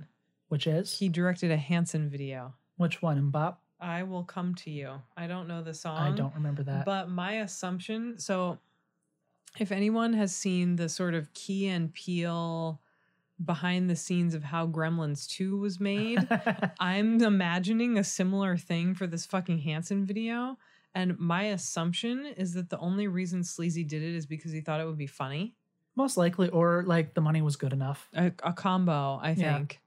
Which 0.52 0.66
is 0.66 0.98
he 0.98 1.08
directed 1.08 1.50
a 1.50 1.56
hanson 1.56 2.10
video 2.10 2.52
which 2.76 3.00
one? 3.00 3.32
MMMBop? 3.32 3.56
i 3.80 4.02
will 4.02 4.22
come 4.22 4.54
to 4.56 4.70
you 4.70 5.00
i 5.16 5.26
don't 5.26 5.48
know 5.48 5.62
the 5.62 5.72
song 5.72 5.96
I 5.98 6.10
don't 6.10 6.34
remember 6.34 6.62
that. 6.64 6.84
But 6.84 7.08
my 7.08 7.40
assumption, 7.40 8.18
so 8.18 8.58
if 9.58 9.72
anyone 9.72 10.12
has 10.12 10.36
seen 10.36 10.76
the 10.76 10.90
sort 10.90 11.14
of 11.14 11.32
Key 11.32 11.68
and 11.68 11.90
Peele 11.94 12.82
behind 13.42 13.88
the 13.88 13.96
scenes 13.96 14.34
of 14.34 14.44
how 14.44 14.66
Gremlins 14.66 15.26
2 15.28 15.56
was 15.58 15.80
made, 15.80 16.28
I'm 16.78 17.22
imagining 17.22 17.96
a 17.96 18.04
similar 18.04 18.58
thing 18.58 18.94
for 18.94 19.06
this 19.06 19.24
fucking 19.24 19.60
Hanson 19.60 20.04
video. 20.04 20.58
And 20.94 21.18
my 21.18 21.44
assumption 21.44 22.26
is 22.36 22.52
that 22.54 22.68
the 22.70 22.78
only 22.78 23.08
reason 23.08 23.42
Sleazy 23.42 23.84
did 23.84 24.02
it 24.02 24.14
is 24.14 24.26
because 24.26 24.52
he 24.52 24.60
thought 24.60 24.80
it 24.80 24.86
would 24.86 24.98
be 24.98 25.06
funny. 25.06 25.54
Most 25.96 26.16
likely, 26.16 26.48
or 26.50 26.82
like 26.86 27.14
the 27.14 27.20
money 27.20 27.42
was 27.42 27.56
good 27.56 27.72
enough. 27.72 28.08
A, 28.14 28.32
a 28.42 28.52
combo, 28.52 29.18
I 29.22 29.30
Yeah. 29.36 29.58
think. 29.58 29.81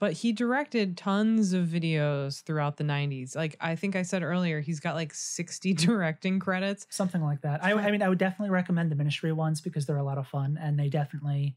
But 0.00 0.14
he 0.14 0.32
directed 0.32 0.96
tons 0.96 1.52
of 1.52 1.66
videos 1.66 2.42
throughout 2.42 2.78
the 2.78 2.84
90s. 2.84 3.36
Like 3.36 3.54
I 3.60 3.76
think 3.76 3.94
I 3.94 4.02
said 4.02 4.22
earlier, 4.22 4.60
he's 4.60 4.80
got 4.80 4.94
like 4.94 5.12
60 5.14 5.74
directing 5.74 6.40
credits. 6.40 6.86
something 6.90 7.22
like 7.22 7.42
that. 7.42 7.62
I, 7.62 7.74
I 7.74 7.90
mean, 7.90 8.02
I 8.02 8.08
would 8.08 8.18
definitely 8.18 8.50
recommend 8.50 8.90
the 8.90 8.96
ministry 8.96 9.30
ones 9.30 9.60
because 9.60 9.84
they're 9.84 9.98
a 9.98 10.02
lot 10.02 10.18
of 10.18 10.26
fun 10.26 10.58
and 10.60 10.78
they 10.78 10.88
definitely 10.88 11.54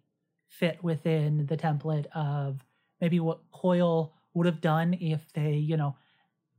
fit 0.50 0.84
within 0.84 1.46
the 1.48 1.58
template 1.58 2.06
of 2.14 2.60
maybe 3.00 3.20
what 3.20 3.40
Coil 3.52 4.14
would 4.34 4.46
have 4.46 4.62
done 4.62 4.94
if 4.94 5.32
they, 5.34 5.54
you 5.54 5.78
know, 5.78 5.96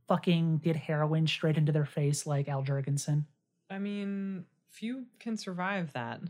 fucking 0.07 0.57
did 0.57 0.75
heroin 0.75 1.27
straight 1.27 1.57
into 1.57 1.71
their 1.71 1.85
face 1.85 2.25
like 2.25 2.47
Al 2.47 2.63
Jourgensen. 2.63 3.25
I 3.69 3.77
mean, 3.77 4.45
few 4.69 5.05
can 5.19 5.37
survive 5.37 5.93
that. 5.93 6.21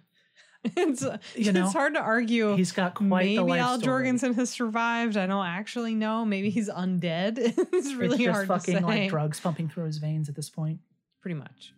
It's 0.77 1.05
You 1.35 1.51
know, 1.51 1.65
it's 1.65 1.73
hard 1.73 1.93
to 1.95 1.99
argue. 1.99 2.55
He's 2.55 2.71
got 2.71 2.95
quite 2.95 3.07
Maybe 3.25 3.35
the 3.37 3.43
life 3.43 3.49
Maybe 3.49 3.59
Al 3.59 3.79
story. 3.79 4.07
Jourgensen 4.07 4.35
has 4.35 4.49
survived. 4.49 5.17
I 5.17 5.27
don't 5.27 5.45
actually 5.45 5.95
know. 5.95 6.25
Maybe 6.25 6.49
he's 6.49 6.69
undead. 6.69 7.37
it's 7.73 7.93
really 7.93 8.15
it's 8.15 8.23
just 8.23 8.33
hard 8.33 8.47
fucking 8.47 8.75
to 8.75 8.79
say. 8.81 8.85
like 8.85 9.09
drugs 9.09 9.39
pumping 9.39 9.69
through 9.69 9.85
his 9.85 9.97
veins 9.97 10.29
at 10.29 10.35
this 10.35 10.49
point. 10.49 10.79
Pretty 11.21 11.35
much. 11.35 11.73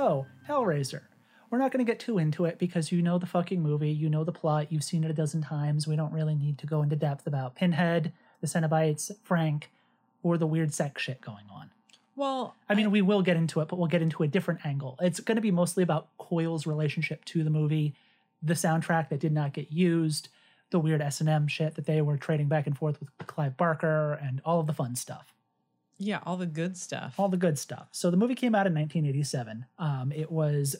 So, 0.00 0.26
Hellraiser. 0.48 1.02
We're 1.50 1.58
not 1.58 1.72
going 1.72 1.84
to 1.84 1.92
get 1.92 2.00
too 2.00 2.16
into 2.16 2.46
it 2.46 2.58
because 2.58 2.90
you 2.90 3.02
know 3.02 3.18
the 3.18 3.26
fucking 3.26 3.60
movie, 3.60 3.90
you 3.90 4.08
know 4.08 4.24
the 4.24 4.32
plot, 4.32 4.72
you've 4.72 4.82
seen 4.82 5.04
it 5.04 5.10
a 5.10 5.12
dozen 5.12 5.42
times. 5.42 5.86
We 5.86 5.94
don't 5.94 6.14
really 6.14 6.34
need 6.34 6.56
to 6.60 6.66
go 6.66 6.80
into 6.80 6.96
depth 6.96 7.26
about 7.26 7.54
Pinhead, 7.54 8.14
the 8.40 8.46
Cenobites, 8.46 9.10
Frank, 9.22 9.70
or 10.22 10.38
the 10.38 10.46
weird 10.46 10.72
sex 10.72 11.02
shit 11.02 11.20
going 11.20 11.44
on. 11.52 11.68
Well, 12.16 12.56
I 12.66 12.74
mean, 12.76 12.90
we 12.90 13.02
will 13.02 13.20
get 13.20 13.36
into 13.36 13.60
it, 13.60 13.68
but 13.68 13.78
we'll 13.78 13.88
get 13.88 14.00
into 14.00 14.22
a 14.22 14.26
different 14.26 14.64
angle. 14.64 14.96
It's 15.02 15.20
going 15.20 15.36
to 15.36 15.42
be 15.42 15.50
mostly 15.50 15.82
about 15.82 16.16
Coil's 16.16 16.66
relationship 16.66 17.22
to 17.26 17.44
the 17.44 17.50
movie, 17.50 17.94
the 18.42 18.54
soundtrack 18.54 19.10
that 19.10 19.20
did 19.20 19.32
not 19.32 19.52
get 19.52 19.70
used, 19.70 20.30
the 20.70 20.80
weird 20.80 21.02
S&M 21.02 21.46
shit 21.46 21.74
that 21.74 21.84
they 21.84 22.00
were 22.00 22.16
trading 22.16 22.48
back 22.48 22.66
and 22.66 22.78
forth 22.78 22.98
with 23.00 23.10
Clive 23.26 23.58
Barker, 23.58 24.14
and 24.14 24.40
all 24.46 24.60
of 24.60 24.66
the 24.66 24.72
fun 24.72 24.96
stuff. 24.96 25.34
Yeah, 26.02 26.20
all 26.24 26.36
the 26.36 26.46
good 26.46 26.76
stuff. 26.76 27.14
all 27.18 27.28
the 27.28 27.36
good 27.36 27.58
stuff. 27.58 27.88
So 27.92 28.10
the 28.10 28.16
movie 28.16 28.34
came 28.34 28.54
out 28.54 28.66
in 28.66 28.74
1987. 28.74 29.66
Um, 29.78 30.12
it 30.12 30.32
was 30.32 30.76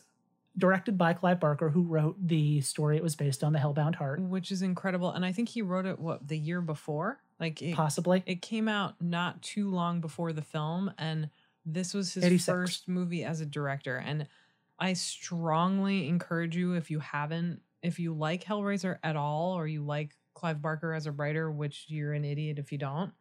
directed 0.57 0.97
by 0.99 1.13
Clive 1.13 1.39
Barker, 1.39 1.69
who 1.69 1.83
wrote 1.83 2.17
the 2.27 2.61
story 2.63 2.97
it 2.97 3.03
was 3.03 3.15
based 3.15 3.45
on, 3.45 3.53
The 3.53 3.59
Hellbound 3.59 3.97
Heart, 3.97 4.21
which 4.21 4.51
is 4.51 4.63
incredible. 4.63 5.11
And 5.11 5.25
I 5.25 5.33
think 5.33 5.51
he 5.51 5.63
wrote 5.63 5.87
it 5.87 5.99
what 5.99 6.27
the 6.27 6.39
year 6.39 6.61
before. 6.61 7.21
Like 7.39 7.61
it, 7.63 7.75
possibly. 7.75 8.23
it 8.27 8.43
came 8.43 8.67
out 8.67 9.01
not 9.01 9.41
too 9.43 9.71
long 9.71 10.01
before 10.01 10.33
the 10.33 10.43
film, 10.43 10.93
and 10.99 11.31
this 11.65 11.95
was 11.95 12.15
his 12.15 12.25
86. 12.25 12.47
first 12.47 12.89
movie 12.89 13.25
as 13.25 13.41
a 13.41 13.47
director. 13.47 13.97
And 13.97 14.27
I 14.79 14.95
strongly 14.95 16.09
encourage 16.09 16.57
you 16.57 16.73
if 16.75 16.91
you 16.91 16.99
haven't, 16.99 17.61
if 17.83 17.99
you 17.99 18.15
like 18.15 18.45
Hellraiser 18.45 18.99
at 19.03 19.17
all, 19.17 19.53
or 19.53 19.67
you 19.67 19.83
like 19.83 20.17
Clive 20.35 20.61
Barker 20.61 20.93
as 20.95 21.07
a 21.07 21.13
writer, 21.13 21.51
which 21.51 21.87
you're 21.89 22.13
an 22.13 22.25
idiot 22.25 22.59
if 22.59 22.73
you 22.73 22.79
don't. 22.79 23.13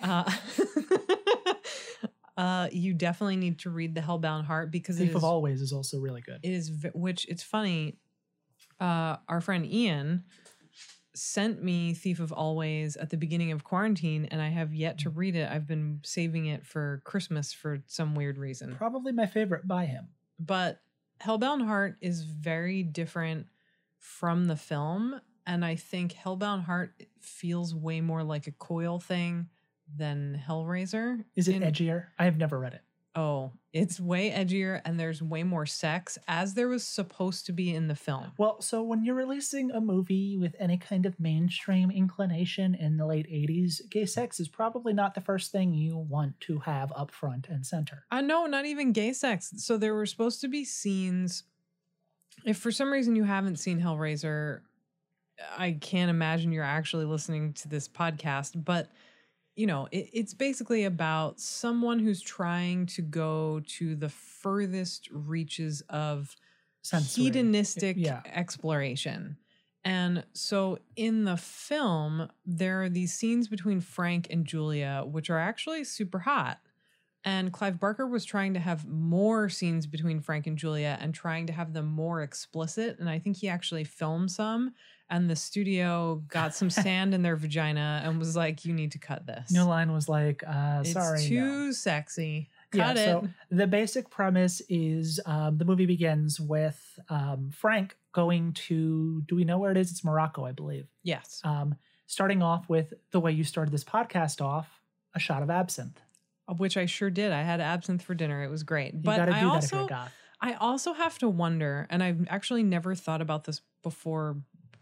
Uh, 0.00 0.30
uh, 2.38 2.68
you 2.72 2.94
definitely 2.94 3.36
need 3.36 3.58
to 3.58 3.68
read 3.70 3.94
The 3.94 4.00
Hellbound 4.00 4.44
Heart 4.46 4.70
because 4.70 4.96
Thief 4.98 5.10
is 5.10 5.16
of 5.16 5.24
Always 5.24 5.60
is 5.60 5.72
also 5.72 5.98
really 5.98 6.20
good. 6.22 6.38
it 6.42 6.52
is 6.52 6.72
which 6.94 7.26
it's 7.28 7.42
funny 7.42 7.98
uh 8.80 9.16
our 9.28 9.40
friend 9.40 9.66
ian 9.66 10.22
sent 11.14 11.62
me 11.64 11.94
thief 11.94 12.20
of 12.20 12.32
always 12.32 12.96
at 12.96 13.10
the 13.10 13.16
beginning 13.16 13.50
of 13.50 13.64
quarantine 13.64 14.26
and 14.30 14.40
i 14.40 14.48
have 14.48 14.72
yet 14.72 14.98
to 14.98 15.10
read 15.10 15.34
it 15.34 15.50
i've 15.50 15.66
been 15.66 15.98
saving 16.04 16.46
it 16.46 16.64
for 16.64 17.02
christmas 17.04 17.52
for 17.52 17.78
some 17.86 18.14
weird 18.14 18.38
reason 18.38 18.74
Probably 18.76 19.10
my 19.12 19.26
favorite 19.26 19.66
by 19.66 19.86
him. 19.86 20.08
but 20.38 20.80
hellbound 21.20 21.64
heart 21.66 21.96
is 22.00 22.22
very 22.22 22.84
different 22.84 23.46
from 23.98 24.46
the 24.46 24.54
film 24.56 25.20
and 25.44 25.64
i 25.64 25.74
think 25.74 26.12
hellbound 26.12 26.64
heart 26.64 27.02
feels 27.20 27.74
way 27.74 28.00
more 28.00 28.22
like 28.22 28.46
a 28.46 28.52
coil 28.52 29.00
thing 29.00 29.48
than 29.96 30.40
hellraiser 30.48 31.24
Is 31.36 31.48
it 31.48 31.56
in- 31.56 31.62
edgier? 31.62 32.06
I 32.18 32.24
have 32.24 32.36
never 32.36 32.58
read 32.58 32.74
it. 32.74 32.82
oh 33.14 33.52
it's 33.72 34.00
way 34.00 34.30
edgier 34.30 34.80
and 34.84 34.98
there's 34.98 35.22
way 35.22 35.42
more 35.42 35.66
sex 35.66 36.18
as 36.26 36.54
there 36.54 36.68
was 36.68 36.86
supposed 36.86 37.46
to 37.46 37.52
be 37.52 37.74
in 37.74 37.86
the 37.88 37.94
film 37.94 38.32
Well, 38.38 38.60
so 38.62 38.82
when 38.82 39.04
you're 39.04 39.14
releasing 39.14 39.70
a 39.70 39.80
movie 39.80 40.36
with 40.38 40.54
any 40.58 40.78
kind 40.78 41.06
of 41.06 41.18
mainstream 41.20 41.90
inclination 41.90 42.74
in 42.74 42.96
the 42.96 43.06
late 43.06 43.26
80s, 43.30 43.88
gay 43.90 44.06
sex 44.06 44.40
is 44.40 44.48
probably 44.48 44.92
not 44.92 45.14
the 45.14 45.20
first 45.20 45.52
thing 45.52 45.74
you 45.74 45.96
want 45.96 46.40
to 46.40 46.58
have 46.60 46.92
up 46.96 47.10
front 47.10 47.48
and 47.48 47.64
center. 47.66 48.04
Uh, 48.10 48.20
no, 48.22 48.46
not 48.46 48.64
even 48.66 48.92
gay 48.92 49.12
sex. 49.12 49.52
So 49.58 49.76
there 49.76 49.94
were 49.94 50.06
supposed 50.06 50.40
to 50.40 50.48
be 50.48 50.64
scenes. 50.64 51.44
If 52.44 52.56
for 52.58 52.70
some 52.72 52.90
reason 52.90 53.16
you 53.16 53.24
haven't 53.24 53.56
seen 53.56 53.80
Hellraiser, 53.80 54.60
I 55.56 55.72
can't 55.72 56.10
imagine 56.10 56.52
you're 56.52 56.64
actually 56.64 57.04
listening 57.04 57.52
to 57.54 57.68
this 57.68 57.86
podcast. 57.88 58.64
But, 58.64 58.90
you 59.58 59.66
know, 59.66 59.88
it, 59.90 60.08
it's 60.12 60.34
basically 60.34 60.84
about 60.84 61.40
someone 61.40 61.98
who's 61.98 62.22
trying 62.22 62.86
to 62.86 63.02
go 63.02 63.60
to 63.66 63.96
the 63.96 64.08
furthest 64.08 65.08
reaches 65.10 65.82
of 65.88 66.36
Sensory. 66.82 67.24
hedonistic 67.24 67.96
Yeah. 67.96 68.22
exploration. 68.24 69.36
And 69.84 70.24
so 70.32 70.78
in 70.94 71.24
the 71.24 71.36
film, 71.36 72.28
there 72.46 72.84
are 72.84 72.88
these 72.88 73.12
scenes 73.14 73.48
between 73.48 73.80
Frank 73.80 74.28
and 74.30 74.44
Julia, 74.44 75.02
which 75.04 75.28
are 75.28 75.38
actually 75.38 75.82
super 75.82 76.20
hot. 76.20 76.60
And 77.24 77.52
Clive 77.52 77.80
Barker 77.80 78.06
was 78.06 78.24
trying 78.24 78.54
to 78.54 78.60
have 78.60 78.86
more 78.86 79.48
scenes 79.48 79.86
between 79.86 80.20
Frank 80.20 80.46
and 80.46 80.56
Julia 80.56 80.96
and 81.00 81.12
trying 81.12 81.46
to 81.48 81.52
have 81.52 81.72
them 81.72 81.86
more 81.86 82.22
explicit. 82.22 82.98
And 82.98 83.10
I 83.10 83.18
think 83.18 83.36
he 83.36 83.48
actually 83.48 83.84
filmed 83.84 84.30
some. 84.30 84.74
And 85.10 85.28
the 85.28 85.36
studio 85.36 86.22
got 86.28 86.54
some 86.54 86.70
sand 86.84 87.14
in 87.14 87.22
their 87.22 87.36
vagina 87.36 88.02
and 88.04 88.18
was 88.18 88.36
like, 88.36 88.64
you 88.64 88.72
need 88.72 88.92
to 88.92 88.98
cut 88.98 89.26
this. 89.26 89.50
New 89.50 89.64
Line 89.64 89.92
was 89.92 90.08
like, 90.08 90.44
uh, 90.46 90.80
it's 90.80 90.92
sorry. 90.92 91.22
no. 91.22 91.28
too 91.28 91.72
sexy. 91.72 92.50
Yeah, 92.72 92.88
Cut 92.88 92.96
it. 92.98 93.04
so 93.06 93.28
the 93.50 93.66
basic 93.66 94.10
premise 94.10 94.60
is 94.68 95.18
um, 95.24 95.56
the 95.56 95.64
movie 95.64 95.86
begins 95.86 96.38
with 96.38 96.98
um, 97.08 97.50
Frank 97.52 97.96
going 98.12 98.52
to, 98.52 99.22
do 99.26 99.34
we 99.34 99.44
know 99.44 99.58
where 99.58 99.70
it 99.70 99.78
is? 99.78 99.90
It's 99.90 100.04
Morocco, 100.04 100.44
I 100.44 100.52
believe. 100.52 100.86
yes. 101.02 101.40
Um, 101.44 101.76
starting 102.06 102.42
off 102.42 102.68
with 102.68 102.92
the 103.10 103.20
way 103.20 103.32
you 103.32 103.44
started 103.44 103.72
this 103.72 103.84
podcast 103.84 104.42
off, 104.42 104.68
a 105.14 105.18
shot 105.18 105.42
of 105.42 105.48
absinthe. 105.50 106.00
Which 106.56 106.76
I 106.76 106.86
sure 106.86 107.10
did. 107.10 107.30
I 107.32 107.42
had 107.42 107.60
absinthe 107.60 108.02
for 108.02 108.14
dinner. 108.14 108.42
It 108.42 108.48
was 108.48 108.62
great. 108.62 108.94
You 108.94 109.00
But 109.02 109.20
I 109.20 109.40
that 109.40 109.44
also. 109.44 109.88
I 110.40 110.54
also 110.54 110.92
have 110.92 111.18
to 111.18 111.28
wonder, 111.28 111.86
and 111.90 112.02
I've 112.02 112.26
actually 112.28 112.62
never 112.62 112.94
thought 112.94 113.20
about 113.20 113.44
this 113.44 113.60
before 113.82 114.36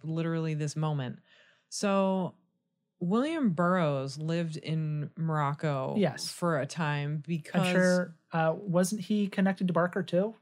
literally 0.05 0.55
this 0.55 0.77
moment. 0.77 1.19
So 1.71 2.35
William 3.01 3.51
Burroughs 3.51 4.19
lived 4.19 4.57
in 4.59 5.11
Morocco 5.17 5.95
Yes. 5.97 6.31
for 6.31 6.59
a 6.61 6.67
time 6.67 7.23
because 7.27 7.61
I'm 7.61 7.73
sure, 7.73 8.15
uh, 8.33 8.55
wasn't 8.57 9.01
he 9.03 9.29
connected 9.29 9.67
to 9.69 9.73
Barker 9.73 10.03
too? 10.03 10.35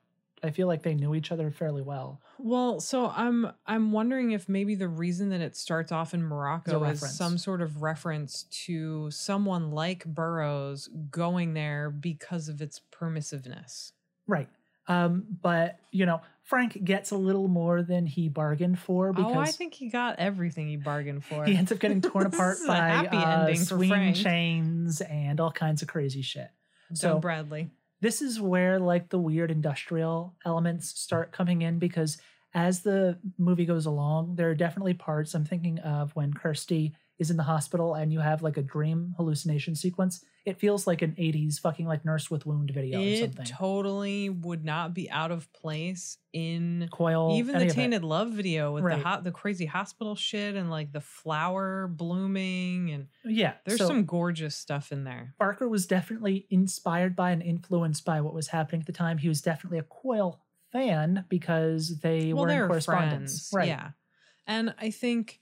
I 0.45 0.51
feel 0.51 0.67
like 0.67 0.83
they 0.83 0.95
knew 0.95 1.15
each 1.15 1.33
other 1.33 1.51
fairly 1.51 1.81
well. 1.81 2.21
well, 2.39 2.79
so 2.79 3.09
I'm 3.09 3.51
I'm 3.67 3.93
wondering 3.93 4.33
if 4.33 4.47
maybe 4.49 4.75
the 4.75 4.89
reason 4.89 5.31
that 5.31 5.41
it 5.41 5.57
starts 5.57 5.91
off 5.91 6.13
in 6.13 6.23
Morocco 6.23 6.85
is 6.85 7.01
some 7.17 7.39
sort 7.39 7.63
of 7.63 7.81
reference 7.81 8.45
to 8.67 9.11
someone 9.11 9.71
like 9.71 10.05
Burroughs 10.05 10.91
going 11.11 11.55
there 11.55 11.89
because 11.91 12.49
of 12.49 12.61
its 12.61 12.81
permissiveness. 12.93 13.93
Right. 14.27 14.49
Um, 14.87 15.25
but, 15.43 15.79
you 15.91 16.05
know, 16.05 16.21
Frank 16.43 16.85
gets 16.85 17.11
a 17.11 17.17
little 17.17 17.49
more 17.49 17.83
than 17.83 18.07
he 18.07 18.29
bargained 18.29 18.79
for 18.79 19.13
because 19.13 19.35
oh, 19.35 19.41
I 19.41 19.51
think 19.51 19.73
he 19.73 19.89
got 19.89 20.19
everything 20.19 20.69
he 20.69 20.77
bargained 20.77 21.25
for. 21.29 21.45
he 21.45 21.57
ends 21.57 21.73
up 21.73 21.79
getting 21.79 22.03
torn 22.03 22.27
apart 22.33 22.59
by 22.67 22.77
happy 22.77 23.17
uh, 23.17 23.55
swing 23.55 24.13
chains 24.13 25.01
and 25.01 25.41
all 25.41 25.51
kinds 25.51 25.81
of 25.81 25.89
crazy 25.89 26.23
shit. 26.23 26.51
So 26.93 27.19
Bradley. 27.19 27.71
This 28.01 28.21
is 28.21 28.41
where 28.41 28.79
like 28.79 29.09
the 29.09 29.19
weird 29.19 29.51
industrial 29.51 30.35
elements 30.45 30.99
start 31.01 31.33
coming 31.33 31.63
in 31.63 31.79
because 31.79 32.19
as 32.55 32.83
the 32.83 33.19
movie 33.39 33.65
goes 33.67 33.87
along, 33.87 34.37
there 34.37 34.51
are 34.51 34.55
definitely 34.55 34.95
parts 34.95 35.35
I'm 35.35 35.45
thinking 35.45 35.79
of 35.81 36.15
when 36.15 36.33
Kirsty 36.33 36.95
is 37.19 37.31
in 37.31 37.37
the 37.37 37.43
hospital 37.43 37.95
and 37.95 38.13
you 38.13 38.21
have 38.21 38.43
like 38.43 38.57
a 38.57 38.63
dream 38.63 39.15
hallucination 39.17 39.75
sequence. 39.75 40.25
It 40.45 40.59
feels 40.61 40.87
like 40.87 41.01
an 41.03 41.15
80s 41.17 41.59
fucking 41.59 41.87
like 41.87 42.05
nurse 42.05 42.31
with 42.31 42.45
wound 42.45 42.71
video 42.71 43.01
or 43.01 43.07
It 43.07 43.15
something. 43.15 43.47
totally 43.47 44.29
would 44.29 44.65
not 44.65 44.93
be 44.95 45.11
out 45.11 45.31
of 45.31 45.51
place 45.53 46.19
in 46.33 46.89
Coil, 46.93 47.37
even 47.37 47.59
the 47.59 47.67
tainted 47.67 48.05
love 48.05 48.33
video 48.33 48.73
with 48.73 48.85
Right. 48.85 48.99
the 48.99 49.03
hot 49.05 49.25
the 49.25 49.33
crazy 49.33 49.65
hospital 49.67 50.15
shit 50.15 50.55
and 50.55 50.71
like 50.71 50.93
the 50.93 51.01
flower 51.01 51.89
blooming 51.89 52.91
and 52.91 53.09
Yeah, 53.25 53.55
there's 53.65 53.81
so 53.81 53.87
some 53.87 54.05
gorgeous 54.05 54.55
stuff 54.55 54.93
in 54.93 55.05
there. 55.05 55.35
Barker 55.39 55.69
was 55.69 55.87
definitely 55.87 56.47
inspired 56.51 57.17
by 57.17 57.31
and 57.31 57.43
influenced 57.43 58.05
by 58.05 58.21
what 58.21 58.35
was 58.35 58.49
happening 58.49 58.83
at 58.83 58.87
the 58.87 58.93
time. 58.93 59.19
He 59.19 59.29
was 59.29 59.41
definitely 59.41 59.79
a 59.79 59.83
Coil 59.85 60.41
fan 60.73 61.25
because 61.29 62.01
they 62.01 62.33
well, 62.33 62.45
were 62.45 62.51
in 62.51 62.67
correspondence. 62.67 63.49
friends, 63.49 63.51
Right. 63.53 63.69
Yeah, 63.69 63.91
and 64.47 64.75
I 64.79 64.91
think 64.91 65.41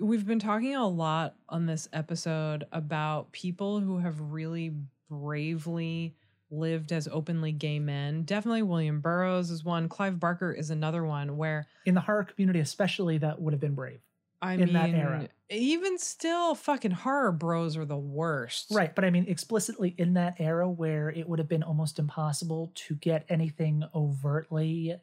we've 0.00 0.26
been 0.26 0.38
talking 0.38 0.74
a 0.74 0.88
lot 0.88 1.36
on 1.48 1.66
this 1.66 1.88
episode 1.92 2.64
about 2.72 3.32
people 3.32 3.80
who 3.80 3.98
have 3.98 4.18
really 4.20 4.72
bravely 5.08 6.16
lived 6.50 6.90
as 6.90 7.06
openly 7.08 7.52
gay 7.52 7.78
men. 7.78 8.22
Definitely 8.24 8.62
William 8.62 9.00
Burroughs 9.00 9.50
is 9.50 9.64
one. 9.64 9.88
Clive 9.88 10.18
Barker 10.18 10.52
is 10.52 10.70
another 10.70 11.04
one 11.04 11.36
where 11.36 11.66
In 11.84 11.94
the 11.94 12.00
horror 12.00 12.24
community, 12.24 12.60
especially, 12.60 13.18
that 13.18 13.40
would 13.40 13.52
have 13.52 13.60
been 13.60 13.74
brave. 13.74 14.00
I 14.42 14.54
in 14.54 14.60
mean, 14.60 14.72
that 14.72 14.90
era. 14.90 15.28
even 15.50 15.98
still, 15.98 16.54
fucking 16.54 16.92
horror 16.92 17.30
bros 17.30 17.76
are 17.76 17.84
the 17.84 17.96
worst. 17.96 18.68
Right, 18.70 18.94
but 18.94 19.04
I 19.04 19.10
mean 19.10 19.26
explicitly 19.28 19.94
in 19.98 20.14
that 20.14 20.36
era 20.38 20.66
where 20.68 21.10
it 21.10 21.28
would 21.28 21.38
have 21.38 21.48
been 21.48 21.62
almost 21.62 21.98
impossible 21.98 22.72
to 22.74 22.94
get 22.94 23.26
anything 23.28 23.84
overtly 23.94 24.96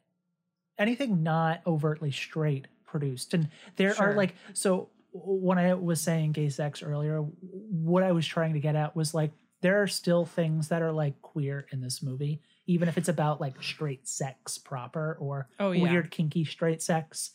anything 0.79 1.23
not 1.23 1.61
overtly 1.65 2.11
straight 2.11 2.67
produced. 2.87 3.33
And 3.35 3.49
there 3.75 3.93
Sure. 3.93 4.13
are 4.13 4.15
like 4.15 4.35
so 4.53 4.89
when 5.13 5.57
I 5.57 5.73
was 5.73 6.01
saying 6.01 6.31
gay 6.33 6.49
sex 6.49 6.81
earlier, 6.83 7.19
what 7.21 8.03
I 8.03 8.11
was 8.11 8.25
trying 8.25 8.53
to 8.53 8.59
get 8.59 8.75
at 8.75 8.95
was 8.95 9.13
like 9.13 9.31
there 9.61 9.81
are 9.81 9.87
still 9.87 10.25
things 10.25 10.67
that 10.69 10.81
are 10.81 10.91
like 10.91 11.21
queer 11.21 11.65
in 11.71 11.81
this 11.81 12.01
movie, 12.03 12.41
even 12.67 12.87
if 12.87 12.97
it's 12.97 13.09
about 13.09 13.41
like 13.41 13.61
straight 13.61 14.07
sex 14.07 14.57
proper 14.57 15.17
or 15.19 15.47
Oh 15.59 15.71
yeah. 15.71 15.83
weird 15.83 16.11
kinky 16.11 16.45
straight 16.45 16.81
sex. 16.81 17.31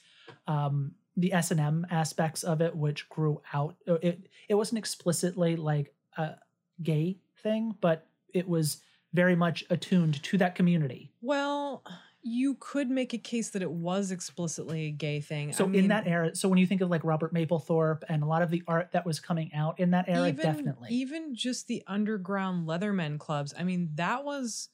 Um 0.46 0.92
the 1.16 1.32
S 1.34 1.50
and 1.50 1.60
M 1.60 1.86
aspects 1.90 2.42
of 2.42 2.60
it, 2.62 2.74
which 2.74 3.06
grew 3.10 3.42
out, 3.52 3.74
uh, 3.86 3.94
it 3.94 4.28
it 4.48 4.54
wasn't 4.54 4.78
explicitly 4.78 5.56
like 5.56 5.94
a 6.16 6.36
gay 6.82 7.18
thing, 7.42 7.74
but 7.80 8.06
it 8.32 8.48
was 8.48 8.78
very 9.12 9.36
much 9.36 9.62
attuned 9.68 10.22
to 10.22 10.38
that 10.38 10.54
community. 10.54 11.10
Well, 11.20 11.84
you 12.22 12.56
could 12.60 12.88
make 12.88 13.12
a 13.12 13.18
case 13.18 13.50
that 13.50 13.62
it 13.62 13.70
was 13.70 14.12
explicitly 14.12 14.86
a 14.86 14.90
gay 14.90 15.20
thing. 15.20 15.52
So 15.52 15.66
I 15.66 15.72
in 15.72 15.88
that 15.88 16.06
era, 16.06 16.34
so 16.36 16.48
when 16.48 16.58
you 16.58 16.66
think 16.66 16.80
of 16.80 16.88
like 16.88 17.02
Robert 17.02 17.34
Mapplethorpe 17.34 18.04
and 18.08 18.22
a 18.22 18.26
lot 18.26 18.42
of 18.42 18.50
the 18.50 18.62
art 18.68 18.92
that 18.92 19.04
was 19.04 19.18
coming 19.18 19.52
out 19.52 19.80
in 19.80 19.90
that 19.90 20.08
era, 20.08 20.28
even, 20.28 20.36
definitely. 20.36 20.88
even 20.90 21.34
just 21.34 21.66
the 21.66 21.82
underground 21.86 22.68
Leathermen 22.68 23.18
clubs. 23.18 23.52
I 23.58 23.64
mean, 23.64 23.90
that 23.96 24.24
was 24.24 24.68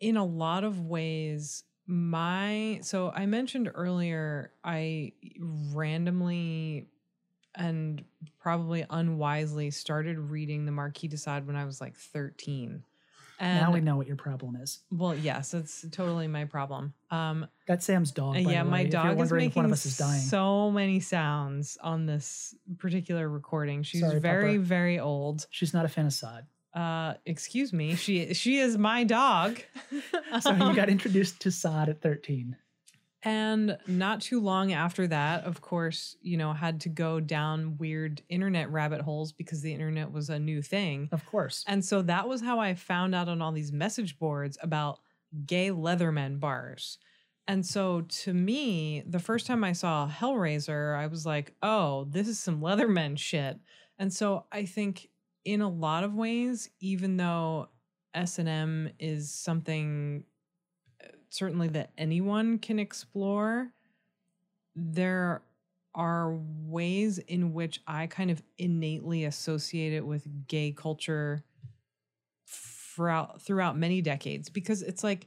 in 0.00 0.16
a 0.16 0.24
lot 0.24 0.64
of 0.64 0.80
ways 0.80 1.62
my. 1.86 2.80
So 2.82 3.10
I 3.14 3.26
mentioned 3.26 3.70
earlier, 3.72 4.50
I 4.64 5.12
randomly 5.72 6.88
and 7.54 8.04
probably 8.40 8.84
unwisely 8.90 9.70
started 9.70 10.18
reading 10.18 10.66
the 10.66 10.72
Marquis 10.72 11.08
de 11.08 11.16
Sade 11.16 11.46
when 11.46 11.56
I 11.56 11.64
was 11.64 11.80
like 11.80 11.96
13. 11.96 12.82
And 13.38 13.60
now 13.60 13.72
we 13.72 13.80
know 13.80 13.96
what 13.96 14.06
your 14.06 14.16
problem 14.16 14.56
is. 14.56 14.80
well, 14.90 15.14
yes, 15.14 15.52
it's 15.54 15.84
totally 15.90 16.26
my 16.26 16.44
problem. 16.46 16.94
Um, 17.10 17.46
That's 17.66 17.84
Samm's 17.84 18.10
dog. 18.10 18.34
by 18.34 18.40
yeah, 18.40 18.64
the 18.64 18.70
my 18.70 18.84
dog 18.84 19.20
is 19.20 19.30
making 19.32 19.54
one 19.60 19.66
of 19.66 19.72
us 19.72 19.84
is 19.86 19.96
dying. 19.96 20.20
so 20.20 20.70
many 20.70 21.00
sounds 21.00 21.76
on 21.82 22.06
this 22.06 22.54
particular 22.78 23.28
recording. 23.28 23.82
She's 23.82 24.00
Sorry, 24.00 24.20
very, 24.20 24.54
Papa. 24.56 24.64
very 24.66 24.98
old. 24.98 25.46
She's 25.50 25.74
not 25.74 25.84
a 25.84 25.88
fan 25.88 26.06
of 26.06 26.12
Sade. 26.12 26.44
Uh, 26.74 27.14
excuse 27.24 27.72
me. 27.72 27.94
She 27.94 28.34
she 28.34 28.58
is 28.58 28.76
my 28.76 29.04
dog. 29.04 29.60
So 30.40 30.52
you 30.52 30.74
got 30.74 30.88
introduced 30.96 31.40
to 31.40 31.50
Sade 31.50 31.88
at 31.88 32.02
13. 32.02 32.56
And 33.26 33.76
not 33.88 34.20
too 34.20 34.38
long 34.38 34.72
after 34.72 35.08
that, 35.08 35.42
of 35.46 35.60
course, 35.60 36.16
you 36.22 36.36
know, 36.36 36.52
had 36.52 36.82
to 36.82 36.88
go 36.88 37.18
down 37.18 37.76
weird 37.76 38.22
internet 38.28 38.70
rabbit 38.70 39.00
holes 39.00 39.32
because 39.32 39.62
the 39.62 39.72
internet 39.72 40.12
was 40.12 40.30
a 40.30 40.38
new 40.38 40.62
thing. 40.62 41.08
Of 41.10 41.26
course. 41.26 41.64
And 41.66 41.84
so 41.84 42.02
that 42.02 42.28
was 42.28 42.40
how 42.40 42.60
I 42.60 42.74
found 42.74 43.16
out 43.16 43.28
on 43.28 43.42
all 43.42 43.50
these 43.50 43.72
message 43.72 44.16
boards 44.20 44.56
about 44.62 45.00
gay 45.44 45.70
Leatherman 45.70 46.38
bars. 46.38 46.98
And 47.48 47.66
so 47.66 48.02
to 48.02 48.32
me, 48.32 49.02
the 49.04 49.18
first 49.18 49.48
time 49.48 49.64
I 49.64 49.72
saw 49.72 50.08
Hellraiser, 50.08 50.96
I 50.96 51.08
was 51.08 51.26
like, 51.26 51.52
oh, 51.64 52.04
this 52.04 52.28
is 52.28 52.38
some 52.38 52.60
Leatherman 52.60 53.18
shit. 53.18 53.58
And 53.98 54.12
so 54.12 54.44
I 54.52 54.66
think 54.66 55.08
in 55.44 55.62
a 55.62 55.68
lot 55.68 56.04
of 56.04 56.14
ways, 56.14 56.70
even 56.78 57.16
though 57.16 57.70
S&M 58.14 58.90
is 59.00 59.34
something 59.34 60.22
certainly 61.28 61.68
that 61.68 61.90
anyone 61.98 62.58
can 62.58 62.78
explore, 62.78 63.72
there 64.74 65.42
are 65.94 66.38
ways 66.66 67.18
in 67.18 67.54
which 67.54 67.80
I 67.86 68.06
kind 68.06 68.30
of 68.30 68.42
innately 68.58 69.24
associate 69.24 69.92
it 69.94 70.04
with 70.06 70.46
gay 70.48 70.72
culture 70.72 71.42
throughout 72.46 73.40
throughout 73.42 73.76
many 73.76 74.00
decades 74.02 74.48
because 74.48 74.82
it's 74.82 75.02
like 75.02 75.26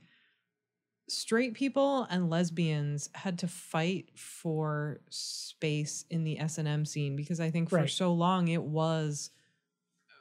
straight 1.07 1.55
people 1.55 2.05
and 2.11 2.29
lesbians 2.29 3.09
had 3.15 3.39
to 3.39 3.47
fight 3.47 4.09
for 4.15 4.99
space 5.09 6.05
in 6.11 6.23
the 6.23 6.39
S&M 6.39 6.85
scene 6.85 7.15
because 7.15 7.39
I 7.39 7.49
think 7.49 7.69
for 7.69 7.77
Right. 7.77 7.89
so 7.89 8.13
long 8.13 8.47
it 8.47 8.61
was 8.61 9.31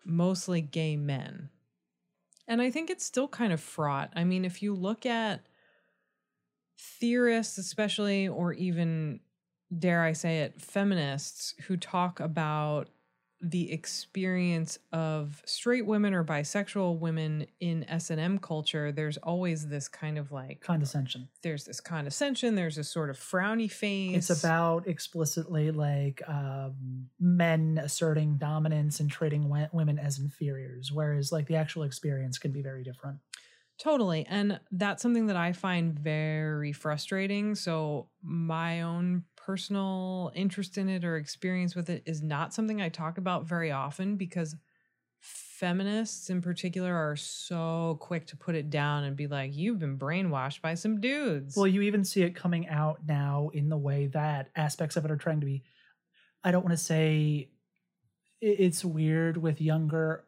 mostly 0.04 0.62
gay 0.62 0.96
men. 0.96 1.50
And 2.46 2.62
I 2.62 2.70
think 2.70 2.88
it's 2.88 3.04
still 3.04 3.28
kind 3.28 3.52
of 3.52 3.60
fraught. 3.60 4.10
I 4.16 4.24
mean, 4.24 4.46
if 4.46 4.62
you 4.62 4.74
look 4.74 5.04
at 5.04 5.44
theorists, 6.78 7.58
especially, 7.58 8.28
or 8.28 8.52
even, 8.52 9.20
dare 9.76 10.02
I 10.02 10.12
say 10.12 10.40
it, 10.40 10.60
feminists 10.60 11.54
who 11.66 11.76
talk 11.76 12.20
about 12.20 12.88
the 13.40 13.70
experience 13.70 14.78
of 14.92 15.42
straight 15.46 15.86
women 15.86 16.12
or 16.12 16.24
bisexual 16.24 16.98
women 16.98 17.46
in 17.60 17.84
S&M 17.88 18.38
culture, 18.38 18.90
there's 18.90 19.16
always 19.18 19.68
this 19.68 19.86
kind 19.86 20.18
of 20.18 20.32
like, 20.32 20.60
Condescension. 20.60 21.28
there's 21.42 21.64
this 21.64 21.80
condescension, 21.80 22.56
there's 22.56 22.76
this 22.76 22.90
sort 22.90 23.10
of 23.10 23.16
frowny 23.16 23.70
face. 23.70 24.30
It's 24.30 24.42
about 24.42 24.88
explicitly 24.88 25.70
like 25.70 26.20
um, 26.26 27.08
men 27.20 27.78
asserting 27.80 28.38
dominance 28.38 28.98
and 28.98 29.08
treating 29.08 29.48
women 29.72 29.98
as 29.98 30.18
inferiors, 30.18 30.90
whereas 30.90 31.30
like 31.30 31.46
the 31.46 31.56
actual 31.56 31.84
experience 31.84 32.38
can 32.38 32.50
be 32.50 32.62
very 32.62 32.82
different. 32.82 33.18
Totally. 33.78 34.26
And 34.28 34.58
that's 34.72 35.02
something 35.02 35.26
that 35.26 35.36
I 35.36 35.52
find 35.52 35.96
very 35.96 36.72
frustrating. 36.72 37.54
So, 37.54 38.08
my 38.22 38.82
own 38.82 39.24
personal 39.36 40.32
interest 40.34 40.78
in 40.78 40.88
it 40.88 41.04
or 41.04 41.16
experience 41.16 41.74
with 41.74 41.88
it 41.88 42.02
is 42.04 42.22
not 42.22 42.52
something 42.52 42.82
I 42.82 42.88
talk 42.88 43.18
about 43.18 43.46
very 43.46 43.70
often 43.70 44.16
because 44.16 44.56
feminists 45.20 46.30
in 46.30 46.42
particular 46.42 46.94
are 46.94 47.16
so 47.16 47.98
quick 48.00 48.26
to 48.26 48.36
put 48.36 48.54
it 48.54 48.70
down 48.70 49.04
and 49.04 49.16
be 49.16 49.26
like, 49.26 49.54
you've 49.54 49.78
been 49.78 49.98
brainwashed 49.98 50.60
by 50.60 50.74
some 50.74 51.00
dudes. 51.00 51.56
Well, 51.56 51.66
you 51.66 51.82
even 51.82 52.04
see 52.04 52.22
it 52.22 52.34
coming 52.34 52.68
out 52.68 53.00
now 53.06 53.50
in 53.52 53.68
the 53.68 53.76
way 53.76 54.06
that 54.08 54.50
aspects 54.54 54.96
of 54.96 55.04
it 55.04 55.10
are 55.10 55.16
trying 55.16 55.40
to 55.40 55.46
be. 55.46 55.62
I 56.44 56.50
don't 56.50 56.64
want 56.64 56.76
to 56.76 56.84
say 56.84 57.50
it's 58.40 58.84
weird 58.84 59.36
with 59.36 59.60
younger 59.60 60.24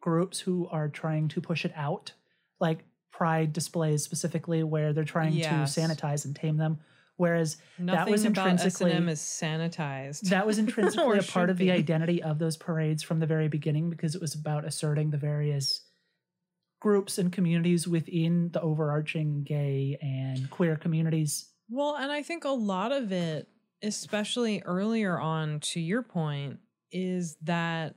groups 0.00 0.40
who 0.40 0.68
are 0.70 0.88
trying 0.88 1.28
to 1.28 1.40
push 1.40 1.64
it 1.64 1.72
out, 1.76 2.12
like 2.60 2.84
pride 3.12 3.52
displays 3.52 4.02
specifically, 4.04 4.62
where 4.62 4.92
they're 4.92 5.04
trying 5.04 5.32
Yes. 5.32 5.74
to 5.74 5.80
sanitize 5.80 6.24
and 6.24 6.34
tame 6.36 6.56
them. 6.56 6.78
Whereas 7.16 7.58
Nothing 7.78 8.12
was 8.12 8.24
about 8.24 8.48
intrinsically- 8.48 8.92
S&M 8.92 9.08
is 9.10 9.20
sanitized. 9.20 10.30
that 10.30 10.46
was 10.46 10.58
intrinsically 10.64 11.18
a 11.18 11.22
part 11.22 11.50
of 11.50 11.58
the 11.58 11.70
identity 11.70 12.22
of 12.22 12.38
those 12.38 12.56
parades 12.56 13.02
from 13.02 13.18
the 13.20 13.26
very 13.26 13.48
beginning 13.48 13.90
because 13.90 14.14
it 14.14 14.20
was 14.22 14.34
about 14.34 14.64
asserting 14.64 15.10
the 15.10 15.18
various 15.18 15.82
groups 16.80 17.18
and 17.18 17.30
communities 17.30 17.86
within 17.86 18.50
the 18.52 18.60
overarching 18.62 19.42
gay 19.42 19.98
and 20.00 20.48
queer 20.50 20.76
communities. 20.76 21.50
Well, 21.68 21.94
and 21.96 22.10
I 22.10 22.22
think 22.22 22.44
a 22.44 22.48
lot 22.50 22.90
of 22.90 23.12
it, 23.12 23.48
especially 23.82 24.62
earlier 24.64 25.18
on, 25.20 25.60
to 25.60 25.80
your 25.80 26.02
point, 26.02 26.58
is 26.90 27.36
that 27.42 27.96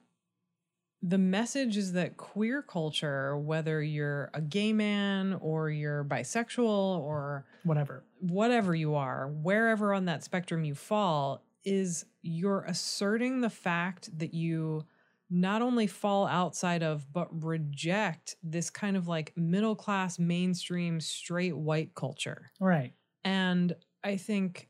the 1.05 1.17
message 1.17 1.75
is 1.75 1.91
that 1.93 2.15
queer 2.15 2.61
culture, 2.61 3.37
whether 3.37 3.83
you're 3.83 4.31
a 4.33 4.39
gay 4.39 4.71
man 4.71 5.37
or 5.41 5.69
you're 5.69 6.05
bisexual 6.05 6.65
or 6.99 7.45
Whatever. 7.63 8.05
whatever 8.21 8.73
you 8.73 8.95
are, 8.95 9.27
wherever 9.27 9.93
on 9.93 10.05
that 10.05 10.23
spectrum 10.23 10.63
you 10.63 10.75
fall, 10.75 11.43
is 11.65 12.05
you're 12.21 12.63
asserting 12.63 13.41
the 13.41 13.49
fact 13.49 14.17
that 14.17 14.33
you 14.33 14.85
not 15.29 15.61
only 15.61 15.87
fall 15.87 16.25
outside 16.25 16.83
of, 16.83 17.11
but 17.11 17.27
reject 17.43 18.37
this 18.41 18.69
kind 18.69 18.95
of 18.95 19.07
like 19.07 19.33
middle 19.35 19.75
class, 19.75 20.17
mainstream, 20.17 21.01
straight 21.01 21.55
white 21.55 21.95
culture. 21.95 22.51
Right. 22.61 22.93
And 23.25 23.75
I 24.05 24.15
think 24.15 24.69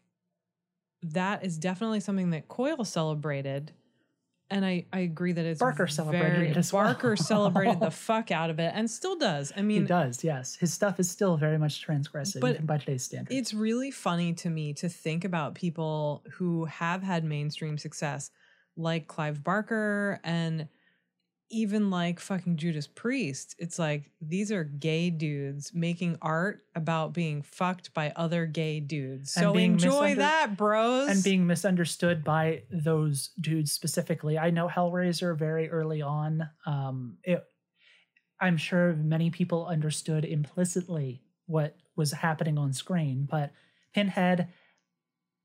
that 1.03 1.45
is 1.45 1.59
definitely 1.59 1.99
something 1.99 2.31
that 2.31 2.47
Coil 2.47 2.85
celebrated. 2.85 3.73
And 4.53 4.63
I, 4.63 4.85
I 4.93 4.99
agree 4.99 5.31
that 5.31 5.45
it's 5.45 5.59
Barker 5.59 5.87
celebrated 5.87 6.35
very- 6.35 6.49
it 6.49 6.57
as 6.57 6.71
well. 6.71 6.83
Barker 6.83 7.15
celebrated 7.33 7.79
the 7.79 7.89
fuck 7.89 8.29
out 8.29 8.49
of 8.51 8.59
it 8.59 8.71
and 8.75 8.89
still 8.89 9.15
does. 9.17 9.51
I 9.57 9.63
mean, 9.63 9.81
he 9.81 9.87
does, 9.87 10.23
yes. 10.23 10.55
His 10.55 10.71
stuff 10.71 10.99
is 10.99 11.09
still 11.09 11.37
very 11.37 11.57
much 11.57 11.85
transgressive 11.85 12.39
But 12.39 12.65
by 12.65 12.77
today's 12.77 13.03
standards. 13.03 13.35
it's 13.35 13.53
really 13.53 13.89
funny 13.89 14.33
to 14.33 14.49
me 14.51 14.73
to 14.73 14.87
think 14.89 15.25
about 15.25 15.55
people 15.55 16.23
who 16.33 16.65
have 16.65 17.01
had 17.01 17.23
mainstream 17.23 17.79
success, 17.79 18.29
like 18.77 19.07
Clive 19.07 19.43
Barker 19.43 20.19
and 20.23 20.67
even 21.53 21.89
like 21.89 22.19
fucking 22.19 22.57
Judas 22.57 22.87
Priest. 22.87 23.55
It's 23.59 23.77
like 23.77 24.11
these 24.21 24.51
are 24.51 24.63
gay 24.63 25.09
dudes 25.09 25.71
making 25.73 26.17
art 26.21 26.61
about 26.75 27.13
being 27.13 27.41
fucked 27.41 27.93
by 27.93 28.11
other 28.15 28.45
gay 28.45 28.79
dudes. 28.79 29.35
And 29.37 29.43
So 29.43 29.53
enjoy 29.53 30.15
that, 30.15 30.57
bros. 30.57 31.09
and 31.09 31.23
being 31.23 31.45
misunderstood 31.47 32.23
by 32.23 32.63
those 32.71 33.29
dudes 33.39 33.71
specifically. 33.71 34.37
I 34.37 34.49
know 34.49 34.67
Hellraiser 34.67 35.37
very 35.37 35.69
early 35.69 36.01
on. 36.01 36.49
Um, 36.65 37.17
it, 37.23 37.43
I'm 38.39 38.57
sure 38.57 38.93
many 38.93 39.29
people 39.29 39.67
understood 39.67 40.25
implicitly 40.25 41.21
what 41.45 41.75
was 41.95 42.11
happening 42.11 42.57
on 42.57 42.73
screen, 42.73 43.27
but 43.29 43.51
Pinhead, 43.93 44.49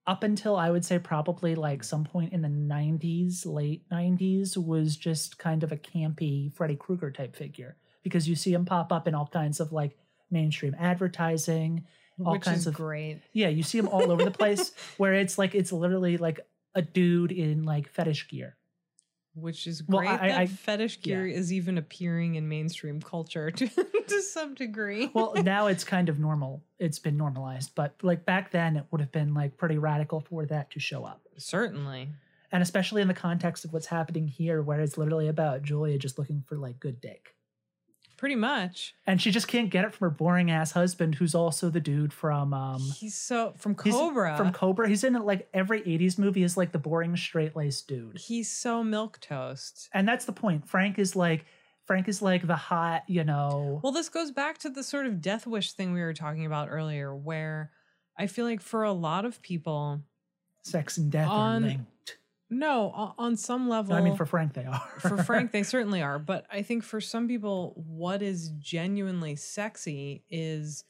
up 0.09 0.23
until 0.23 0.57
I 0.57 0.71
would 0.71 0.87
say 0.87 0.99
probably 0.99 1.55
like 1.55 1.85
some 1.85 2.03
point 2.03 2.33
in 2.33 2.41
the 2.41 2.49
90s, 2.49 3.45
late 3.45 3.87
90s, 3.91 4.57
was 4.57 4.97
just 4.97 5.39
kind 5.39 5.63
of 5.63 5.71
a 5.71 5.77
campy 5.77 6.51
Freddy 6.55 6.77
Krueger 6.77 7.11
type 7.11 7.37
figure 7.37 7.77
because 8.03 8.27
you 8.27 8.35
see 8.35 8.55
him 8.55 8.65
pop 8.65 8.91
up 8.91 9.07
in 9.07 9.15
all 9.15 9.27
kinds 9.27 9.61
of 9.61 9.71
like 9.71 9.99
mainstream 10.31 10.75
advertising, 10.79 11.85
all 12.25 12.33
which 12.33 12.43
kinds 12.43 12.67
of 12.67 12.73
great. 12.73 13.21
yeah, 13.35 13.49
you 13.49 13.63
see 13.63 13.77
him 13.77 13.87
all 13.87 14.11
over 14.11 14.25
the 14.25 14.31
place 14.31 14.73
where 14.97 15.13
it's 15.13 15.37
like 15.37 15.55
it's 15.55 15.73
literally 15.73 16.17
like 16.17 16.41
a 16.75 16.81
dude 16.81 17.31
in 17.31 17.65
like 17.65 17.87
fetish 17.91 18.29
gear. 18.29 18.57
Which 19.41 19.67
is 19.67 19.83
Well, 19.87 20.01
great 20.01 20.11
I- 20.11 20.29
that 20.29 20.39
I- 20.41 20.47
fetish 20.47 21.01
gear 21.03 21.27
yeah. 21.27 21.37
is 21.37 21.53
even 21.53 21.79
appearing 21.79 22.35
in 22.37 22.49
mainstream 22.49 23.01
culture 23.01 23.51
to, 23.59 23.67
to 23.69 24.23
some 24.23 24.55
degree. 24.55 25.11
Well, 25.15 25.35
now 25.43 25.67
it's 25.69 25.85
kind 25.85 26.09
of 26.09 26.19
normal. 26.19 26.63
It's 26.79 26.99
been 26.99 27.17
normalized, 27.17 27.73
but 27.75 27.95
like 28.03 28.25
back 28.25 28.51
then 28.51 28.77
it 28.77 28.85
would 28.91 29.01
have 29.01 29.13
been 29.13 29.35
like 29.35 29.57
pretty 29.57 29.79
radical 29.79 30.21
for 30.21 30.47
that 30.47 30.71
to 30.73 30.81
show 30.81 31.05
up. 31.05 31.23
certainly. 31.37 32.09
And 32.51 32.63
especially 32.63 33.03
in 33.03 33.09
the 33.09 33.15
context 33.15 33.67
of 33.67 33.75
what's 33.75 33.87
happening 33.87 34.27
here 34.27 34.63
where 34.63 34.81
it's 34.81 34.97
literally 34.97 35.29
about 35.29 35.63
Julia 35.63 35.99
just 35.99 36.19
looking 36.19 36.43
for 36.47 36.57
like 36.57 36.81
good 36.81 36.99
dick. 37.01 37.35
Pretty 38.19 38.35
much. 38.35 38.95
And 39.07 39.23
she 39.23 39.31
just 39.31 39.47
can't 39.47 39.71
get 39.71 39.85
it 39.85 39.95
from 39.95 40.07
her 40.07 40.11
boring 40.11 40.51
ass 40.51 40.73
husband 40.73 41.15
who's 41.15 41.37
also 41.37 41.71
the 41.71 41.81
dude 41.81 42.13
from 42.13 42.53
um 42.53 42.81
He's 42.97 43.15
so 43.15 43.55
from 43.57 43.77
he's 43.83 43.95
Cobra. 43.95 44.37
From 44.37 44.53
Cobra. 44.53 44.89
He's 44.89 45.05
in 45.05 45.15
like 45.15 45.49
every 45.55 45.81
80s 45.83 46.19
movie 46.19 46.43
is 46.43 46.57
like 46.57 46.73
the 46.73 46.79
boring 46.79 47.17
straight-laced 47.17 47.87
dude. 47.87 48.19
He's 48.19 48.51
so 48.51 48.83
milk 48.83 49.21
toast. 49.21 49.89
And 49.95 50.07
that's 50.07 50.25
the 50.25 50.33
point. 50.33 50.69
Frank 50.69 50.99
is 50.99 51.15
like 51.15 51.47
Frank 51.87 52.09
is 52.09 52.21
like 52.21 52.47
the 52.47 52.57
hot, 52.57 53.05
you 53.07 53.23
know. 53.25 53.81
Well, 53.83 53.93
this 53.93 54.09
goes 54.09 54.31
back 54.33 54.59
to 54.59 54.69
the 54.69 54.83
sort 54.83 55.07
of 55.07 55.23
death 55.23 55.47
wish 55.47 55.73
thing 55.73 55.93
we 55.93 56.01
were 56.03 56.13
talking 56.13 56.45
about 56.45 56.69
earlier, 56.71 57.15
where 57.15 57.71
I 58.19 58.27
feel 58.27 58.45
like 58.45 58.61
for 58.61 58.83
a 58.83 58.93
lot 58.93 59.25
of 59.25 59.41
people, 59.41 60.03
sex 60.63 60.99
and 60.99 61.11
death 61.11 61.29
On- 61.29 61.65
are 61.65 61.67
linked. 61.69 62.19
No, 62.51 63.15
on 63.19 63.37
some 63.37 63.69
level. 63.69 63.95
I 63.95 64.01
mean, 64.01 64.17
for 64.17 64.25
Frank, 64.27 64.55
they 64.55 64.65
are. 64.65 64.89
for 65.01 65.23
Frank, 65.23 65.53
they 65.53 65.63
certainly 65.65 66.01
are. 66.01 66.19
But 66.19 66.47
I 66.51 66.63
think 66.63 66.83
for 66.83 67.01
some 67.01 67.29
people, 67.29 67.75
what 67.87 68.23
is 68.23 68.51
genuinely 68.59 69.37
sexy 69.37 70.25
is 70.31 70.85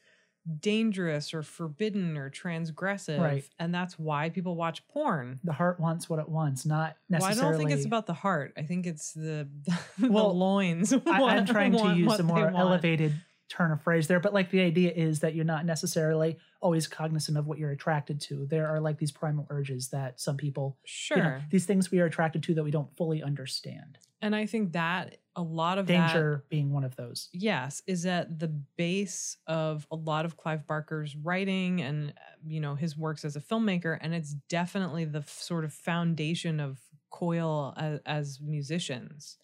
dangerous 0.59 1.33
or 1.33 1.43
forbidden 1.43 2.17
or 2.17 2.29
transgressive. 2.29 3.19
Right. 3.19 3.43
And 3.59 3.73
that's 3.73 3.99
why 3.99 4.29
people 4.29 4.55
watch 4.55 4.87
porn. 4.87 5.39
the 5.43 5.53
heart 5.53 5.79
wants 5.79 6.09
what 6.09 6.19
it 6.19 6.29
wants, 6.29 6.65
not 6.65 6.95
Well, 7.09 7.23
I 7.23 7.33
don't 7.33 7.57
think 7.57 7.71
it's 7.71 7.85
about 7.85 8.07
the 8.07 8.13
heart. 8.13 8.53
I 8.57 8.63
think 8.63 8.87
it's 8.87 9.11
the, 9.13 9.47
the 9.99 10.11
Well, 10.11 10.35
loins. 10.35 10.93
I, 10.93 10.99
I'm 11.05 11.45
trying 11.45 11.73
to 11.73 11.93
use 11.95 12.19
a 12.19 12.23
more 12.23 12.47
elevated 12.47 13.13
turn 13.49 13.71
of 13.71 13.81
phrase 13.81 14.07
there, 14.07 14.19
but 14.19 14.33
like 14.33 14.49
the 14.51 14.61
idea 14.61 14.91
is 14.91 15.19
that 15.21 15.33
you're 15.35 15.43
not 15.45 15.65
necessarily 15.65 16.37
always 16.61 16.87
cognizant 16.87 17.37
of 17.37 17.47
what 17.47 17.57
you're 17.57 17.71
attracted 17.71 18.21
to. 18.21 18.45
There 18.45 18.67
are 18.67 18.79
like 18.79 18.97
these 18.99 19.11
primal 19.11 19.47
urges 19.49 19.89
that 19.89 20.19
some 20.19 20.37
people, 20.37 20.77
Sure. 20.85 21.17
you 21.17 21.23
know, 21.23 21.39
these 21.49 21.65
things 21.65 21.89
we 21.91 21.99
are 21.99 22.05
attracted 22.05 22.43
to 22.43 22.53
that 22.55 22.63
we 22.63 22.71
don't 22.71 22.95
fully 22.95 23.23
understand. 23.23 23.97
and 24.21 24.35
I 24.35 24.45
think 24.45 24.73
that 24.73 25.17
a 25.35 25.41
lot 25.41 25.77
of 25.77 25.87
that 25.87 26.07
Danger 26.07 26.43
being 26.49 26.71
one 26.73 26.83
of 26.83 26.95
those. 26.97 27.29
yes 27.31 27.81
is 27.87 28.05
at 28.05 28.37
the 28.39 28.49
base 28.75 29.37
of 29.47 29.87
a 29.89 29.95
lot 29.95 30.25
of 30.25 30.35
clive 30.35 30.67
barker's 30.67 31.15
writing 31.15 31.81
and 31.81 32.13
you 32.45 32.59
know 32.59 32.75
his 32.75 32.97
works 32.97 33.23
as 33.23 33.35
a 33.37 33.39
filmmaker 33.39 33.97
and 34.01 34.13
it's 34.13 34.33
definitely 34.49 35.05
the 35.05 35.19
f- 35.19 35.29
sort 35.29 35.63
of 35.63 35.71
foundation 35.73 36.59
of 36.59 36.79
coil 37.09 37.73
as, 37.77 37.99
as 38.05 38.39
musicians 38.41 39.37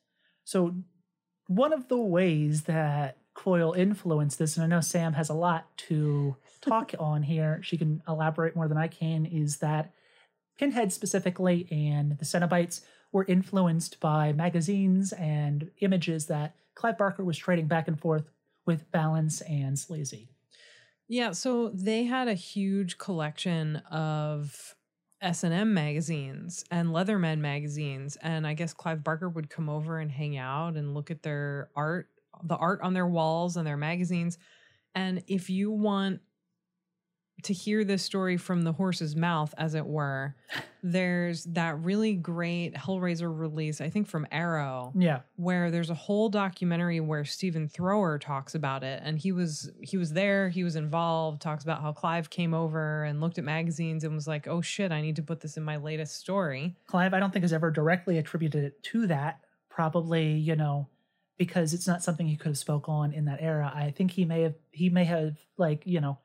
So, 0.43 0.75
one 1.47 1.71
of 1.73 1.87
the 1.87 1.97
ways 1.97 2.63
that 2.63 3.17
Coil 3.35 3.73
influenced 3.73 4.39
this, 4.39 4.57
and 4.57 4.63
I 4.63 4.67
know 4.67 4.79
Samm 4.79 5.13
has 5.13 5.29
a 5.29 5.33
lot 5.35 5.67
to 5.77 6.35
talk 6.61 6.93
on 6.99 7.21
here, 7.21 7.59
she 7.61 7.77
can 7.77 8.01
elaborate 8.07 8.55
more 8.55 8.67
than 8.67 8.77
I 8.77 8.87
can, 8.87 9.25
is 9.25 9.57
that 9.57 9.91
Pinhead 10.57 10.91
specifically 10.91 11.67
and 11.69 12.17
the 12.17 12.25
Cenobites 12.25 12.81
were 13.11 13.25
influenced 13.25 13.99
by 13.99 14.33
magazines 14.33 15.13
and 15.13 15.69
images 15.81 16.25
that 16.27 16.55
Clive 16.73 16.97
Barker 16.97 17.23
was 17.23 17.37
trading 17.37 17.67
back 17.67 17.87
and 17.87 17.99
forth 17.99 18.29
with 18.65 18.89
Balance 18.91 19.41
and 19.41 19.77
Sleazy. 19.77 20.29
yeah 21.07 21.31
so 21.31 21.69
they 21.69 22.05
had 22.05 22.27
a 22.27 22.33
huge 22.33 22.97
collection 22.97 23.75
of 23.91 24.75
s&m 25.21 25.73
magazines 25.73 26.65
and 26.71 26.89
leatherman 26.89 27.39
magazines 27.39 28.17
and 28.21 28.45
i 28.45 28.53
guess 28.53 28.73
clive 28.73 29.03
barker 29.03 29.29
would 29.29 29.49
come 29.49 29.69
over 29.69 29.99
and 29.99 30.11
hang 30.11 30.35
out 30.37 30.75
and 30.75 30.93
look 30.93 31.09
at 31.11 31.23
their 31.23 31.69
art 31.75 32.09
the 32.43 32.55
art 32.55 32.81
on 32.81 32.93
their 32.93 33.07
walls 33.07 33.57
and 33.57 33.65
their 33.67 33.77
magazines 33.77 34.37
and 34.93 35.23
if 35.27 35.49
you 35.49 35.71
want 35.71 36.21
to 37.43 37.53
hear 37.53 37.83
this 37.83 38.01
story 38.01 38.37
from 38.37 38.63
the 38.63 38.71
horse's 38.71 39.13
mouth, 39.15 39.53
as 39.57 39.75
it 39.75 39.85
were, 39.85 40.35
there's 40.83 41.43
that 41.43 41.77
really 41.83 42.13
great 42.15 42.73
Hellraiser 42.73 43.29
release, 43.37 43.81
I 43.81 43.89
think 43.89 44.07
from 44.07 44.25
Arrow, 44.31 44.93
Yeah. 44.95 45.19
where 45.35 45.69
there's 45.69 45.89
a 45.89 45.93
whole 45.95 46.29
documentary 46.29 47.01
where 47.01 47.25
Stephen 47.25 47.67
Thrower 47.67 48.17
talks 48.19 48.55
about 48.55 48.83
it, 48.83 49.01
and 49.03 49.19
he 49.19 49.31
was 49.33 49.69
he 49.81 49.97
was 49.97 50.13
there, 50.13 50.47
he 50.49 50.63
was 50.63 50.75
involved, 50.77 51.41
talks 51.41 51.63
about 51.65 51.81
how 51.81 51.91
Clive 51.91 52.29
came 52.29 52.53
over 52.53 53.03
and 53.03 53.19
looked 53.21 53.37
at 53.37 53.43
magazines 53.43 54.05
and 54.05 54.15
was 54.15 54.27
like, 54.27 54.47
"Oh 54.47 54.61
shit, 54.61 54.91
I 54.93 55.01
need 55.01 55.17
to 55.17 55.23
put 55.23 55.41
this 55.41 55.57
in 55.57 55.63
my 55.63 55.75
latest 55.75 56.15
story." 56.15 56.77
Clive, 56.87 57.13
I 57.13 57.19
don't 57.19 57.31
think 57.31 57.43
has 57.43 57.53
ever 57.53 57.69
directly 57.69 58.17
attributed 58.17 58.63
it 58.63 58.81
to 58.83 59.07
that. 59.07 59.41
Probably, 59.69 60.31
you 60.33 60.55
know, 60.55 60.87
because 61.37 61.73
it's 61.73 61.87
not 61.87 62.03
something 62.03 62.27
he 62.27 62.35
could 62.37 62.49
have 62.49 62.57
spoke 62.57 62.87
on 62.87 63.13
in 63.13 63.25
that 63.25 63.39
era. 63.41 63.71
I 63.73 63.91
think 63.91 64.11
he 64.11 64.25
may 64.25 64.41
have 64.41 64.55
he 64.71 64.89
may 64.89 65.03
have 65.05 65.37
like, 65.57 65.83
you 65.85 66.01
know, 66.01 66.17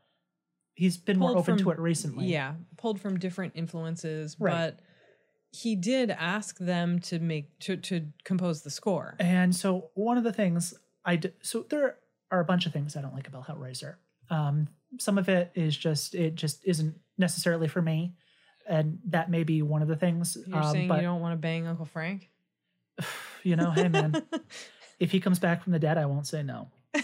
he's 0.74 0.96
been 0.96 1.18
more 1.18 1.36
open 1.36 1.58
to 1.58 1.70
it 1.70 1.78
recently. 1.78 2.26
Yeah, 2.26 2.54
pulled 2.76 3.00
from 3.00 3.18
different 3.18 3.52
influences, 3.56 4.36
Right. 4.38 4.52
but 4.52 4.80
he 5.52 5.74
did 5.74 6.10
ask 6.10 6.58
them 6.58 7.00
to 7.00 7.18
make 7.18 7.58
to 7.60 7.76
to 7.76 8.06
compose 8.24 8.62
the 8.62 8.70
score. 8.70 9.16
And 9.18 9.54
so 9.54 9.90
one 9.94 10.16
of 10.18 10.24
the 10.24 10.32
things 10.32 10.74
I 11.04 11.16
d- 11.16 11.32
so 11.42 11.66
there 11.68 11.96
are 12.30 12.40
a 12.40 12.44
bunch 12.44 12.66
of 12.66 12.72
things 12.72 12.96
I 12.96 13.02
don't 13.02 13.14
like 13.14 13.26
about 13.26 13.48
Hellraiser. 13.48 13.96
Um, 14.30 14.68
some 14.98 15.18
of 15.18 15.28
it 15.28 15.50
is 15.54 15.76
just 15.76 16.14
it 16.14 16.36
just 16.36 16.64
isn't 16.64 16.94
necessarily 17.18 17.66
for 17.66 17.82
me, 17.82 18.14
and 18.68 18.98
that 19.06 19.28
may 19.30 19.42
be 19.42 19.62
one 19.62 19.82
of 19.82 19.88
the 19.88 19.96
things. 19.96 20.36
You're 20.46 20.62
um, 20.62 20.72
saying 20.72 20.88
but 20.88 20.96
you 20.96 21.02
don't 21.02 21.20
want 21.20 21.32
to 21.32 21.36
bang 21.36 21.66
Uncle 21.66 21.84
Frank? 21.86 22.30
you 23.42 23.56
know, 23.56 23.70
hey 23.72 23.88
man, 23.88 24.22
if 25.00 25.10
he 25.10 25.18
comes 25.18 25.38
back 25.40 25.64
from 25.64 25.72
the 25.72 25.78
dead, 25.80 25.98
I 25.98 26.06
won't 26.06 26.26
say 26.28 26.42
no. 26.44 26.68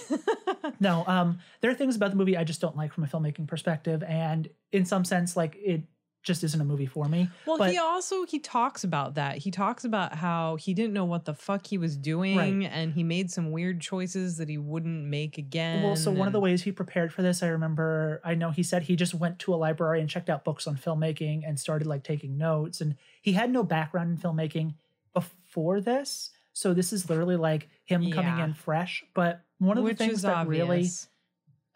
No, 0.80 1.04
um, 1.06 1.38
there 1.60 1.70
are 1.70 1.74
things 1.74 1.96
about 1.96 2.10
the 2.10 2.16
movie 2.16 2.36
I 2.36 2.44
just 2.44 2.60
don't 2.60 2.76
like 2.76 2.92
from 2.92 3.04
a 3.04 3.06
filmmaking 3.06 3.46
perspective, 3.46 4.02
and 4.02 4.48
in 4.72 4.84
some 4.84 5.04
sense, 5.04 5.36
like 5.36 5.56
it 5.56 5.82
just 6.22 6.42
isn't 6.42 6.60
a 6.60 6.64
movie 6.64 6.86
for 6.86 7.06
me. 7.08 7.30
Well, 7.46 7.56
But- 7.56 7.70
he 7.70 7.78
also 7.78 8.26
he 8.26 8.40
talks 8.40 8.82
about 8.82 9.14
that. 9.14 9.38
He 9.38 9.50
talks 9.52 9.84
about 9.84 10.16
how 10.16 10.56
he 10.56 10.74
didn't 10.74 10.92
know 10.92 11.04
what 11.04 11.24
the 11.24 11.34
fuck 11.34 11.66
he 11.68 11.78
was 11.78 11.96
doing, 11.96 12.66
and 12.66 12.92
he 12.92 13.04
made 13.04 13.30
some 13.30 13.52
weird 13.52 13.80
choices 13.80 14.36
that 14.38 14.48
he 14.48 14.58
wouldn't 14.58 15.04
make 15.06 15.38
again. 15.38 15.82
Well, 15.84 15.96
so 15.96 16.10
one 16.10 16.26
of 16.26 16.32
the 16.32 16.40
ways 16.40 16.62
he 16.64 16.72
prepared 16.72 17.12
for 17.12 17.22
this, 17.22 17.42
I 17.42 17.46
remember, 17.48 18.20
I 18.24 18.34
know 18.34 18.50
he 18.50 18.64
said 18.64 18.82
he 18.82 18.96
just 18.96 19.14
went 19.14 19.38
to 19.40 19.54
a 19.54 19.56
library 19.56 20.00
and 20.00 20.10
checked 20.10 20.28
out 20.28 20.44
books 20.44 20.66
on 20.66 20.76
filmmaking 20.76 21.42
and 21.46 21.58
started 21.58 21.86
like 21.86 22.02
taking 22.02 22.36
notes. 22.36 22.80
And 22.80 22.96
he 23.22 23.32
had 23.32 23.50
no 23.50 23.62
background 23.62 24.10
in 24.10 24.16
filmmaking 24.18 24.74
before 25.14 25.80
this. 25.80 26.30
So 26.52 26.74
this 26.74 26.92
is 26.92 27.08
literally 27.08 27.36
like 27.36 27.68
him 27.86 28.10
coming 28.12 28.38
in 28.44 28.54
fresh. 28.54 29.04
But 29.14 29.42
one 29.58 29.78
of 29.78 29.84
which 29.84 29.98
the 29.98 30.06
things 30.06 30.22
that 30.22 30.46
really 30.46 30.86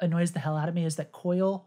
annoys 0.00 0.32
the 0.32 0.38
hell 0.40 0.56
out 0.56 0.68
of 0.68 0.74
me 0.74 0.84
is 0.84 0.96
that 0.96 1.12
Coil 1.12 1.66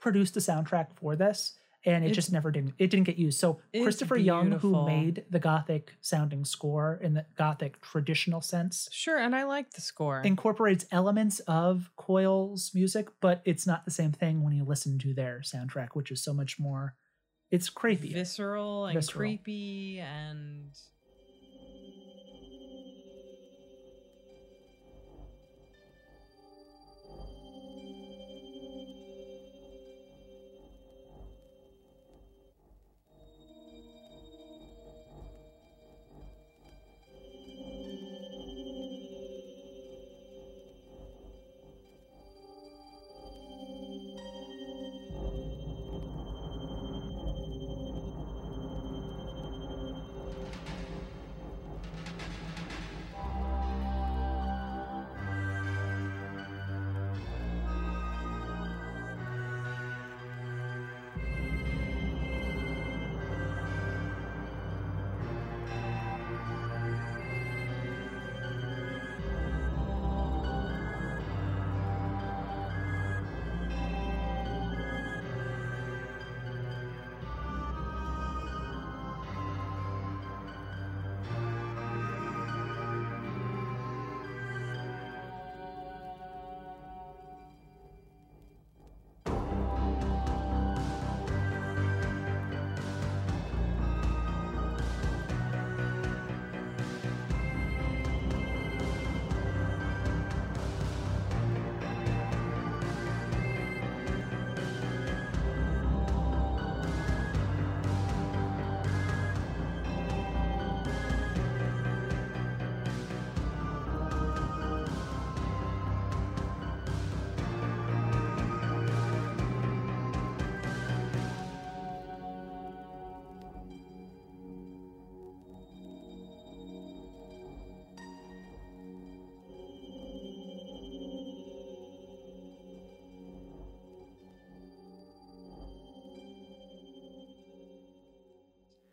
produced 0.00 0.36
a 0.36 0.40
soundtrack 0.40 0.88
for 0.96 1.14
this 1.16 1.56
and 1.84 2.04
it 2.04 2.08
It's- 2.08 2.14
just 2.16 2.32
never 2.32 2.50
didn't 2.52 2.74
it 2.78 2.90
didn't 2.90 3.06
get 3.06 3.16
used. 3.16 3.38
So 3.40 3.60
Christopher 3.72 4.16
Young, 4.16 4.52
who 4.52 4.84
made 4.86 5.24
the 5.30 5.38
gothic 5.40 5.94
sounding 6.00 6.44
score 6.44 6.98
in 7.02 7.14
the 7.14 7.26
gothic 7.36 7.80
traditional 7.80 8.40
sense, 8.40 8.88
Sure, 8.92 9.18
and 9.18 9.34
I 9.34 9.42
like 9.44 9.70
the 9.72 9.80
score. 9.80 10.20
incorporates 10.22 10.86
elements 10.92 11.40
of 11.40 11.90
Coil's 11.96 12.72
music, 12.74 13.08
but 13.20 13.42
it's 13.44 13.66
not 13.66 13.84
the 13.84 13.90
same 13.90 14.12
thing 14.12 14.42
when 14.44 14.52
you 14.54 14.64
listen 14.64 14.98
to 15.00 15.12
their 15.12 15.40
soundtrack, 15.40 15.90
which 15.94 16.10
is 16.12 16.22
so 16.22 16.32
much 16.32 16.58
more. 16.58 16.94
It's 17.50 17.68
creepy. 17.68 18.12
visceral 18.14 18.86
and 18.86 18.94
Visceral. 18.94 19.18
creepy 19.18 19.98
and 20.00 20.70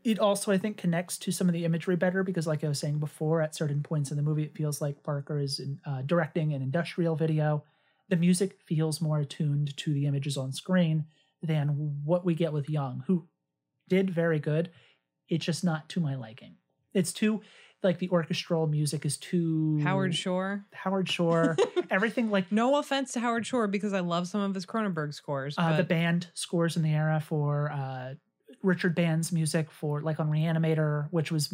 it 0.09 0.19
also 0.19 0.51
I 0.51 0.57
think 0.57 0.77
connects 0.77 1.17
to 1.19 1.31
some 1.31 1.47
of 1.47 1.53
the 1.53 1.65
imagery 1.65 1.95
better 1.95 2.23
because, 2.23 2.47
like 2.47 2.63
I 2.63 2.67
was 2.67 2.79
saying 2.79 2.99
before, 2.99 3.41
at 3.41 3.55
certain 3.55 3.83
points 3.83 4.11
in 4.11 4.17
the 4.17 4.23
movie, 4.23 4.43
it 4.43 4.55
feels 4.55 4.81
like 4.81 5.03
Barker 5.03 5.39
is 5.39 5.59
in, 5.59 5.79
uh, 5.85 6.01
directing 6.01 6.53
an 6.53 6.61
industrial 6.61 7.15
video. 7.15 7.63
The 8.09 8.15
music 8.15 8.57
feels 8.65 9.01
more 9.01 9.19
attuned 9.19 9.75
to 9.77 9.93
the 9.93 10.05
images 10.07 10.35
on 10.37 10.51
screen 10.51 11.05
than 11.43 12.01
what 12.03 12.25
we 12.25 12.33
get 12.35 12.51
with 12.53 12.69
Young, 12.69 13.03
who 13.07 13.27
did 13.87 14.09
very 14.09 14.39
good. 14.39 14.71
It's 15.27 15.45
just 15.45 15.63
not 15.63 15.87
to 15.89 15.99
my 15.99 16.15
liking. 16.15 16.55
It's 16.93 17.13
too 17.13 17.41
like 17.83 17.99
the 17.99 18.09
orchestral 18.09 18.67
music 18.67 19.05
is 19.05 19.15
too 19.17 19.79
Howard 19.83 20.13
Shore. 20.15 20.65
Howard 20.73 21.07
Shore, 21.09 21.55
everything 21.89 22.29
like 22.29 22.51
No 22.51 22.77
offense 22.77 23.13
to 23.13 23.19
Howard 23.19 23.45
Shore 23.45 23.67
because 23.67 23.93
I 23.93 24.01
love 24.01 24.27
some 24.27 24.41
of 24.41 24.53
his 24.53 24.65
Cronenberg 24.65 25.13
scores. 25.13 25.55
uh, 25.57 25.77
the 25.77 25.83
band 25.83 26.27
scores 26.33 26.75
in 26.75 26.83
the 26.83 26.91
era 26.91 27.23
for 27.25 27.71
uh, 27.71 28.15
Richard 28.61 28.95
Band's 28.95 29.31
music 29.31 29.71
for 29.71 30.01
like 30.01 30.19
on 30.19 30.29
Reanimator, 30.29 31.07
which 31.11 31.31
was 31.31 31.53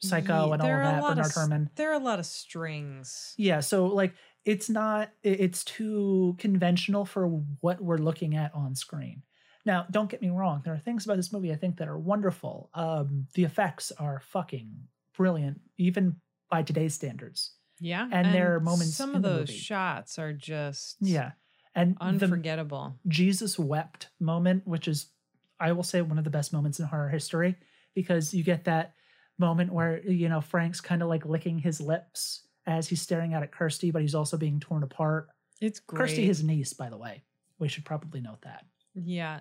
Psycho 0.00 0.46
Ye- 0.46 0.52
and 0.52 0.62
all 0.62 0.68
of 0.68 0.76
that. 0.82 1.02
lot 1.02 1.18
of 1.18 1.34
Bernard 1.34 1.62
s- 1.68 1.72
There 1.74 1.90
are 1.90 2.00
a 2.00 2.04
lot 2.04 2.18
of 2.20 2.26
strings. 2.26 3.34
Yeah, 3.36 3.60
so 3.60 3.86
like 3.86 4.14
it's 4.44 4.70
not 4.70 5.10
it's 5.22 5.64
too 5.64 6.36
conventional 6.38 7.04
for 7.04 7.26
what 7.60 7.80
we're 7.80 7.98
looking 7.98 8.36
at 8.36 8.54
on 8.54 8.74
screen. 8.74 9.22
Now, 9.66 9.86
don't 9.90 10.08
get 10.08 10.22
me 10.22 10.30
wrong, 10.30 10.62
there 10.64 10.72
are 10.72 10.78
things 10.78 11.04
about 11.04 11.16
this 11.16 11.32
movie 11.32 11.52
I 11.52 11.56
think 11.56 11.78
that 11.78 11.88
are 11.88 11.98
wonderful. 11.98 12.70
Um 12.74 13.26
the 13.34 13.44
effects 13.44 13.90
are 13.98 14.20
fucking 14.20 14.70
brilliant 15.16 15.60
even 15.78 16.16
by 16.50 16.62
today's 16.62 16.94
standards. 16.94 17.52
Yeah. 17.80 18.08
And 18.10 18.32
there 18.34 18.54
are 18.54 18.60
moments 18.60 18.94
Some 18.94 19.14
of 19.14 19.22
those 19.22 19.48
movie. 19.48 19.52
shots 19.58 20.18
are 20.18 20.32
just 20.32 20.96
Yeah. 21.00 21.32
And 21.74 21.96
unforgettable. 22.00 22.96
Jesus 23.06 23.58
wept 23.58 24.08
moment, 24.18 24.66
which 24.66 24.88
is, 24.88 25.10
I 25.60 25.72
will 25.72 25.82
say, 25.82 26.00
one 26.02 26.18
of 26.18 26.24
the 26.24 26.30
best 26.30 26.52
moments 26.52 26.78
in 26.78 26.86
horror 26.86 27.08
history 27.08 27.56
because 27.94 28.32
you 28.34 28.42
get 28.44 28.64
that 28.64 28.94
moment 29.38 29.72
where, 29.72 30.00
you 30.06 30.28
know, 30.28 30.40
Frank's 30.40 30.80
kind 30.80 31.02
of 31.02 31.08
like 31.08 31.24
licking 31.24 31.58
his 31.58 31.80
lips 31.80 32.46
as 32.66 32.88
he's 32.88 33.00
staring 33.02 33.34
out 33.34 33.42
at 33.42 33.52
Kirsty, 33.52 33.90
but 33.90 34.02
he's 34.02 34.14
also 34.14 34.36
being 34.36 34.60
torn 34.60 34.82
apart. 34.82 35.28
It's 35.60 35.80
great. 35.80 35.98
Kirsty, 36.00 36.26
his 36.26 36.42
niece, 36.42 36.72
by 36.72 36.90
the 36.90 36.96
way. 36.98 37.22
We 37.58 37.68
should 37.68 37.84
probably 37.84 38.20
note 38.20 38.42
that. 38.42 38.64
yeah. 38.94 39.40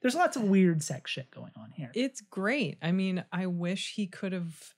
There's 0.00 0.16
lots 0.16 0.36
of 0.36 0.42
weird 0.42 0.82
sex 0.82 1.12
shit 1.12 1.30
going 1.30 1.52
on 1.56 1.70
here. 1.70 1.92
It's 1.94 2.20
great. 2.22 2.76
I 2.82 2.90
mean, 2.90 3.24
I 3.32 3.46
wish 3.46 3.94
he 3.94 4.08
could 4.08 4.32
have 4.32 4.74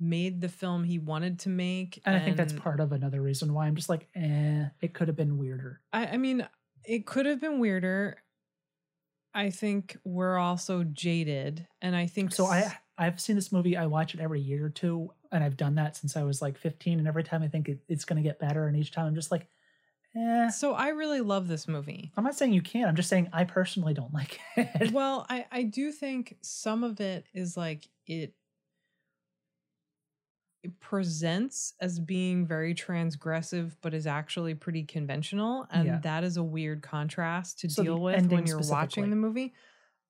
made 0.00 0.40
the 0.40 0.48
film 0.48 0.82
he 0.82 0.98
wanted 0.98 1.38
to 1.40 1.48
make. 1.48 2.02
and 2.04 2.16
I 2.16 2.18
think 2.18 2.36
that's 2.36 2.52
part 2.52 2.80
of 2.80 2.90
another 2.90 3.22
reason 3.22 3.54
why 3.54 3.66
I'm 3.68 3.76
just 3.76 3.88
like, 3.88 4.08
eh, 4.16 4.64
it 4.80 4.92
could 4.92 5.06
have 5.06 5.16
been 5.16 5.38
weirder. 5.38 5.80
I, 5.92 6.06
I 6.08 6.16
mean, 6.16 6.44
it 6.84 7.06
could 7.06 7.26
have 7.26 7.40
been 7.40 7.60
weirder. 7.60 8.16
I 9.36 9.50
think 9.50 9.98
we're 10.02 10.38
also 10.38 10.82
jaded, 10.82 11.66
and 11.82 11.94
I 11.94 12.06
think 12.06 12.32
So 12.32 12.46
I 12.46 12.72
I've 12.96 13.20
seen 13.20 13.36
this 13.36 13.52
movie. 13.52 13.76
I 13.76 13.84
watch 13.84 14.14
it 14.14 14.20
every 14.20 14.40
year 14.40 14.64
or 14.64 14.70
two, 14.70 15.12
and 15.30 15.44
I've 15.44 15.58
done 15.58 15.74
that 15.74 15.94
since 15.96 16.16
I 16.16 16.22
was 16.22 16.40
like 16.40 16.56
15. 16.56 16.98
And 16.98 17.06
every 17.06 17.22
time 17.22 17.42
I 17.42 17.48
think 17.48 17.68
it, 17.68 17.80
it's 17.88 18.06
going 18.06 18.16
to 18.16 18.26
get 18.26 18.38
better, 18.40 18.66
and 18.66 18.76
each 18.76 18.92
time 18.92 19.06
I'm 19.06 19.14
just 19.14 19.30
like, 19.30 19.46
eh. 20.16 20.48
So 20.48 20.72
I 20.72 20.88
really 20.88 21.20
love 21.20 21.48
this 21.48 21.68
movie. 21.68 22.12
I'm 22.16 22.24
not 22.24 22.34
saying 22.34 22.54
you 22.54 22.62
can't. 22.62 22.88
I'm 22.88 22.96
just 22.96 23.10
saying 23.10 23.28
I 23.32 23.44
personally 23.44 23.92
don't 23.92 24.14
like 24.20 24.40
it. 24.56 24.90
well, 24.92 25.26
I 25.28 25.44
I 25.52 25.62
do 25.64 25.92
think 25.92 26.38
some 26.40 26.82
of 26.82 27.00
it 27.00 27.26
is 27.34 27.56
like 27.56 27.86
it 28.06 28.32
it 30.62 30.78
presents 30.80 31.74
as 31.80 32.00
being 32.00 32.46
very 32.46 32.74
transgressive 32.74 33.72
but 33.82 33.94
is 33.94 34.06
actually 34.06 34.54
pretty 34.54 34.82
conventional 34.82 35.66
and 35.70 35.86
Yeah. 35.86 35.98
that 36.02 36.24
is 36.24 36.36
a 36.36 36.42
weird 36.42 36.82
contrast 36.82 37.60
to 37.60 37.70
So 37.70 37.82
deal 37.84 38.00
with 38.00 38.26
when 38.30 38.46
you're 38.46 38.60
watching 38.68 39.10
the 39.10 39.16
movie. 39.16 39.54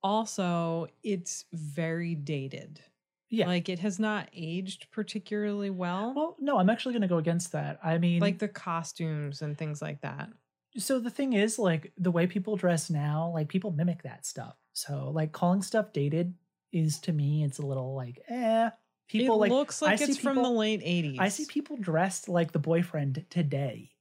Also, 0.03 0.87
it's 1.03 1.45
very 1.53 2.15
dated. 2.15 2.81
yeah. 3.29 3.47
Like 3.47 3.67
it 3.67 3.79
has 3.79 3.99
not 3.99 4.29
aged 4.33 4.87
particularly 4.91 5.69
well. 5.69 6.13
well, 6.15 6.35
no, 6.39 6.57
I'm 6.59 6.69
actually 6.69 6.93
going 6.93 7.01
to 7.01 7.07
go 7.07 7.17
against 7.17 7.51
that. 7.51 7.79
I 7.83 7.97
mean, 7.97 8.21
like 8.21 8.39
the 8.39 8.47
costumes 8.47 9.41
and 9.41 9.57
things 9.57 9.81
like 9.81 10.01
that. 10.01 10.29
so 10.77 10.99
the 10.99 11.09
thing 11.09 11.33
is, 11.33 11.59
like 11.59 11.91
the 11.97 12.11
way 12.11 12.25
people 12.27 12.55
dress 12.55 12.89
now, 12.89 13.31
like 13.33 13.49
people 13.49 13.71
mimic 13.71 14.03
that 14.03 14.25
stuff. 14.25 14.55
So 14.73 15.09
like 15.13 15.31
calling 15.33 15.61
stuff 15.61 15.91
dated 15.91 16.35
is 16.71 16.99
to 16.99 17.11
me, 17.11 17.43
it's 17.43 17.59
a 17.59 17.65
little 17.65 17.95
like, 17.95 18.21
eh. 18.29 18.69
People 19.07 19.35
it 19.35 19.39
like 19.39 19.51
looks 19.51 19.81
like 19.81 19.99
see 19.99 20.05
it's 20.05 20.17
from 20.17 20.35
the 20.35 20.49
late 20.49 20.81
80s. 20.81 21.17
I 21.19 21.29
see 21.29 21.45
people 21.45 21.77
dressed 21.77 22.27
like 22.27 22.51
the 22.51 22.59
boyfriend 22.59 23.25
today. 23.29 23.91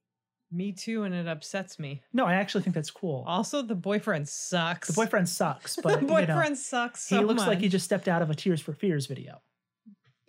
Me 0.53 0.73
too, 0.73 1.03
and 1.03 1.15
it 1.15 1.27
upsets 1.27 1.79
me. 1.79 2.03
No, 2.13 2.25
I 2.25 2.35
actually 2.35 2.63
think 2.63 2.75
that's 2.75 2.91
cool. 2.91 3.25
Also, 3.27 3.63
the 3.63 3.75
boyfriend 3.75 4.29
sucks. 4.29 4.89
The 4.89 4.95
boyfriend 4.95 5.29
sucks, 5.29 5.77
but 5.83 5.95
the 5.95 6.01
you 6.03 6.07
boyfriend 6.07 6.51
know, 6.51 6.55
sucks 6.55 7.09
so 7.09 7.19
he 7.19 7.25
looks 7.25 7.47
like 7.47 7.59
he 7.59 7.69
just 7.69 7.85
stepped 7.85 8.09
out 8.09 8.23
of 8.23 8.31
a 8.31 8.35
Tears 8.35 8.61
for 8.61 8.73
Fears 8.73 9.07
video. 9.07 9.43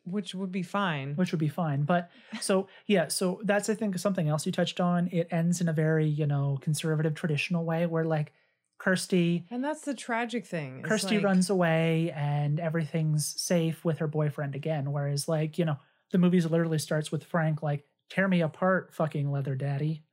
which 0.05 0.33
would 0.33 0.51
be 0.51 0.63
fine. 0.63 1.15
which 1.15 1.31
would 1.31 1.39
be 1.39 1.49
fine. 1.49 1.83
But 1.83 2.09
so 2.41 2.67
yeah, 2.87 3.09
so 3.09 3.41
that's 3.43 3.69
I 3.69 3.75
think 3.75 3.97
something 3.99 4.27
else 4.27 4.45
you 4.45 4.51
touched 4.51 4.79
on. 4.79 5.07
It 5.11 5.27
ends 5.31 5.61
in 5.61 5.67
a 5.69 5.73
very 5.73 6.07
you 6.07 6.25
know 6.25 6.57
conservative 6.61 7.13
traditional 7.13 7.63
way 7.65 7.85
where 7.85 8.05
like 8.05 8.31
Kirsty 8.79 9.45
and 9.49 9.63
that's 9.63 9.81
the 9.81 9.93
tragic 9.93 10.45
thing. 10.45 10.83
Kirsty 10.83 11.15
like, 11.15 11.25
runs 11.25 11.49
away 11.49 12.11
and 12.15 12.59
everything's 12.59 13.25
safe 13.41 13.83
with 13.83 13.97
her 13.99 14.07
boyfriend 14.07 14.55
again. 14.55 14.91
Whereas 14.91 15.27
like 15.27 15.57
you 15.57 15.65
know 15.65 15.77
the 16.11 16.17
movie 16.17 16.41
literally 16.41 16.77
starts 16.77 17.11
with 17.11 17.23
Frank 17.23 17.63
like 17.63 17.85
tear 18.09 18.27
me 18.27 18.41
apart, 18.41 18.93
fucking 18.93 19.31
leather 19.31 19.55
daddy. 19.55 20.03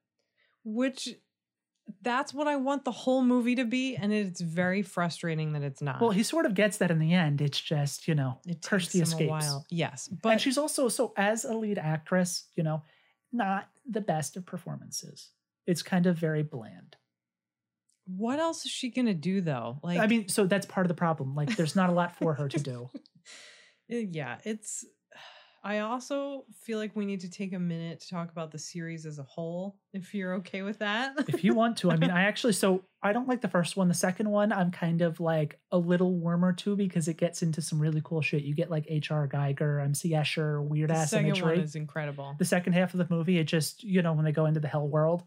which 0.64 1.14
that's 2.02 2.32
what 2.32 2.48
I 2.48 2.56
want 2.56 2.84
the 2.84 2.90
whole 2.90 3.22
movie 3.22 3.56
to 3.56 3.64
be, 3.64 3.96
and 3.96 4.12
it's 4.12 4.40
very 4.40 4.82
frustrating 4.82 5.52
that 5.52 5.62
it's 5.62 5.82
not. 5.82 6.00
Well, 6.00 6.10
he 6.10 6.22
sort 6.22 6.46
of 6.46 6.54
gets 6.54 6.78
that 6.78 6.90
in 6.90 6.98
the 6.98 7.12
end. 7.12 7.40
It's 7.40 7.60
just 7.60 8.08
you 8.08 8.14
know 8.14 8.38
it 8.46 8.62
takes 8.62 8.68
Kirsty 8.68 9.00
escapes. 9.00 9.28
a 9.28 9.30
while. 9.30 9.66
Yes, 9.70 10.08
but 10.08 10.30
and 10.30 10.40
she's 10.40 10.58
also 10.58 10.88
so 10.88 11.12
as 11.16 11.44
a 11.44 11.54
lead 11.54 11.78
actress, 11.78 12.44
you 12.54 12.62
know, 12.62 12.82
not 13.32 13.68
the 13.88 14.00
best 14.00 14.36
of 14.36 14.46
performances. 14.46 15.30
It's 15.66 15.82
kind 15.82 16.06
of 16.06 16.16
very 16.16 16.42
bland. 16.42 16.96
What 18.06 18.38
else 18.38 18.64
is 18.66 18.70
she 18.70 18.90
gonna 18.90 19.14
do 19.14 19.40
though? 19.40 19.78
Like, 19.82 19.98
I 19.98 20.06
mean, 20.06 20.28
so 20.28 20.46
that's 20.46 20.66
part 20.66 20.84
of 20.84 20.88
the 20.88 20.94
problem. 20.94 21.34
Like, 21.34 21.56
there's 21.56 21.76
not 21.76 21.90
a 21.90 21.92
lot 21.92 22.16
for 22.16 22.34
her 22.34 22.48
to 22.48 22.58
do. 22.58 22.90
Uh, 22.94 22.98
yeah, 23.88 24.38
it's. 24.44 24.84
I 25.66 25.78
also 25.78 26.44
feel 26.64 26.78
like 26.78 26.94
we 26.94 27.06
need 27.06 27.20
to 27.20 27.30
take 27.30 27.54
a 27.54 27.58
minute 27.58 28.00
to 28.00 28.08
talk 28.10 28.30
about 28.30 28.52
the 28.52 28.58
series 28.58 29.06
as 29.06 29.18
a 29.18 29.22
whole, 29.22 29.78
if 29.94 30.12
you're 30.12 30.34
okay 30.34 30.60
with 30.60 30.80
that. 30.80 31.14
If 31.26 31.42
you 31.42 31.54
want 31.54 31.78
to, 31.78 31.90
I 31.90 31.96
mean, 31.96 32.10
I 32.10 32.24
actually, 32.28 32.52
so 32.52 32.82
I 33.02 33.14
don't 33.14 33.26
like 33.26 33.40
the 33.40 33.48
first 33.48 33.74
one. 33.74 33.88
The 33.88 33.94
second 33.94 34.28
one, 34.28 34.52
I'm 34.52 34.70
kind 34.70 35.00
of 35.00 35.20
like 35.20 35.58
a 35.72 35.78
little 35.78 36.12
warmer 36.12 36.52
to 36.52 36.76
because 36.76 37.08
it 37.08 37.16
gets 37.16 37.42
into 37.42 37.62
some 37.62 37.78
really 37.80 38.02
cool 38.04 38.20
shit. 38.20 38.42
You 38.42 38.54
get 38.54 38.70
like 38.70 38.84
H.R. 38.90 39.26
Giger, 39.26 39.82
MC 39.82 40.10
Escher, 40.10 40.62
weird 40.62 40.90
the 40.90 40.96
ass 40.96 41.12
second 41.12 41.28
imagery. 41.28 41.56
one 41.56 41.60
is 41.60 41.76
incredible. 41.76 42.36
the 42.38 42.44
second 42.44 42.74
half 42.74 42.92
of 42.92 42.98
the 42.98 43.06
movie, 43.08 43.38
it 43.38 43.44
just, 43.44 43.82
you 43.82 44.02
know, 44.02 44.12
when 44.12 44.26
they 44.26 44.32
go 44.32 44.44
into 44.44 44.60
the 44.60 44.68
hell 44.68 44.86
world, 44.86 45.22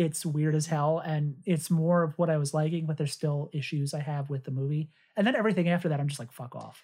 it's 0.00 0.24
weird 0.24 0.54
as 0.54 0.66
hell. 0.66 0.98
And 1.04 1.36
it's 1.44 1.70
more 1.70 2.02
of 2.02 2.16
what 2.18 2.30
I 2.30 2.38
was 2.38 2.54
liking, 2.54 2.86
but 2.86 2.96
there's 2.96 3.12
still 3.12 3.50
issues 3.52 3.92
I 3.92 4.00
have 4.00 4.30
with 4.30 4.44
the 4.44 4.50
movie. 4.50 4.88
And 5.16 5.26
then 5.26 5.36
everything 5.36 5.68
after 5.68 5.88
that, 5.90 6.00
I'm 6.00 6.08
just 6.08 6.18
like, 6.18 6.32
fuck 6.32 6.56
off. 6.56 6.82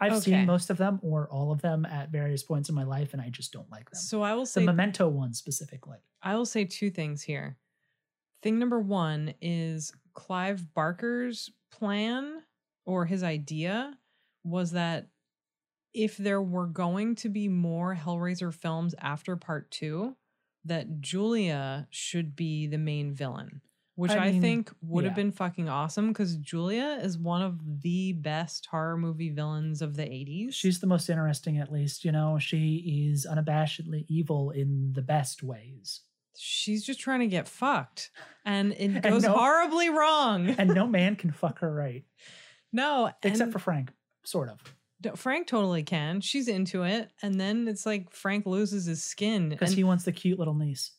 I've 0.00 0.12
Okay. 0.12 0.20
seen 0.32 0.46
most 0.46 0.70
of 0.70 0.78
them 0.78 0.98
or 1.02 1.28
all 1.30 1.52
of 1.52 1.60
them 1.60 1.84
at 1.84 2.10
various 2.10 2.42
points 2.42 2.68
in 2.70 2.74
my 2.74 2.84
life, 2.84 3.12
and 3.12 3.20
I 3.20 3.28
just 3.30 3.52
don't 3.52 3.70
like 3.70 3.90
them. 3.90 3.98
So 4.00 4.22
I 4.22 4.34
will 4.34 4.46
say 4.46 4.60
the 4.62 4.66
Memento 4.72 5.08
one 5.08 5.34
specifically. 5.34 5.98
I 6.22 6.34
will 6.36 6.46
say 6.46 6.64
two 6.64 6.90
things 6.90 7.22
here. 7.22 7.56
Thing 8.42 8.58
number 8.58 8.80
one 8.80 9.34
is 9.42 9.92
Clive 10.14 10.72
Barker's 10.74 11.50
plan 11.70 12.42
or 12.86 13.04
his 13.06 13.22
idea 13.22 13.98
was 14.44 14.70
that 14.72 15.08
if 15.92 16.16
there 16.16 16.42
were 16.42 16.66
going 16.66 17.14
to 17.16 17.28
be 17.28 17.48
more 17.48 17.94
Hellraiser 17.96 18.52
films 18.52 18.94
after 18.98 19.34
part 19.36 19.70
two, 19.70 20.14
that 20.66 21.00
Julia 21.00 21.86
should 21.90 22.36
be 22.36 22.66
the 22.66 22.78
main 22.78 23.14
villain, 23.14 23.60
which 23.94 24.10
I 24.10 24.16
I, 24.26 24.32
mean, 24.32 24.40
think 24.42 24.70
would 24.82 25.04
have 25.04 25.14
been 25.14 25.32
fucking 25.32 25.68
awesome 25.68 26.08
because 26.08 26.36
Julia 26.36 26.98
is 27.02 27.16
one 27.18 27.42
of 27.42 27.82
the 27.82 28.12
best 28.12 28.66
horror 28.66 28.96
movie 28.96 29.30
villains 29.30 29.82
of 29.82 29.96
the 29.96 30.02
80s. 30.04 30.52
She's 30.54 30.80
the 30.80 30.86
most 30.86 31.08
interesting, 31.08 31.58
at 31.58 31.72
least. 31.72 32.04
You 32.04 32.12
know, 32.12 32.38
she 32.38 33.08
is 33.10 33.26
unabashedly 33.30 34.04
evil 34.08 34.50
in 34.50 34.92
the 34.94 35.02
best 35.02 35.42
ways. 35.42 36.02
She's 36.38 36.84
just 36.84 37.00
trying 37.00 37.20
to 37.20 37.26
get 37.28 37.48
fucked. 37.48 38.10
And 38.44 38.72
it 38.72 38.78
And 38.94 39.02
goes 39.02 39.22
no- 39.22 39.32
horribly 39.32 39.88
wrong. 39.88 40.48
And 40.58 40.74
no 40.74 40.86
man 40.98 41.16
can 41.16 41.30
fuck 41.32 41.60
her 41.60 41.72
right, 41.72 42.04
No, 42.72 43.10
except 43.22 43.40
and 43.42 43.52
for 43.52 43.58
Frank, 43.58 43.92
sort 44.24 44.50
of. 44.50 44.60
Frank 45.16 45.46
totally 45.46 45.82
can. 45.82 46.20
She's 46.20 46.48
into 46.48 46.82
it, 46.82 47.10
and 47.22 47.40
then 47.40 47.68
it's 47.68 47.84
like 47.86 48.10
Frank 48.12 48.46
loses 48.46 48.86
his 48.86 49.02
skin, 49.04 49.48
Because 49.50 49.72
he 49.72 49.84
wants 49.84 50.04
the 50.04 50.12
cute 50.12 50.38
little 50.38 50.54
niece. 50.54 50.92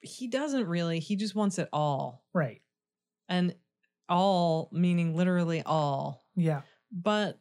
He 0.00 0.28
doesn't 0.28 0.66
really. 0.66 1.00
He 1.00 1.16
just 1.16 1.34
wants 1.34 1.58
it 1.58 1.68
all, 1.72 2.24
Right. 2.34 2.60
and 3.28 3.54
all 4.08 4.68
meaning 4.72 5.16
literally 5.16 5.62
all. 5.64 6.26
Yeah. 6.36 6.60
But 6.92 7.38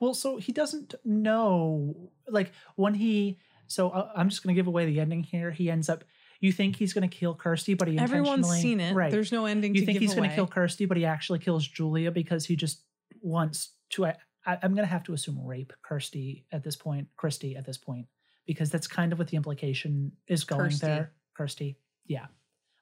Well, 0.00 0.14
so 0.14 0.36
he 0.38 0.52
doesn't 0.52 0.94
know, 1.04 2.10
like, 2.28 2.52
when 2.76 2.94
he. 2.94 3.38
So 3.68 3.90
uh, 3.90 4.12
I'm 4.14 4.28
just 4.28 4.44
going 4.44 4.54
to 4.54 4.58
give 4.58 4.68
away 4.68 4.86
the 4.86 5.00
ending 5.00 5.24
here. 5.24 5.50
He 5.50 5.68
ends 5.70 5.88
up. 5.88 6.04
You 6.38 6.52
think 6.52 6.76
he's 6.76 6.92
going 6.92 7.08
to 7.08 7.14
kill 7.16 7.34
Kirsty, 7.34 7.74
but 7.74 7.88
he 7.88 7.98
everyone's 7.98 8.46
intentionally- 8.46 8.60
seen 8.60 8.80
it. 8.80 8.94
Right. 8.94 9.10
There's 9.10 9.32
no 9.32 9.46
ending. 9.46 9.74
you 9.74 9.84
think 9.84 9.98
he's 9.98 10.14
going 10.14 10.28
to 10.28 10.34
kill 10.34 10.46
Kirsty, 10.46 10.84
but 10.86 10.96
he 10.96 11.04
actually 11.04 11.40
kills 11.40 11.66
Julia 11.66 12.12
because 12.12 12.44
he 12.46 12.54
just 12.54 12.82
wants 13.20 13.72
to. 13.90 14.12
I, 14.46 14.52
I, 14.52 14.58
I'm 14.62 14.74
gonna 14.74 14.86
have 14.86 15.04
to 15.04 15.12
assume 15.12 15.44
rape 15.44 15.72
Kirsty 15.82 16.46
at 16.52 16.62
this 16.62 16.76
point, 16.76 17.08
Christy 17.16 17.56
at 17.56 17.66
this 17.66 17.78
point, 17.78 18.06
because 18.46 18.70
that's 18.70 18.86
kind 18.86 19.12
of 19.12 19.18
what 19.18 19.28
the 19.28 19.36
implication 19.36 20.12
is 20.28 20.44
going 20.44 20.70
Kirsty. 20.70 20.86
there. 20.86 21.12
Kirsty, 21.36 21.78
yeah, 22.06 22.26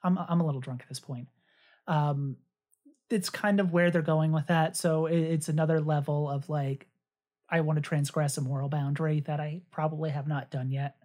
I'm 0.02 0.18
I'm 0.18 0.40
a 0.40 0.46
little 0.46 0.60
drunk 0.60 0.82
at 0.82 0.88
this 0.88 1.00
point. 1.00 1.28
Um, 1.86 2.36
it's 3.10 3.30
kind 3.30 3.60
of 3.60 3.72
where 3.72 3.90
they're 3.90 4.02
going 4.02 4.32
with 4.32 4.46
that. 4.46 4.76
So 4.76 5.06
it, 5.06 5.18
it's 5.18 5.48
another 5.48 5.80
level 5.80 6.28
of 6.28 6.48
like, 6.48 6.86
I 7.48 7.60
want 7.60 7.76
to 7.76 7.82
transgress 7.82 8.38
a 8.38 8.40
moral 8.40 8.68
boundary 8.68 9.20
that 9.26 9.40
I 9.40 9.60
probably 9.70 10.10
have 10.10 10.26
not 10.26 10.50
done 10.50 10.70
yet. 10.70 10.96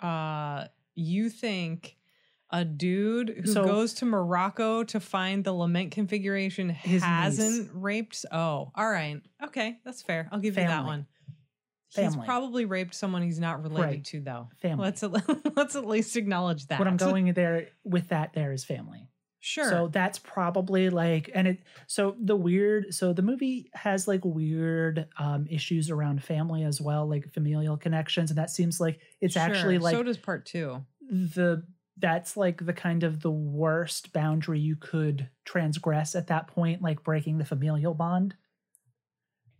Uh, 0.00 0.66
you 0.94 1.28
think 1.28 1.96
a 2.50 2.64
dude 2.64 3.30
who 3.44 3.52
So- 3.52 3.64
goes 3.64 3.94
to 3.94 4.04
Morocco 4.06 4.84
to 4.84 5.00
find 5.00 5.44
the 5.44 5.52
lament 5.52 5.92
configuration 5.92 6.70
hasn't 6.70 7.70
raped? 7.74 8.24
Oh, 8.32 8.70
all 8.74 8.90
right. 8.90 9.20
Okay, 9.44 9.78
that's 9.84 10.02
fair. 10.02 10.28
I'll 10.32 10.38
give 10.40 10.54
you 10.56 10.62
that 10.62 10.68
Family. 10.68 10.86
one. 10.88 11.06
He's 11.94 12.04
Family. 12.12 12.26
probably 12.26 12.64
raped 12.66 12.94
someone 12.94 13.22
he's 13.22 13.40
not 13.40 13.62
related 13.62 13.82
Right. 13.86 14.04
to, 14.06 14.20
though. 14.20 14.48
Family. 14.60 14.84
Let's 14.84 15.02
at, 15.02 15.10
let's 15.56 15.74
at 15.74 15.86
least 15.86 16.16
acknowledge 16.16 16.66
that. 16.66 16.78
What 16.78 16.86
I'm 16.88 16.96
going 16.98 17.32
there 17.32 17.68
with 17.84 18.08
that 18.08 18.34
there 18.34 18.52
is 18.52 18.64
family. 18.64 19.08
Sure. 19.40 19.70
So 19.70 19.88
that's 19.88 20.18
probably 20.18 20.90
like, 20.90 21.30
and 21.34 21.46
it, 21.48 21.60
so 21.86 22.16
the 22.20 22.36
weird, 22.36 22.92
so 22.92 23.12
the 23.14 23.22
movie 23.22 23.70
has 23.72 24.06
like 24.08 24.22
weird 24.24 25.06
um, 25.18 25.46
issues 25.48 25.90
around 25.90 26.22
family 26.24 26.64
as 26.64 26.80
well, 26.80 27.06
like 27.08 27.32
familial 27.32 27.76
connections. 27.76 28.30
And 28.30 28.38
that 28.38 28.50
seems 28.50 28.80
like 28.80 29.00
it's 29.20 29.36
actually 29.36 29.78
like 29.78 29.94
so 29.94 30.02
does 30.02 30.18
part 30.18 30.44
two. 30.44 30.84
the, 31.08 31.62
that's 31.98 32.36
like 32.36 32.64
the 32.64 32.72
kind 32.72 33.02
of 33.02 33.20
the 33.20 33.30
worst 33.30 34.12
boundary 34.12 34.60
you 34.60 34.76
could 34.76 35.28
transgress 35.44 36.14
at 36.14 36.28
that 36.28 36.48
point, 36.48 36.82
like 36.82 37.02
breaking 37.02 37.38
the 37.38 37.44
familial 37.44 37.94
bond. 37.94 38.36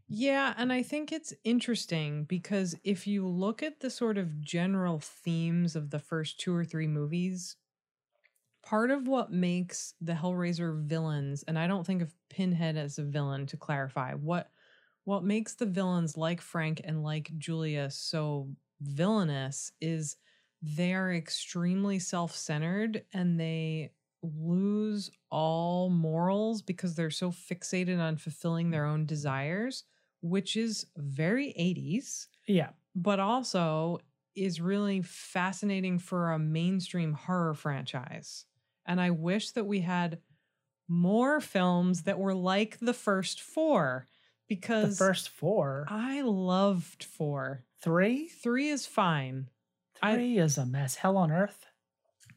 Yeah, 0.09 0.55
and 0.57 0.73
I 0.73 0.83
think 0.83 1.13
it's 1.13 1.35
interesting 1.45 2.25
because 2.25 2.75
if 2.83 3.07
you 3.07 3.27
look 3.29 3.63
at 3.63 3.81
the 3.81 3.91
sort 3.91 4.17
of 4.17 4.41
general 4.41 5.01
themes 5.01 5.77
of 5.77 5.91
the 5.91 5.99
first 5.99 6.41
two 6.41 6.55
or 6.55 6.65
three 6.65 6.87
movies, 6.87 7.57
part 8.63 8.91
of 8.91 9.07
what 9.07 9.33
makes 9.33 9.95
the 10.01 10.15
Hellraiser 10.15 10.83
villains, 10.83 11.43
and 11.45 11.59
I 11.59 11.67
don't 11.67 11.87
think 11.87 12.03
of 12.03 12.15
Pinhead 12.31 12.77
as 12.77 12.99
a 12.99 13.03
villain 13.05 13.47
to 13.47 13.57
clarify, 13.57 14.15
what 14.15 14.51
what 15.05 15.25
makes 15.25 15.55
the 15.55 15.67
villains 15.67 16.19
like 16.19 16.41
Frank 16.41 16.83
and 16.85 17.03
like 17.03 17.33
Julia 17.39 17.91
so 17.91 18.51
villainous 18.81 19.73
is 19.81 20.17
they 20.63 20.93
are 20.95 21.13
extremely 21.13 21.99
self-centered 21.99 23.05
and 23.13 23.39
they 23.39 23.93
lose 24.23 25.11
all 25.31 25.91
morals 25.91 26.63
because 26.63 26.95
they're 26.97 27.11
so 27.11 27.31
fixated 27.31 28.01
on 28.01 28.17
fulfilling 28.17 28.71
their 28.71 28.85
own 28.85 29.07
desires, 29.07 29.85
which 30.21 30.57
is 30.57 30.87
very 30.97 31.53
80s, 31.57 32.27
Yeah. 32.47 32.71
but 32.97 33.21
also 33.21 34.01
is 34.35 34.61
really 34.61 35.03
fascinating 35.03 35.99
for 35.99 36.33
a 36.33 36.39
mainstream 36.39 37.13
horror 37.13 37.55
franchise. 37.55 38.45
And 38.87 39.01
I 39.01 39.11
wish 39.11 39.53
that 39.53 39.65
we 39.67 39.81
had 39.81 40.21
more 40.89 41.41
films 41.41 42.03
that 42.05 42.19
were 42.19 42.35
like 42.35 42.79
the 42.81 42.95
first 42.95 43.41
four 43.41 44.07
because 44.49 44.99
The 44.99 45.05
first 45.05 45.29
four, 45.29 45.87
I 45.89 46.23
loved 46.23 47.05
four. 47.05 47.65
three, 47.83 48.29
Three 48.29 48.69
is 48.71 48.87
fine. 48.87 49.51
I- 50.03 50.15
three 50.15 50.39
is 50.39 50.59
a 50.59 50.67
mess. 50.67 50.97
Hell 50.97 51.17
on 51.17 51.31
earth. 51.31 51.67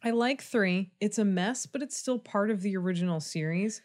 I 0.03 0.11
like 0.11 0.41
three. 0.41 0.93
It's 0.99 1.19
a 1.19 1.25
mess, 1.25 1.67
but 1.67 1.83
it's 1.83 1.95
still 1.95 2.17
part 2.17 2.49
of 2.49 2.61
the 2.61 2.75
original 2.75 3.19
series. 3.19 3.81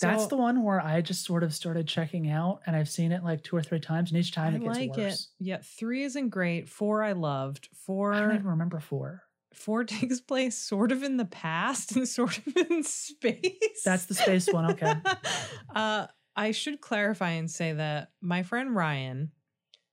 That's 0.00 0.26
the 0.26 0.36
one 0.36 0.62
where 0.62 0.80
I 0.80 1.00
just 1.00 1.24
sort 1.24 1.42
of 1.42 1.52
started 1.52 1.86
checking 1.86 2.30
out, 2.30 2.60
and 2.66 2.74
I've 2.74 2.88
seen 2.88 3.12
it 3.12 3.22
like 3.22 3.42
two 3.42 3.56
or 3.56 3.62
three 3.62 3.80
times, 3.80 4.10
and 4.10 4.18
each 4.18 4.32
time 4.32 4.54
I 4.54 4.56
it 4.56 4.62
gets 4.62 4.78
like 4.78 4.96
worse. 4.96 5.28
it. 5.38 5.44
Yeah, 5.44 5.58
three 5.62 6.04
isn't 6.04 6.30
great. 6.30 6.68
Four 6.68 7.02
I 7.02 7.12
loved. 7.12 7.68
Four. 7.86 8.14
I 8.14 8.20
don't 8.20 8.34
even 8.34 8.46
remember 8.46 8.80
four. 8.80 9.22
four 9.52 9.84
takes 9.84 10.20
place 10.20 10.56
sort 10.56 10.90
of 10.90 11.02
in 11.02 11.18
the 11.18 11.26
past 11.26 11.96
and 11.96 12.08
sort 12.08 12.38
of 12.38 12.56
in 12.56 12.82
space. 12.82 13.82
That's 13.84 14.06
the 14.06 14.14
space 14.14 14.50
one. 14.50 14.70
Okay. 14.72 14.94
uh, 15.74 16.06
I 16.34 16.52
should 16.52 16.80
clarify 16.80 17.32
and 17.32 17.50
say 17.50 17.74
that 17.74 18.12
my 18.22 18.42
friend 18.42 18.74
Ryan, 18.74 19.32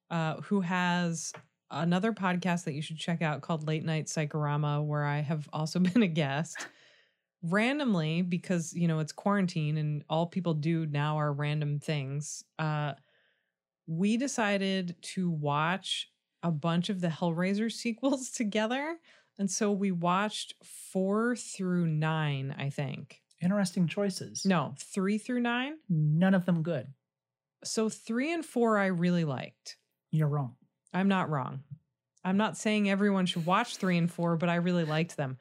uh, 0.09 0.41
who 0.41 0.61
has 0.61 1.33
another 1.71 2.13
podcast 2.13 2.65
that 2.65 2.73
you 2.73 2.81
should 2.81 2.97
check 2.97 3.21
out 3.21 3.41
called 3.41 3.67
Late 3.67 3.85
Night 3.85 4.07
Psychorama, 4.07 4.83
where 4.83 5.05
I 5.05 5.21
have 5.21 5.47
also 5.51 5.79
been 5.79 6.03
a 6.03 6.07
guest, 6.07 6.67
randomly 7.43 8.21
because 8.21 8.73
you 8.73 8.87
know 8.87 8.99
it's 8.99 9.11
quarantine 9.11 9.77
and 9.77 10.03
all 10.09 10.27
people 10.27 10.53
do 10.53 10.85
now 10.85 11.17
are 11.17 11.31
random 11.31 11.79
things. 11.79 12.43
Uh, 12.57 12.93
we 13.87 14.17
decided 14.17 14.95
to 15.01 15.29
watch 15.29 16.09
a 16.43 16.51
bunch 16.51 16.89
of 16.89 17.01
the 17.01 17.07
Hellraiser 17.07 17.71
sequels 17.83 18.29
together. 18.29 18.97
And 19.39 19.49
so 19.51 19.71
we 19.71 19.91
watched 19.91 20.55
four 20.91 21.35
through 21.35 21.85
nine, 21.85 22.55
I 22.57 22.71
think. 22.71 23.21
Interesting 23.41 23.87
choices. 23.87 24.45
No, 24.45 24.73
three 24.79 25.19
through 25.19 25.41
nine. 25.41 25.75
None 25.89 26.33
of 26.33 26.45
them 26.45 26.63
good. 26.63 26.87
So 27.63 27.87
three 27.87 28.33
and 28.33 28.43
four 28.43 28.79
I 28.79 28.87
really 28.87 29.25
liked. 29.25 29.77
You're 30.09 30.27
wrong. 30.27 30.55
I'm 30.97 31.07
not 31.07 31.29
wrong. 31.29 31.63
I'm 32.23 32.37
not 32.37 32.57
saying 32.57 32.89
everyone 32.89 33.25
should 33.25 33.45
watch 33.45 33.77
three 33.77 33.97
and 33.97 34.11
four, 34.11 34.35
but 34.35 34.49
I 34.49 34.55
really 34.55 34.83
liked 34.83 35.15
them. 35.15 35.37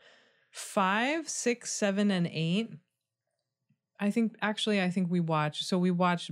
Five, 0.50 1.28
six, 1.28 1.72
seven, 1.72 2.10
and 2.10 2.26
eight. 2.26 2.70
I 3.98 4.10
think 4.10 4.36
actually 4.42 4.82
I 4.82 4.90
think 4.90 5.10
we 5.10 5.20
watched 5.20 5.64
so 5.64 5.78
we 5.78 5.90
watched 5.90 6.30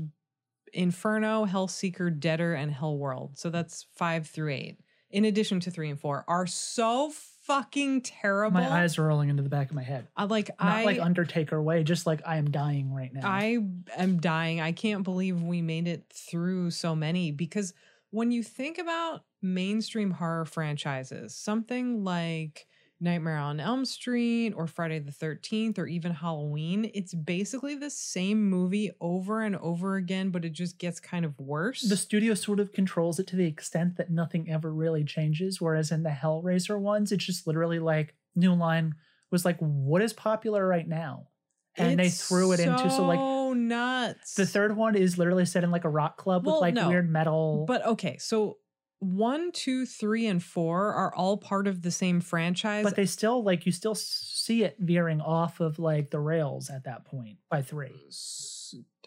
Inferno, 0.72 1.46
Hellseeker, 1.46 2.18
Deader, 2.18 2.54
and 2.54 2.72
Hellworld. 2.72 3.38
So 3.38 3.48
that's 3.48 3.86
five 3.94 4.26
through 4.26 4.52
eight. 4.52 4.78
In 5.10 5.24
addition 5.24 5.60
to 5.60 5.70
three 5.70 5.88
and 5.88 5.98
four, 5.98 6.24
are 6.28 6.46
so 6.46 7.10
fucking 7.44 8.02
terrible. 8.02 8.60
My 8.60 8.82
eyes 8.82 8.98
are 8.98 9.06
rolling 9.06 9.28
into 9.28 9.42
the 9.42 9.48
back 9.48 9.70
of 9.70 9.76
my 9.76 9.82
head. 9.82 10.08
I 10.16 10.24
like 10.24 10.48
Not 10.60 10.76
I 10.76 10.84
like 10.84 10.98
Undertaker 10.98 11.62
way, 11.62 11.84
just 11.84 12.06
like 12.06 12.20
I 12.26 12.36
am 12.36 12.50
dying 12.50 12.92
right 12.92 13.12
now. 13.12 13.28
I 13.28 13.58
am 13.96 14.18
dying. 14.18 14.60
I 14.60 14.72
can't 14.72 15.04
believe 15.04 15.40
we 15.42 15.62
made 15.62 15.88
it 15.88 16.04
through 16.12 16.70
so 16.72 16.94
many 16.94 17.30
because 17.30 17.72
when 18.14 18.30
you 18.30 18.44
think 18.44 18.78
about 18.78 19.22
mainstream 19.42 20.12
horror 20.12 20.44
franchises, 20.44 21.34
something 21.34 22.04
like 22.04 22.64
Nightmare 23.00 23.38
on 23.38 23.58
Elm 23.58 23.84
Street 23.84 24.52
or 24.56 24.68
Friday 24.68 25.00
the 25.00 25.10
13th 25.10 25.80
or 25.80 25.88
even 25.88 26.12
Halloween, 26.12 26.92
it's 26.94 27.12
basically 27.12 27.74
the 27.74 27.90
same 27.90 28.48
movie 28.48 28.92
over 29.00 29.42
and 29.42 29.56
over 29.56 29.96
again, 29.96 30.30
but 30.30 30.44
it 30.44 30.52
just 30.52 30.78
gets 30.78 31.00
kind 31.00 31.24
of 31.24 31.36
worse. 31.40 31.82
the 31.82 31.96
studio 31.96 32.34
sort 32.34 32.60
of 32.60 32.72
controls 32.72 33.18
it 33.18 33.26
to 33.26 33.36
the 33.36 33.46
extent 33.46 33.96
that 33.96 34.12
nothing 34.12 34.48
ever 34.48 34.72
really 34.72 35.02
changes. 35.02 35.60
Whereas 35.60 35.90
in 35.90 36.04
the 36.04 36.10
Hellraiser 36.10 36.78
ones, 36.78 37.10
it's 37.10 37.24
just 37.24 37.48
literally 37.48 37.80
like 37.80 38.14
New 38.36 38.54
Line 38.54 38.94
was 39.32 39.44
like, 39.44 39.58
what 39.58 40.02
is 40.02 40.12
popular 40.12 40.64
right 40.64 40.86
now? 40.86 41.30
And 41.76 41.98
they 41.98 42.10
threw 42.10 42.52
it 42.52 42.60
into 42.60 42.88
so 42.88 43.04
like 43.04 43.18
nuts. 43.54 44.34
the 44.34 44.46
third 44.46 44.76
one 44.76 44.94
is 44.96 45.16
literally 45.18 45.44
set 45.46 45.64
in 45.64 45.70
like 45.70 45.84
a 45.84 45.88
rock 45.88 46.16
club 46.16 46.44
Well, 46.46 46.56
with 46.56 46.62
like 46.62 46.74
no, 46.74 46.88
weird 46.88 47.10
metal. 47.10 47.64
But 47.66 47.86
okay, 47.86 48.16
so 48.18 48.58
one, 49.00 49.52
two, 49.52 49.84
three, 49.86 50.26
and 50.26 50.42
four 50.42 50.92
are 50.92 51.14
all 51.14 51.36
part 51.36 51.66
of 51.66 51.82
the 51.82 51.90
same 51.90 52.20
franchise. 52.20 52.84
but 52.84 52.96
they 52.96 53.06
still 53.06 53.42
like 53.42 53.66
you 53.66 53.72
still 53.72 53.94
see 53.94 54.62
it 54.64 54.76
veering 54.78 55.20
off 55.20 55.60
of 55.60 55.78
like 55.78 56.10
the 56.10 56.20
rails 56.20 56.70
at 56.70 56.84
that 56.84 57.04
point 57.04 57.38
by 57.50 57.60
three. 57.62 57.92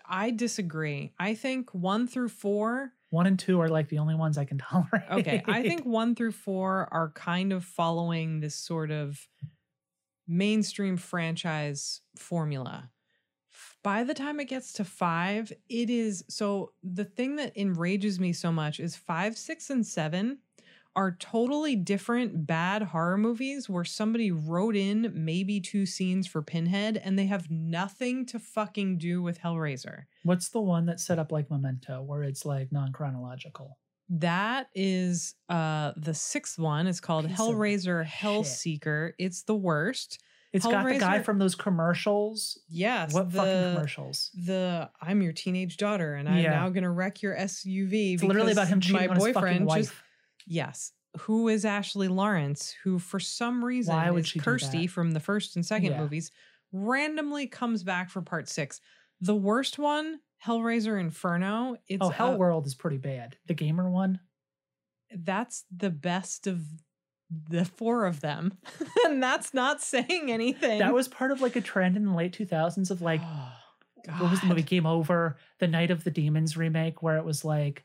I 0.09 0.31
disagree. 0.31 1.13
I 1.19 1.35
think 1.35 1.73
one 1.73 2.07
through 2.07 2.29
four. 2.29 2.93
One 3.09 3.25
and 3.25 3.39
two 3.39 3.59
are 3.61 3.69
like 3.69 3.89
the 3.89 3.99
only 3.99 4.15
ones 4.15 4.37
I 4.37 4.45
can 4.45 4.57
tolerate. 4.59 5.09
Okay, 5.11 5.43
I 5.47 5.61
think 5.63 5.85
one 5.85 6.13
through 6.15 6.33
four 6.33 6.87
are 6.91 7.11
kind 7.15 7.51
of 7.53 7.63
following 7.63 8.39
this 8.39 8.55
sort 8.55 8.91
of 8.91 9.27
mainstream 10.27 10.97
franchise 10.97 12.01
formula. 12.17 12.89
By 13.87 14.03
the 14.03 14.13
time 14.13 14.41
it 14.41 14.49
gets 14.49 14.73
to 14.73 14.83
five, 14.83 15.53
it 15.69 15.89
is 15.89 16.25
so 16.27 16.73
the 16.83 17.05
thing 17.05 17.37
that 17.37 17.55
enrages 17.55 18.19
me 18.19 18.33
so 18.33 18.51
much 18.51 18.81
is 18.81 18.97
five, 18.97 19.37
six, 19.37 19.69
and 19.69 19.87
seven 19.87 20.39
are 20.93 21.15
totally 21.21 21.77
different 21.77 22.45
bad 22.45 22.81
horror 22.81 23.17
movies 23.17 23.69
where 23.69 23.85
somebody 23.85 24.29
wrote 24.29 24.75
in 24.75 25.13
maybe 25.15 25.61
two 25.61 25.85
scenes 25.85 26.27
for 26.27 26.41
Pinhead 26.41 26.97
and 26.97 27.17
they 27.17 27.27
have 27.27 27.49
nothing 27.49 28.25
to 28.25 28.39
fucking 28.39 28.97
do 28.97 29.21
with 29.21 29.39
Hellraiser. 29.39 30.03
What's 30.23 30.49
the 30.49 30.59
one 30.59 30.85
that's 30.85 31.05
set 31.05 31.17
up 31.17 31.31
like 31.31 31.49
Memento, 31.49 32.01
where 32.01 32.23
it's 32.23 32.45
like 32.45 32.73
non 32.73 32.91
chronological? 32.91 33.77
That 34.09 34.67
is 34.75 35.35
uh 35.47 35.93
the 35.95 36.13
sixth 36.13 36.59
one. 36.59 36.87
It's 36.87 36.99
called 36.99 37.29
Piece 37.29 37.39
Hellraiser 37.39 38.03
shit. 38.03 38.13
Hellseeker. 38.21 39.13
It's 39.17 39.43
the 39.43 39.55
worst. 39.55 40.21
It's 40.57 40.65
got 40.65 40.85
the 40.85 40.97
guy 40.99 41.19
from 41.23 41.39
those 41.39 41.55
commercials. 41.55 42.59
Yes. 42.69 43.13
what 43.13 43.31
the, 43.31 43.37
fucking 43.37 43.73
commercials? 43.75 44.31
The 44.45 44.89
I'm 45.01 45.21
your 45.21 45.33
teenage 45.33 45.77
daughter 45.77 46.15
and 46.15 46.27
I'm 46.27 46.39
Yeah. 46.39 46.51
now 46.51 46.69
gonna 46.69 46.91
wreck 46.91 47.21
your 47.21 47.35
SUV. 47.35 48.13
It's 48.15 48.23
literally 48.23 48.51
about 48.51 48.67
him 48.67 48.79
cheating 48.81 49.01
my 49.01 49.07
on 49.07 49.15
his 49.15 49.23
fucking 49.25 49.33
boyfriend 49.33 49.65
wife. 49.65 49.81
just 49.85 49.93
Yes. 50.45 50.91
Who 51.21 51.47
is 51.47 51.65
Ashley 51.65 52.07
Lawrence, 52.07 52.75
who 52.83 52.99
for 52.99 53.19
some 53.19 53.63
reason 53.65 53.95
Why 53.95 54.11
would 54.11 54.27
she 54.27 54.39
Kirsty 54.39 54.85
from 54.87 55.11
the 55.11 55.19
first 55.19 55.55
and 55.55 55.65
second 55.65 55.91
Yeah. 55.91 55.99
movies, 56.01 56.31
randomly 56.71 57.47
comes 57.47 57.83
back 57.83 58.09
for 58.09 58.21
part 58.21 58.47
six. 58.49 58.79
The 59.21 59.35
worst 59.35 59.79
one 59.79 60.19
Hellraiser 60.45 60.99
Inferno. 60.99 61.77
It's 61.87 62.03
oh, 62.05 62.09
a- 62.09 62.13
Hell 62.13 62.37
World 62.37 62.67
is 62.67 62.75
pretty 62.75 62.97
bad. 62.97 63.37
The 63.47 63.53
gamer 63.55 63.89
one. 63.89 64.19
that's 65.15 65.63
the 65.75 65.89
best 65.89 66.47
of 66.47 66.61
the 67.49 67.65
four 67.65 68.05
of 68.05 68.21
them, 68.21 68.57
and 69.05 69.21
that's 69.21 69.53
not 69.53 69.81
saying 69.81 70.31
anything. 70.31 70.79
That 70.79 70.93
was 70.93 71.07
part 71.07 71.31
of 71.31 71.41
like 71.41 71.55
a 71.55 71.61
trend 71.61 71.97
in 71.97 72.05
the 72.05 72.13
late 72.13 72.31
2000s 72.37 72.89
of 72.91 73.01
like 73.01 73.21
Oh, 73.23 73.51
what 74.19 74.31
was 74.31 74.39
the 74.41 74.47
movie. 74.47 74.63
Game 74.63 74.85
Over, 74.85 75.37
the 75.59 75.67
Night 75.67 75.91
of 75.91 76.03
the 76.03 76.11
Demons 76.11 76.55
remake, 76.55 77.01
where 77.03 77.17
it 77.17 77.25
was 77.25 77.43
like 77.43 77.83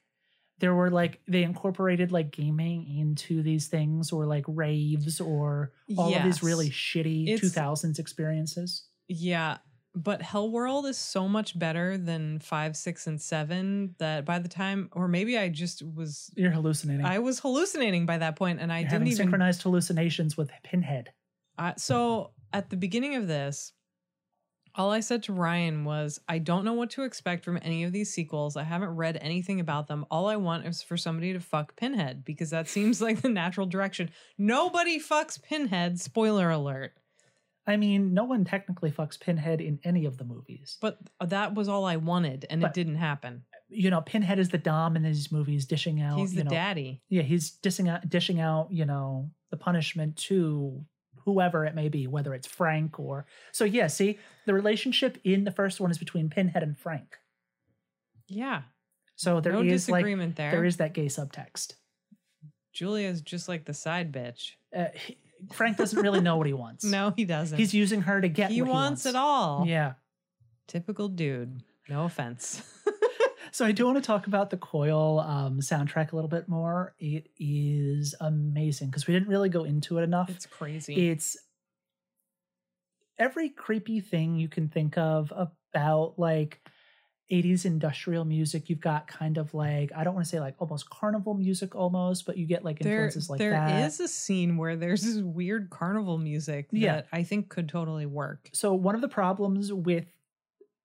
there 0.58 0.74
were 0.74 0.90
like 0.90 1.20
they 1.26 1.42
incorporated 1.42 2.12
like 2.12 2.30
gaming 2.30 2.86
into 2.98 3.42
these 3.42 3.66
things 3.66 4.12
or 4.12 4.26
like 4.26 4.44
raves 4.46 5.20
or 5.20 5.72
all 5.98 6.14
of 6.14 6.22
these 6.22 6.42
really 6.42 6.70
shitty 6.70 7.26
It's- 7.28 7.50
2000s 7.52 7.98
experiences. 7.98 8.84
Yeah, 9.08 9.58
but 9.94 10.22
Hellworld 10.22 10.88
is 10.88 10.96
so 10.96 11.28
much 11.28 11.58
better 11.58 11.98
than 11.98 12.38
five, 12.38 12.76
six, 12.76 13.06
and 13.06 13.20
seven 13.20 13.94
that 13.98 14.24
by 14.24 14.38
the 14.38 14.48
time, 14.48 14.88
or 14.92 15.06
maybe 15.06 15.36
I 15.36 15.48
just 15.48 15.82
was, 15.82 16.30
You're 16.34 16.50
hallucinating. 16.50 17.04
I 17.04 17.18
was 17.18 17.40
hallucinating 17.40 18.06
by 18.06 18.18
that 18.18 18.36
point, 18.36 18.60
and 18.60 18.72
I 18.72 18.80
You're 18.80 18.90
didn't 18.90 19.08
even. 19.08 19.16
synchronized 19.16 19.62
hallucinations 19.62 20.36
with 20.36 20.50
Pinhead. 20.62 21.10
Uh, 21.58 21.74
so 21.76 22.30
at 22.52 22.70
the 22.70 22.76
beginning 22.76 23.16
of 23.16 23.28
this, 23.28 23.72
all 24.74 24.90
I 24.90 25.00
said 25.00 25.22
to 25.24 25.34
Ryan 25.34 25.84
was, 25.84 26.18
I 26.26 26.38
don't 26.38 26.64
know 26.64 26.72
what 26.72 26.88
to 26.90 27.02
expect 27.02 27.44
from 27.44 27.58
any 27.60 27.84
of 27.84 27.92
these 27.92 28.10
sequels. 28.10 28.56
I 28.56 28.62
haven't 28.62 28.96
read 28.96 29.18
anything 29.20 29.60
about 29.60 29.86
them. 29.86 30.06
All 30.10 30.28
I 30.28 30.36
want 30.36 30.66
is 30.66 30.82
for 30.82 30.96
somebody 30.96 31.34
to 31.34 31.40
fuck 31.40 31.76
Pinhead 31.76 32.24
because 32.24 32.48
that 32.50 32.68
seems 32.68 33.02
like 33.02 33.20
the 33.20 33.28
natural 33.28 33.66
direction. 33.66 34.10
Nobody 34.38 34.98
fucks 34.98 35.42
Pinhead, 35.42 36.00
spoiler 36.00 36.48
alert. 36.50 36.94
I 37.66 37.76
mean, 37.76 38.12
no 38.12 38.24
one 38.24 38.44
technically 38.44 38.90
fucks 38.90 39.18
Pinhead 39.20 39.60
in 39.60 39.78
any 39.84 40.04
of 40.04 40.18
the 40.18 40.24
movies. 40.24 40.78
But 40.80 40.98
that 41.24 41.54
was 41.54 41.68
all 41.68 41.84
I 41.84 41.96
wanted, 41.96 42.46
and 42.50 42.60
But- 42.60 42.68
it 42.68 42.74
didn't 42.74 42.96
happen. 42.96 43.44
You 43.68 43.88
know, 43.90 44.00
Pinhead 44.02 44.38
is 44.38 44.50
the 44.50 44.58
dom 44.58 44.96
in 44.96 45.02
these 45.02 45.32
movies, 45.32 45.64
dishing 45.64 46.00
out. 46.02 46.18
He's 46.18 46.34
the 46.34 46.44
know, 46.44 46.50
daddy. 46.50 47.00
Yeah, 47.08 47.22
he's 47.22 47.50
dishing 47.50 47.88
out, 47.88 48.08
dishing 48.08 48.38
out, 48.40 48.70
you 48.70 48.84
know, 48.84 49.30
the 49.50 49.56
punishment 49.56 50.16
to 50.16 50.84
whoever 51.24 51.64
it 51.64 51.74
may 51.74 51.88
be, 51.88 52.06
whether 52.06 52.34
it's 52.34 52.46
Frank 52.46 52.98
or. 52.98 53.26
So 53.52 53.64
yeah, 53.64 53.86
see, 53.86 54.18
the 54.44 54.52
relationship 54.54 55.18
in 55.24 55.44
the 55.44 55.50
first 55.52 55.80
one 55.80 55.90
is 55.90 55.98
between 55.98 56.28
Pinhead 56.28 56.62
and 56.62 56.76
Frank. 56.76 57.16
Yeah. 58.28 58.62
So 59.14 59.40
there 59.40 59.52
no 59.52 59.62
is 59.62 59.88
like 59.88 60.00
disagreement 60.00 60.36
there. 60.36 60.50
there 60.50 60.64
is 60.64 60.78
that 60.78 60.94
gay 60.94 61.06
subtext. 61.06 61.74
Julia's 62.72 63.20
just 63.20 63.48
like 63.48 63.64
the 63.64 63.74
side 63.74 64.12
bitch. 64.12 64.52
Uh, 64.76 64.86
Frank 65.52 65.76
doesn't 65.76 66.00
really 66.00 66.20
know 66.20 66.36
what 66.36 66.46
he 66.46 66.52
wants. 66.52 66.84
No, 66.92 67.12
he 67.16 67.24
doesn't. 67.24 67.58
he's 67.58 67.74
using 67.74 68.02
her 68.02 68.20
to 68.20 68.28
get. 68.28 68.50
he 68.50 68.62
what 68.62 68.70
wants 68.70 69.04
he 69.04 69.10
it 69.10 69.16
all. 69.16 69.64
Yeah. 69.66 69.94
Typical 70.68 71.08
dude. 71.08 71.62
No 71.88 72.04
offense. 72.04 72.62
So 73.52 73.66
I 73.66 73.72
do 73.72 73.84
want 73.84 73.98
to 73.98 74.02
talk 74.02 74.26
about 74.26 74.48
the 74.48 74.56
Coil 74.56 75.20
um, 75.20 75.60
soundtrack 75.60 76.12
a 76.12 76.14
little 76.14 76.28
bit 76.30 76.48
more. 76.48 76.94
It 76.98 77.28
is 77.38 78.14
amazing 78.18 78.88
because 78.88 79.06
we 79.06 79.12
didn't 79.12 79.28
really 79.28 79.50
go 79.50 79.64
into 79.64 79.98
it 79.98 80.02
enough. 80.04 80.30
it's 80.30 80.46
crazy. 80.46 81.10
it's 81.10 81.36
every 83.18 83.50
creepy 83.50 84.00
thing 84.00 84.36
you 84.36 84.48
can 84.48 84.68
think 84.68 84.96
of 84.96 85.32
about 85.36 86.14
like 86.18 86.60
80s 87.32 87.64
industrial 87.64 88.24
music 88.26 88.68
you've 88.68 88.80
got 88.80 89.06
kind 89.08 89.38
of 89.38 89.54
like 89.54 89.90
i 89.96 90.04
don't 90.04 90.14
want 90.14 90.24
to 90.26 90.28
say 90.30 90.38
like 90.38 90.54
almost 90.58 90.90
carnival 90.90 91.32
music 91.34 91.74
almost 91.74 92.26
but 92.26 92.36
you 92.36 92.44
get 92.46 92.62
like 92.64 92.78
there 92.78 93.04
influences 93.06 93.30
like 93.30 93.38
there 93.38 93.52
that 93.52 93.86
is 93.86 93.98
a 94.00 94.06
scene 94.08 94.56
where 94.58 94.76
there's 94.76 95.02
this 95.02 95.16
weird 95.22 95.70
carnival 95.70 96.18
music 96.18 96.68
Yeah. 96.72 96.96
that 96.96 97.06
I 97.12 97.22
think 97.22 97.48
could 97.48 97.68
totally 97.68 98.06
work. 98.06 98.50
so 98.52 98.74
one 98.74 98.94
of 98.94 99.00
the 99.00 99.08
problems 99.08 99.72
with 99.72 100.04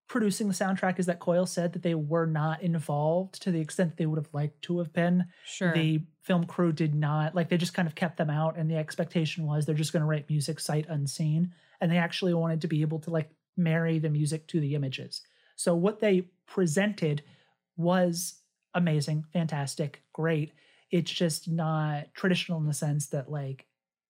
producing 0.07 0.47
the 0.47 0.53
soundtrack 0.53 0.99
is 0.99 1.05
that 1.07 1.19
coil 1.19 1.45
said 1.45 1.73
that 1.73 1.81
they 1.83 1.93
were 1.95 2.25
not 2.25 2.61
involved 2.61 3.41
to 3.41 3.51
the 3.51 3.59
extent 3.59 3.89
that 3.91 3.97
they 3.97 4.05
would 4.05 4.17
have 4.17 4.33
liked 4.33 4.61
to 4.63 4.77
have 4.79 4.93
been 4.93 5.25
Sure. 5.45 5.73
the 5.73 6.01
film 6.21 6.45
crew 6.45 6.71
did 6.71 6.95
not 6.95 7.35
like 7.35 7.49
they 7.49 7.57
just 7.57 7.73
kind 7.73 7.87
of 7.89 7.95
kept 7.95 8.15
them 8.17 8.29
out 8.29 8.57
and 8.57 8.71
the 8.71 8.77
expectation 8.77 9.45
was 9.45 9.65
they're 9.65 9.75
just 9.75 9.91
going 9.91 10.01
to 10.01 10.07
write 10.07 10.29
music 10.29 10.61
sight 10.61 10.85
unseen 10.87 11.51
and 11.81 11.91
they 11.91 11.97
actually 11.97 12.33
wanted 12.33 12.61
to 12.61 12.67
be 12.67 12.81
able 12.81 12.99
to 12.99 13.09
like 13.09 13.29
marry 13.57 13.99
the 13.99 14.09
music 14.09 14.47
to 14.47 14.61
the 14.61 14.75
images 14.75 15.21
so 15.57 15.75
what 15.75 15.99
they 15.99 16.27
presented 16.47 17.23
was 17.75 18.41
amazing 18.73 19.25
fantastic 19.33 20.03
great. 20.13 20.53
It's 20.89 21.11
just 21.11 21.49
not 21.49 22.13
traditional 22.13 22.59
in 22.59 22.65
the 22.65 22.73
sense 22.73 23.07
that 23.07 23.29
like 23.29 23.65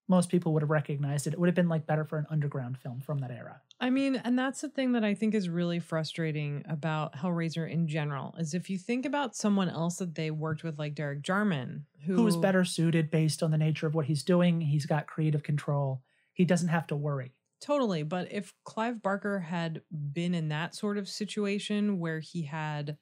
most 0.08 0.30
people 0.30 0.54
would 0.54 0.62
have 0.62 0.70
recognized 0.70 1.28
it. 1.28 1.34
It 1.34 1.40
would 1.40 1.48
have 1.48 1.56
been 1.56 1.70
like 1.70 1.86
better 1.86 2.06
for 2.06 2.18
an 2.18 2.28
underground 2.30 2.78
film 2.78 3.02
from 3.02 3.20
that 3.20 3.32
era. 3.32 3.62
I 3.80 3.90
mean, 3.90 4.16
and 4.24 4.40
that's 4.40 4.62
the 4.62 4.70
thing 4.70 4.94
that 4.94 5.04
I 5.04 5.14
think 5.14 5.36
is 5.36 5.50
really 5.50 5.80
frustrating 5.80 6.64
about 6.68 7.16
Hellraiser 7.16 7.70
in 7.70 7.88
general 7.88 8.34
is 8.40 8.54
if 8.54 8.70
you 8.70 8.78
think 8.78 9.06
about 9.06 9.36
someone 9.36 9.70
else 9.70 9.98
that 9.98 10.16
they 10.16 10.32
worked 10.32 10.64
with, 10.64 10.80
like 10.80 10.96
Derek 10.96 11.22
Jarman, 11.22 11.86
who 12.06 12.16
who 12.16 12.28
is 12.28 12.38
better 12.38 12.64
suited 12.64 13.12
based 13.12 13.44
on 13.44 13.52
the 13.52 13.58
nature 13.58 13.86
of 13.86 13.96
what 13.96 14.06
he's 14.06 14.24
doing. 14.24 14.62
He's 14.62 14.86
got 14.86 15.08
creative 15.08 15.44
control. 15.44 16.02
He 16.34 16.46
doesn't 16.46 16.70
have 16.70 16.88
to 16.88 16.96
worry 16.96 17.34
Totally. 17.60 18.04
But 18.04 18.32
if 18.32 18.54
Clive 18.64 19.02
Barker 19.02 19.40
had 19.40 19.82
been 20.14 20.36
in 20.36 20.50
that 20.50 20.76
sort 20.76 20.98
of 20.98 21.10
situation 21.10 22.00
where 22.00 22.20
he 22.20 22.44
had 22.44 22.98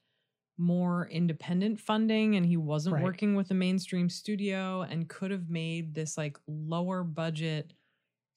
more 0.57 1.07
independent 1.09 1.79
funding 1.79 2.35
and 2.35 2.45
he 2.45 2.57
wasn't 2.57 2.95
Right. 2.95 3.03
working 3.03 3.35
with 3.35 3.51
a 3.51 3.55
mainstream 3.55 4.09
studio 4.09 4.81
and 4.83 5.09
could 5.09 5.31
have 5.31 5.49
made 5.49 5.93
this 5.95 6.17
like 6.17 6.37
lower 6.47 7.03
budget 7.03 7.73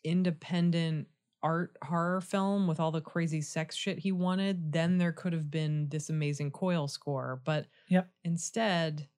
independent 0.05 1.09
art 1.43 1.77
horror 1.85 2.20
film 2.20 2.66
with 2.66 2.81
all 2.81 2.90
the 2.93 3.01
crazy 3.01 3.40
sex 3.40 3.77
shit 3.77 3.99
he 3.99 4.12
wanted, 4.12 4.73
then 4.73 4.99
there 4.99 5.12
could 5.12 5.32
have 5.32 5.51
been 5.51 5.89
this 5.89 6.11
amazing 6.11 6.51
coil 6.51 6.89
score. 6.89 7.40
But 7.45 7.69
Yep. 7.89 8.11
instead, 8.24 9.09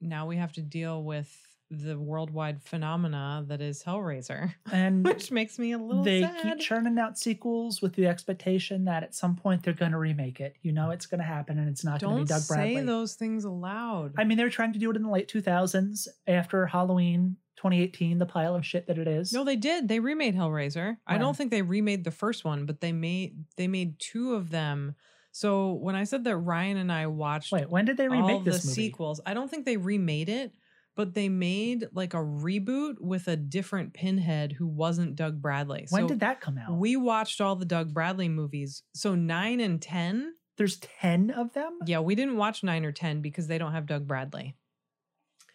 now 0.00 0.26
we 0.26 0.36
have 0.36 0.52
to 0.54 0.62
deal 0.62 1.04
with 1.04 1.49
the 1.70 1.96
worldwide 1.98 2.62
phenomena 2.62 3.44
that 3.46 3.60
is 3.60 3.82
Hellraiser, 3.82 4.54
and 4.72 5.04
which 5.06 5.30
makes 5.30 5.58
me 5.58 5.72
a 5.72 5.78
little 5.78 6.04
sad. 6.04 6.12
they 6.12 6.20
sad. 6.22 6.42
keep 6.42 6.58
churning 6.58 6.98
out 6.98 7.18
sequels 7.18 7.80
with 7.80 7.94
the 7.94 8.06
expectation 8.06 8.84
that 8.86 9.02
at 9.02 9.14
some 9.14 9.36
point 9.36 9.62
they're 9.62 9.72
going 9.72 9.92
to 9.92 9.98
remake 9.98 10.40
it. 10.40 10.56
You 10.62 10.72
know, 10.72 10.90
it's 10.90 11.06
going 11.06 11.20
to 11.20 11.24
happen, 11.24 11.58
and 11.58 11.68
it's 11.68 11.84
not 11.84 12.00
going 12.00 12.18
to 12.18 12.22
be 12.24 12.28
Doug 12.28 12.40
say 12.42 12.80
those 12.80 13.14
things 13.14 13.44
aloud. 13.44 14.14
I 14.18 14.24
mean, 14.24 14.36
they 14.36 14.44
were 14.44 14.50
trying 14.50 14.72
to 14.72 14.78
do 14.78 14.90
it 14.90 14.96
in 14.96 15.02
the 15.02 15.10
late 15.10 15.28
2000s 15.28 16.08
after 16.26 16.66
Halloween 16.66 17.36
2018, 17.56 18.18
the 18.18 18.26
pile 18.26 18.54
of 18.54 18.64
shit 18.64 18.86
that 18.86 18.96
it 18.98 19.06
is. 19.06 19.32
no, 19.32 19.44
they 19.44 19.56
did. 19.56 19.86
They 19.86 20.00
remade 20.00 20.34
Hellraiser. 20.34 20.96
I 21.06 21.18
don't 21.18 21.36
think 21.36 21.50
they 21.50 21.62
remade 21.62 22.04
the 22.04 22.10
first 22.10 22.44
one, 22.44 22.64
but 22.64 22.80
they 22.80 22.92
made 22.92 23.44
they 23.56 23.68
made 23.68 23.98
two 23.98 24.34
of 24.34 24.50
them. 24.50 24.94
So 25.32 25.74
when 25.74 25.94
I 25.94 26.04
said 26.04 26.24
that 26.24 26.36
Ryan 26.36 26.78
and 26.78 26.90
I 26.90 27.06
watched 27.06 27.52
Wait, 27.52 27.70
when 27.70 27.84
did 27.84 27.96
they 27.96 28.08
remake 28.08 28.30
all 28.30 28.40
the 28.40 28.50
movie? 28.50 28.60
sequels, 28.60 29.20
I 29.26 29.34
don't 29.34 29.48
think 29.48 29.66
they 29.66 29.76
remade 29.76 30.28
it, 30.28 30.54
but 30.96 31.14
they 31.14 31.28
made 31.28 31.86
like 31.92 32.14
a 32.14 32.18
reboot 32.18 33.00
with 33.00 33.28
a 33.28 33.36
different 33.36 33.94
Pinhead 33.94 34.52
who 34.52 34.66
wasn't 34.66 35.16
Doug 35.16 35.40
Bradley. 35.40 35.86
When 35.90 36.02
so 36.02 36.08
did 36.08 36.20
that 36.20 36.40
come 36.40 36.58
out? 36.58 36.76
we 36.76 36.96
watched 36.96 37.40
all 37.40 37.56
the 37.56 37.64
Doug 37.64 37.94
Bradley 37.94 38.28
movies. 38.28 38.82
So 38.94 39.14
nine 39.14 39.60
and 39.60 39.80
ten. 39.80 40.34
There's 40.56 40.78
10 41.00 41.30
of 41.30 41.54
them? 41.54 41.78
Yeah, 41.86 42.00
we 42.00 42.14
didn't 42.14 42.36
watch 42.36 42.62
nine 42.62 42.84
or 42.84 42.92
10 42.92 43.22
because 43.22 43.46
they 43.46 43.56
don't 43.56 43.72
have 43.72 43.86
Doug 43.86 44.06
Bradley. 44.06 44.56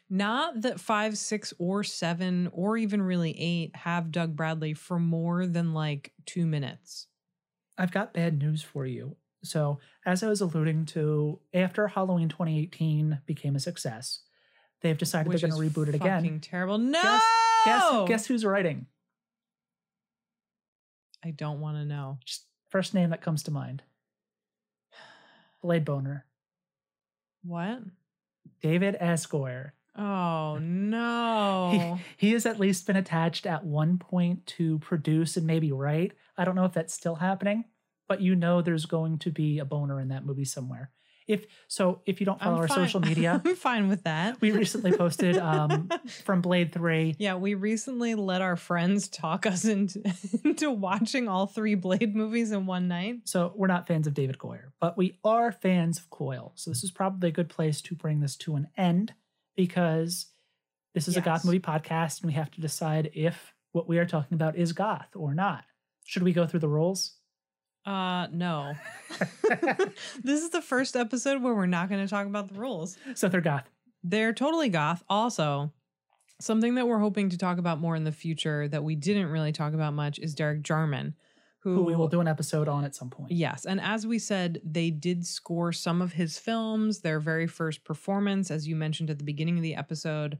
Not 0.10 0.62
that 0.62 0.80
five, 0.80 1.18
six, 1.18 1.54
or 1.58 1.84
seven, 1.84 2.50
or 2.52 2.78
even 2.78 3.02
really 3.02 3.40
eight 3.40 3.76
have 3.76 4.12
Doug 4.12 4.36
Bradley 4.36 4.74
for 4.74 5.00
more 5.00 5.48
than 5.48 5.74
like 5.74 6.14
two 6.26 6.46
minutes. 6.46 7.08
I've 7.78 7.92
got 7.92 8.14
bad 8.14 8.40
news 8.40 8.62
for 8.62 8.86
you. 8.86 9.16
So, 9.44 9.80
as 10.06 10.24
I 10.24 10.30
was 10.30 10.42
alluding 10.42 10.86
to, 10.88 11.40
after 11.54 11.88
Halloween 11.88 12.30
2018 12.30 13.20
became 13.26 13.56
a 13.56 13.60
success, 13.60 14.22
they've 14.86 14.98
decided 14.98 15.28
Which 15.32 15.42
they're 15.42 15.50
going 15.50 15.70
to 15.72 15.80
reboot 15.80 15.88
it 15.90 15.98
fucking 15.98 16.08
again. 16.26 16.40
terrible. 16.40 16.78
No! 16.78 17.20
Guess, 17.66 18.08
guess 18.08 18.26
who's 18.28 18.46
writing? 18.46 18.86
I 21.24 21.32
don't 21.32 21.60
want 21.60 21.78
to 21.78 21.86
know. 21.86 22.20
Just 22.24 22.46
first 22.70 22.94
name 22.94 23.10
that 23.10 23.22
comes 23.24 23.44
to 23.44 23.52
mind. 23.52 23.82
Blade 25.64 25.84
Boner. 25.86 26.26
What? 27.44 27.80
David 28.62 28.96
S. 29.00 29.26
Goyer. 29.26 29.72
Oh, 29.98 30.58
He, 30.60 30.64
no. 30.66 32.00
he 32.18 32.32
has 32.34 32.46
at 32.46 32.60
least 32.60 32.86
been 32.86 32.96
attached 32.96 33.48
at 33.48 33.66
one 33.66 33.98
point 33.98 34.46
to 34.48 34.78
produce 34.80 35.36
and 35.38 35.48
maybe 35.48 35.72
write. 35.72 36.12
I 36.38 36.46
don't 36.46 36.56
know 36.56 36.66
if 36.66 36.74
that's 36.74 36.94
still 36.94 37.16
happening, 37.16 37.64
but 38.08 38.22
you 38.22 38.36
know 38.36 38.62
there's 38.62 38.86
going 38.86 39.18
to 39.20 39.32
be 39.32 39.58
a 39.58 39.66
boner 39.66 40.00
in 40.00 40.10
that 40.10 40.26
movie 40.26 40.46
somewhere. 40.46 40.92
If 41.28 41.46
so, 41.68 42.02
if 42.06 42.20
you 42.20 42.26
don't 42.26 42.40
follow 42.40 42.58
our 42.58 42.68
social 42.68 43.00
media, 43.00 43.42
I'm 43.46 43.56
fine 43.56 43.88
with 43.88 44.04
that. 44.04 44.40
we 44.42 44.52
recently 44.52 44.92
posted 44.92 45.38
um, 45.38 45.90
from 46.24 46.42
Blade 46.42 46.72
Three. 46.72 47.16
Yeah, 47.18 47.36
we 47.36 47.56
recently 47.56 48.14
let 48.14 48.42
our 48.42 48.56
friends 48.56 49.08
talk 49.08 49.46
us 49.46 49.66
into, 49.66 50.04
into 50.44 50.70
watching 50.70 51.28
all 51.28 51.48
three 51.48 51.76
Blade 51.76 52.16
movies 52.16 52.52
in 52.52 52.68
one 52.68 52.88
night. 52.88 53.22
So 53.26 53.54
we're 53.56 53.68
not 53.68 53.88
fans 53.88 54.06
of 54.06 54.14
David 54.14 54.38
Goyer, 54.38 54.72
but 54.80 54.98
we 54.98 55.18
are 55.24 55.52
fans 55.52 55.98
of 55.98 56.10
Coil. 56.12 56.52
So 56.56 56.70
this 56.70 56.84
is 56.84 56.92
probably 56.92 57.30
a 57.30 57.34
good 57.34 57.50
place 57.50 57.82
to 57.82 57.96
bring 57.96 58.20
this 58.20 58.36
to 58.38 58.56
an 58.56 58.68
end 58.78 59.14
because 59.56 60.28
this 60.94 61.08
is 61.08 61.18
a 61.18 61.22
goth 61.22 61.44
movie 61.44 61.60
podcast 61.60 62.22
and 62.22 62.28
we 62.28 62.34
have 62.34 62.52
to 62.52 62.62
decide 62.62 63.10
if 63.14 63.54
what 63.72 63.88
we 63.88 63.98
are 63.98 64.06
talking 64.06 64.36
about 64.36 64.56
is 64.56 64.74
goth 64.74 65.10
or 65.16 65.34
not. 65.34 65.66
Should 66.06 66.24
we 66.24 66.34
go 66.34 66.46
through 66.46 66.62
the 66.62 66.70
rules? 66.70 67.18
Uh, 67.86 68.28
no. 68.32 68.74
this 70.24 70.42
is 70.42 70.50
the 70.50 70.62
first 70.62 70.96
episode 70.96 71.42
where 71.42 71.54
we're 71.54 71.66
not 71.66 71.90
going 71.90 72.04
to 72.04 72.10
talk 72.10 72.26
about 72.26 72.52
the 72.52 72.60
rules. 72.60 72.98
So 73.14 73.30
they're 73.30 73.42
goth. 73.42 73.70
They're 74.04 74.34
totally 74.34 74.70
goth. 74.70 75.04
Also, 75.10 75.72
something 76.40 76.76
that 76.76 76.88
we're 76.88 77.00
hoping 77.00 77.30
to 77.30 77.38
talk 77.38 77.58
about 77.58 77.80
more 77.80 77.96
in 77.96 78.04
the 78.04 78.12
future 78.12 78.68
that 78.68 78.84
we 78.84 78.96
didn't 78.96 79.28
really 79.28 79.52
talk 79.52 79.74
about 79.74 79.94
much 79.94 80.20
is 80.20 80.34
Derek 80.34 80.64
Jarman, 80.64 81.16
who, 81.60 81.76
Who 81.76 81.84
we 81.84 81.96
will 81.96 82.08
do 82.08 82.22
an 82.22 82.28
episode 82.28 82.68
on 82.68 82.84
at 82.84 82.96
some 82.96 83.10
point. 83.10 83.32
Yes. 83.32 83.66
And 83.66 83.80
as 83.80 84.06
we 84.06 84.20
said, 84.20 84.62
they 84.64 84.90
did 84.90 85.26
score 85.26 85.72
some 85.72 86.02
of 86.02 86.14
his 86.14 86.38
films. 86.38 87.02
Their 87.02 87.20
very 87.20 87.48
first 87.48 87.84
performance, 87.84 88.52
as 88.52 88.68
you 88.68 88.76
mentioned 88.76 89.10
at 89.10 89.18
the 89.18 89.24
beginning 89.24 89.58
of 89.58 89.64
the 89.64 89.76
episode, 89.76 90.40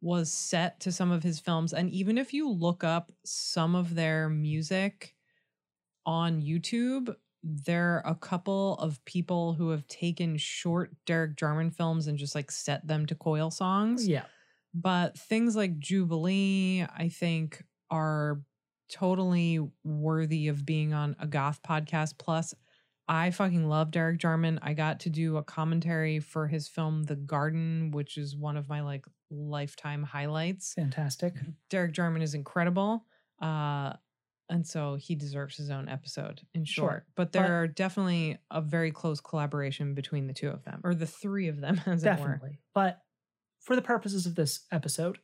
was 0.00 0.30
set 0.30 0.80
to 0.80 0.92
some 0.92 1.10
of 1.10 1.22
his 1.22 1.40
films. 1.40 1.72
And 1.72 1.90
even 1.90 2.18
if 2.18 2.34
you 2.34 2.50
look 2.50 2.84
up 2.84 3.10
some 3.24 3.74
of 3.74 3.94
their 3.94 4.28
music 4.28 5.13
on 6.06 6.42
YouTube, 6.42 7.14
there 7.42 8.02
are 8.04 8.10
a 8.12 8.14
couple 8.14 8.74
of 8.76 9.04
people 9.04 9.54
who 9.54 9.70
have 9.70 9.86
taken 9.88 10.36
short 10.36 10.92
Derek 11.06 11.36
Jarman 11.36 11.70
films 11.70 12.06
and 12.06 12.16
just 12.18 12.34
like 12.34 12.50
set 12.50 12.86
them 12.86 13.04
to 13.06 13.14
coil 13.14 13.50
songs 13.50 14.08
Yeah. 14.08 14.24
but 14.72 15.18
things 15.18 15.54
like 15.54 15.78
Jubilee, 15.78 16.82
I 16.96 17.08
think, 17.10 17.62
are 17.90 18.40
totally 18.90 19.60
worthy 19.82 20.48
of 20.48 20.64
being 20.64 20.92
on 20.94 21.16
a 21.18 21.26
goth 21.26 21.60
podcast. 21.62 22.14
Plus, 22.18 22.54
I 23.08 23.30
fucking 23.30 23.68
love 23.68 23.90
Derek 23.90 24.18
Jarman. 24.18 24.58
I 24.62 24.72
got 24.74 25.00
to 25.00 25.10
do 25.10 25.36
a 25.36 25.42
commentary 25.42 26.20
for 26.20 26.46
his 26.46 26.68
film 26.68 27.02
The 27.04 27.16
Garden, 27.16 27.90
which 27.90 28.16
is 28.16 28.34
one 28.36 28.56
of 28.56 28.68
my 28.68 28.80
like 28.80 29.04
lifetime 29.30 30.02
highlights. 30.02 30.72
Fantastic. 30.74 31.34
Derek 31.68 31.92
Jarman 31.92 32.22
is 32.22 32.34
incredible. 32.34 33.04
Uh 33.40 33.94
and 34.50 34.66
so 34.66 34.94
he 34.96 35.14
deserves 35.14 35.56
his 35.56 35.70
own 35.70 35.88
episode 35.88 36.42
in 36.54 36.64
Sure. 36.64 36.88
short. 36.88 37.06
But 37.14 37.32
there 37.32 37.42
But- 37.42 37.50
are 37.50 37.66
definitely 37.68 38.38
a 38.50 38.60
very 38.60 38.90
close 38.92 39.20
collaboration 39.20 39.94
between 39.94 40.26
the 40.26 40.34
two 40.34 40.48
of 40.50 40.64
them, 40.64 40.80
or 40.84 40.94
the 40.94 41.06
three 41.06 41.48
of 41.48 41.60
them, 41.60 41.80
as 41.86 42.04
it 42.04 42.06
were. 42.08 42.16
Definitely. 42.16 42.58
But 42.74 43.00
for 43.60 43.74
the 43.76 43.82
purposes 43.82 44.26
of 44.26 44.34
this 44.34 44.66
episode, 44.70 45.18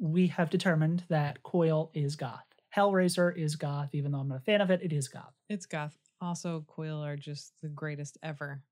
we 0.00 0.28
have 0.28 0.50
determined 0.50 1.04
that 1.08 1.42
Coil 1.42 1.90
is 1.94 2.14
goth. 2.16 2.44
Hellraiser 2.76 3.34
is 3.36 3.56
goth, 3.56 3.94
even 3.94 4.12
though 4.12 4.18
I'm 4.20 4.28
not 4.28 4.36
a 4.38 4.40
fan 4.40 4.60
of 4.60 4.70
it, 4.70 4.82
it 4.82 4.92
is 4.92 5.08
goth. 5.08 5.34
It's 5.48 5.66
goth. 5.66 5.96
Also, 6.20 6.64
Coil 6.68 7.02
are 7.02 7.16
just 7.16 7.54
the 7.62 7.68
greatest 7.68 8.18
ever. 8.22 8.62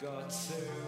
Got 0.00 0.30
to. 0.30 0.87